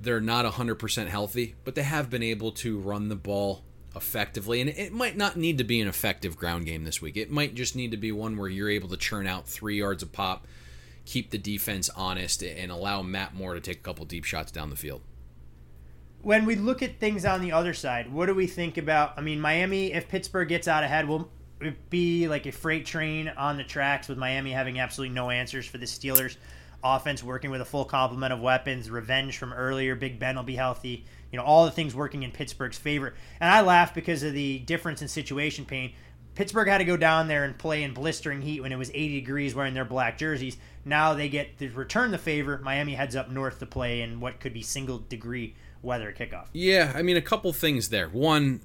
they're 0.00 0.20
not 0.20 0.44
100% 0.44 1.06
healthy, 1.08 1.54
but 1.64 1.74
they 1.74 1.82
have 1.82 2.10
been 2.10 2.22
able 2.22 2.52
to 2.52 2.78
run 2.78 3.08
the 3.08 3.16
ball 3.16 3.64
effectively. 3.96 4.60
And 4.60 4.70
it 4.70 4.92
might 4.92 5.16
not 5.16 5.36
need 5.36 5.58
to 5.58 5.64
be 5.64 5.80
an 5.80 5.88
effective 5.88 6.36
ground 6.36 6.66
game 6.66 6.84
this 6.84 7.00
week. 7.00 7.16
It 7.16 7.30
might 7.30 7.54
just 7.54 7.76
need 7.76 7.90
to 7.92 7.96
be 7.96 8.12
one 8.12 8.36
where 8.36 8.48
you're 8.48 8.70
able 8.70 8.88
to 8.88 8.96
churn 8.96 9.26
out 9.26 9.46
three 9.46 9.78
yards 9.78 10.02
of 10.02 10.12
pop, 10.12 10.46
keep 11.04 11.30
the 11.30 11.38
defense 11.38 11.88
honest, 11.90 12.42
and 12.42 12.70
allow 12.70 13.02
Matt 13.02 13.34
Moore 13.34 13.54
to 13.54 13.60
take 13.60 13.78
a 13.78 13.82
couple 13.82 14.04
deep 14.04 14.24
shots 14.24 14.50
down 14.50 14.70
the 14.70 14.76
field. 14.76 15.02
When 16.22 16.46
we 16.46 16.56
look 16.56 16.82
at 16.82 16.98
things 16.98 17.24
on 17.24 17.42
the 17.42 17.52
other 17.52 17.74
side, 17.74 18.10
what 18.10 18.26
do 18.26 18.34
we 18.34 18.46
think 18.46 18.78
about? 18.78 19.12
I 19.16 19.20
mean, 19.20 19.40
Miami, 19.40 19.92
if 19.92 20.08
Pittsburgh 20.08 20.48
gets 20.48 20.66
out 20.66 20.82
ahead, 20.82 21.06
will 21.06 21.28
it 21.60 21.90
be 21.90 22.28
like 22.28 22.46
a 22.46 22.52
freight 22.52 22.86
train 22.86 23.28
on 23.28 23.58
the 23.58 23.64
tracks 23.64 24.08
with 24.08 24.16
Miami 24.16 24.50
having 24.50 24.80
absolutely 24.80 25.14
no 25.14 25.30
answers 25.30 25.66
for 25.66 25.76
the 25.76 25.86
Steelers? 25.86 26.36
Offense 26.84 27.22
working 27.22 27.50
with 27.50 27.62
a 27.62 27.64
full 27.64 27.86
complement 27.86 28.32
of 28.32 28.40
weapons, 28.40 28.90
revenge 28.90 29.38
from 29.38 29.52
earlier. 29.54 29.94
Big 29.94 30.18
Ben 30.18 30.36
will 30.36 30.42
be 30.42 30.56
healthy. 30.56 31.04
You 31.32 31.38
know, 31.38 31.44
all 31.44 31.64
the 31.64 31.70
things 31.70 31.94
working 31.94 32.22
in 32.22 32.30
Pittsburgh's 32.30 32.76
favor. 32.76 33.14
And 33.40 33.50
I 33.50 33.62
laugh 33.62 33.94
because 33.94 34.22
of 34.22 34.34
the 34.34 34.58
difference 34.60 35.00
in 35.00 35.08
situation 35.08 35.64
Payne. 35.64 35.94
Pittsburgh 36.34 36.68
had 36.68 36.78
to 36.78 36.84
go 36.84 36.96
down 36.96 37.28
there 37.28 37.44
and 37.44 37.56
play 37.56 37.82
in 37.82 37.94
blistering 37.94 38.42
heat 38.42 38.60
when 38.60 38.72
it 38.72 38.76
was 38.76 38.90
80 38.90 39.20
degrees 39.20 39.54
wearing 39.54 39.72
their 39.72 39.84
black 39.84 40.18
jerseys. 40.18 40.56
Now 40.84 41.14
they 41.14 41.28
get 41.28 41.58
to 41.58 41.70
return 41.70 42.10
the 42.10 42.18
favor. 42.18 42.58
Miami 42.58 42.94
heads 42.94 43.16
up 43.16 43.30
north 43.30 43.60
to 43.60 43.66
play 43.66 44.02
in 44.02 44.20
what 44.20 44.40
could 44.40 44.52
be 44.52 44.62
single 44.62 44.98
degree 44.98 45.54
weather 45.84 46.12
kickoff. 46.12 46.46
Yeah, 46.52 46.92
I 46.94 47.02
mean, 47.02 47.16
a 47.16 47.22
couple 47.22 47.52
things 47.52 47.90
there. 47.90 48.08
One, 48.08 48.60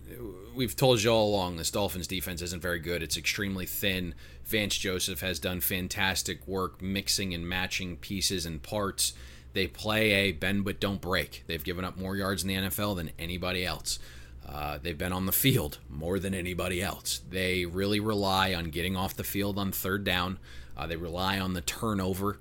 we've 0.55 0.75
told 0.75 1.03
you 1.03 1.11
all 1.11 1.29
along 1.29 1.57
this 1.57 1.71
Dolphins 1.71 2.07
defense 2.07 2.41
isn't 2.41 2.61
very 2.61 2.79
good. 2.79 3.03
It's 3.03 3.17
extremely 3.17 3.65
thin. 3.65 4.15
Vance 4.45 4.77
Joseph 4.77 5.21
has 5.21 5.39
done 5.39 5.61
fantastic 5.61 6.47
work 6.47 6.81
mixing 6.81 7.33
and 7.33 7.47
matching 7.47 7.97
pieces 7.97 8.45
and 8.45 8.61
parts. 8.61 9.13
They 9.53 9.67
play 9.67 10.11
a 10.11 10.31
bend 10.31 10.65
but 10.65 10.79
don't 10.79 11.01
break. 11.01 11.43
They've 11.47 11.63
given 11.63 11.85
up 11.85 11.97
more 11.97 12.15
yards 12.15 12.43
in 12.43 12.47
the 12.47 12.55
NFL 12.55 12.95
than 12.95 13.11
anybody 13.19 13.65
else. 13.65 13.99
Uh, 14.47 14.79
they've 14.81 14.97
been 14.97 15.13
on 15.13 15.27
the 15.27 15.31
field 15.31 15.77
more 15.89 16.17
than 16.17 16.33
anybody 16.33 16.81
else. 16.81 17.21
They 17.29 17.65
really 17.65 17.99
rely 17.99 18.53
on 18.53 18.65
getting 18.65 18.95
off 18.95 19.15
the 19.15 19.23
field 19.23 19.59
on 19.59 19.71
third 19.71 20.03
down. 20.03 20.39
Uh, 20.75 20.87
they 20.87 20.95
rely 20.95 21.39
on 21.39 21.53
the 21.53 21.61
turnover. 21.61 22.39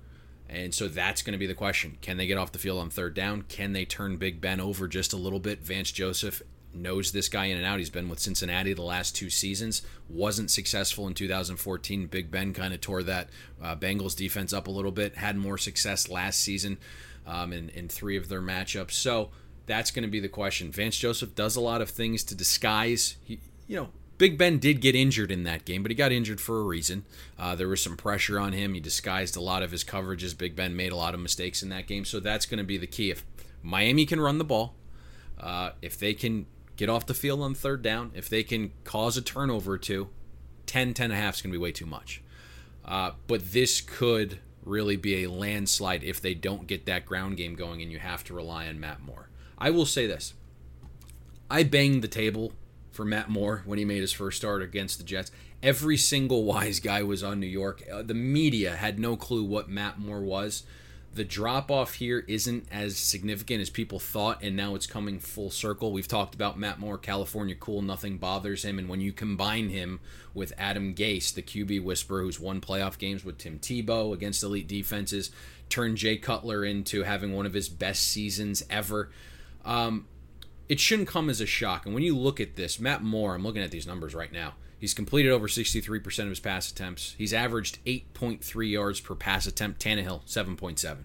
And 0.49 0.73
so 0.73 0.87
that's 0.87 1.21
going 1.21 1.33
to 1.33 1.37
be 1.37 1.45
the 1.45 1.53
question. 1.53 1.97
Can 2.01 2.17
they 2.17 2.25
get 2.25 2.37
off 2.37 2.51
the 2.51 2.59
field 2.59 2.79
on 2.79 2.89
third 2.89 3.13
down? 3.13 3.43
Can 3.43 3.73
they 3.73 3.85
turn 3.85 4.17
Big 4.17 4.41
Ben 4.41 4.59
over 4.59 4.87
just 4.87 5.13
a 5.13 5.17
little 5.17 5.39
bit? 5.39 5.59
Vance 5.59 5.91
Joseph 5.91 6.41
knows 6.73 7.11
this 7.11 7.29
guy 7.29 7.45
in 7.45 7.57
and 7.57 7.65
out. 7.65 7.79
He's 7.79 7.89
been 7.89 8.09
with 8.09 8.19
Cincinnati 8.19 8.73
the 8.73 8.81
last 8.81 9.15
two 9.15 9.29
seasons. 9.29 9.83
Wasn't 10.07 10.49
successful 10.49 11.07
in 11.07 11.13
2014. 11.13 12.07
Big 12.07 12.31
Ben 12.31 12.53
kind 12.53 12.73
of 12.73 12.81
tore 12.81 13.03
that 13.03 13.29
uh, 13.61 13.75
Bengals 13.75 14.15
defense 14.15 14.51
up 14.51 14.67
a 14.67 14.71
little 14.71 14.91
bit. 14.91 15.17
Had 15.17 15.37
more 15.37 15.57
success 15.57 16.09
last 16.09 16.39
season 16.39 16.77
um, 17.27 17.53
in, 17.53 17.69
in 17.69 17.87
three 17.87 18.17
of 18.17 18.27
their 18.27 18.41
matchups. 18.41 18.91
So 18.91 19.29
that's 19.65 19.91
going 19.91 20.03
to 20.03 20.09
be 20.09 20.19
the 20.19 20.29
question. 20.29 20.71
Vance 20.71 20.97
Joseph 20.97 21.35
does 21.35 21.55
a 21.55 21.61
lot 21.61 21.81
of 21.81 21.89
things 21.89 22.23
to 22.25 22.35
disguise. 22.35 23.17
He, 23.23 23.39
you 23.67 23.75
know, 23.75 23.89
Big 24.19 24.37
Ben 24.37 24.59
did 24.59 24.81
get 24.81 24.95
injured 24.95 25.31
in 25.31 25.43
that 25.43 25.63
game, 25.63 25.81
but 25.81 25.89
he 25.89 25.95
got 25.95 26.11
injured 26.11 26.41
for 26.41 26.59
a 26.59 26.63
reason. 26.63 27.05
Uh, 27.39 27.55
there 27.55 27.69
was 27.69 27.81
some 27.81 27.95
pressure 27.95 28.37
on 28.37 28.51
him. 28.51 28.73
He 28.73 28.81
disguised 28.81 29.37
a 29.37 29.41
lot 29.41 29.63
of 29.63 29.71
his 29.71 29.85
coverages. 29.85 30.37
Big 30.37 30.57
Ben 30.57 30.75
made 30.75 30.91
a 30.91 30.97
lot 30.97 31.13
of 31.13 31.21
mistakes 31.21 31.63
in 31.63 31.69
that 31.69 31.87
game, 31.87 32.03
so 32.03 32.19
that's 32.19 32.45
going 32.45 32.57
to 32.57 32.65
be 32.65 32.77
the 32.77 32.85
key. 32.85 33.11
If 33.11 33.23
Miami 33.63 34.05
can 34.05 34.19
run 34.19 34.37
the 34.37 34.43
ball, 34.43 34.75
uh, 35.39 35.71
if 35.81 35.97
they 35.97 36.13
can 36.13 36.47
get 36.75 36.89
off 36.89 37.05
the 37.05 37.13
field 37.13 37.39
on 37.39 37.55
third 37.55 37.81
down, 37.81 38.11
if 38.13 38.27
they 38.27 38.43
can 38.43 38.73
cause 38.83 39.15
a 39.15 39.21
turnover 39.21 39.73
or 39.73 39.77
two, 39.77 40.09
10, 40.65 40.93
10 40.93 41.05
and 41.05 41.13
a 41.13 41.15
half 41.15 41.35
is 41.35 41.41
going 41.41 41.53
to 41.53 41.57
be 41.57 41.63
way 41.63 41.71
too 41.71 41.85
much. 41.85 42.21
Uh, 42.83 43.11
but 43.25 43.53
this 43.53 43.79
could 43.79 44.39
really 44.65 44.97
be 44.97 45.23
a 45.23 45.29
landslide 45.29 46.03
if 46.03 46.19
they 46.19 46.33
don't 46.33 46.67
get 46.67 46.85
that 46.85 47.05
ground 47.05 47.37
game 47.37 47.55
going 47.55 47.81
and 47.81 47.89
you 47.89 47.99
have 47.99 48.25
to 48.25 48.33
rely 48.33 48.67
on 48.67 48.81
Matt 48.81 48.99
Moore. 48.99 49.29
I 49.57 49.69
will 49.69 49.85
say 49.85 50.07
this. 50.07 50.33
I 51.49 51.63
banged 51.63 52.01
the 52.01 52.09
table 52.09 52.51
for 52.91 53.05
Matt 53.05 53.29
Moore 53.29 53.63
when 53.65 53.79
he 53.79 53.85
made 53.85 54.01
his 54.01 54.11
first 54.11 54.37
start 54.37 54.61
against 54.61 54.97
the 54.97 55.03
Jets. 55.03 55.31
Every 55.61 55.97
single 55.97 56.43
wise 56.43 56.79
guy 56.79 57.03
was 57.03 57.23
on 57.23 57.39
New 57.39 57.47
York. 57.47 57.83
Uh, 57.91 58.01
the 58.01 58.13
media 58.13 58.75
had 58.75 58.99
no 58.99 59.15
clue 59.15 59.43
what 59.43 59.69
Matt 59.69 59.99
Moore 59.99 60.21
was. 60.21 60.63
The 61.11 61.23
drop 61.23 61.71
off 61.71 61.95
here 61.95 62.23
isn't 62.27 62.67
as 62.71 62.95
significant 62.95 63.61
as 63.61 63.71
people 63.71 63.97
thought, 63.97 64.43
and 64.43 64.55
now 64.55 64.75
it's 64.75 64.85
coming 64.85 65.19
full 65.19 65.49
circle. 65.49 65.91
We've 65.91 66.07
talked 66.07 66.35
about 66.35 66.59
Matt 66.59 66.79
Moore, 66.79 66.99
California 66.99 67.55
cool, 67.55 67.81
nothing 67.81 68.17
bothers 68.17 68.63
him. 68.63 68.77
And 68.77 68.87
when 68.87 69.01
you 69.01 69.11
combine 69.11 69.69
him 69.69 70.01
with 70.35 70.53
Adam 70.57 70.93
Gase, 70.93 71.33
the 71.33 71.41
QB 71.41 71.83
whisperer 71.83 72.21
who's 72.21 72.39
won 72.39 72.61
playoff 72.61 72.99
games 72.99 73.25
with 73.25 73.39
Tim 73.39 73.57
Tebow 73.57 74.13
against 74.13 74.43
elite 74.43 74.67
defenses, 74.67 75.31
turned 75.67 75.97
Jay 75.97 76.15
Cutler 76.17 76.63
into 76.63 77.03
having 77.03 77.33
one 77.33 77.47
of 77.47 77.53
his 77.53 77.69
best 77.69 78.03
seasons 78.03 78.63
ever 78.69 79.09
um, 79.65 80.05
it 80.69 80.79
shouldn't 80.79 81.07
come 81.07 81.29
as 81.29 81.41
a 81.41 81.47
shock. 81.47 81.85
And 81.85 81.95
when 81.95 82.03
you 82.03 82.15
look 82.15 82.39
at 82.39 82.55
this, 82.55 82.79
Matt 82.79 83.01
Moore, 83.01 83.33
I'm 83.33 83.43
looking 83.43 83.63
at 83.63 83.71
these 83.71 83.87
numbers 83.87 84.13
right 84.13 84.31
now. 84.31 84.53
He's 84.77 84.93
completed 84.93 85.31
over 85.31 85.47
63% 85.47 86.19
of 86.23 86.29
his 86.29 86.39
pass 86.39 86.71
attempts. 86.71 87.15
He's 87.17 87.33
averaged 87.33 87.83
8.3 87.85 88.71
yards 88.71 89.01
per 89.01 89.15
pass 89.15 89.47
attempt. 89.47 89.81
Tannehill, 89.83 90.25
7.7. 90.25 90.99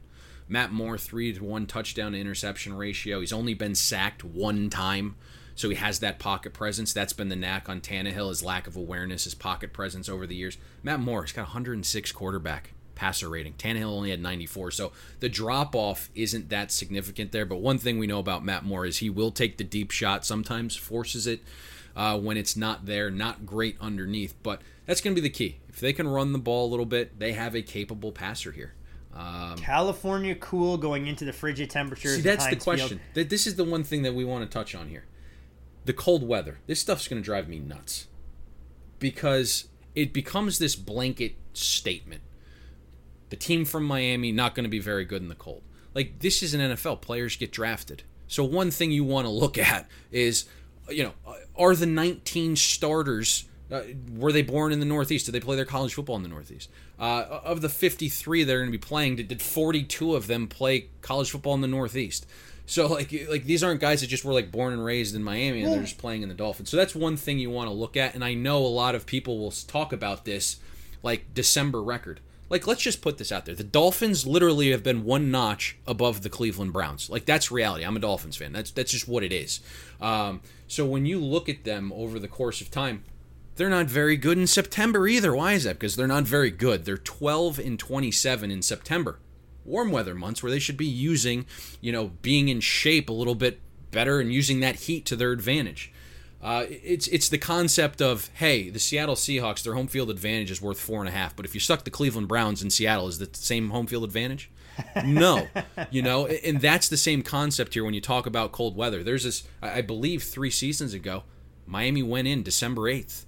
Matt 0.46 0.70
Moore, 0.70 0.98
3 0.98 1.32
to 1.32 1.42
1 1.42 1.66
touchdown 1.66 2.12
to 2.12 2.20
interception 2.20 2.74
ratio. 2.74 3.20
He's 3.20 3.32
only 3.32 3.54
been 3.54 3.74
sacked 3.74 4.22
one 4.22 4.68
time. 4.68 5.16
So 5.56 5.70
he 5.70 5.76
has 5.76 6.00
that 6.00 6.18
pocket 6.18 6.52
presence. 6.52 6.92
That's 6.92 7.12
been 7.12 7.30
the 7.30 7.36
knack 7.36 7.68
on 7.68 7.80
Tannehill, 7.80 8.28
his 8.28 8.44
lack 8.44 8.66
of 8.66 8.76
awareness, 8.76 9.24
his 9.24 9.34
pocket 9.34 9.72
presence 9.72 10.08
over 10.08 10.26
the 10.26 10.36
years. 10.36 10.58
Matt 10.82 11.00
Moore, 11.00 11.22
he's 11.22 11.32
got 11.32 11.46
106 11.46 12.12
quarterback 12.12 12.74
passer 12.94 13.28
rating. 13.28 13.54
Tannehill 13.54 13.84
only 13.84 14.10
had 14.10 14.20
94, 14.20 14.70
so 14.70 14.92
the 15.20 15.28
drop 15.28 15.74
off 15.74 16.10
isn't 16.14 16.48
that 16.50 16.70
significant 16.70 17.32
there. 17.32 17.46
But 17.46 17.60
one 17.60 17.78
thing 17.78 17.98
we 17.98 18.06
know 18.06 18.18
about 18.18 18.44
Matt 18.44 18.64
Moore 18.64 18.86
is 18.86 18.98
he 18.98 19.10
will 19.10 19.30
take 19.30 19.58
the 19.58 19.64
deep 19.64 19.90
shot, 19.90 20.24
sometimes 20.24 20.76
forces 20.76 21.26
it 21.26 21.40
uh, 21.96 22.18
when 22.18 22.36
it's 22.36 22.56
not 22.56 22.86
there, 22.86 23.10
not 23.10 23.46
great 23.46 23.76
underneath. 23.80 24.34
But 24.42 24.62
that's 24.86 25.00
going 25.00 25.14
to 25.14 25.20
be 25.20 25.26
the 25.26 25.34
key. 25.34 25.58
If 25.68 25.80
they 25.80 25.92
can 25.92 26.08
run 26.08 26.32
the 26.32 26.38
ball 26.38 26.68
a 26.68 26.70
little 26.70 26.86
bit, 26.86 27.18
they 27.18 27.32
have 27.32 27.54
a 27.54 27.62
capable 27.62 28.12
passer 28.12 28.52
here. 28.52 28.74
Um, 29.14 29.56
California 29.56 30.34
cool 30.34 30.76
going 30.76 31.06
into 31.06 31.24
the 31.24 31.32
frigid 31.32 31.70
temperatures. 31.70 32.16
See, 32.16 32.22
that's 32.22 32.46
the 32.48 32.56
question. 32.56 33.00
Field. 33.12 33.28
This 33.28 33.46
is 33.46 33.54
the 33.54 33.64
one 33.64 33.84
thing 33.84 34.02
that 34.02 34.14
we 34.14 34.24
want 34.24 34.48
to 34.48 34.52
touch 34.52 34.74
on 34.74 34.88
here. 34.88 35.04
The 35.84 35.92
cold 35.92 36.26
weather. 36.26 36.58
This 36.66 36.80
stuff's 36.80 37.06
going 37.06 37.22
to 37.22 37.24
drive 37.24 37.48
me 37.48 37.58
nuts 37.58 38.08
because 38.98 39.68
it 39.94 40.12
becomes 40.12 40.58
this 40.58 40.74
blanket 40.74 41.36
statement 41.52 42.22
the 43.34 43.40
team 43.40 43.64
from 43.64 43.84
Miami 43.84 44.30
not 44.30 44.54
going 44.54 44.62
to 44.62 44.70
be 44.70 44.78
very 44.78 45.04
good 45.04 45.20
in 45.20 45.28
the 45.28 45.34
cold. 45.34 45.62
Like 45.92 46.20
this 46.20 46.40
is 46.40 46.54
an 46.54 46.60
NFL. 46.60 47.00
Players 47.00 47.34
get 47.34 47.50
drafted. 47.50 48.04
So 48.28 48.44
one 48.44 48.70
thing 48.70 48.92
you 48.92 49.02
want 49.02 49.26
to 49.26 49.30
look 49.30 49.58
at 49.58 49.88
is, 50.12 50.44
you 50.88 51.02
know, 51.02 51.34
are 51.56 51.74
the 51.74 51.86
19 51.86 52.54
starters 52.54 53.46
uh, 53.72 53.82
were 54.14 54.30
they 54.30 54.42
born 54.42 54.70
in 54.70 54.78
the 54.78 54.86
Northeast? 54.86 55.26
Did 55.26 55.32
they 55.32 55.40
play 55.40 55.56
their 55.56 55.64
college 55.64 55.94
football 55.94 56.14
in 56.14 56.22
the 56.22 56.28
Northeast? 56.28 56.70
Uh, 56.96 57.40
of 57.42 57.60
the 57.60 57.68
53 57.68 58.44
that 58.44 58.52
are 58.52 58.58
going 58.58 58.70
to 58.70 58.78
be 58.78 58.78
playing, 58.78 59.16
did, 59.16 59.26
did 59.26 59.42
42 59.42 60.14
of 60.14 60.28
them 60.28 60.46
play 60.46 60.90
college 61.00 61.32
football 61.32 61.54
in 61.54 61.60
the 61.60 61.66
Northeast? 61.66 62.26
So 62.66 62.86
like 62.86 63.12
like 63.28 63.44
these 63.46 63.64
aren't 63.64 63.80
guys 63.80 64.00
that 64.00 64.06
just 64.06 64.24
were 64.24 64.32
like 64.32 64.52
born 64.52 64.72
and 64.72 64.84
raised 64.84 65.16
in 65.16 65.24
Miami 65.24 65.64
and 65.64 65.72
they're 65.72 65.82
just 65.82 65.98
playing 65.98 66.22
in 66.22 66.28
the 66.28 66.36
Dolphins. 66.36 66.70
So 66.70 66.76
that's 66.76 66.94
one 66.94 67.16
thing 67.16 67.40
you 67.40 67.50
want 67.50 67.68
to 67.68 67.74
look 67.74 67.96
at. 67.96 68.14
And 68.14 68.24
I 68.24 68.34
know 68.34 68.58
a 68.58 68.68
lot 68.68 68.94
of 68.94 69.06
people 69.06 69.38
will 69.38 69.50
talk 69.50 69.92
about 69.92 70.24
this 70.24 70.60
like 71.02 71.34
December 71.34 71.82
record 71.82 72.20
like 72.50 72.66
let's 72.66 72.82
just 72.82 73.02
put 73.02 73.18
this 73.18 73.32
out 73.32 73.46
there. 73.46 73.54
The 73.54 73.64
Dolphins 73.64 74.26
literally 74.26 74.70
have 74.70 74.82
been 74.82 75.04
one 75.04 75.30
notch 75.30 75.76
above 75.86 76.22
the 76.22 76.30
Cleveland 76.30 76.72
Browns. 76.72 77.08
Like 77.10 77.24
that's 77.24 77.50
reality. 77.50 77.84
I'm 77.84 77.96
a 77.96 78.00
Dolphins 78.00 78.36
fan. 78.36 78.52
That's 78.52 78.70
that's 78.70 78.92
just 78.92 79.08
what 79.08 79.24
it 79.24 79.32
is. 79.32 79.60
Um, 80.00 80.40
so 80.66 80.84
when 80.84 81.06
you 81.06 81.18
look 81.18 81.48
at 81.48 81.64
them 81.64 81.92
over 81.94 82.18
the 82.18 82.28
course 82.28 82.60
of 82.60 82.70
time, 82.70 83.04
they're 83.56 83.70
not 83.70 83.86
very 83.86 84.16
good 84.16 84.38
in 84.38 84.46
September 84.46 85.06
either. 85.06 85.34
Why 85.34 85.52
is 85.52 85.64
that? 85.64 85.74
Because 85.74 85.96
they're 85.96 86.06
not 86.06 86.24
very 86.24 86.50
good. 86.50 86.84
They're 86.84 86.96
12 86.96 87.58
and 87.58 87.78
27 87.78 88.50
in 88.50 88.62
September. 88.62 89.18
Warm 89.64 89.92
weather 89.92 90.14
months 90.14 90.42
where 90.42 90.52
they 90.52 90.58
should 90.58 90.76
be 90.76 90.86
using, 90.86 91.46
you 91.80 91.92
know, 91.92 92.12
being 92.20 92.48
in 92.48 92.60
shape 92.60 93.08
a 93.08 93.14
little 93.14 93.34
bit 93.34 93.60
better 93.90 94.20
and 94.20 94.32
using 94.32 94.60
that 94.60 94.76
heat 94.76 95.06
to 95.06 95.16
their 95.16 95.32
advantage. 95.32 95.92
Uh, 96.44 96.66
it's 96.68 97.08
it's 97.08 97.30
the 97.30 97.38
concept 97.38 98.02
of 98.02 98.30
hey, 98.34 98.68
the 98.68 98.78
Seattle 98.78 99.14
Seahawks, 99.14 99.62
their 99.62 99.72
home 99.72 99.86
field 99.86 100.10
advantage 100.10 100.50
is 100.50 100.60
worth 100.60 100.78
four 100.78 101.00
and 101.00 101.08
a 101.08 101.12
half, 101.12 101.34
but 101.34 101.46
if 101.46 101.54
you 101.54 101.60
stuck 101.60 101.84
the 101.84 101.90
Cleveland 101.90 102.28
Browns 102.28 102.62
in 102.62 102.68
Seattle, 102.68 103.08
is 103.08 103.18
that 103.18 103.32
the 103.32 103.38
same 103.38 103.70
home 103.70 103.86
field 103.86 104.04
advantage? 104.04 104.50
No, 105.04 105.46
you 105.90 106.02
know, 106.02 106.26
and 106.26 106.60
that's 106.60 106.88
the 106.88 106.96
same 106.96 107.22
concept 107.22 107.74
here 107.74 107.84
when 107.84 107.94
you 107.94 108.00
talk 108.00 108.26
about 108.26 108.50
cold 108.50 108.76
weather. 108.76 109.04
There's 109.04 109.22
this, 109.22 109.44
I 109.62 109.82
believe, 109.82 110.24
three 110.24 110.50
seasons 110.50 110.94
ago, 110.94 111.22
Miami 111.64 112.02
went 112.02 112.26
in 112.26 112.42
December 112.42 112.88
eighth, 112.88 113.24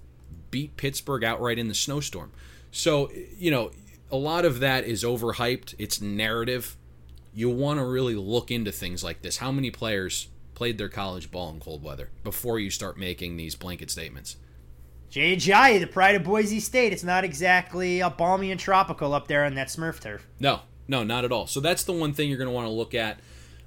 beat 0.51 0.75
Pittsburgh 0.75 1.23
outright 1.23 1.57
in 1.57 1.69
the 1.69 1.73
snowstorm. 1.73 2.33
So 2.71 3.09
you 3.37 3.49
know, 3.49 3.71
a 4.11 4.17
lot 4.17 4.43
of 4.43 4.59
that 4.59 4.83
is 4.83 5.05
overhyped. 5.05 5.73
It's 5.79 6.01
narrative. 6.01 6.75
You 7.33 7.49
want 7.49 7.79
to 7.79 7.85
really 7.85 8.15
look 8.15 8.51
into 8.51 8.73
things 8.73 9.01
like 9.03 9.21
this. 9.21 9.37
How 9.37 9.51
many 9.51 9.71
players 9.71 10.27
played 10.57 10.79
their 10.79 10.89
college 10.89 11.29
ball 11.29 11.51
in 11.51 11.59
cold 11.59 11.83
weather 11.83 12.09
before 12.23 12.57
you 12.57 12.71
start 12.71 12.97
making 12.97 13.37
these 13.37 13.53
blanket 13.53 13.91
statements. 13.91 14.37
Jay 15.11 15.35
Ajayi, 15.35 15.79
the 15.79 15.85
pride 15.85 16.15
of 16.15 16.23
Boise 16.23 16.59
State. 16.59 16.91
It's 16.91 17.03
not 17.03 17.23
exactly 17.23 17.99
a 17.99 18.09
balmy 18.09 18.49
and 18.49 18.59
tropical 18.59 19.13
up 19.13 19.27
there 19.27 19.45
on 19.45 19.53
that 19.53 19.67
Smurf 19.67 19.99
turf. 19.99 20.25
No, 20.39 20.61
no, 20.87 21.03
not 21.03 21.23
at 21.23 21.31
all. 21.31 21.45
So 21.45 21.59
that's 21.59 21.83
the 21.83 21.93
one 21.93 22.11
thing 22.11 22.27
you're 22.27 22.39
going 22.39 22.49
to 22.49 22.55
want 22.55 22.65
to 22.65 22.71
look 22.71 22.95
at 22.95 23.19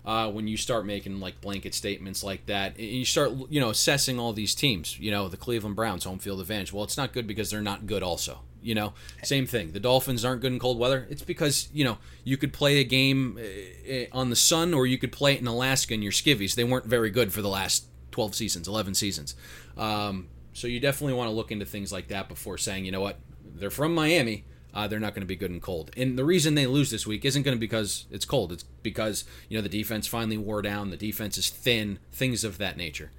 uh, 0.04 0.32
when 0.32 0.48
you 0.48 0.56
start 0.56 0.84
making 0.84 1.20
like 1.20 1.40
blanket 1.40 1.74
statements 1.74 2.24
like 2.24 2.46
that. 2.46 2.76
And 2.76 2.88
you 2.88 3.04
start, 3.04 3.34
you 3.50 3.60
know, 3.60 3.70
assessing 3.70 4.18
all 4.18 4.32
these 4.32 4.56
teams. 4.56 4.98
You 4.98 5.12
know, 5.12 5.28
the 5.28 5.36
Cleveland 5.36 5.76
Browns 5.76 6.02
home 6.02 6.18
field 6.18 6.40
advantage. 6.40 6.72
Well, 6.72 6.82
it's 6.82 6.96
not 6.96 7.12
good 7.12 7.28
because 7.28 7.50
they're 7.52 7.62
not 7.62 7.86
good. 7.86 8.02
Also, 8.02 8.40
you 8.62 8.74
know, 8.74 8.92
same 9.22 9.46
thing. 9.46 9.72
The 9.72 9.80
Dolphins 9.80 10.24
aren't 10.24 10.40
good 10.40 10.52
in 10.52 10.58
cold 10.58 10.78
weather. 10.78 11.06
It's 11.10 11.22
because 11.22 11.68
you 11.72 11.84
know 11.84 11.98
you 12.24 12.36
could 12.36 12.52
play 12.52 12.78
a 12.78 12.84
game 12.84 13.38
uh, 13.38 13.92
uh, 13.92 14.04
on 14.12 14.30
the 14.30 14.36
sun 14.36 14.74
or 14.74 14.86
you 14.86 14.98
could 14.98 15.12
play 15.12 15.34
it 15.34 15.40
in 15.40 15.46
Alaska 15.46 15.94
in 15.94 16.02
your 16.02 16.12
skivvies. 16.12 16.54
They 16.54 16.64
weren't 16.64 16.86
very 16.86 17.10
good 17.10 17.32
for 17.32 17.42
the 17.42 17.48
last 17.48 17.86
12 18.10 18.34
seasons, 18.34 18.68
11 18.68 18.94
seasons. 18.94 19.34
Um, 19.76 20.28
so 20.52 20.66
you 20.66 20.80
definitely 20.80 21.14
want 21.14 21.28
to 21.28 21.34
look 21.34 21.52
into 21.52 21.64
things 21.64 21.92
like 21.92 22.08
that 22.08 22.28
before 22.28 22.58
saying, 22.58 22.84
you 22.84 22.92
know 22.92 23.00
what, 23.00 23.18
they're 23.44 23.70
from 23.70 23.94
Miami. 23.94 24.44
Uh, 24.72 24.86
they're 24.86 25.00
not 25.00 25.14
going 25.14 25.22
to 25.22 25.26
be 25.26 25.34
good 25.34 25.50
in 25.50 25.60
cold. 25.60 25.90
And 25.96 26.16
the 26.16 26.24
reason 26.24 26.54
they 26.54 26.66
lose 26.66 26.90
this 26.90 27.04
week 27.04 27.24
isn't 27.24 27.42
going 27.42 27.56
to 27.56 27.60
be 27.60 27.66
because 27.66 28.06
it's 28.10 28.24
cold. 28.24 28.52
It's 28.52 28.62
because 28.62 29.24
you 29.48 29.58
know 29.58 29.62
the 29.62 29.68
defense 29.68 30.06
finally 30.06 30.38
wore 30.38 30.62
down. 30.62 30.90
The 30.90 30.96
defense 30.96 31.36
is 31.38 31.50
thin. 31.50 31.98
Things 32.12 32.44
of 32.44 32.58
that 32.58 32.76
nature. 32.76 33.10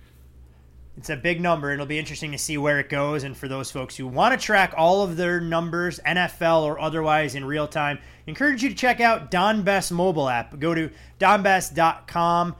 It's 0.97 1.09
a 1.09 1.15
big 1.15 1.39
number. 1.39 1.71
It'll 1.71 1.85
be 1.85 1.99
interesting 1.99 2.31
to 2.33 2.37
see 2.37 2.57
where 2.57 2.79
it 2.79 2.89
goes. 2.89 3.23
And 3.23 3.35
for 3.35 3.47
those 3.47 3.71
folks 3.71 3.95
who 3.95 4.07
want 4.07 4.37
to 4.37 4.45
track 4.45 4.73
all 4.75 5.03
of 5.03 5.15
their 5.15 5.39
numbers, 5.39 5.99
NFL 6.05 6.63
or 6.63 6.79
otherwise, 6.79 7.33
in 7.33 7.45
real 7.45 7.67
time, 7.67 7.97
I 7.97 8.29
encourage 8.29 8.61
you 8.61 8.69
to 8.69 8.75
check 8.75 8.99
out 8.99 9.31
Don 9.31 9.63
Best 9.63 9.91
mobile 9.91 10.27
app. 10.27 10.59
Go 10.59 10.75
to 10.75 10.89
donbest.com. 11.19 12.55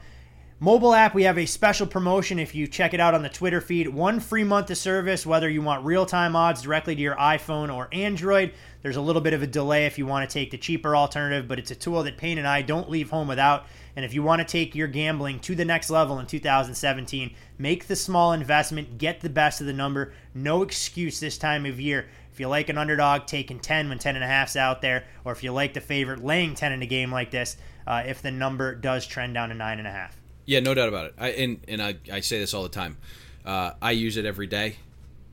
Mobile 0.62 0.94
app, 0.94 1.12
we 1.12 1.24
have 1.24 1.38
a 1.38 1.46
special 1.46 1.88
promotion 1.88 2.38
if 2.38 2.54
you 2.54 2.68
check 2.68 2.94
it 2.94 3.00
out 3.00 3.14
on 3.14 3.24
the 3.24 3.28
Twitter 3.28 3.60
feed. 3.60 3.88
One 3.88 4.20
free 4.20 4.44
month 4.44 4.70
of 4.70 4.78
service, 4.78 5.26
whether 5.26 5.50
you 5.50 5.60
want 5.60 5.84
real 5.84 6.06
time 6.06 6.36
odds 6.36 6.62
directly 6.62 6.94
to 6.94 7.02
your 7.02 7.16
iPhone 7.16 7.74
or 7.74 7.88
Android. 7.90 8.52
There's 8.80 8.94
a 8.94 9.00
little 9.00 9.20
bit 9.20 9.34
of 9.34 9.42
a 9.42 9.46
delay 9.48 9.86
if 9.86 9.98
you 9.98 10.06
want 10.06 10.30
to 10.30 10.32
take 10.32 10.52
the 10.52 10.56
cheaper 10.56 10.94
alternative, 10.94 11.48
but 11.48 11.58
it's 11.58 11.72
a 11.72 11.74
tool 11.74 12.04
that 12.04 12.16
Payne 12.16 12.38
and 12.38 12.46
I 12.46 12.62
don't 12.62 12.88
leave 12.88 13.10
home 13.10 13.26
without. 13.26 13.66
And 13.96 14.04
if 14.04 14.14
you 14.14 14.22
want 14.22 14.38
to 14.38 14.46
take 14.46 14.76
your 14.76 14.86
gambling 14.86 15.40
to 15.40 15.56
the 15.56 15.64
next 15.64 15.90
level 15.90 16.20
in 16.20 16.26
2017, 16.26 17.34
make 17.58 17.88
the 17.88 17.96
small 17.96 18.32
investment, 18.32 18.98
get 18.98 19.20
the 19.20 19.28
best 19.28 19.60
of 19.60 19.66
the 19.66 19.72
number. 19.72 20.12
No 20.32 20.62
excuse 20.62 21.18
this 21.18 21.38
time 21.38 21.66
of 21.66 21.80
year. 21.80 22.06
If 22.32 22.38
you 22.38 22.46
like 22.46 22.68
an 22.68 22.78
underdog 22.78 23.26
taking 23.26 23.58
10 23.58 23.88
when 23.88 23.98
10 23.98 24.14
and 24.14 24.24
a 24.24 24.28
half's 24.28 24.54
out 24.54 24.80
there, 24.80 25.06
or 25.24 25.32
if 25.32 25.42
you 25.42 25.50
like 25.50 25.74
the 25.74 25.80
favorite 25.80 26.22
laying 26.22 26.54
10 26.54 26.70
in 26.70 26.82
a 26.82 26.86
game 26.86 27.10
like 27.10 27.32
this, 27.32 27.56
uh, 27.84 28.04
if 28.06 28.22
the 28.22 28.30
number 28.30 28.76
does 28.76 29.04
trend 29.04 29.34
down 29.34 29.48
to 29.48 29.56
nine 29.56 29.80
and 29.80 29.88
a 29.88 29.90
half. 29.90 30.21
Yeah, 30.44 30.60
no 30.60 30.74
doubt 30.74 30.88
about 30.88 31.06
it. 31.06 31.14
I 31.18 31.28
and 31.30 31.60
and 31.68 31.82
I, 31.82 31.96
I 32.12 32.20
say 32.20 32.38
this 32.38 32.54
all 32.54 32.62
the 32.62 32.68
time. 32.68 32.96
Uh, 33.44 33.72
I 33.80 33.92
use 33.92 34.16
it 34.16 34.24
every 34.24 34.46
day. 34.46 34.76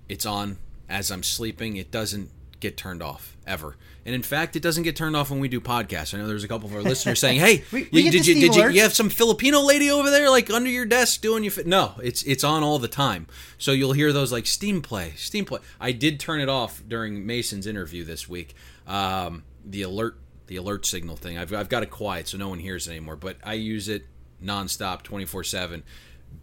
It's 0.07 0.25
on 0.25 0.57
as 0.87 1.11
I'm 1.11 1.23
sleeping. 1.23 1.77
It 1.77 1.91
doesn't 1.91 2.29
get 2.59 2.77
turned 2.77 3.01
off 3.01 3.37
ever. 3.47 3.75
And 4.05 4.15
in 4.15 4.23
fact, 4.23 4.55
it 4.55 4.61
doesn't 4.61 4.83
get 4.83 4.95
turned 4.95 5.15
off 5.15 5.29
when 5.29 5.39
we 5.39 5.47
do 5.47 5.61
podcasts. 5.61 6.13
I 6.13 6.17
know 6.17 6.27
there's 6.27 6.43
a 6.43 6.47
couple 6.47 6.67
of 6.67 6.75
our 6.75 6.81
listeners 6.81 7.19
saying, 7.21 7.39
"Hey, 7.39 7.63
we, 7.71 7.89
we 7.91 8.01
you, 8.01 8.11
did 8.11 8.25
you 8.25 8.35
did 8.35 8.55
you, 8.55 8.69
you 8.69 8.81
have 8.81 8.93
some 8.93 9.09
Filipino 9.09 9.61
lady 9.61 9.91
over 9.91 10.09
there 10.09 10.29
like 10.29 10.49
under 10.49 10.69
your 10.69 10.85
desk 10.85 11.21
doing 11.21 11.43
you?" 11.43 11.51
Fi-? 11.51 11.63
No, 11.65 11.93
it's 12.01 12.23
it's 12.23 12.43
on 12.43 12.63
all 12.63 12.79
the 12.79 12.87
time. 12.87 13.27
So 13.57 13.71
you'll 13.71 13.93
hear 13.93 14.11
those 14.13 14.31
like 14.31 14.47
Steam 14.47 14.81
play, 14.81 15.13
Steam 15.15 15.45
play. 15.45 15.59
I 15.79 15.91
did 15.91 16.19
turn 16.19 16.39
it 16.41 16.49
off 16.49 16.81
during 16.87 17.25
Mason's 17.25 17.67
interview 17.67 18.03
this 18.03 18.27
week. 18.27 18.55
Um, 18.87 19.43
the 19.65 19.83
alert 19.83 20.17
the 20.47 20.55
alert 20.55 20.85
signal 20.85 21.15
thing. 21.15 21.37
I've 21.37 21.53
I've 21.53 21.69
got 21.69 21.83
it 21.83 21.91
quiet 21.91 22.27
so 22.27 22.37
no 22.37 22.49
one 22.49 22.59
hears 22.59 22.87
it 22.87 22.91
anymore. 22.91 23.15
But 23.15 23.37
I 23.43 23.53
use 23.53 23.89
it 23.89 24.07
nonstop, 24.43 25.03
24 25.03 25.43
7. 25.43 25.83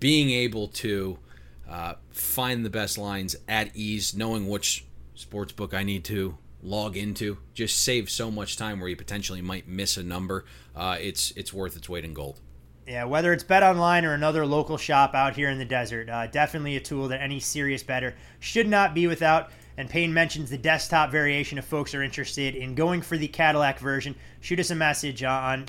Being 0.00 0.30
able 0.30 0.68
to 0.68 1.18
uh, 1.68 1.94
find 2.10 2.64
the 2.64 2.70
best 2.70 2.98
lines 2.98 3.36
at 3.48 3.74
ease, 3.74 4.14
knowing 4.14 4.48
which 4.48 4.84
sports 5.14 5.52
book 5.52 5.74
I 5.74 5.82
need 5.82 6.04
to 6.04 6.36
log 6.62 6.96
into, 6.96 7.38
just 7.54 7.82
saves 7.82 8.12
so 8.12 8.30
much 8.30 8.56
time 8.56 8.80
where 8.80 8.88
you 8.88 8.96
potentially 8.96 9.40
might 9.40 9.68
miss 9.68 9.96
a 9.96 10.02
number. 10.02 10.44
Uh, 10.74 10.96
it's 11.00 11.30
it's 11.32 11.52
worth 11.52 11.76
its 11.76 11.88
weight 11.88 12.04
in 12.04 12.14
gold. 12.14 12.40
Yeah, 12.86 13.04
whether 13.04 13.32
it's 13.32 13.42
Bet 13.42 13.64
Online 13.64 14.04
or 14.04 14.14
another 14.14 14.46
local 14.46 14.76
shop 14.76 15.12
out 15.14 15.34
here 15.34 15.50
in 15.50 15.58
the 15.58 15.64
desert, 15.64 16.08
uh, 16.08 16.28
definitely 16.28 16.76
a 16.76 16.80
tool 16.80 17.08
that 17.08 17.20
any 17.20 17.40
serious 17.40 17.82
better 17.82 18.14
should 18.38 18.68
not 18.68 18.94
be 18.94 19.08
without. 19.08 19.50
And 19.76 19.90
Payne 19.90 20.14
mentions 20.14 20.50
the 20.50 20.56
desktop 20.56 21.10
variation 21.10 21.58
if 21.58 21.64
folks 21.64 21.94
are 21.94 22.02
interested 22.02 22.54
in 22.54 22.74
going 22.74 23.02
for 23.02 23.18
the 23.18 23.28
Cadillac 23.28 23.80
version. 23.80 24.14
Shoot 24.40 24.60
us 24.60 24.70
a 24.70 24.74
message 24.74 25.24
on 25.24 25.66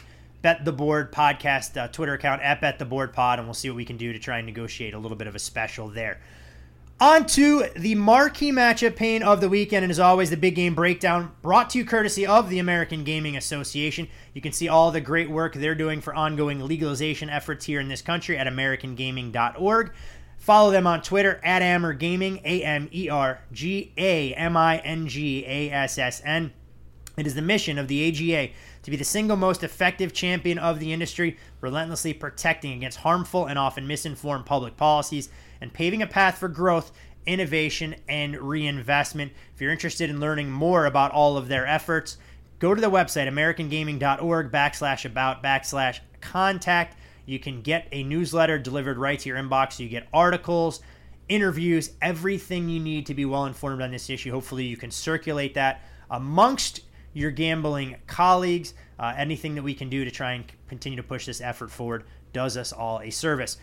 Bet 0.48 0.64
the 0.64 0.72
Board 0.72 1.12
podcast 1.12 1.76
uh, 1.76 1.90
Twitter 1.90 2.14
account 2.14 2.42
at 2.42 2.62
Bet 2.62 2.80
the 2.80 2.86
Board 2.86 3.12
Pod, 3.12 3.38
and 3.38 3.46
we'll 3.46 3.54
see 3.54 3.70
what 3.70 3.76
we 3.76 3.84
can 3.84 3.98
do 3.98 4.14
to 4.14 4.18
try 4.18 4.38
and 4.38 4.46
negotiate 4.46 4.94
a 4.94 4.98
little 4.98 5.18
bit 5.18 5.28
of 5.28 5.36
a 5.36 5.40
special 5.40 5.90
there. 5.90 6.22
On 7.02 7.26
to 7.26 7.66
the 7.76 7.96
marquee 7.96 8.54
matchup 8.54 8.96
Payne 8.96 9.24
of 9.24 9.42
the 9.42 9.50
weekend, 9.50 9.84
and 9.84 9.92
as 9.92 10.00
always, 10.00 10.30
the 10.30 10.38
big 10.38 10.56
game 10.56 10.74
breakdown 10.74 11.34
brought 11.42 11.72
to 11.72 11.80
you 11.80 11.84
courtesy 11.84 12.26
of 12.26 12.50
the 12.50 12.60
American 12.60 13.04
Gaming 13.04 13.36
Association. 13.36 14.08
You 14.34 14.40
can 14.40 14.54
see 14.54 14.70
all 14.70 14.90
the 14.90 15.02
great 15.02 15.30
work 15.30 15.54
they're 15.54 15.76
doing 15.76 16.00
for 16.00 16.16
ongoing 16.16 16.66
legalization 16.66 17.30
efforts 17.30 17.66
here 17.66 17.82
in 17.82 17.90
this 17.90 18.02
country 18.02 18.38
at 18.38 18.48
AmericanGaming.org. 18.48 19.92
Follow 20.38 20.72
them 20.72 20.88
on 20.88 21.02
Twitter 21.02 21.42
at 21.44 21.62
Amer 21.62 21.92
Gaming, 21.92 22.40
A 22.46 22.64
M 22.64 22.88
E 22.94 23.10
R 23.10 23.42
G 23.52 23.92
A 23.98 24.34
M 24.34 24.56
I 24.56 24.78
N 24.78 25.10
G 25.10 25.44
A 25.46 25.70
S 25.72 25.98
S 25.98 26.22
N. 26.24 26.54
It 27.18 27.26
is 27.26 27.34
the 27.34 27.42
mission 27.42 27.80
of 27.80 27.88
the 27.88 28.08
AGA 28.08 28.54
to 28.88 28.92
be 28.92 28.96
the 28.96 29.04
single 29.04 29.36
most 29.36 29.66
effective 29.66 30.14
champion 30.14 30.58
of 30.58 30.80
the 30.80 30.94
industry, 30.94 31.36
relentlessly 31.60 32.14
protecting 32.14 32.72
against 32.72 33.00
harmful 33.00 33.46
and 33.46 33.60
often 33.60 33.86
misinformed 33.86 34.46
public 34.46 34.78
policies 34.78 35.28
and 35.60 35.74
paving 35.74 36.02
a 36.02 36.08
path 36.08 36.38
for 36.38 36.48
growth, 36.48 36.94
innovation, 37.26 37.94
and 38.08 38.38
reinvestment. 38.38 39.34
If 39.54 39.60
you're 39.60 39.74
interested 39.74 40.10
in 40.10 40.22
learning 40.22 40.52
more 40.52 40.86
about 40.86 41.12
all 41.12 41.36
of 41.36 41.50
their 41.50 41.68
efforts, 41.68 42.16
go 42.60 42.74
to 42.74 42.80
the 42.80 42.90
website, 42.90 43.28
americangaming.org 43.28 44.54
backslash 44.54 45.04
about 45.04 45.44
backslash 45.44 46.00
contact. 46.22 46.96
You 47.26 47.40
can 47.40 47.62
get 47.62 47.90
a 47.92 48.04
newsletter 48.04 48.58
delivered 48.58 48.98
right 48.98 49.20
to 49.20 49.28
your 49.28 49.38
inbox. 49.38 49.74
So 49.74 49.84
you 49.84 49.90
get 49.90 50.08
articles, 50.14 50.80
interviews, 51.28 51.92
everything 52.02 52.70
you 52.70 52.80
need 52.80 53.06
to 53.08 53.14
be 53.14 53.26
well 53.26 53.48
informed 53.48 53.82
on 53.82 53.92
this 53.92 54.10
issue. 54.10 54.32
Hopefully, 54.32 54.64
you 54.64 54.78
can 54.78 54.92
circulate 54.92 55.56
that 55.56 55.82
amongst 56.10 56.87
your 57.18 57.32
gambling 57.32 57.96
colleagues. 58.06 58.74
Uh, 59.00 59.14
anything 59.18 59.56
that 59.56 59.64
we 59.64 59.74
can 59.74 59.90
do 59.90 60.06
to 60.06 60.12
try 60.12 60.34
and 60.34 60.46
continue 60.68 60.98
to 60.98 61.04
push 61.04 61.26
this 61.26 61.42
effort 61.42 61.72
forward 61.72 62.04
does 62.32 62.58
us 62.58 62.72
all 62.72 63.00
a 63.02 63.10
service. 63.10 63.58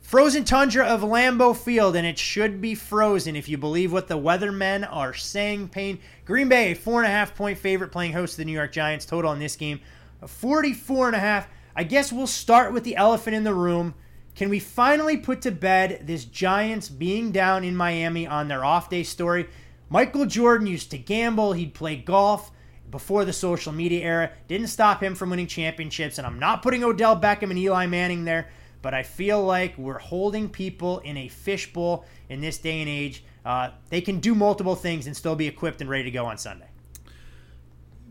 Frozen 0.00 0.44
tundra 0.44 0.84
of 0.84 1.02
Lambeau 1.02 1.56
Field, 1.56 1.94
and 1.94 2.04
it 2.04 2.18
should 2.18 2.60
be 2.60 2.74
frozen 2.74 3.36
if 3.36 3.48
you 3.48 3.56
believe 3.56 3.92
what 3.92 4.08
the 4.08 4.18
weathermen 4.18 4.86
are 4.90 5.14
saying. 5.14 5.68
Payne 5.68 6.00
Green 6.24 6.48
Bay, 6.48 6.72
a 6.72 6.74
four 6.74 7.00
and 7.00 7.06
a 7.06 7.14
half 7.14 7.36
point 7.36 7.56
favorite, 7.56 7.92
playing 7.92 8.12
host 8.12 8.32
to 8.32 8.38
the 8.38 8.44
New 8.44 8.52
York 8.52 8.72
Giants. 8.72 9.06
Total 9.06 9.32
in 9.32 9.38
this 9.38 9.54
game, 9.54 9.80
44 10.26 11.06
and 11.06 11.16
a 11.16 11.20
half. 11.20 11.48
I 11.76 11.84
guess 11.84 12.12
we'll 12.12 12.26
start 12.26 12.72
with 12.72 12.82
the 12.82 12.96
elephant 12.96 13.36
in 13.36 13.44
the 13.44 13.54
room. 13.54 13.94
Can 14.34 14.48
we 14.48 14.58
finally 14.58 15.16
put 15.16 15.40
to 15.42 15.52
bed 15.52 16.02
this 16.06 16.24
Giants 16.24 16.88
being 16.88 17.30
down 17.30 17.62
in 17.62 17.76
Miami 17.76 18.26
on 18.26 18.48
their 18.48 18.64
off 18.64 18.90
day 18.90 19.04
story? 19.04 19.48
Michael 19.88 20.26
Jordan 20.26 20.66
used 20.66 20.90
to 20.90 20.98
gamble, 20.98 21.52
he'd 21.52 21.74
play 21.74 21.96
golf 21.96 22.50
before 22.92 23.24
the 23.24 23.32
social 23.32 23.72
media 23.72 24.04
era. 24.04 24.30
Didn't 24.46 24.68
stop 24.68 25.02
him 25.02 25.16
from 25.16 25.30
winning 25.30 25.48
championships, 25.48 26.18
and 26.18 26.26
I'm 26.26 26.38
not 26.38 26.62
putting 26.62 26.84
Odell 26.84 27.18
Beckham 27.18 27.50
and 27.50 27.58
Eli 27.58 27.86
Manning 27.86 28.24
there, 28.24 28.50
but 28.82 28.94
I 28.94 29.02
feel 29.02 29.42
like 29.42 29.76
we're 29.76 29.98
holding 29.98 30.48
people 30.48 31.00
in 31.00 31.16
a 31.16 31.26
fishbowl 31.26 32.04
in 32.28 32.40
this 32.40 32.58
day 32.58 32.80
and 32.80 32.88
age. 32.88 33.24
Uh, 33.44 33.70
they 33.88 34.00
can 34.00 34.20
do 34.20 34.36
multiple 34.36 34.76
things 34.76 35.08
and 35.08 35.16
still 35.16 35.34
be 35.34 35.48
equipped 35.48 35.80
and 35.80 35.90
ready 35.90 36.04
to 36.04 36.10
go 36.12 36.26
on 36.26 36.38
Sunday. 36.38 36.68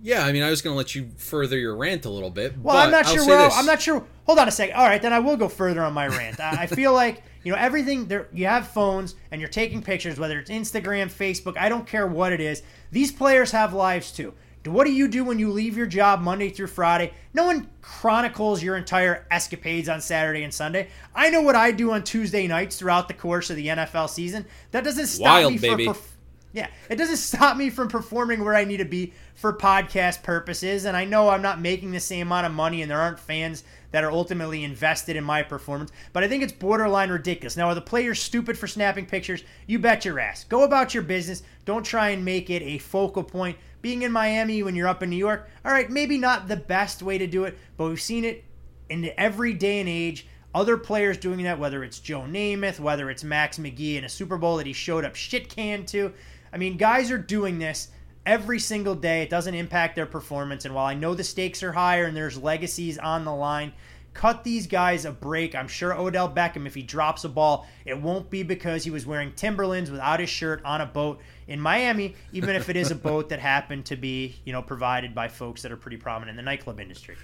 Yeah, 0.04 0.26
I 0.26 0.32
mean, 0.32 0.42
I 0.42 0.50
was 0.50 0.64
going 0.64 0.74
to 0.74 0.78
let 0.78 0.96
you 0.96 1.12
further 1.16 1.60
your 1.60 1.76
rant 1.76 2.06
a 2.06 2.10
little 2.10 2.32
bit. 2.32 2.58
Well, 2.58 2.76
I'm 2.76 2.90
not 2.90 3.08
sure. 3.08 3.26
Where, 3.26 3.50
I'm 3.52 3.68
not 3.68 3.82
sure. 3.82 4.04
Hold 4.26 4.40
on 4.40 4.48
a 4.48 4.52
second. 4.52 4.76
All 4.76 4.88
right, 4.88 5.02
then 5.02 5.14
I 5.14 5.20
will 5.20 5.38
go 5.38 5.48
further 5.48 5.84
on 5.84 5.94
my 5.94 6.08
rant. 6.08 6.40
I, 6.40 6.64
I 6.64 6.66
feel 6.66 6.92
like 6.92 7.22
you 7.44 7.52
know 7.52 7.58
everything. 7.58 8.08
There, 8.08 8.28
you 8.34 8.48
have 8.48 8.68
phones 8.68 9.14
and 9.30 9.40
you're 9.40 9.50
taking 9.50 9.84
pictures, 9.84 10.20
whether 10.20 10.40
it's 10.40 10.50
Instagram, 10.50 11.12
Facebook. 11.12 11.56
I 11.56 11.70
don't 11.70 11.86
care 11.86 12.08
what 12.08 12.34
it 12.34 12.42
is. 12.42 12.64
These 12.92 13.12
players 13.12 13.52
have 13.52 13.76
lives 13.76 14.12
too. 14.12 14.34
What 14.66 14.86
do 14.86 14.93
you 14.93 15.07
do 15.07 15.24
when 15.24 15.39
you 15.39 15.51
leave 15.51 15.76
your 15.76 15.88
job 15.88 16.22
Monday 16.22 16.49
through 16.49 16.68
Friday? 16.68 17.14
No 17.34 17.45
one 17.45 17.68
chronicles 17.82 18.62
your 18.62 18.78
entire 18.78 19.26
escapades 19.32 19.89
on 19.89 20.01
Saturday 20.01 20.43
and 20.43 20.53
Sunday. 20.53 20.89
I 21.16 21.30
know 21.30 21.41
what 21.41 21.55
I 21.55 21.72
do 21.72 21.91
on 21.91 22.03
Tuesday 22.03 22.47
nights 22.47 22.78
throughout 22.78 23.07
the 23.07 23.16
course 23.16 23.49
of 23.49 23.55
the 23.55 23.68
NFL 23.68 24.09
season. 24.09 24.45
That 24.70 24.84
doesn't 24.84 25.07
stop 25.07 25.26
Wild, 25.26 25.53
me 25.53 25.57
from 25.57 25.78
baby. 25.78 25.88
perf- 25.88 26.12
yeah, 26.53 26.68
it 26.89 26.97
doesn't 26.97 27.18
stop 27.18 27.57
me 27.57 27.70
from 27.70 27.88
performing 27.88 28.43
where 28.43 28.55
I 28.55 28.66
need 28.66 28.78
to 28.78 28.86
be 28.86 29.14
for 29.36 29.53
podcast 29.53 30.22
purposes. 30.22 30.86
And 30.86 30.95
I 30.95 31.05
know 31.05 31.30
I'm 31.30 31.41
not 31.41 31.62
making 31.62 31.91
the 31.91 31.99
same 31.99 32.28
amount 32.28 32.45
of 32.45 32.51
money, 32.51 32.82
and 32.82 32.91
there 32.91 32.99
aren't 32.99 33.20
fans 33.20 33.64
that 33.91 34.03
are 34.03 34.12
ultimately 34.12 34.64
invested 34.64 35.16
in 35.16 35.24
my 35.24 35.43
performance. 35.43 35.91
But 36.14 36.24
I 36.24 36.28
think 36.28 36.43
it's 36.43 36.53
borderline 36.53 37.09
ridiculous. 37.09 37.57
Now, 37.57 37.68
are 37.70 37.76
the 37.76 37.82
players 37.82 38.22
stupid 38.22 38.57
for 38.57 38.68
snapping 38.68 39.05
pictures? 39.05 39.43
You 39.66 39.80
bet 39.80 40.05
your 40.05 40.20
ass. 40.20 40.43
Go 40.43 40.64
about 40.64 40.93
your 40.93 41.03
business. 41.03 41.43
Don't 41.66 41.84
try 41.84 42.09
and 42.09 42.24
make 42.24 42.49
it 42.49 42.62
a 42.62 42.78
focal 42.78 43.24
point. 43.24 43.57
Being 43.82 44.04
in 44.04 44.12
Miami 44.12 44.64
when 44.64 44.76
you're 44.76 44.88
up 44.88 45.02
in 45.02 45.10
New 45.10 45.16
York, 45.16 45.50
all 45.66 45.72
right, 45.72 45.90
maybe 45.90 46.18
not 46.18 46.48
the 46.48 46.58
best 46.58 47.02
way 47.02 47.18
to 47.18 47.28
do 47.28 47.46
it, 47.46 47.58
but 47.78 47.88
we've 47.88 48.02
seen 48.02 48.26
it 48.26 48.44
in 48.90 49.12
every 49.18 49.54
day 49.54 49.80
and 49.80 49.90
age. 49.90 50.28
Other 50.54 50.78
players 50.78 51.18
doing 51.18 51.44
that, 51.44 51.60
whether 51.60 51.84
it's 51.84 52.00
Joe 52.00 52.22
Namath, 52.22 52.80
whether 52.80 53.10
it's 53.10 53.24
Max 53.24 53.58
McGee 53.58 53.96
in 53.96 54.04
a 54.04 54.10
Super 54.10 54.38
Bowl 54.38 54.58
that 54.58 54.68
he 54.68 54.74
showed 54.74 55.06
up 55.06 55.16
shit 55.16 55.50
can 55.50 55.86
to. 55.88 56.14
I 56.52 56.58
mean, 56.58 56.76
guys 56.78 57.10
are 57.10 57.18
doing 57.18 57.58
this 57.58 57.88
every 58.26 58.60
single 58.60 58.96
day. 58.96 59.24
It 59.24 59.30
doesn't 59.30 59.56
impact 59.56 59.96
their 59.96 60.06
performance. 60.06 60.66
And 60.66 60.76
while 60.76 60.86
I 60.86 60.94
know 60.94 61.14
the 61.14 61.24
stakes 61.24 61.64
are 61.64 61.72
higher 61.72 62.06
and 62.06 62.16
there's 62.16 62.38
legacies 62.38 62.98
on 62.98 63.24
the 63.24 63.34
line, 63.34 63.72
cut 64.14 64.44
these 64.44 64.68
guys 64.68 65.06
a 65.06 65.12
break. 65.12 65.56
I'm 65.56 65.70
sure 65.70 65.98
Odell 65.98 66.30
Beckham, 66.30 66.68
if 66.68 66.76
he 66.76 66.84
drops 66.84 67.24
a 67.24 67.30
ball, 67.30 67.66
it 67.86 68.00
won't 68.00 68.30
be 68.30 68.44
because 68.44 68.84
he 68.84 68.92
was 68.92 69.06
wearing 69.06 69.32
Timberlands 69.34 69.90
without 69.90 70.20
his 70.20 70.30
shirt 70.30 70.64
on 70.66 70.82
a 70.82 70.86
boat 70.86 71.22
in 71.52 71.60
Miami, 71.60 72.16
even 72.32 72.56
if 72.56 72.70
it 72.70 72.78
is 72.78 72.91
a 72.91 72.95
boat 73.10 73.30
that 73.30 73.39
happened 73.39 73.86
to 73.86 73.97
be, 73.97 74.36
you 74.45 74.54
know, 74.54 74.62
provided 74.62 75.14
by 75.14 75.28
folks 75.28 75.62
that 75.64 75.72
are 75.72 75.78
pretty 75.78 75.97
prominent 75.97 76.32
in 76.32 76.36
the 76.38 76.49
nightclub 76.49 76.80
industry. 76.80 77.18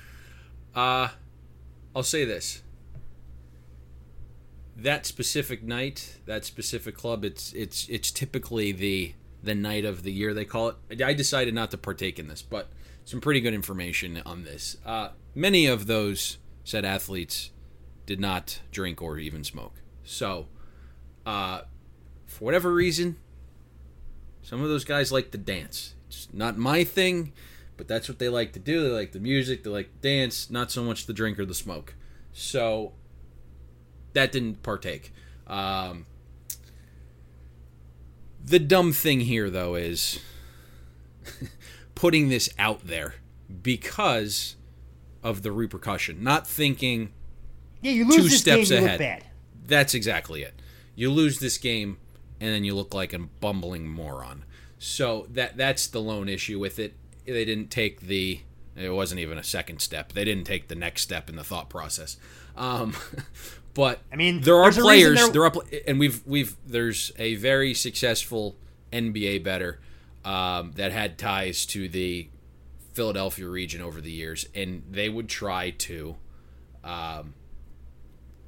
Uh, 0.76 1.08
I'll 1.96 2.04
say 2.04 2.26
this. 2.26 2.62
That 4.76 5.06
specific 5.06 5.64
night, 5.64 6.20
that 6.26 6.46
specific 6.46 6.96
club, 6.96 7.26
it's 7.26 7.52
it's 7.54 7.88
it's 7.88 8.12
typically 8.12 8.72
the 8.72 9.14
the 9.42 9.56
night 9.56 9.86
of 9.86 10.04
the 10.04 10.12
year 10.12 10.34
they 10.34 10.46
call 10.46 10.76
it. 10.90 11.02
I 11.02 11.14
decided 11.14 11.56
not 11.56 11.72
to 11.72 11.78
partake 11.78 12.20
in 12.20 12.28
this, 12.28 12.44
but 12.44 12.70
some 13.06 13.22
pretty 13.22 13.40
good 13.40 13.54
information 13.54 14.22
on 14.26 14.44
this. 14.44 14.78
Uh, 14.86 15.10
many 15.34 15.66
of 15.66 15.88
those 15.88 16.38
said 16.64 16.86
athletes 16.86 17.52
did 18.06 18.20
not 18.20 18.60
drink 18.72 19.02
or 19.02 19.18
even 19.18 19.44
smoke. 19.44 19.82
So, 20.04 20.48
uh, 21.26 21.62
for 22.28 22.46
whatever 22.46 22.72
reason, 22.72 23.18
some 24.48 24.64
of 24.64 24.70
those 24.70 24.86
guys 24.86 25.12
like 25.12 25.32
to 25.32 25.38
dance. 25.38 25.94
It's 26.08 26.30
not 26.32 26.58
my 26.58 26.86
thing, 26.86 27.34
but 27.76 27.90
that's 27.90 28.08
what 28.08 28.18
they 28.18 28.30
like 28.30 28.54
to 28.54 28.60
do. 28.60 28.82
They 28.82 28.90
like 28.96 29.12
the 29.12 29.20
music, 29.20 29.66
they 29.66 29.70
like 29.70 29.92
to 29.92 30.08
dance, 30.08 30.50
not 30.50 30.72
so 30.72 30.86
much 30.86 31.06
the 31.06 31.12
drink 31.12 31.38
or 31.38 31.44
the 31.44 31.54
smoke. 31.54 31.96
So, 32.32 32.94
that 34.14 34.32
didn't 34.32 34.64
partake. 34.64 35.12
Um, 35.48 36.06
the 38.42 38.58
dumb 38.58 38.94
thing 38.94 39.20
here, 39.20 39.50
though, 39.50 39.76
is 39.76 40.22
putting 41.96 42.30
this 42.30 42.50
out 42.58 42.88
there 42.88 43.16
because 43.62 44.56
of 45.24 45.42
the 45.42 45.52
repercussion, 45.52 46.24
not 46.24 46.48
thinking 46.48 47.12
yeah, 47.82 47.92
you 47.92 48.06
lose 48.06 48.16
two 48.16 48.24
this 48.24 48.40
steps 48.40 48.70
game, 48.70 48.84
you 48.84 48.88
ahead. 48.88 49.26
That's 49.66 49.94
exactly 49.94 50.44
it. 50.44 50.54
You 50.96 51.12
lose 51.12 51.40
this 51.40 51.58
game, 51.58 51.98
and 52.40 52.54
then 52.54 52.64
you 52.64 52.76
look 52.76 52.94
like 52.94 53.14
a 53.14 53.20
bumbling 53.20 53.88
moron. 53.88 54.44
So 54.80 55.28
that 55.32 55.58
that's 55.58 55.88
the 55.88 56.02
lone 56.02 56.30
issue 56.30 56.60
with 56.60 56.80
it. 56.80 56.94
They 57.26 57.46
didn't 57.46 57.70
take 57.70 58.02
the. 58.02 58.42
It 58.76 58.90
wasn't 58.90 59.22
even 59.22 59.40
a 59.40 59.44
second 59.44 59.82
step. 59.82 60.14
They 60.14 60.24
didn't 60.24 60.46
take 60.46 60.68
the 60.68 60.76
next 60.76 61.02
step 61.02 61.30
in 61.30 61.36
the 61.36 61.44
thought 61.44 61.68
process. 61.68 62.18
Um, 62.56 62.96
but 63.74 64.00
I 64.12 64.16
mean, 64.16 64.42
there 64.42 64.56
are 64.56 64.72
there's 64.72 64.78
a 64.78 64.88
reason 64.88 65.16
players. 65.16 65.30
There 65.32 65.44
are, 65.44 65.54
and 65.88 66.00
we've 66.00 66.26
we've 66.26 66.56
there's 66.66 67.12
a 67.18 67.36
very 67.36 67.74
successful 67.74 68.56
NBA 68.92 69.44
better 69.44 69.80
um, 70.24 70.74
that 70.76 70.92
had 70.92 71.18
ties 71.18 71.66
to 71.68 71.90
the 71.90 72.30
Philadelphia 72.94 73.48
region 73.48 73.82
over 73.82 74.00
the 74.00 74.12
years, 74.12 74.48
and 74.54 74.84
they 74.90 75.10
would 75.10 75.28
try 75.28 75.72
to. 75.72 76.16
Um, 76.84 77.34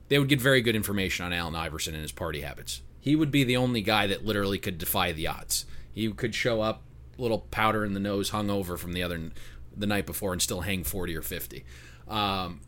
they 0.10 0.18
would 0.18 0.28
get 0.28 0.42
very 0.42 0.62
good 0.62 0.76
information 0.76 1.26
on 1.26 1.34
Allen 1.34 1.56
Iverson 1.56 1.94
and 1.94 2.02
his 2.02 2.12
party 2.12 2.42
habits. 2.42 2.82
He 3.00 3.16
would 3.16 3.32
be 3.32 3.44
the 3.44 3.58
only 3.58 3.82
guy 3.82 4.08
that 4.08 4.26
literally 4.26 4.58
could 4.58 4.78
defy 4.78 5.12
the 5.12 5.28
odds. 5.28 5.66
He 5.94 6.12
could 6.12 6.36
show 6.36 6.62
up, 6.62 6.84
little 7.18 7.40
powder 7.52 7.86
in 7.86 7.94
the 7.94 8.00
nose, 8.00 8.32
hungover 8.32 8.78
from 8.78 8.94
the 8.94 9.04
other 9.04 9.32
the 9.76 9.88
night 9.88 10.06
before, 10.06 10.34
and 10.34 10.42
still 10.42 10.62
hang 10.62 10.84
forty 10.84 11.16
or 11.16 11.22
fifty. 11.22 11.66
Um, 12.08 12.62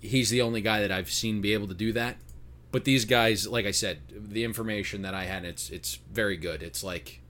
he's 0.00 0.30
the 0.30 0.42
only 0.42 0.60
guy 0.60 0.80
that 0.80 0.92
I've 0.92 1.10
seen 1.10 1.40
be 1.40 1.52
able 1.52 1.68
to 1.68 1.74
do 1.74 1.92
that. 1.92 2.16
But 2.70 2.84
these 2.84 3.04
guys, 3.04 3.46
like 3.46 3.64
I 3.66 3.70
said, 3.70 4.00
the 4.10 4.44
information 4.44 5.02
that 5.02 5.14
I 5.14 5.24
had, 5.24 5.44
it's 5.44 5.70
it's 5.70 5.96
very 6.12 6.36
good. 6.36 6.62
It's 6.62 6.84
like 6.84 7.20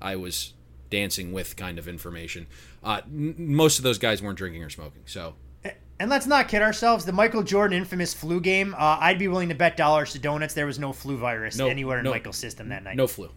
I 0.00 0.16
was 0.16 0.54
dancing 0.90 1.32
with 1.32 1.56
kind 1.56 1.78
of 1.78 1.88
information. 1.88 2.46
Uh, 2.82 3.00
n- 3.06 3.34
most 3.38 3.78
of 3.78 3.82
those 3.82 3.98
guys 3.98 4.22
weren't 4.22 4.38
drinking 4.38 4.62
or 4.62 4.70
smoking, 4.70 5.02
so 5.06 5.34
And 6.00 6.08
let's 6.10 6.26
not 6.26 6.48
kid 6.48 6.62
ourselves. 6.62 7.04
The 7.04 7.12
Michael 7.12 7.42
Jordan 7.42 7.76
infamous 7.76 8.14
flu 8.14 8.40
game. 8.40 8.74
Uh, 8.74 8.98
I'd 9.00 9.18
be 9.18 9.26
willing 9.28 9.48
to 9.48 9.54
bet 9.54 9.76
dollars 9.76 10.12
to 10.12 10.18
donuts 10.18 10.54
there 10.54 10.66
was 10.66 10.78
no 10.78 10.92
flu 10.92 11.16
virus 11.16 11.56
No- 11.56 11.66
anywhere 11.68 11.98
in 11.98 12.04
no- 12.04 12.10
Michael's 12.12 12.36
system 12.36 12.68
that 12.68 12.84
night. 12.84 12.96
no 12.96 13.06
flu. 13.08 13.30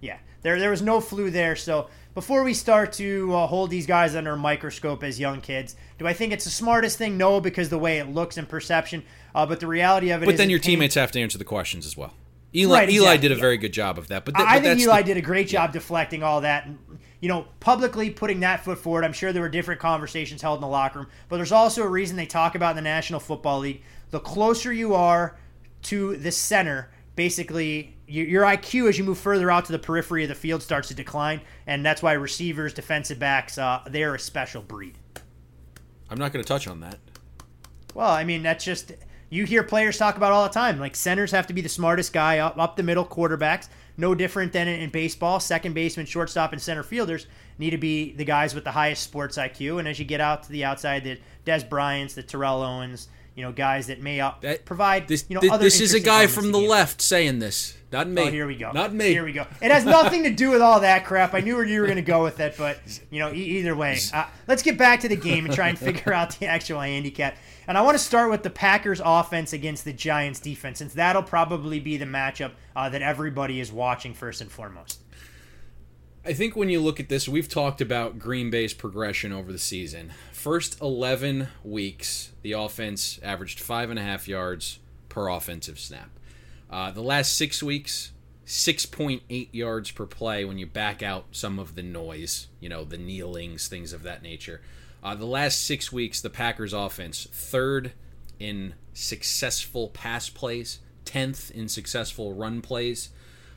Yeah, 0.00 0.18
there 0.42 0.58
there 0.58 0.70
was 0.70 0.82
no 0.82 1.00
flu 1.00 1.30
there. 1.30 1.56
So 1.56 1.88
before 2.14 2.42
we 2.42 2.54
start 2.54 2.92
to 2.94 3.34
uh, 3.34 3.46
hold 3.46 3.70
these 3.70 3.86
guys 3.86 4.14
under 4.14 4.32
a 4.32 4.36
microscope 4.36 5.02
as 5.02 5.18
young 5.20 5.40
kids, 5.40 5.76
do 5.98 6.06
I 6.06 6.12
think 6.12 6.32
it's 6.32 6.44
the 6.44 6.50
smartest 6.50 6.96
thing? 6.98 7.16
No, 7.18 7.40
because 7.40 7.68
the 7.70 7.78
way 7.78 7.98
it 7.98 8.08
looks 8.08 8.36
and 8.36 8.48
perception. 8.48 9.02
Uh, 9.34 9.44
but 9.46 9.60
the 9.60 9.66
reality 9.66 10.10
of 10.10 10.22
it 10.22 10.26
But 10.26 10.36
then 10.36 10.50
your 10.50 10.58
teammates 10.58 10.94
have 10.94 11.10
to 11.12 11.20
answer 11.20 11.38
the 11.38 11.44
questions 11.44 11.86
as 11.86 11.96
well. 11.96 12.14
Eli 12.54 12.72
Right, 12.80 12.90
Eli 12.90 13.16
did 13.16 13.32
a 13.32 13.34
very 13.36 13.56
good 13.56 13.72
job 13.72 13.98
of 13.98 14.06
that. 14.08 14.24
But, 14.24 14.36
th- 14.36 14.46
I 14.48 14.56
but 14.58 14.62
think 14.62 14.80
Eli 14.80 15.02
the- 15.02 15.06
did 15.08 15.16
a 15.16 15.22
great 15.22 15.48
job 15.48 15.72
deflecting 15.72 16.22
all 16.22 16.42
that. 16.42 16.66
And, 16.66 16.78
you 17.24 17.28
know, 17.28 17.46
publicly 17.58 18.10
putting 18.10 18.40
that 18.40 18.62
foot 18.62 18.76
forward. 18.76 19.02
I'm 19.02 19.14
sure 19.14 19.32
there 19.32 19.40
were 19.40 19.48
different 19.48 19.80
conversations 19.80 20.42
held 20.42 20.58
in 20.58 20.60
the 20.60 20.68
locker 20.68 20.98
room, 20.98 21.08
but 21.30 21.36
there's 21.36 21.52
also 21.52 21.82
a 21.82 21.88
reason 21.88 22.18
they 22.18 22.26
talk 22.26 22.54
about 22.54 22.72
in 22.72 22.76
the 22.76 22.82
National 22.82 23.18
Football 23.18 23.60
League. 23.60 23.82
The 24.10 24.20
closer 24.20 24.70
you 24.70 24.92
are 24.92 25.38
to 25.84 26.18
the 26.18 26.30
center, 26.30 26.90
basically, 27.16 27.96
your, 28.06 28.26
your 28.26 28.42
IQ 28.44 28.90
as 28.90 28.98
you 28.98 29.04
move 29.04 29.16
further 29.16 29.50
out 29.50 29.64
to 29.64 29.72
the 29.72 29.78
periphery 29.78 30.24
of 30.24 30.28
the 30.28 30.34
field 30.34 30.62
starts 30.62 30.88
to 30.88 30.94
decline, 30.94 31.40
and 31.66 31.82
that's 31.82 32.02
why 32.02 32.12
receivers, 32.12 32.74
defensive 32.74 33.18
backs, 33.18 33.56
uh, 33.56 33.80
they're 33.88 34.14
a 34.14 34.18
special 34.18 34.60
breed. 34.60 34.98
I'm 36.10 36.18
not 36.18 36.30
going 36.30 36.44
to 36.44 36.46
touch 36.46 36.68
on 36.68 36.80
that. 36.80 36.98
Well, 37.94 38.10
I 38.10 38.24
mean, 38.24 38.42
that's 38.42 38.66
just 38.66 38.92
you 39.30 39.44
hear 39.44 39.62
players 39.62 39.98
talk 39.98 40.16
about 40.16 40.32
all 40.32 40.44
the 40.44 40.52
time. 40.52 40.78
Like 40.78 40.96
centers 40.96 41.30
have 41.32 41.46
to 41.48 41.54
be 41.54 41.60
the 41.60 41.68
smartest 41.68 42.12
guy 42.12 42.38
up, 42.38 42.58
up 42.58 42.76
the 42.76 42.82
middle. 42.82 43.04
Quarterbacks, 43.04 43.68
no 43.96 44.14
different 44.14 44.52
than 44.52 44.68
in, 44.68 44.90
baseball. 44.90 45.40
Second 45.40 45.74
baseman, 45.74 46.06
shortstop, 46.06 46.52
and 46.52 46.60
center 46.60 46.82
fielders 46.82 47.26
need 47.58 47.70
to 47.70 47.78
be 47.78 48.12
the 48.12 48.24
guys 48.24 48.54
with 48.54 48.64
the 48.64 48.72
highest 48.72 49.02
sports 49.02 49.36
IQ. 49.36 49.78
And 49.78 49.88
as 49.88 49.98
you 49.98 50.04
get 50.04 50.20
out 50.20 50.44
to 50.44 50.50
the 50.50 50.64
outside, 50.64 51.04
the 51.04 51.18
Dez 51.44 51.68
Bryants, 51.68 52.14
the 52.14 52.22
Terrell 52.22 52.62
Owens, 52.62 53.08
you 53.34 53.42
know, 53.42 53.52
guys 53.52 53.88
that 53.88 54.00
may 54.00 54.20
up, 54.20 54.44
provide 54.64 55.08
This, 55.08 55.24
you 55.28 55.34
know 55.34 55.40
thi- 55.40 55.50
other 55.50 55.64
this 55.64 55.80
is 55.80 55.94
a 55.94 56.00
guy 56.00 56.26
from 56.26 56.52
the 56.52 56.58
left 56.58 57.00
saying 57.02 57.40
this, 57.40 57.76
not 57.92 58.08
me. 58.08 58.22
Oh, 58.22 58.30
here 58.30 58.46
we 58.46 58.56
go. 58.56 58.72
Not 58.72 58.94
me. 58.94 59.08
Here 59.08 59.24
we 59.24 59.32
go. 59.32 59.46
It 59.60 59.70
has 59.70 59.84
nothing 59.84 60.24
to 60.24 60.30
do 60.30 60.50
with 60.50 60.60
all 60.60 60.80
that 60.80 61.04
crap. 61.04 61.34
I 61.34 61.40
knew 61.40 61.56
where 61.56 61.64
you 61.64 61.80
were 61.80 61.86
going 61.86 61.96
to 61.96 62.02
go 62.02 62.22
with 62.22 62.40
it, 62.40 62.54
but 62.56 62.78
you 63.10 63.20
know, 63.20 63.32
e- 63.32 63.58
either 63.58 63.74
way, 63.74 63.98
uh, 64.12 64.26
let's 64.46 64.62
get 64.62 64.78
back 64.78 65.00
to 65.00 65.08
the 65.08 65.16
game 65.16 65.44
and 65.46 65.54
try 65.54 65.68
and 65.68 65.78
figure 65.78 66.12
out 66.12 66.38
the 66.38 66.46
actual 66.46 66.80
handicap. 66.80 67.36
And 67.66 67.78
I 67.78 67.80
want 67.82 67.96
to 67.96 68.02
start 68.02 68.30
with 68.30 68.42
the 68.42 68.50
Packers' 68.50 69.00
offense 69.04 69.52
against 69.52 69.84
the 69.84 69.92
Giants' 69.92 70.38
defense, 70.38 70.78
since 70.78 70.92
that'll 70.94 71.22
probably 71.22 71.80
be 71.80 71.96
the 71.96 72.04
matchup 72.04 72.52
uh, 72.76 72.88
that 72.90 73.00
everybody 73.00 73.58
is 73.58 73.72
watching 73.72 74.12
first 74.12 74.40
and 74.40 74.50
foremost. 74.50 75.00
I 76.26 76.32
think 76.32 76.56
when 76.56 76.70
you 76.70 76.80
look 76.80 77.00
at 77.00 77.08
this, 77.08 77.28
we've 77.28 77.48
talked 77.48 77.80
about 77.80 78.18
Green 78.18 78.50
Bay's 78.50 78.72
progression 78.72 79.30
over 79.32 79.52
the 79.52 79.58
season. 79.58 80.12
First 80.44 80.78
11 80.82 81.48
weeks, 81.64 82.32
the 82.42 82.52
offense 82.52 83.18
averaged 83.22 83.60
five 83.60 83.88
and 83.88 83.98
a 83.98 84.02
half 84.02 84.28
yards 84.28 84.78
per 85.08 85.28
offensive 85.28 85.78
snap. 85.78 86.10
Uh, 86.68 86.90
the 86.90 87.00
last 87.00 87.34
six 87.38 87.62
weeks, 87.62 88.12
6.8 88.46 89.48
yards 89.52 89.90
per 89.90 90.04
play 90.04 90.44
when 90.44 90.58
you 90.58 90.66
back 90.66 91.02
out 91.02 91.28
some 91.30 91.58
of 91.58 91.76
the 91.76 91.82
noise, 91.82 92.48
you 92.60 92.68
know, 92.68 92.84
the 92.84 92.98
kneelings, 92.98 93.68
things 93.68 93.94
of 93.94 94.02
that 94.02 94.22
nature. 94.22 94.60
Uh, 95.02 95.14
the 95.14 95.24
last 95.24 95.64
six 95.64 95.90
weeks, 95.90 96.20
the 96.20 96.28
Packers 96.28 96.74
offense, 96.74 97.26
third 97.32 97.92
in 98.38 98.74
successful 98.92 99.88
pass 99.88 100.28
plays, 100.28 100.80
10th 101.06 101.50
in 101.52 101.70
successful 101.70 102.34
run 102.34 102.60
plays. 102.60 103.08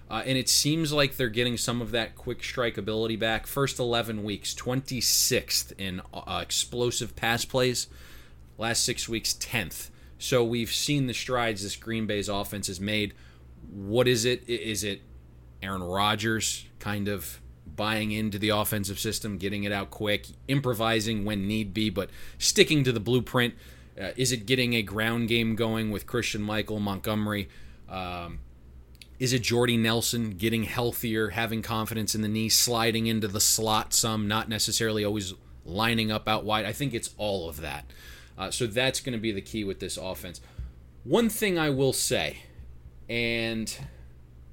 Uh, 0.10 0.24
and 0.26 0.38
it 0.38 0.48
seems 0.48 0.94
like 0.94 1.18
they're 1.18 1.28
getting 1.28 1.58
some 1.58 1.82
of 1.82 1.92
that 1.92 2.16
quick 2.16 2.44
strike 2.44 2.78
ability 2.78 3.18
back. 3.18 3.46
First 3.46 3.78
11 3.78 4.24
weeks, 4.24 4.54
26th 4.54 5.74
in 5.78 6.02
uh, 6.14 6.40
explosive 6.42 7.16
pass 7.16 7.44
plays. 7.44 7.88
Last 8.58 8.84
six 8.84 9.10
weeks, 9.10 9.34
10th. 9.34 9.90
So 10.18 10.44
we've 10.44 10.72
seen 10.72 11.08
the 11.08 11.14
strides 11.14 11.64
this 11.64 11.76
Green 11.76 12.08
Bay's 12.08 12.30
offense 12.30 12.68
has 12.68 12.80
made. 12.80 13.14
What 13.70 14.08
is 14.08 14.26
it? 14.26 14.48
Is 14.48 14.84
it 14.84 15.02
Aaron 15.62 15.84
Rodgers 15.84 16.66
kind 16.80 17.08
of 17.08 17.42
buying 17.76 18.12
into 18.12 18.40
the 18.40 18.50
offensive 18.50 18.98
system, 18.98 19.38
getting 19.38 19.66
it 19.66 19.72
out 19.72 19.92
quick, 19.92 20.26
improvising 20.48 21.26
when 21.26 21.48
need 21.48 21.74
be, 21.74 21.90
but 21.90 22.10
sticking 22.38 22.84
to 22.86 22.92
the 22.92 23.00
blueprint? 23.00 23.54
Uh, 24.00 24.12
is 24.16 24.32
it 24.32 24.46
getting 24.46 24.74
a 24.74 24.82
ground 24.82 25.28
game 25.28 25.56
going 25.56 25.92
with 25.92 26.08
Christine 26.08 26.42
Michael, 26.42 26.80
Montgomery? 26.80 27.50
Um, 27.90 28.40
is 29.20 29.34
it 29.34 29.42
Jordy 29.42 29.78
Nelson 29.78 30.32
getting 30.32 30.64
healthier, 30.64 31.30
having 31.30 31.62
confidence 31.62 32.14
in 32.16 32.22
the 32.22 32.28
knee, 32.28 32.50
sliding 32.50 33.08
into 33.08 33.28
the 33.28 33.40
slot 33.40 33.94
some, 33.94 34.28
not 34.28 34.48
necessarily 34.50 35.04
always 35.04 35.34
lining 35.66 36.12
up 36.12 36.28
out 36.28 36.46
wide? 36.46 36.66
I 36.66 36.72
think 36.74 36.94
it's 36.94 37.10
all 37.18 37.50
of 37.50 37.62
that. 37.62 37.86
Uh, 38.38 38.52
so 38.52 38.68
that's 38.68 39.00
going 39.00 39.14
to 39.14 39.20
be 39.20 39.32
the 39.32 39.42
key 39.42 39.64
with 39.64 39.80
this 39.80 39.98
offense. 39.98 40.40
One 41.04 41.30
thing 41.30 41.58
I 41.58 41.70
will 41.72 41.94
say, 41.94 42.44
and 43.10 43.76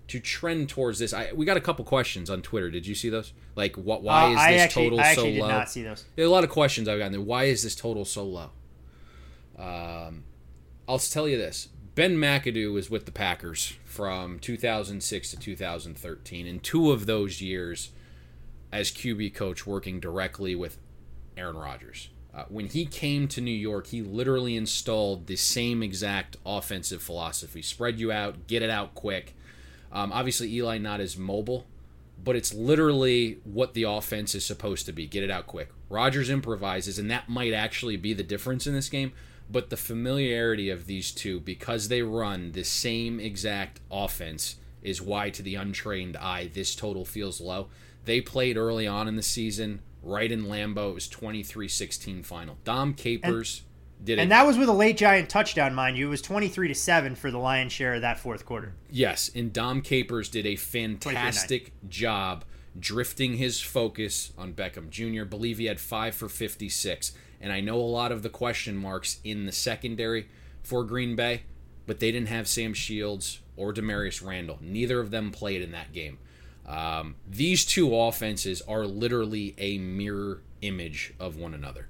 to 0.09 0.21
trend 0.21 0.69
towards 0.71 0.99
this, 0.99 1.12
I 1.12 1.33
we 1.35 1.45
got 1.45 1.57
a 1.57 1.61
couple 1.61 1.85
questions 1.85 2.31
on 2.31 2.41
Twitter. 2.41 2.71
Did 2.71 2.87
you 2.87 2.95
see 2.95 3.11
those? 3.11 3.33
Like, 3.57 3.77
what? 3.77 4.03
Why 4.03 4.25
Uh, 4.25 4.29
is 4.31 4.37
this 4.37 4.61
actually- 4.62 4.85
total 4.85 5.01
I 5.01 5.15
so 5.15 5.27
low? 5.27 5.49
not 5.49 5.69
see 5.71 5.83
those. 5.83 6.05
There 6.17 6.25
are 6.25 6.29
a 6.29 6.31
lot 6.31 6.45
of 6.45 6.51
questions 6.51 6.89
I've 6.89 6.99
gotten 6.99 7.12
there. 7.12 7.21
Why 7.21 7.45
is 7.45 7.62
this 7.62 7.74
total 7.74 8.05
so 8.07 8.24
low? 8.24 8.51
Um, 9.59 10.24
I'll 10.89 10.99
tell 10.99 11.28
you 11.28 11.36
this: 11.36 11.69
Ben 11.95 12.16
McAdoo 12.16 12.73
was 12.73 12.91
with 12.91 13.05
the 13.07 13.12
Packers 13.12 13.74
from 13.95 14.41
2006 14.41 15.31
to 15.31 15.37
2013, 15.37 16.47
in 16.49 16.59
two 16.59 16.91
of 16.91 17.07
those 17.07 17.41
years 17.41 17.91
as 18.73 18.91
QB 18.91 19.35
coach, 19.35 19.69
working 19.69 20.01
directly 20.01 20.57
with 20.57 20.79
Aaron 21.37 21.57
Rodgers. 21.57 22.09
Uh, 22.35 22.43
when 22.49 22.66
he 22.66 22.87
came 22.87 23.29
to 23.29 23.41
New 23.41 23.53
York, 23.53 23.87
he 23.87 24.03
literally 24.03 24.57
installed 24.57 25.29
the 25.29 25.37
same 25.37 25.81
exact 25.81 26.37
offensive 26.45 27.01
philosophy: 27.01 27.62
spread 27.62 28.01
you 28.01 28.11
out, 28.11 28.49
get 28.49 28.62
it 28.62 28.71
out 28.71 28.97
quick. 28.97 29.37
Um, 29.93 30.12
obviously, 30.12 30.53
Eli 30.53 30.79
not 30.79 30.99
as 30.99 31.16
mobile, 31.16 31.65
but 32.23 32.35
it's 32.35 32.53
literally 32.53 33.39
what 33.45 33.75
the 33.75 33.85
offense 33.85 34.35
is 34.35 34.45
supposed 34.45 34.87
to 34.87 34.93
be: 34.93 35.07
get 35.07 35.23
it 35.23 35.31
out 35.31 35.47
quick. 35.47 35.71
Rodgers 35.89 36.29
improvises, 36.29 36.99
and 36.99 37.09
that 37.12 37.29
might 37.29 37.53
actually 37.53 37.97
be 37.97 38.12
the 38.12 38.25
difference 38.25 38.66
in 38.66 38.75
this 38.75 38.89
game. 38.89 39.12
But 39.51 39.71
the 39.71 39.77
familiarity 39.77 40.71
of 40.71 40.87
these 40.87 41.12
two, 41.12 41.41
because 41.41 41.89
they 41.89 42.03
run 42.03 42.53
the 42.53 42.65
same 42.65 43.21
exact 43.21 43.81
offense, 43.91 44.57
is 44.83 45.03
why, 45.03 45.31
to 45.31 45.43
the 45.43 45.55
untrained 45.55 46.16
eye, 46.16 46.51
this 46.53 46.75
total 46.75 47.05
feels 47.05 47.41
low. 47.41 47.69
They 48.05 48.21
played 48.21 48.57
early 48.57 48.87
on 48.87 49.09
in 49.09 49.16
the 49.16 49.23
season, 49.23 49.81
right 50.03 50.31
in 50.31 50.45
Lambeau. 50.45 50.91
It 50.91 50.95
was 50.95 51.09
23 51.09 51.69
16 51.69 52.23
final. 52.23 52.59
Dom 52.65 52.95
Capers 52.95 53.62
did 54.03 54.19
it. 54.19 54.23
And 54.23 54.31
that 54.31 54.47
was 54.47 54.59
with 54.59 54.69
a 54.69 54.73
late 54.73 54.97
Giant 54.97 55.29
touchdown, 55.29 55.75
mind 55.75 55.97
you. 55.97 56.07
It 56.07 56.11
was 56.11 56.23
23 56.23 56.69
to 56.69 56.75
7 56.75 57.15
for 57.15 57.31
the 57.31 57.39
lion's 57.39 57.73
share 57.73 57.95
of 57.95 58.03
that 58.03 58.19
fourth 58.19 58.45
quarter. 58.45 58.75
Yes, 58.91 59.31
and 59.35 59.53
Dom 59.53 59.81
Capers 59.81 60.29
did 60.29 60.47
a 60.47 60.57
fantastic 60.57 61.73
job 61.89 62.45
drifting 62.79 63.37
his 63.37 63.61
focus 63.61 64.33
on 64.37 64.53
Beckham 64.53 64.91
Jr. 64.91 65.25
Believe 65.25 65.59
he 65.59 65.66
had 65.66 65.81
five 65.81 66.15
for 66.15 66.29
56, 66.29 67.12
and 67.45 67.53
I 67.53 67.61
know 67.61 67.77
a 67.77 67.83
lot 67.83 68.11
of 68.11 68.23
the 68.23 68.31
question 68.31 68.75
marks 68.75 69.21
in 69.23 69.45
the 69.45 69.53
secondary 69.53 70.29
for 70.62 70.83
Green 70.83 71.15
Bay. 71.15 71.43
but 71.87 72.01
they 72.01 72.11
didn't 72.11 72.29
have 72.29 72.49
Sam 72.49 72.73
Shields 72.73 73.41
or 73.57 73.73
Damarious 73.75 74.25
Randall. 74.27 74.59
Neither 74.62 75.01
of 75.01 75.11
them 75.11 75.31
played 75.31 75.61
in 75.61 75.73
that 75.73 75.93
game. 75.93 76.19
Um, 76.66 77.16
these 77.29 77.66
two 77.66 77.95
offenses 77.95 78.62
are 78.62 78.87
literally 78.87 79.55
a 79.59 79.77
mirror 79.77 80.41
image 80.62 81.12
of 81.21 81.37
one 81.37 81.53
another. 81.53 81.89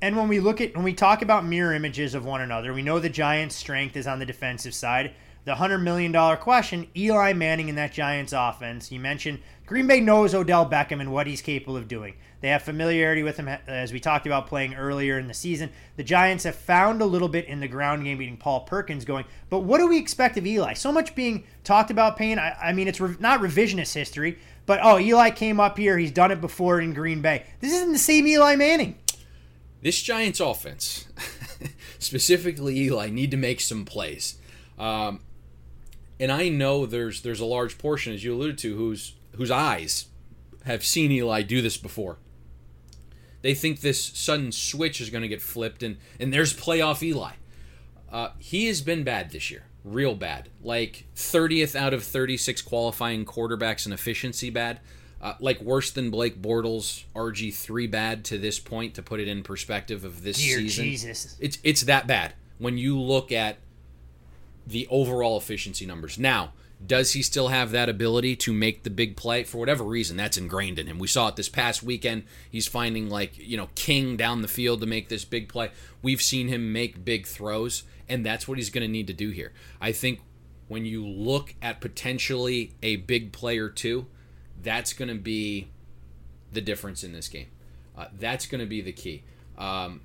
And 0.00 0.16
when 0.16 0.28
we 0.28 0.40
look 0.40 0.60
at 0.62 0.74
when 0.74 0.84
we 0.84 0.94
talk 0.94 1.20
about 1.20 1.44
mirror 1.44 1.74
images 1.74 2.14
of 2.14 2.24
one 2.24 2.40
another, 2.40 2.72
we 2.72 2.82
know 2.82 2.98
the 2.98 3.10
Giants' 3.10 3.54
strength 3.54 3.96
is 3.96 4.06
on 4.06 4.18
the 4.18 4.26
defensive 4.26 4.74
side. 4.74 5.14
The 5.44 5.56
hundred 5.56 5.78
million 5.78 6.12
dollar 6.12 6.36
question: 6.36 6.88
Eli 6.96 7.32
Manning 7.32 7.68
in 7.68 7.74
that 7.74 7.92
Giants 7.92 8.32
offense. 8.32 8.90
You 8.90 9.00
mentioned 9.00 9.40
Green 9.66 9.86
Bay 9.86 10.00
knows 10.00 10.34
Odell 10.34 10.68
Beckham 10.68 11.00
and 11.00 11.12
what 11.12 11.26
he's 11.26 11.42
capable 11.42 11.76
of 11.76 11.88
doing. 11.88 12.14
They 12.40 12.48
have 12.50 12.62
familiarity 12.62 13.22
with 13.22 13.38
him, 13.38 13.48
as 13.48 13.92
we 13.92 14.00
talked 14.00 14.26
about 14.26 14.46
playing 14.46 14.74
earlier 14.74 15.18
in 15.18 15.28
the 15.28 15.34
season. 15.34 15.70
The 15.96 16.04
Giants 16.04 16.44
have 16.44 16.54
found 16.54 17.00
a 17.00 17.06
little 17.06 17.28
bit 17.28 17.46
in 17.46 17.60
the 17.60 17.68
ground 17.68 18.04
game, 18.04 18.18
beating 18.18 18.36
Paul 18.36 18.60
Perkins 18.60 19.06
going. 19.06 19.24
But 19.48 19.60
what 19.60 19.78
do 19.78 19.86
we 19.86 19.98
expect 19.98 20.36
of 20.36 20.46
Eli? 20.46 20.74
So 20.74 20.92
much 20.92 21.14
being 21.14 21.44
talked 21.62 21.90
about 21.90 22.18
Payne. 22.18 22.38
I, 22.38 22.54
I 22.62 22.72
mean, 22.74 22.86
it's 22.86 23.00
re- 23.00 23.16
not 23.18 23.40
revisionist 23.40 23.94
history, 23.94 24.38
but 24.66 24.80
oh, 24.82 24.98
Eli 24.98 25.30
came 25.30 25.58
up 25.58 25.78
here. 25.78 25.96
He's 25.96 26.10
done 26.10 26.30
it 26.30 26.42
before 26.42 26.80
in 26.80 26.92
Green 26.92 27.22
Bay. 27.22 27.44
This 27.60 27.72
isn't 27.72 27.92
the 27.92 27.98
same 27.98 28.26
Eli 28.26 28.56
Manning. 28.56 28.98
This 29.80 30.02
Giants 30.02 30.40
offense, 30.40 31.06
specifically 31.98 32.78
Eli, 32.80 33.08
need 33.08 33.30
to 33.30 33.38
make 33.38 33.60
some 33.60 33.86
plays. 33.86 34.36
Um, 34.78 35.20
and 36.18 36.30
I 36.30 36.48
know 36.48 36.86
there's 36.86 37.22
there's 37.22 37.40
a 37.40 37.44
large 37.44 37.78
portion, 37.78 38.12
as 38.12 38.24
you 38.24 38.34
alluded 38.34 38.58
to, 38.58 38.76
whose 38.76 39.14
whose 39.36 39.50
eyes 39.50 40.06
have 40.64 40.84
seen 40.84 41.10
Eli 41.12 41.42
do 41.42 41.60
this 41.60 41.76
before. 41.76 42.18
They 43.42 43.54
think 43.54 43.80
this 43.80 44.02
sudden 44.02 44.52
switch 44.52 45.00
is 45.00 45.10
going 45.10 45.22
to 45.22 45.28
get 45.28 45.42
flipped, 45.42 45.82
and 45.82 45.98
and 46.18 46.32
there's 46.32 46.54
playoff 46.54 47.02
Eli. 47.02 47.32
Uh, 48.10 48.30
he 48.38 48.68
has 48.68 48.80
been 48.80 49.02
bad 49.02 49.30
this 49.32 49.50
year, 49.50 49.64
real 49.82 50.14
bad. 50.14 50.48
Like 50.62 51.06
30th 51.16 51.74
out 51.74 51.92
of 51.92 52.04
36 52.04 52.62
qualifying 52.62 53.24
quarterbacks 53.24 53.86
in 53.86 53.92
efficiency 53.92 54.50
bad. 54.50 54.80
Uh, 55.20 55.34
like 55.40 55.60
worse 55.62 55.90
than 55.90 56.10
Blake 56.10 56.40
Bortles 56.40 57.04
RG 57.16 57.54
three 57.54 57.86
bad 57.86 58.24
to 58.26 58.36
this 58.38 58.60
point 58.60 58.94
to 58.94 59.02
put 59.02 59.20
it 59.20 59.26
in 59.26 59.42
perspective 59.42 60.04
of 60.04 60.22
this 60.22 60.36
Dear 60.36 60.58
season. 60.58 60.84
Jesus. 60.84 61.36
It's 61.40 61.58
it's 61.64 61.82
that 61.82 62.06
bad 62.06 62.34
when 62.58 62.78
you 62.78 63.00
look 63.00 63.32
at 63.32 63.56
the 64.66 64.86
overall 64.90 65.36
efficiency 65.36 65.86
numbers. 65.86 66.18
Now, 66.18 66.52
does 66.84 67.12
he 67.12 67.22
still 67.22 67.48
have 67.48 67.70
that 67.70 67.88
ability 67.88 68.36
to 68.36 68.52
make 68.52 68.82
the 68.82 68.90
big 68.90 69.16
play? 69.16 69.44
For 69.44 69.58
whatever 69.58 69.84
reason, 69.84 70.16
that's 70.16 70.36
ingrained 70.36 70.78
in 70.78 70.86
him. 70.86 70.98
We 70.98 71.06
saw 71.06 71.28
it 71.28 71.36
this 71.36 71.48
past 71.48 71.82
weekend. 71.82 72.24
He's 72.50 72.66
finding 72.66 73.08
like, 73.08 73.38
you 73.38 73.56
know, 73.56 73.70
King 73.74 74.16
down 74.16 74.42
the 74.42 74.48
field 74.48 74.80
to 74.80 74.86
make 74.86 75.08
this 75.08 75.24
big 75.24 75.48
play. 75.48 75.70
We've 76.02 76.20
seen 76.20 76.48
him 76.48 76.72
make 76.72 77.04
big 77.04 77.26
throws, 77.26 77.84
and 78.08 78.24
that's 78.24 78.46
what 78.46 78.58
he's 78.58 78.70
going 78.70 78.82
to 78.82 78.90
need 78.90 79.06
to 79.06 79.12
do 79.12 79.30
here. 79.30 79.52
I 79.80 79.92
think 79.92 80.20
when 80.68 80.84
you 80.84 81.06
look 81.06 81.54
at 81.62 81.80
potentially 81.80 82.74
a 82.82 82.96
big 82.96 83.32
player 83.32 83.68
too, 83.68 84.06
that's 84.62 84.92
going 84.92 85.08
to 85.08 85.14
be 85.14 85.68
the 86.52 86.60
difference 86.60 87.04
in 87.04 87.12
this 87.12 87.28
game. 87.28 87.48
Uh, 87.96 88.06
that's 88.18 88.46
going 88.46 88.60
to 88.60 88.66
be 88.66 88.80
the 88.80 88.92
key. 88.92 89.22
Um, 89.56 90.00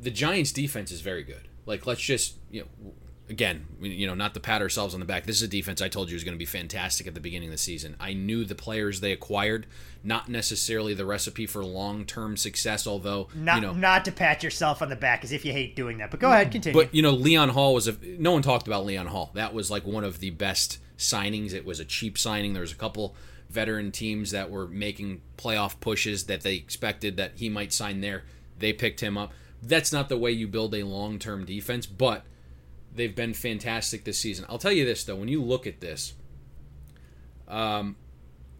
the 0.00 0.10
Giants' 0.10 0.52
defense 0.52 0.90
is 0.90 1.00
very 1.00 1.22
good. 1.22 1.48
Like, 1.64 1.86
let's 1.86 2.00
just, 2.00 2.36
you 2.50 2.62
know, 2.62 2.92
again, 3.32 3.64
you 3.80 4.06
know, 4.06 4.14
not 4.14 4.34
to 4.34 4.40
pat 4.40 4.60
ourselves 4.60 4.92
on 4.92 5.00
the 5.00 5.06
back. 5.06 5.24
This 5.24 5.36
is 5.36 5.42
a 5.42 5.48
defense 5.48 5.80
I 5.80 5.88
told 5.88 6.10
you 6.10 6.14
was 6.14 6.22
going 6.22 6.34
to 6.34 6.38
be 6.38 6.44
fantastic 6.44 7.06
at 7.06 7.14
the 7.14 7.20
beginning 7.20 7.48
of 7.48 7.52
the 7.52 7.58
season. 7.58 7.96
I 7.98 8.12
knew 8.12 8.44
the 8.44 8.54
players 8.54 9.00
they 9.00 9.10
acquired, 9.10 9.66
not 10.04 10.28
necessarily 10.28 10.92
the 10.92 11.06
recipe 11.06 11.46
for 11.46 11.64
long-term 11.64 12.36
success. 12.36 12.86
Although, 12.86 13.28
Not 13.34 13.56
you 13.56 13.60
know, 13.62 13.72
not 13.72 14.04
to 14.04 14.12
pat 14.12 14.42
yourself 14.42 14.82
on 14.82 14.90
the 14.90 14.96
back 14.96 15.24
as 15.24 15.32
if 15.32 15.46
you 15.46 15.52
hate 15.52 15.74
doing 15.74 15.98
that. 15.98 16.10
But 16.10 16.20
go 16.20 16.30
ahead, 16.30 16.52
continue. 16.52 16.78
but 16.78 16.94
you 16.94 17.00
know, 17.00 17.10
Leon 17.10 17.48
Hall 17.48 17.72
was 17.74 17.88
a. 17.88 17.96
No 18.18 18.32
one 18.32 18.42
talked 18.42 18.66
about 18.66 18.84
Leon 18.84 19.06
Hall. 19.06 19.30
That 19.34 19.54
was 19.54 19.70
like 19.70 19.86
one 19.86 20.04
of 20.04 20.20
the 20.20 20.30
best 20.30 20.78
signings. 20.98 21.54
It 21.54 21.64
was 21.64 21.80
a 21.80 21.84
cheap 21.86 22.18
signing. 22.18 22.52
There 22.52 22.60
was 22.60 22.72
a 22.72 22.76
couple 22.76 23.16
veteran 23.48 23.92
teams 23.92 24.30
that 24.32 24.50
were 24.50 24.68
making 24.68 25.22
playoff 25.38 25.80
pushes 25.80 26.24
that 26.24 26.42
they 26.42 26.54
expected 26.54 27.16
that 27.16 27.32
he 27.36 27.48
might 27.48 27.72
sign 27.72 28.02
there. 28.02 28.24
They 28.58 28.74
picked 28.74 29.00
him 29.00 29.16
up. 29.16 29.32
That's 29.62 29.92
not 29.92 30.10
the 30.10 30.18
way 30.18 30.32
you 30.32 30.48
build 30.48 30.74
a 30.74 30.82
long-term 30.82 31.46
defense, 31.46 31.86
but 31.86 32.24
they've 32.94 33.14
been 33.14 33.34
fantastic 33.34 34.04
this 34.04 34.18
season. 34.18 34.44
I'll 34.48 34.58
tell 34.58 34.72
you 34.72 34.84
this 34.84 35.04
though, 35.04 35.16
when 35.16 35.28
you 35.28 35.42
look 35.42 35.66
at 35.66 35.80
this, 35.80 36.14
um, 37.48 37.96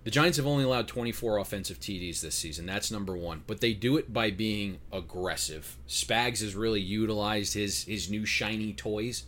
the 0.04 0.10
Giants 0.10 0.36
have 0.36 0.46
only 0.46 0.64
allowed 0.64 0.88
24 0.88 1.38
offensive 1.38 1.78
TDs 1.78 2.20
this 2.20 2.34
season. 2.34 2.66
That's 2.66 2.90
number 2.90 3.16
one, 3.16 3.44
but 3.46 3.60
they 3.60 3.72
do 3.72 3.96
it 3.96 4.12
by 4.12 4.30
being 4.30 4.78
aggressive. 4.92 5.78
Spags 5.86 6.40
has 6.40 6.56
really 6.56 6.80
utilized 6.80 7.54
his 7.54 7.84
his 7.84 8.10
new 8.10 8.26
shiny 8.26 8.72
toys, 8.72 9.24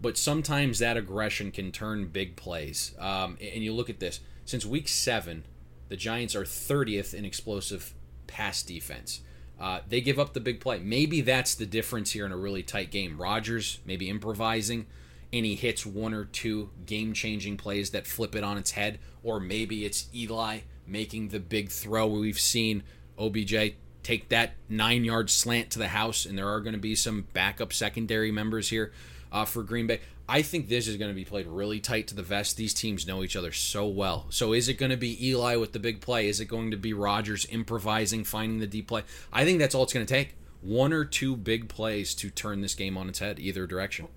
but 0.00 0.18
sometimes 0.18 0.78
that 0.78 0.96
aggression 0.96 1.50
can 1.50 1.72
turn 1.72 2.08
big 2.08 2.36
plays. 2.36 2.94
Um, 2.98 3.38
and 3.40 3.64
you 3.64 3.72
look 3.72 3.88
at 3.88 4.00
this 4.00 4.20
since 4.44 4.66
week 4.66 4.88
seven, 4.88 5.44
the 5.88 5.96
Giants 5.96 6.36
are 6.36 6.44
30th 6.44 7.14
in 7.14 7.24
explosive 7.24 7.94
pass 8.26 8.62
defense. 8.62 9.22
Uh, 9.60 9.80
they 9.88 10.00
give 10.00 10.18
up 10.18 10.34
the 10.34 10.40
big 10.40 10.60
play. 10.60 10.78
Maybe 10.78 11.20
that's 11.20 11.54
the 11.54 11.66
difference 11.66 12.12
here 12.12 12.24
in 12.24 12.32
a 12.32 12.36
really 12.36 12.62
tight 12.62 12.90
game. 12.90 13.20
Rodgers 13.20 13.80
maybe 13.84 14.08
improvising, 14.08 14.86
and 15.32 15.44
he 15.44 15.54
hits 15.56 15.84
one 15.84 16.14
or 16.14 16.24
two 16.24 16.70
game 16.86 17.12
changing 17.12 17.56
plays 17.56 17.90
that 17.90 18.06
flip 18.06 18.36
it 18.36 18.44
on 18.44 18.56
its 18.56 18.72
head, 18.72 18.98
or 19.22 19.40
maybe 19.40 19.84
it's 19.84 20.08
Eli 20.14 20.60
making 20.86 21.28
the 21.28 21.40
big 21.40 21.70
throw. 21.70 22.06
We've 22.06 22.38
seen 22.38 22.84
OBJ 23.18 23.74
take 24.02 24.28
that 24.28 24.52
nine 24.68 25.04
yard 25.04 25.28
slant 25.28 25.70
to 25.70 25.78
the 25.78 25.88
house, 25.88 26.24
and 26.24 26.38
there 26.38 26.48
are 26.48 26.60
going 26.60 26.74
to 26.74 26.78
be 26.78 26.94
some 26.94 27.26
backup 27.32 27.72
secondary 27.72 28.30
members 28.30 28.70
here 28.70 28.92
uh, 29.32 29.44
for 29.44 29.62
Green 29.62 29.86
Bay. 29.86 30.00
I 30.28 30.42
think 30.42 30.68
this 30.68 30.86
is 30.86 30.96
going 30.96 31.10
to 31.10 31.14
be 31.14 31.24
played 31.24 31.46
really 31.46 31.80
tight 31.80 32.06
to 32.08 32.14
the 32.14 32.22
vest. 32.22 32.56
These 32.56 32.74
teams 32.74 33.06
know 33.06 33.22
each 33.22 33.34
other 33.34 33.50
so 33.50 33.86
well. 33.86 34.26
So 34.28 34.52
is 34.52 34.68
it 34.68 34.74
going 34.74 34.90
to 34.90 34.96
be 34.96 35.26
Eli 35.26 35.56
with 35.56 35.72
the 35.72 35.78
big 35.78 36.02
play? 36.02 36.28
Is 36.28 36.38
it 36.38 36.46
going 36.46 36.70
to 36.70 36.76
be 36.76 36.92
Rodgers 36.92 37.46
improvising, 37.50 38.24
finding 38.24 38.58
the 38.58 38.66
deep 38.66 38.88
play? 38.88 39.04
I 39.32 39.44
think 39.44 39.58
that's 39.58 39.74
all 39.74 39.84
it's 39.84 39.92
going 39.94 40.04
to 40.04 40.12
take. 40.12 40.34
One 40.60 40.92
or 40.92 41.04
two 41.04 41.34
big 41.34 41.68
plays 41.68 42.14
to 42.16 42.28
turn 42.28 42.60
this 42.60 42.74
game 42.74 42.98
on 42.98 43.08
its 43.08 43.20
head, 43.20 43.38
either 43.38 43.66
direction. 43.66 44.08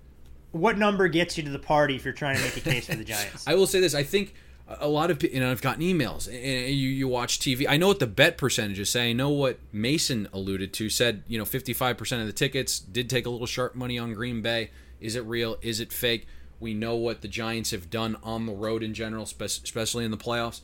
what 0.50 0.76
number 0.76 1.08
gets 1.08 1.38
you 1.38 1.44
to 1.44 1.50
the 1.50 1.58
party 1.58 1.96
if 1.96 2.04
you're 2.04 2.12
trying 2.12 2.36
to 2.36 2.42
make 2.42 2.56
a 2.56 2.60
case 2.60 2.86
for 2.86 2.96
the 2.96 3.04
Giants? 3.04 3.44
I 3.46 3.54
will 3.54 3.66
say 3.66 3.80
this: 3.80 3.94
I 3.94 4.02
think 4.02 4.34
a 4.80 4.88
lot 4.88 5.10
of 5.10 5.22
you 5.22 5.40
know 5.40 5.50
I've 5.50 5.62
gotten 5.62 5.82
emails 5.82 6.26
and 6.26 6.36
you 6.74 6.88
you 6.88 7.08
watch 7.08 7.38
TV. 7.38 7.66
I 7.68 7.76
know 7.76 7.88
what 7.88 8.00
the 8.00 8.06
bet 8.06 8.36
percentages 8.36 8.90
say. 8.90 9.10
I 9.10 9.12
know 9.12 9.30
what 9.30 9.58
Mason 9.72 10.28
alluded 10.32 10.72
to. 10.74 10.90
Said 10.90 11.22
you 11.26 11.38
know 11.38 11.44
55 11.44 11.96
percent 11.96 12.20
of 12.20 12.26
the 12.26 12.32
tickets 12.32 12.78
did 12.78 13.08
take 13.08 13.24
a 13.24 13.30
little 13.30 13.46
sharp 13.46 13.74
money 13.74 13.98
on 13.98 14.14
Green 14.14 14.42
Bay. 14.42 14.70
Is 15.02 15.16
it 15.16 15.24
real? 15.24 15.58
Is 15.60 15.80
it 15.80 15.92
fake? 15.92 16.26
We 16.60 16.74
know 16.74 16.94
what 16.94 17.22
the 17.22 17.28
Giants 17.28 17.72
have 17.72 17.90
done 17.90 18.16
on 18.22 18.46
the 18.46 18.52
road 18.52 18.82
in 18.82 18.94
general, 18.94 19.24
especially 19.24 20.04
in 20.04 20.12
the 20.12 20.16
playoffs. 20.16 20.60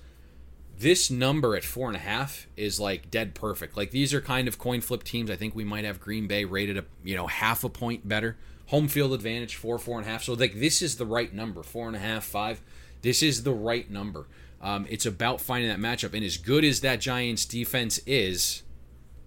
This 0.79 1.11
number 1.11 1.57
at 1.57 1.65
four 1.65 1.89
and 1.89 1.97
a 1.97 2.01
half 2.01 2.47
is 2.57 2.79
like 2.79 3.11
dead 3.11 3.35
perfect. 3.35 3.77
Like 3.77 3.91
these 3.91 4.15
are 4.15 4.21
kind 4.21 4.47
of 4.47 4.59
coin 4.59 4.81
flip 4.81 5.03
teams. 5.03 5.29
I 5.29 5.35
think 5.35 5.57
we 5.57 5.65
might 5.65 5.85
have 5.85 5.99
Green 5.99 6.29
Bay 6.29 6.45
rated 6.45 6.79
a 6.79 6.85
you 7.03 7.17
know 7.17 7.27
half 7.27 7.65
a 7.65 7.69
point 7.69 8.07
better. 8.07 8.37
Home 8.67 8.87
field 8.87 9.13
advantage 9.13 9.57
four 9.57 9.77
four 9.77 9.99
and 9.99 10.07
a 10.07 10.11
half. 10.11 10.23
So 10.23 10.35
like 10.35 10.61
this 10.61 10.83
is 10.83 10.97
the 10.97 11.07
right 11.07 11.35
number 11.35 11.65
four 11.65 11.89
and 11.89 11.97
a 11.97 12.01
half 12.01 12.23
five. 12.23 12.61
This 13.03 13.21
is 13.21 13.43
the 13.43 13.53
right 13.53 13.91
number. 13.91 14.27
Um, 14.61 14.87
it's 14.89 15.07
about 15.07 15.41
finding 15.41 15.69
that 15.69 15.81
matchup. 15.81 16.15
And 16.15 16.25
as 16.25 16.37
good 16.37 16.65
as 16.65 16.81
that 16.81 17.01
Giants 17.01 17.45
defense 17.45 17.99
is, 18.07 18.63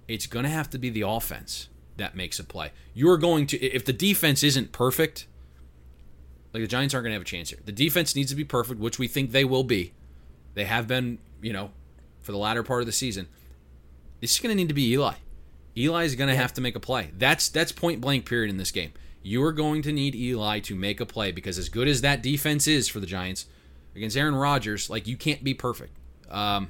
it's 0.08 0.28
going 0.28 0.44
to 0.44 0.50
have 0.50 0.70
to 0.72 0.78
be 0.78 0.90
the 0.90 1.02
offense 1.02 1.70
that 2.02 2.16
makes 2.16 2.40
a 2.40 2.44
play. 2.44 2.72
You're 2.94 3.18
going 3.18 3.48
to 3.48 3.58
if 3.58 3.86
the 3.86 3.94
defense 3.94 4.44
isn't 4.44 4.72
perfect, 4.72 5.28
like 6.54 6.64
the 6.64 6.68
Giants 6.68 6.94
aren't 6.94 7.06
going 7.06 7.12
to 7.12 7.16
have 7.16 7.22
a 7.22 7.26
chance 7.26 7.50
here. 7.50 7.60
The 7.64 7.72
defense 7.72 8.16
needs 8.16 8.30
to 8.32 8.36
be 8.36 8.44
perfect, 8.44 8.80
which 8.80 9.00
we 9.00 9.08
think 9.08 9.32
they 9.32 9.46
will 9.46 9.64
be. 9.64 9.94
They 10.54 10.66
have 10.66 10.88
been, 10.88 11.20
you 11.42 11.54
know, 11.54 11.72
for 12.22 12.32
the 12.32 12.38
latter 12.38 12.64
part 12.64 12.82
of 12.82 12.86
the 12.86 12.92
season. 12.92 13.28
This 14.20 14.34
is 14.34 14.40
going 14.40 14.52
to 14.52 14.56
need 14.56 14.68
to 14.68 14.74
be 14.74 14.92
Eli. 14.92 15.14
Eli 15.78 16.04
is 16.04 16.16
going 16.16 16.30
to 16.30 16.36
have 16.36 16.54
to 16.54 16.62
make 16.62 16.76
a 16.76 16.80
play. 16.80 17.12
That's 17.18 17.50
that's 17.50 17.72
point 17.72 18.02
blank 18.02 18.26
period 18.26 18.50
in 18.50 18.58
this 18.58 18.72
game. 18.72 18.92
You 19.24 19.44
are 19.44 19.54
going 19.54 19.82
to 19.84 19.92
need 19.92 20.16
Eli 20.16 20.60
to 20.62 20.76
make 20.76 21.00
a 21.00 21.06
play 21.06 21.32
because 21.32 21.58
as 21.58 21.70
good 21.70 21.88
as 21.88 22.02
that 22.02 22.22
defense 22.22 22.68
is 22.68 22.88
for 22.88 23.00
the 23.00 23.06
Giants 23.06 23.46
against 23.96 24.18
Aaron 24.18 24.36
Rodgers, 24.36 24.90
like 24.90 25.08
you 25.08 25.16
can't 25.16 25.44
be 25.44 25.54
perfect. 25.54 25.96
Um, 26.30 26.70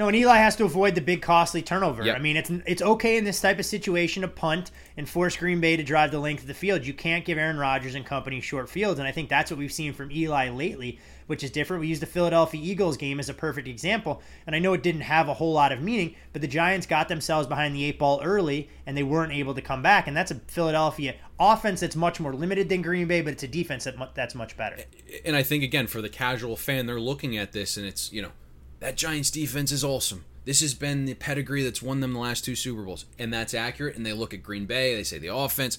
No, 0.00 0.08
and 0.08 0.16
Eli 0.16 0.38
has 0.38 0.56
to 0.56 0.64
avoid 0.64 0.94
the 0.94 1.02
big 1.02 1.20
costly 1.20 1.60
turnover. 1.60 2.02
Yep. 2.02 2.16
I 2.16 2.20
mean, 2.20 2.38
it's 2.38 2.48
it's 2.64 2.80
okay 2.80 3.18
in 3.18 3.24
this 3.24 3.38
type 3.38 3.58
of 3.58 3.66
situation 3.66 4.22
to 4.22 4.28
punt 4.28 4.70
and 4.96 5.06
force 5.06 5.36
Green 5.36 5.60
Bay 5.60 5.76
to 5.76 5.82
drive 5.82 6.10
the 6.10 6.18
length 6.18 6.40
of 6.40 6.48
the 6.48 6.54
field. 6.54 6.86
You 6.86 6.94
can't 6.94 7.22
give 7.22 7.36
Aaron 7.36 7.58
Rodgers 7.58 7.94
and 7.94 8.06
company 8.06 8.40
short 8.40 8.70
fields, 8.70 8.98
and 8.98 9.06
I 9.06 9.12
think 9.12 9.28
that's 9.28 9.50
what 9.50 9.58
we've 9.58 9.70
seen 9.70 9.92
from 9.92 10.10
Eli 10.10 10.48
lately, 10.48 10.98
which 11.26 11.44
is 11.44 11.50
different. 11.50 11.82
We 11.82 11.88
use 11.88 12.00
the 12.00 12.06
Philadelphia 12.06 12.62
Eagles 12.64 12.96
game 12.96 13.20
as 13.20 13.28
a 13.28 13.34
perfect 13.34 13.68
example, 13.68 14.22
and 14.46 14.56
I 14.56 14.58
know 14.58 14.72
it 14.72 14.82
didn't 14.82 15.02
have 15.02 15.28
a 15.28 15.34
whole 15.34 15.52
lot 15.52 15.70
of 15.70 15.82
meaning, 15.82 16.14
but 16.32 16.40
the 16.40 16.48
Giants 16.48 16.86
got 16.86 17.08
themselves 17.08 17.46
behind 17.46 17.76
the 17.76 17.84
eight 17.84 17.98
ball 17.98 18.22
early, 18.24 18.70
and 18.86 18.96
they 18.96 19.02
weren't 19.02 19.34
able 19.34 19.52
to 19.52 19.60
come 19.60 19.82
back, 19.82 20.06
and 20.06 20.16
that's 20.16 20.30
a 20.30 20.36
Philadelphia 20.46 21.16
offense 21.38 21.80
that's 21.80 21.96
much 21.96 22.18
more 22.20 22.32
limited 22.32 22.70
than 22.70 22.80
Green 22.80 23.06
Bay, 23.06 23.20
but 23.20 23.34
it's 23.34 23.42
a 23.42 23.48
defense 23.48 23.84
that 23.84 24.14
that's 24.14 24.34
much 24.34 24.56
better. 24.56 24.78
and 25.26 25.36
I 25.36 25.42
think 25.42 25.62
again 25.62 25.88
for 25.88 26.00
the 26.00 26.08
casual 26.08 26.56
fan, 26.56 26.86
they're 26.86 26.98
looking 26.98 27.36
at 27.36 27.52
this 27.52 27.76
and 27.76 27.84
it's 27.84 28.10
you 28.14 28.22
know 28.22 28.30
that 28.80 28.96
Giants 28.96 29.30
defense 29.30 29.70
is 29.72 29.84
awesome. 29.84 30.24
This 30.44 30.60
has 30.62 30.74
been 30.74 31.04
the 31.04 31.14
pedigree 31.14 31.62
that's 31.62 31.82
won 31.82 32.00
them 32.00 32.14
the 32.14 32.18
last 32.18 32.44
two 32.44 32.56
Super 32.56 32.82
Bowls, 32.82 33.04
and 33.18 33.32
that's 33.32 33.54
accurate. 33.54 33.96
And 33.96 34.04
they 34.04 34.12
look 34.12 34.34
at 34.34 34.42
Green 34.42 34.66
Bay, 34.66 34.94
they 34.94 35.04
say 35.04 35.18
the 35.18 35.34
offense, 35.34 35.78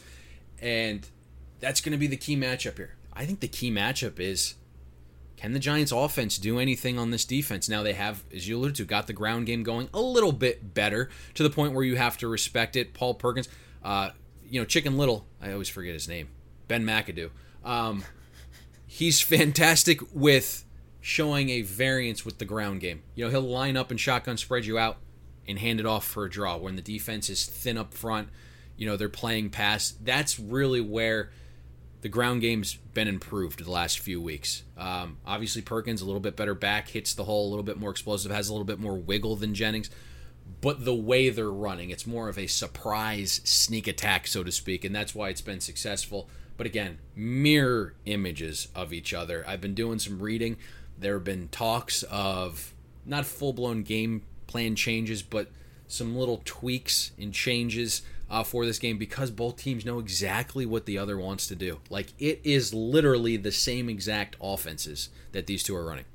And 0.62 1.08
that's 1.60 1.82
going 1.82 1.92
to 1.92 1.98
be 1.98 2.08
the 2.08 2.18
key 2.18 2.38
matchup 2.38 2.78
here. 2.78 2.96
I 3.14 3.26
think 3.26 3.40
the 3.40 3.48
key 3.48 3.72
matchup 3.72 4.20
is 4.20 4.56
can 5.42 5.54
the 5.54 5.60
Giants 5.60 5.92
offense 5.92 6.38
do 6.38 6.60
anything 6.60 7.00
on 7.00 7.10
this 7.10 7.26
defense? 7.26 7.68
Now 7.68 7.82
they 7.82 7.94
have, 7.94 8.24
as 8.32 8.48
you 8.48 8.58
alluded 8.58 8.76
to, 8.76 8.86
got 8.86 9.08
the 9.08 9.14
ground 9.14 9.48
game 9.48 9.64
going 9.64 9.90
a 9.92 10.00
little 10.00 10.32
bit 10.32 10.76
better 10.76 11.10
to 11.34 11.42
the 11.42 11.50
point 11.50 11.74
where 11.74 11.84
you 11.84 11.96
have 11.96 12.16
to 12.20 12.28
respect 12.28 12.76
it. 12.76 12.94
Paul 12.94 13.16
Perkins, 13.16 13.50
uh, 13.84 14.12
you 14.48 14.62
know, 14.62 14.66
Chicken 14.66 14.98
Little, 14.98 15.26
I 15.42 15.52
always 15.52 15.68
forget 15.68 15.94
his 15.94 16.08
name, 16.08 16.28
Ben 16.68 16.86
McAdoo. 16.86 17.32
Um, 17.66 18.04
he's 18.86 19.20
fantastic 19.22 20.02
with 20.14 20.64
showing 21.02 21.50
a 21.50 21.62
variance 21.64 22.24
with 22.24 22.38
the 22.38 22.46
ground 22.46 22.80
game. 22.80 23.02
You 23.16 23.26
know, 23.26 23.32
he'll 23.32 23.42
line 23.42 23.76
up 23.76 23.90
and 23.92 24.00
shotgun 24.00 24.38
spread 24.38 24.66
you 24.66 24.78
out 24.78 24.98
and 25.48 25.60
hand 25.60 25.80
it 25.80 25.86
off 25.86 26.06
for 26.06 26.26
a 26.26 26.30
draw 26.30 26.58
when 26.58 26.76
the 26.76 26.82
defense 26.82 27.30
is 27.30 27.46
thin 27.46 27.78
up 27.78 27.94
front. 27.94 28.30
You 28.78 28.86
know, 28.86 28.96
they're 28.96 29.10
playing 29.10 29.50
pass. 29.50 29.94
That's 30.02 30.40
really 30.40 30.80
where 30.80 31.32
the 32.02 32.10
ground 32.10 32.42
game's 32.42 32.76
been 32.76 33.08
improved 33.08 33.64
the 33.64 33.72
last 33.72 34.00
few 34.00 34.22
weeks. 34.22 34.64
Um, 34.78 35.18
obviously, 35.26 35.62
Perkins 35.62 36.02
a 36.02 36.06
little 36.06 36.20
bit 36.20 36.36
better 36.36 36.56
back, 36.56 36.90
hits 36.90 37.14
the 37.14 37.24
hole 37.24 37.48
a 37.48 37.50
little 37.50 37.64
bit 37.64 37.78
more 37.78 37.92
explosive, 37.92 38.32
has 38.32 38.50
a 38.50 38.54
little 38.54 38.66
bit 38.66 38.80
more 38.80 38.96
wiggle 38.96 39.36
than 39.36 39.54
Jennings. 39.54 39.90
But 40.62 40.86
the 40.86 40.96
way 40.96 41.30
they're 41.30 41.52
running, 41.52 41.90
it's 41.90 42.06
more 42.06 42.30
of 42.30 42.38
a 42.38 42.48
surprise 42.48 43.42
sneak 43.44 43.88
attack, 43.88 44.28
so 44.28 44.44
to 44.44 44.52
speak, 44.52 44.84
and 44.84 44.94
that's 44.94 45.16
why 45.16 45.30
it's 45.30 45.42
been 45.42 45.60
successful. 45.60 46.30
But 46.58 46.68
again, 46.68 47.00
mirror 47.16 47.96
images 48.06 48.68
of 48.76 48.94
each 48.94 49.14
other. 49.14 49.44
I've 49.48 49.62
been 49.62 49.74
doing 49.74 49.98
some 49.98 50.20
reading. 50.20 50.58
There 51.02 51.16
have 51.16 51.24
been 51.24 51.50
talks 51.50 52.04
of 52.04 52.74
not 53.06 53.26
full 53.26 53.54
blown 53.54 53.84
game 53.84 54.22
plan 54.48 54.76
changes, 54.76 55.22
but 55.22 55.50
some 55.88 56.16
little 56.16 56.42
tweaks 56.46 57.12
and 57.20 57.34
changes 57.34 58.04
uh, 58.30 58.44
for 58.44 58.66
this 58.66 58.80
game 58.80 58.98
because 58.98 59.30
both 59.30 59.58
teams 59.58 59.84
know 59.84 60.00
exactly 60.00 60.66
what 60.66 60.86
the 60.86 60.98
other 60.98 61.18
wants 61.18 61.48
to 61.48 61.56
do. 61.56 61.80
Like 61.90 62.14
it 62.18 62.40
is 62.44 62.74
literally 62.74 63.36
the 63.36 63.52
same 63.52 63.90
exact 63.90 64.38
offenses 64.40 65.10
that 65.34 65.48
these 65.48 65.64
two 65.64 65.76
are 65.76 65.84
running. 65.84 66.06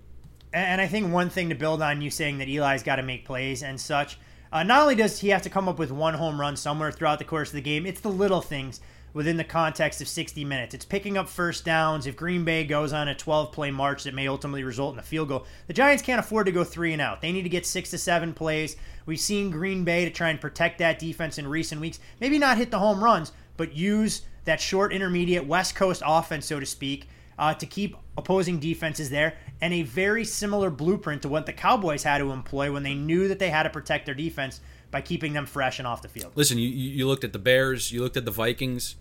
And 0.52 0.80
I 0.80 0.86
think 0.86 1.12
one 1.12 1.28
thing 1.28 1.50
to 1.50 1.54
build 1.54 1.82
on 1.82 2.00
you 2.00 2.10
saying 2.10 2.38
that 2.38 2.48
Eli's 2.48 2.82
got 2.82 2.96
to 2.96 3.02
make 3.02 3.26
plays 3.26 3.62
and 3.62 3.78
such. 3.78 4.18
Uh, 4.50 4.62
not 4.62 4.82
only 4.82 4.94
does 4.94 5.18
he 5.18 5.28
have 5.28 5.42
to 5.42 5.50
come 5.50 5.68
up 5.68 5.78
with 5.78 5.90
one 5.90 6.14
home 6.14 6.40
run 6.40 6.56
somewhere 6.56 6.92
throughout 6.92 7.18
the 7.18 7.24
course 7.24 7.48
of 7.48 7.56
the 7.56 7.60
game, 7.60 7.84
it's 7.84 8.00
the 8.00 8.08
little 8.08 8.40
things 8.40 8.80
within 9.16 9.38
the 9.38 9.44
context 9.44 10.02
of 10.02 10.09
60 10.09 10.44
minutes. 10.44 10.74
It's 10.74 10.84
picking 10.84 11.16
up 11.16 11.26
first 11.26 11.64
downs. 11.64 12.06
If 12.06 12.16
Green 12.16 12.44
Bay 12.44 12.64
goes 12.64 12.93
on 12.93 13.09
a 13.09 13.14
12 13.14 13.51
play 13.51 13.70
march 13.70 14.05
that 14.05 14.12
may 14.12 14.28
ultimately 14.28 14.62
result 14.62 14.93
in 14.93 14.98
a 14.98 15.02
field 15.02 15.28
goal, 15.28 15.47
the 15.68 15.72
Giants 15.72 16.02
can't 16.02 16.20
afford 16.20 16.44
to 16.44 16.52
go 16.52 16.62
three 16.62 16.93
and 16.93 17.01
out. 17.01 17.22
They 17.22 17.32
need 17.32 17.44
to 17.44 17.48
get 17.48 17.64
six 17.64 17.88
to 17.93 17.98
seven 17.98 18.34
plays. 18.34 18.76
We've 19.06 19.18
seen 19.18 19.51
Green 19.51 19.84
Bay 19.84 20.05
to 20.05 20.10
try 20.10 20.28
and 20.28 20.38
protect 20.38 20.80
that 20.80 20.98
defense 20.98 21.38
in 21.38 21.48
recent 21.48 21.80
weeks. 21.80 21.98
Maybe 22.20 22.38
not 22.38 22.59
hit 22.59 22.70
the 22.70 22.78
home 22.78 23.02
runs, 23.02 23.32
but 23.56 23.74
use 23.74 24.20
that 24.44 24.60
short 24.60 24.93
intermediate 24.93 25.47
West 25.47 25.74
Coast 25.74 26.02
offense, 26.05 26.44
so 26.44 26.60
to 26.60 26.66
speak, 26.66 27.09
uh, 27.38 27.55
to 27.55 27.64
keep 27.64 27.97
opposing 28.18 28.60
defenses 28.60 29.09
there. 29.09 29.38
And 29.62 29.72
a 29.72 29.80
very 29.80 30.26
similar 30.26 30.68
blueprint 30.68 31.22
to 31.22 31.30
what 31.30 31.47
the 31.47 31.55
Cowboys 31.55 32.02
had 32.02 32.18
to 32.18 32.32
employ 32.32 32.70
when 32.70 32.82
they 32.82 32.94
knew 32.94 33.28
that 33.28 33.38
they 33.38 33.48
had 33.48 33.62
to 33.62 33.70
protect 33.70 34.05
their 34.05 34.14
defense 34.14 34.60
by 34.90 35.01
keeping 35.01 35.32
them 35.32 35.47
fresh 35.47 35.78
and 35.78 35.88
off 35.88 36.02
the 36.02 36.09
field. 36.09 36.32
Listen, 36.34 36.59
you, 36.59 36.68
you 36.68 37.06
looked 37.06 37.24
at 37.24 37.32
the 37.32 37.38
Bears, 37.38 37.90
you 37.93 38.02
looked 38.02 38.18
at 38.18 38.26
the 38.26 38.30
Vikings. 38.30 38.97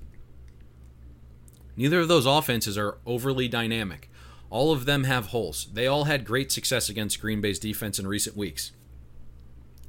Neither 1.77 1.99
of 1.99 2.07
those 2.07 2.25
offenses 2.25 2.77
are 2.77 2.97
overly 3.05 3.47
dynamic. 3.47 4.09
All 4.49 4.71
of 4.71 4.85
them 4.85 5.03
have 5.03 5.27
holes. 5.27 5.67
They 5.73 5.87
all 5.87 6.05
had 6.05 6.23
great 6.23 6.51
success 6.51 6.87
against 6.89 7.19
Green 7.19 7.41
Bay's 7.41 7.59
defense 7.59 7.99
in 7.99 8.07
recent 8.07 8.37
weeks. 8.37 8.71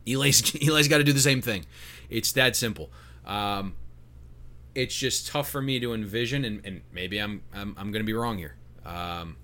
Eli's, 0.06 0.54
Eli's 0.66 0.88
got 0.88 0.98
to 0.98 1.04
do 1.04 1.12
the 1.12 1.20
same 1.20 1.42
thing. 1.42 1.66
It's 2.08 2.32
that 2.32 2.56
simple. 2.56 2.90
Um, 3.24 3.74
it's 4.74 4.94
just 4.94 5.26
tough 5.28 5.48
for 5.50 5.62
me 5.62 5.80
to 5.80 5.94
envision, 5.94 6.44
and, 6.44 6.64
and 6.64 6.82
maybe 6.92 7.18
I'm 7.18 7.42
I'm, 7.52 7.74
I'm 7.78 7.90
going 7.90 8.02
to 8.02 8.06
be 8.06 8.12
wrong 8.12 8.38
here. 8.38 8.56
Um, 8.84 9.36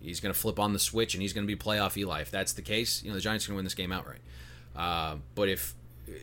he's 0.00 0.20
going 0.20 0.32
to 0.32 0.38
flip 0.38 0.58
on 0.58 0.72
the 0.72 0.78
switch, 0.78 1.14
and 1.14 1.20
he's 1.20 1.32
going 1.32 1.46
to 1.46 1.52
be 1.56 1.60
playoff 1.60 1.96
Eli. 1.96 2.20
If 2.20 2.30
that's 2.30 2.52
the 2.52 2.62
case, 2.62 3.02
you 3.02 3.10
know 3.10 3.16
the 3.16 3.20
Giants 3.20 3.44
are 3.44 3.48
going 3.48 3.56
to 3.56 3.58
win 3.58 3.64
this 3.64 3.74
game 3.74 3.92
outright. 3.92 4.20
Uh, 4.74 5.16
but 5.34 5.48
if 5.48 5.74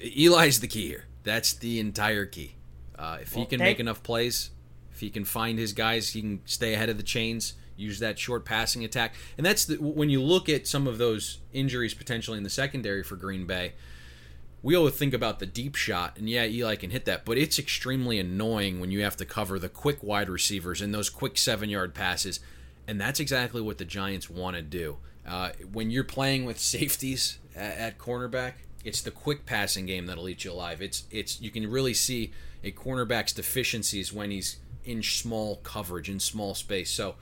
Eli's 0.01 0.61
the 0.61 0.67
key 0.67 0.87
here, 0.87 1.05
that's 1.23 1.53
the 1.53 1.79
entire 1.79 2.25
key. 2.25 2.55
Uh, 2.97 3.19
if 3.21 3.35
well, 3.35 3.43
he 3.43 3.49
can 3.49 3.59
make 3.59 3.79
enough 3.79 4.01
plays, 4.03 4.51
if 4.99 5.01
he 5.01 5.09
can 5.09 5.23
find 5.23 5.57
his 5.57 5.71
guys, 5.71 6.09
he 6.09 6.19
can 6.19 6.41
stay 6.43 6.73
ahead 6.73 6.89
of 6.89 6.97
the 6.97 7.03
chains, 7.03 7.53
use 7.77 7.99
that 7.99 8.19
short 8.19 8.43
passing 8.43 8.83
attack. 8.83 9.13
And 9.37 9.45
that's 9.45 9.63
the, 9.63 9.75
when 9.77 10.09
you 10.09 10.21
look 10.21 10.49
at 10.49 10.67
some 10.67 10.87
of 10.87 10.97
those 10.97 11.39
injuries 11.53 11.93
potentially 11.93 12.37
in 12.37 12.43
the 12.43 12.49
secondary 12.49 13.01
for 13.01 13.15
Green 13.15 13.47
Bay. 13.47 13.75
We 14.61 14.75
always 14.75 14.95
think 14.95 15.13
about 15.13 15.39
the 15.39 15.45
deep 15.45 15.75
shot, 15.75 16.17
and 16.17 16.29
yeah, 16.29 16.43
Eli 16.43 16.75
can 16.75 16.89
hit 16.89 17.05
that, 17.05 17.23
but 17.23 17.37
it's 17.37 17.57
extremely 17.57 18.19
annoying 18.19 18.81
when 18.81 18.91
you 18.91 19.01
have 19.03 19.15
to 19.15 19.25
cover 19.25 19.57
the 19.57 19.69
quick 19.69 20.03
wide 20.03 20.27
receivers 20.27 20.81
and 20.81 20.93
those 20.93 21.09
quick 21.09 21.37
seven 21.37 21.69
yard 21.69 21.95
passes. 21.95 22.41
And 22.85 22.99
that's 22.99 23.21
exactly 23.21 23.61
what 23.61 23.77
the 23.77 23.85
Giants 23.85 24.29
want 24.29 24.57
to 24.57 24.61
do. 24.61 24.97
Uh, 25.25 25.51
when 25.71 25.91
you're 25.91 26.03
playing 26.03 26.43
with 26.43 26.59
safeties 26.59 27.39
at, 27.55 27.77
at 27.77 27.97
cornerback, 27.97 28.55
it's 28.83 29.01
the 29.01 29.11
quick 29.11 29.45
passing 29.45 29.85
game 29.85 30.07
that'll 30.07 30.27
eat 30.27 30.43
you 30.43 30.51
alive. 30.51 30.81
It's 30.81 31.05
it's 31.09 31.39
you 31.39 31.51
can 31.51 31.71
really 31.71 31.93
see 31.93 32.33
a 32.65 32.71
cornerback's 32.71 33.31
deficiencies 33.31 34.11
when 34.11 34.31
he's 34.31 34.57
in 34.83 35.03
small 35.03 35.57
coverage 35.57 36.09
in 36.09 36.19
small 36.19 36.55
space. 36.55 36.89
So 36.89 37.15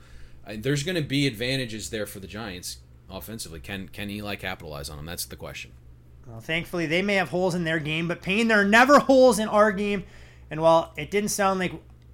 uh, 0.46 0.54
there's 0.58 0.82
going 0.82 0.96
to 0.96 1.02
be 1.02 1.26
advantages 1.26 1.90
there 1.90 2.06
for 2.06 2.20
the 2.20 2.26
Giants 2.26 2.78
offensively. 3.10 3.60
Can 3.60 3.88
can 3.88 4.10
Eli 4.10 4.36
capitalize 4.36 4.90
on 4.90 4.96
them? 4.96 5.06
That's 5.06 5.24
the 5.24 5.36
question. 5.36 5.72
Well, 6.26 6.40
thankfully 6.40 6.86
they 6.86 7.02
may 7.02 7.14
have 7.14 7.30
holes 7.30 7.54
in 7.54 7.64
their 7.64 7.78
game, 7.78 8.08
but 8.08 8.22
Payne, 8.22 8.48
there 8.48 8.60
are 8.60 8.64
never 8.64 8.98
holes 8.98 9.38
in 9.38 9.48
our 9.48 9.72
game. 9.72 10.04
And 10.50 10.60
while 10.60 10.92
it 10.96 11.10
didn't 11.10 11.30
sound 11.30 11.60
like 11.60 11.72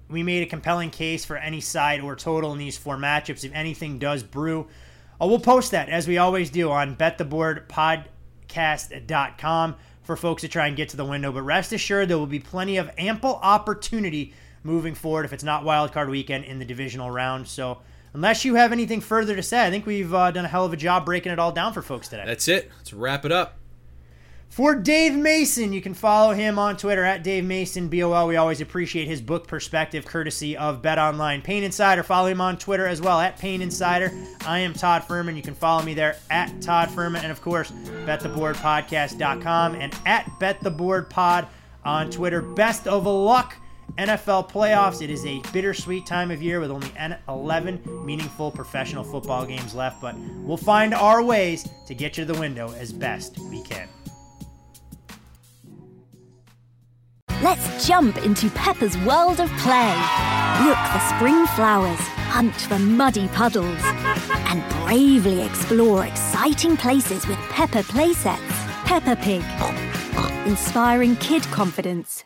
we 0.09 0.23
made 0.23 0.43
a 0.43 0.45
compelling 0.45 0.89
case 0.89 1.25
for 1.25 1.35
any 1.37 1.61
side 1.61 2.01
or 2.01 2.15
total 2.15 2.53
in 2.53 2.59
these 2.59 2.77
four 2.77 2.97
matchups, 2.97 3.43
if 3.43 3.53
anything 3.53 3.99
does 3.99 4.23
brew, 4.23 4.67
uh, 5.19 5.27
we'll 5.27 5.39
post 5.39 5.71
that 5.71 5.89
as 5.89 6.07
we 6.07 6.17
always 6.17 6.49
do 6.49 6.71
on 6.71 6.95
bettheboardpodcast.com 6.95 9.75
for 10.03 10.15
folks 10.15 10.41
to 10.41 10.47
try 10.47 10.67
and 10.67 10.77
get 10.77 10.89
to 10.89 10.97
the 10.97 11.05
window. 11.05 11.31
But 11.31 11.43
rest 11.43 11.73
assured, 11.73 12.09
there 12.09 12.17
will 12.17 12.27
be 12.27 12.39
plenty 12.39 12.77
of 12.77 12.91
ample 12.97 13.39
opportunity 13.41 14.33
moving 14.65 14.95
forward 14.95 15.25
if 15.25 15.31
it's 15.31 15.43
not 15.43 15.63
wild 15.63 15.93
card 15.93 16.09
weekend 16.09 16.43
in 16.45 16.59
the 16.59 16.65
divisional 16.65 17.11
round. 17.11 17.47
So 17.47 17.77
unless 18.13 18.43
you 18.43 18.55
have 18.55 18.71
anything 18.71 18.99
further 18.99 19.35
to 19.35 19.43
say, 19.43 19.65
I 19.65 19.69
think 19.69 19.85
we've 19.85 20.13
uh, 20.13 20.31
done 20.31 20.43
a 20.45 20.49
hell 20.49 20.65
of 20.65 20.73
a 20.73 20.77
job 20.77 21.05
breaking 21.05 21.31
it 21.31 21.39
all 21.39 21.51
down 21.51 21.71
for 21.71 21.81
folks 21.81 22.07
today. 22.07 22.23
That's 22.25 22.47
it. 22.47 22.71
Let's 22.77 22.91
wrap 22.91 23.25
it 23.25 23.31
up. 23.31 23.59
For 24.49 24.75
Dave 24.75 25.13
Mason, 25.13 25.73
you 25.73 25.81
can 25.81 25.93
follow 25.93 26.33
him 26.33 26.57
on 26.57 26.77
Twitter 26.77 27.03
at 27.03 27.23
Dave 27.23 27.43
Mason 27.43 27.89
BOL. 27.89 28.27
We 28.27 28.37
always 28.37 28.61
appreciate 28.61 29.05
his 29.05 29.19
book 29.19 29.47
perspective, 29.47 30.05
courtesy 30.05 30.55
of 30.55 30.81
Bet 30.81 30.97
Online. 30.97 31.41
Payne 31.41 31.63
Insider, 31.63 32.03
follow 32.03 32.29
him 32.29 32.39
on 32.39 32.57
Twitter 32.57 32.87
as 32.87 33.01
well 33.01 33.19
at 33.19 33.37
Payne 33.37 33.61
Insider. 33.61 34.13
I 34.45 34.59
am 34.59 34.73
Todd 34.73 35.01
Fuhrman. 35.01 35.35
You 35.35 35.41
can 35.41 35.55
follow 35.55 35.83
me 35.83 35.93
there 35.93 36.15
at 36.29 36.61
Todd 36.61 36.87
Fuhrman, 36.89 37.21
and 37.21 37.31
of 37.33 37.41
course, 37.41 37.71
BetTheBoardPodcast.com 38.05 39.75
and 39.75 39.93
at 40.05 40.25
BetTheBoardPod 40.39 41.47
on 41.83 42.09
Twitter. 42.09 42.41
Best 42.41 42.87
of 42.87 43.05
luck 43.05 43.57
NFL 43.97 44.51
playoffs. 44.51 45.01
It 45.01 45.09
is 45.09 45.25
a 45.25 45.41
bittersweet 45.53 46.05
time 46.05 46.31
of 46.31 46.41
year 46.41 46.59
with 46.59 46.71
only 46.71 46.91
11 47.29 48.05
meaningful 48.05 48.51
professional 48.51 49.03
football 49.03 49.45
games 49.45 49.73
left, 49.73 50.01
but 50.01 50.15
we'll 50.43 50.57
find 50.57 50.93
our 50.93 51.23
ways 51.23 51.67
to 51.87 51.95
get 51.95 52.17
you 52.17 52.25
to 52.25 52.33
the 52.33 52.39
window 52.39 52.73
as 52.73 52.91
best 52.91 53.37
we 53.49 53.61
can. 53.63 53.87
Let's 57.41 57.85
jump 57.85 58.17
into 58.25 58.49
Peppa's 58.49 58.97
world 58.99 59.39
of 59.39 59.49
play. 59.57 59.95
Look 60.65 60.77
for 60.77 60.99
spring 61.15 61.45
flowers, 61.47 61.99
hunt 62.29 62.55
for 62.55 62.79
muddy 62.79 63.27
puddles, 63.29 63.79
and 64.47 64.63
bravely 64.83 65.41
explore 65.41 66.05
exciting 66.05 66.75
places 66.75 67.27
with 67.27 67.37
Peppa 67.49 67.83
playsets. 67.83 68.39
Peppa 68.85 69.15
Pig, 69.15 69.43
inspiring 70.47 71.15
kid 71.17 71.43
confidence. 71.43 72.23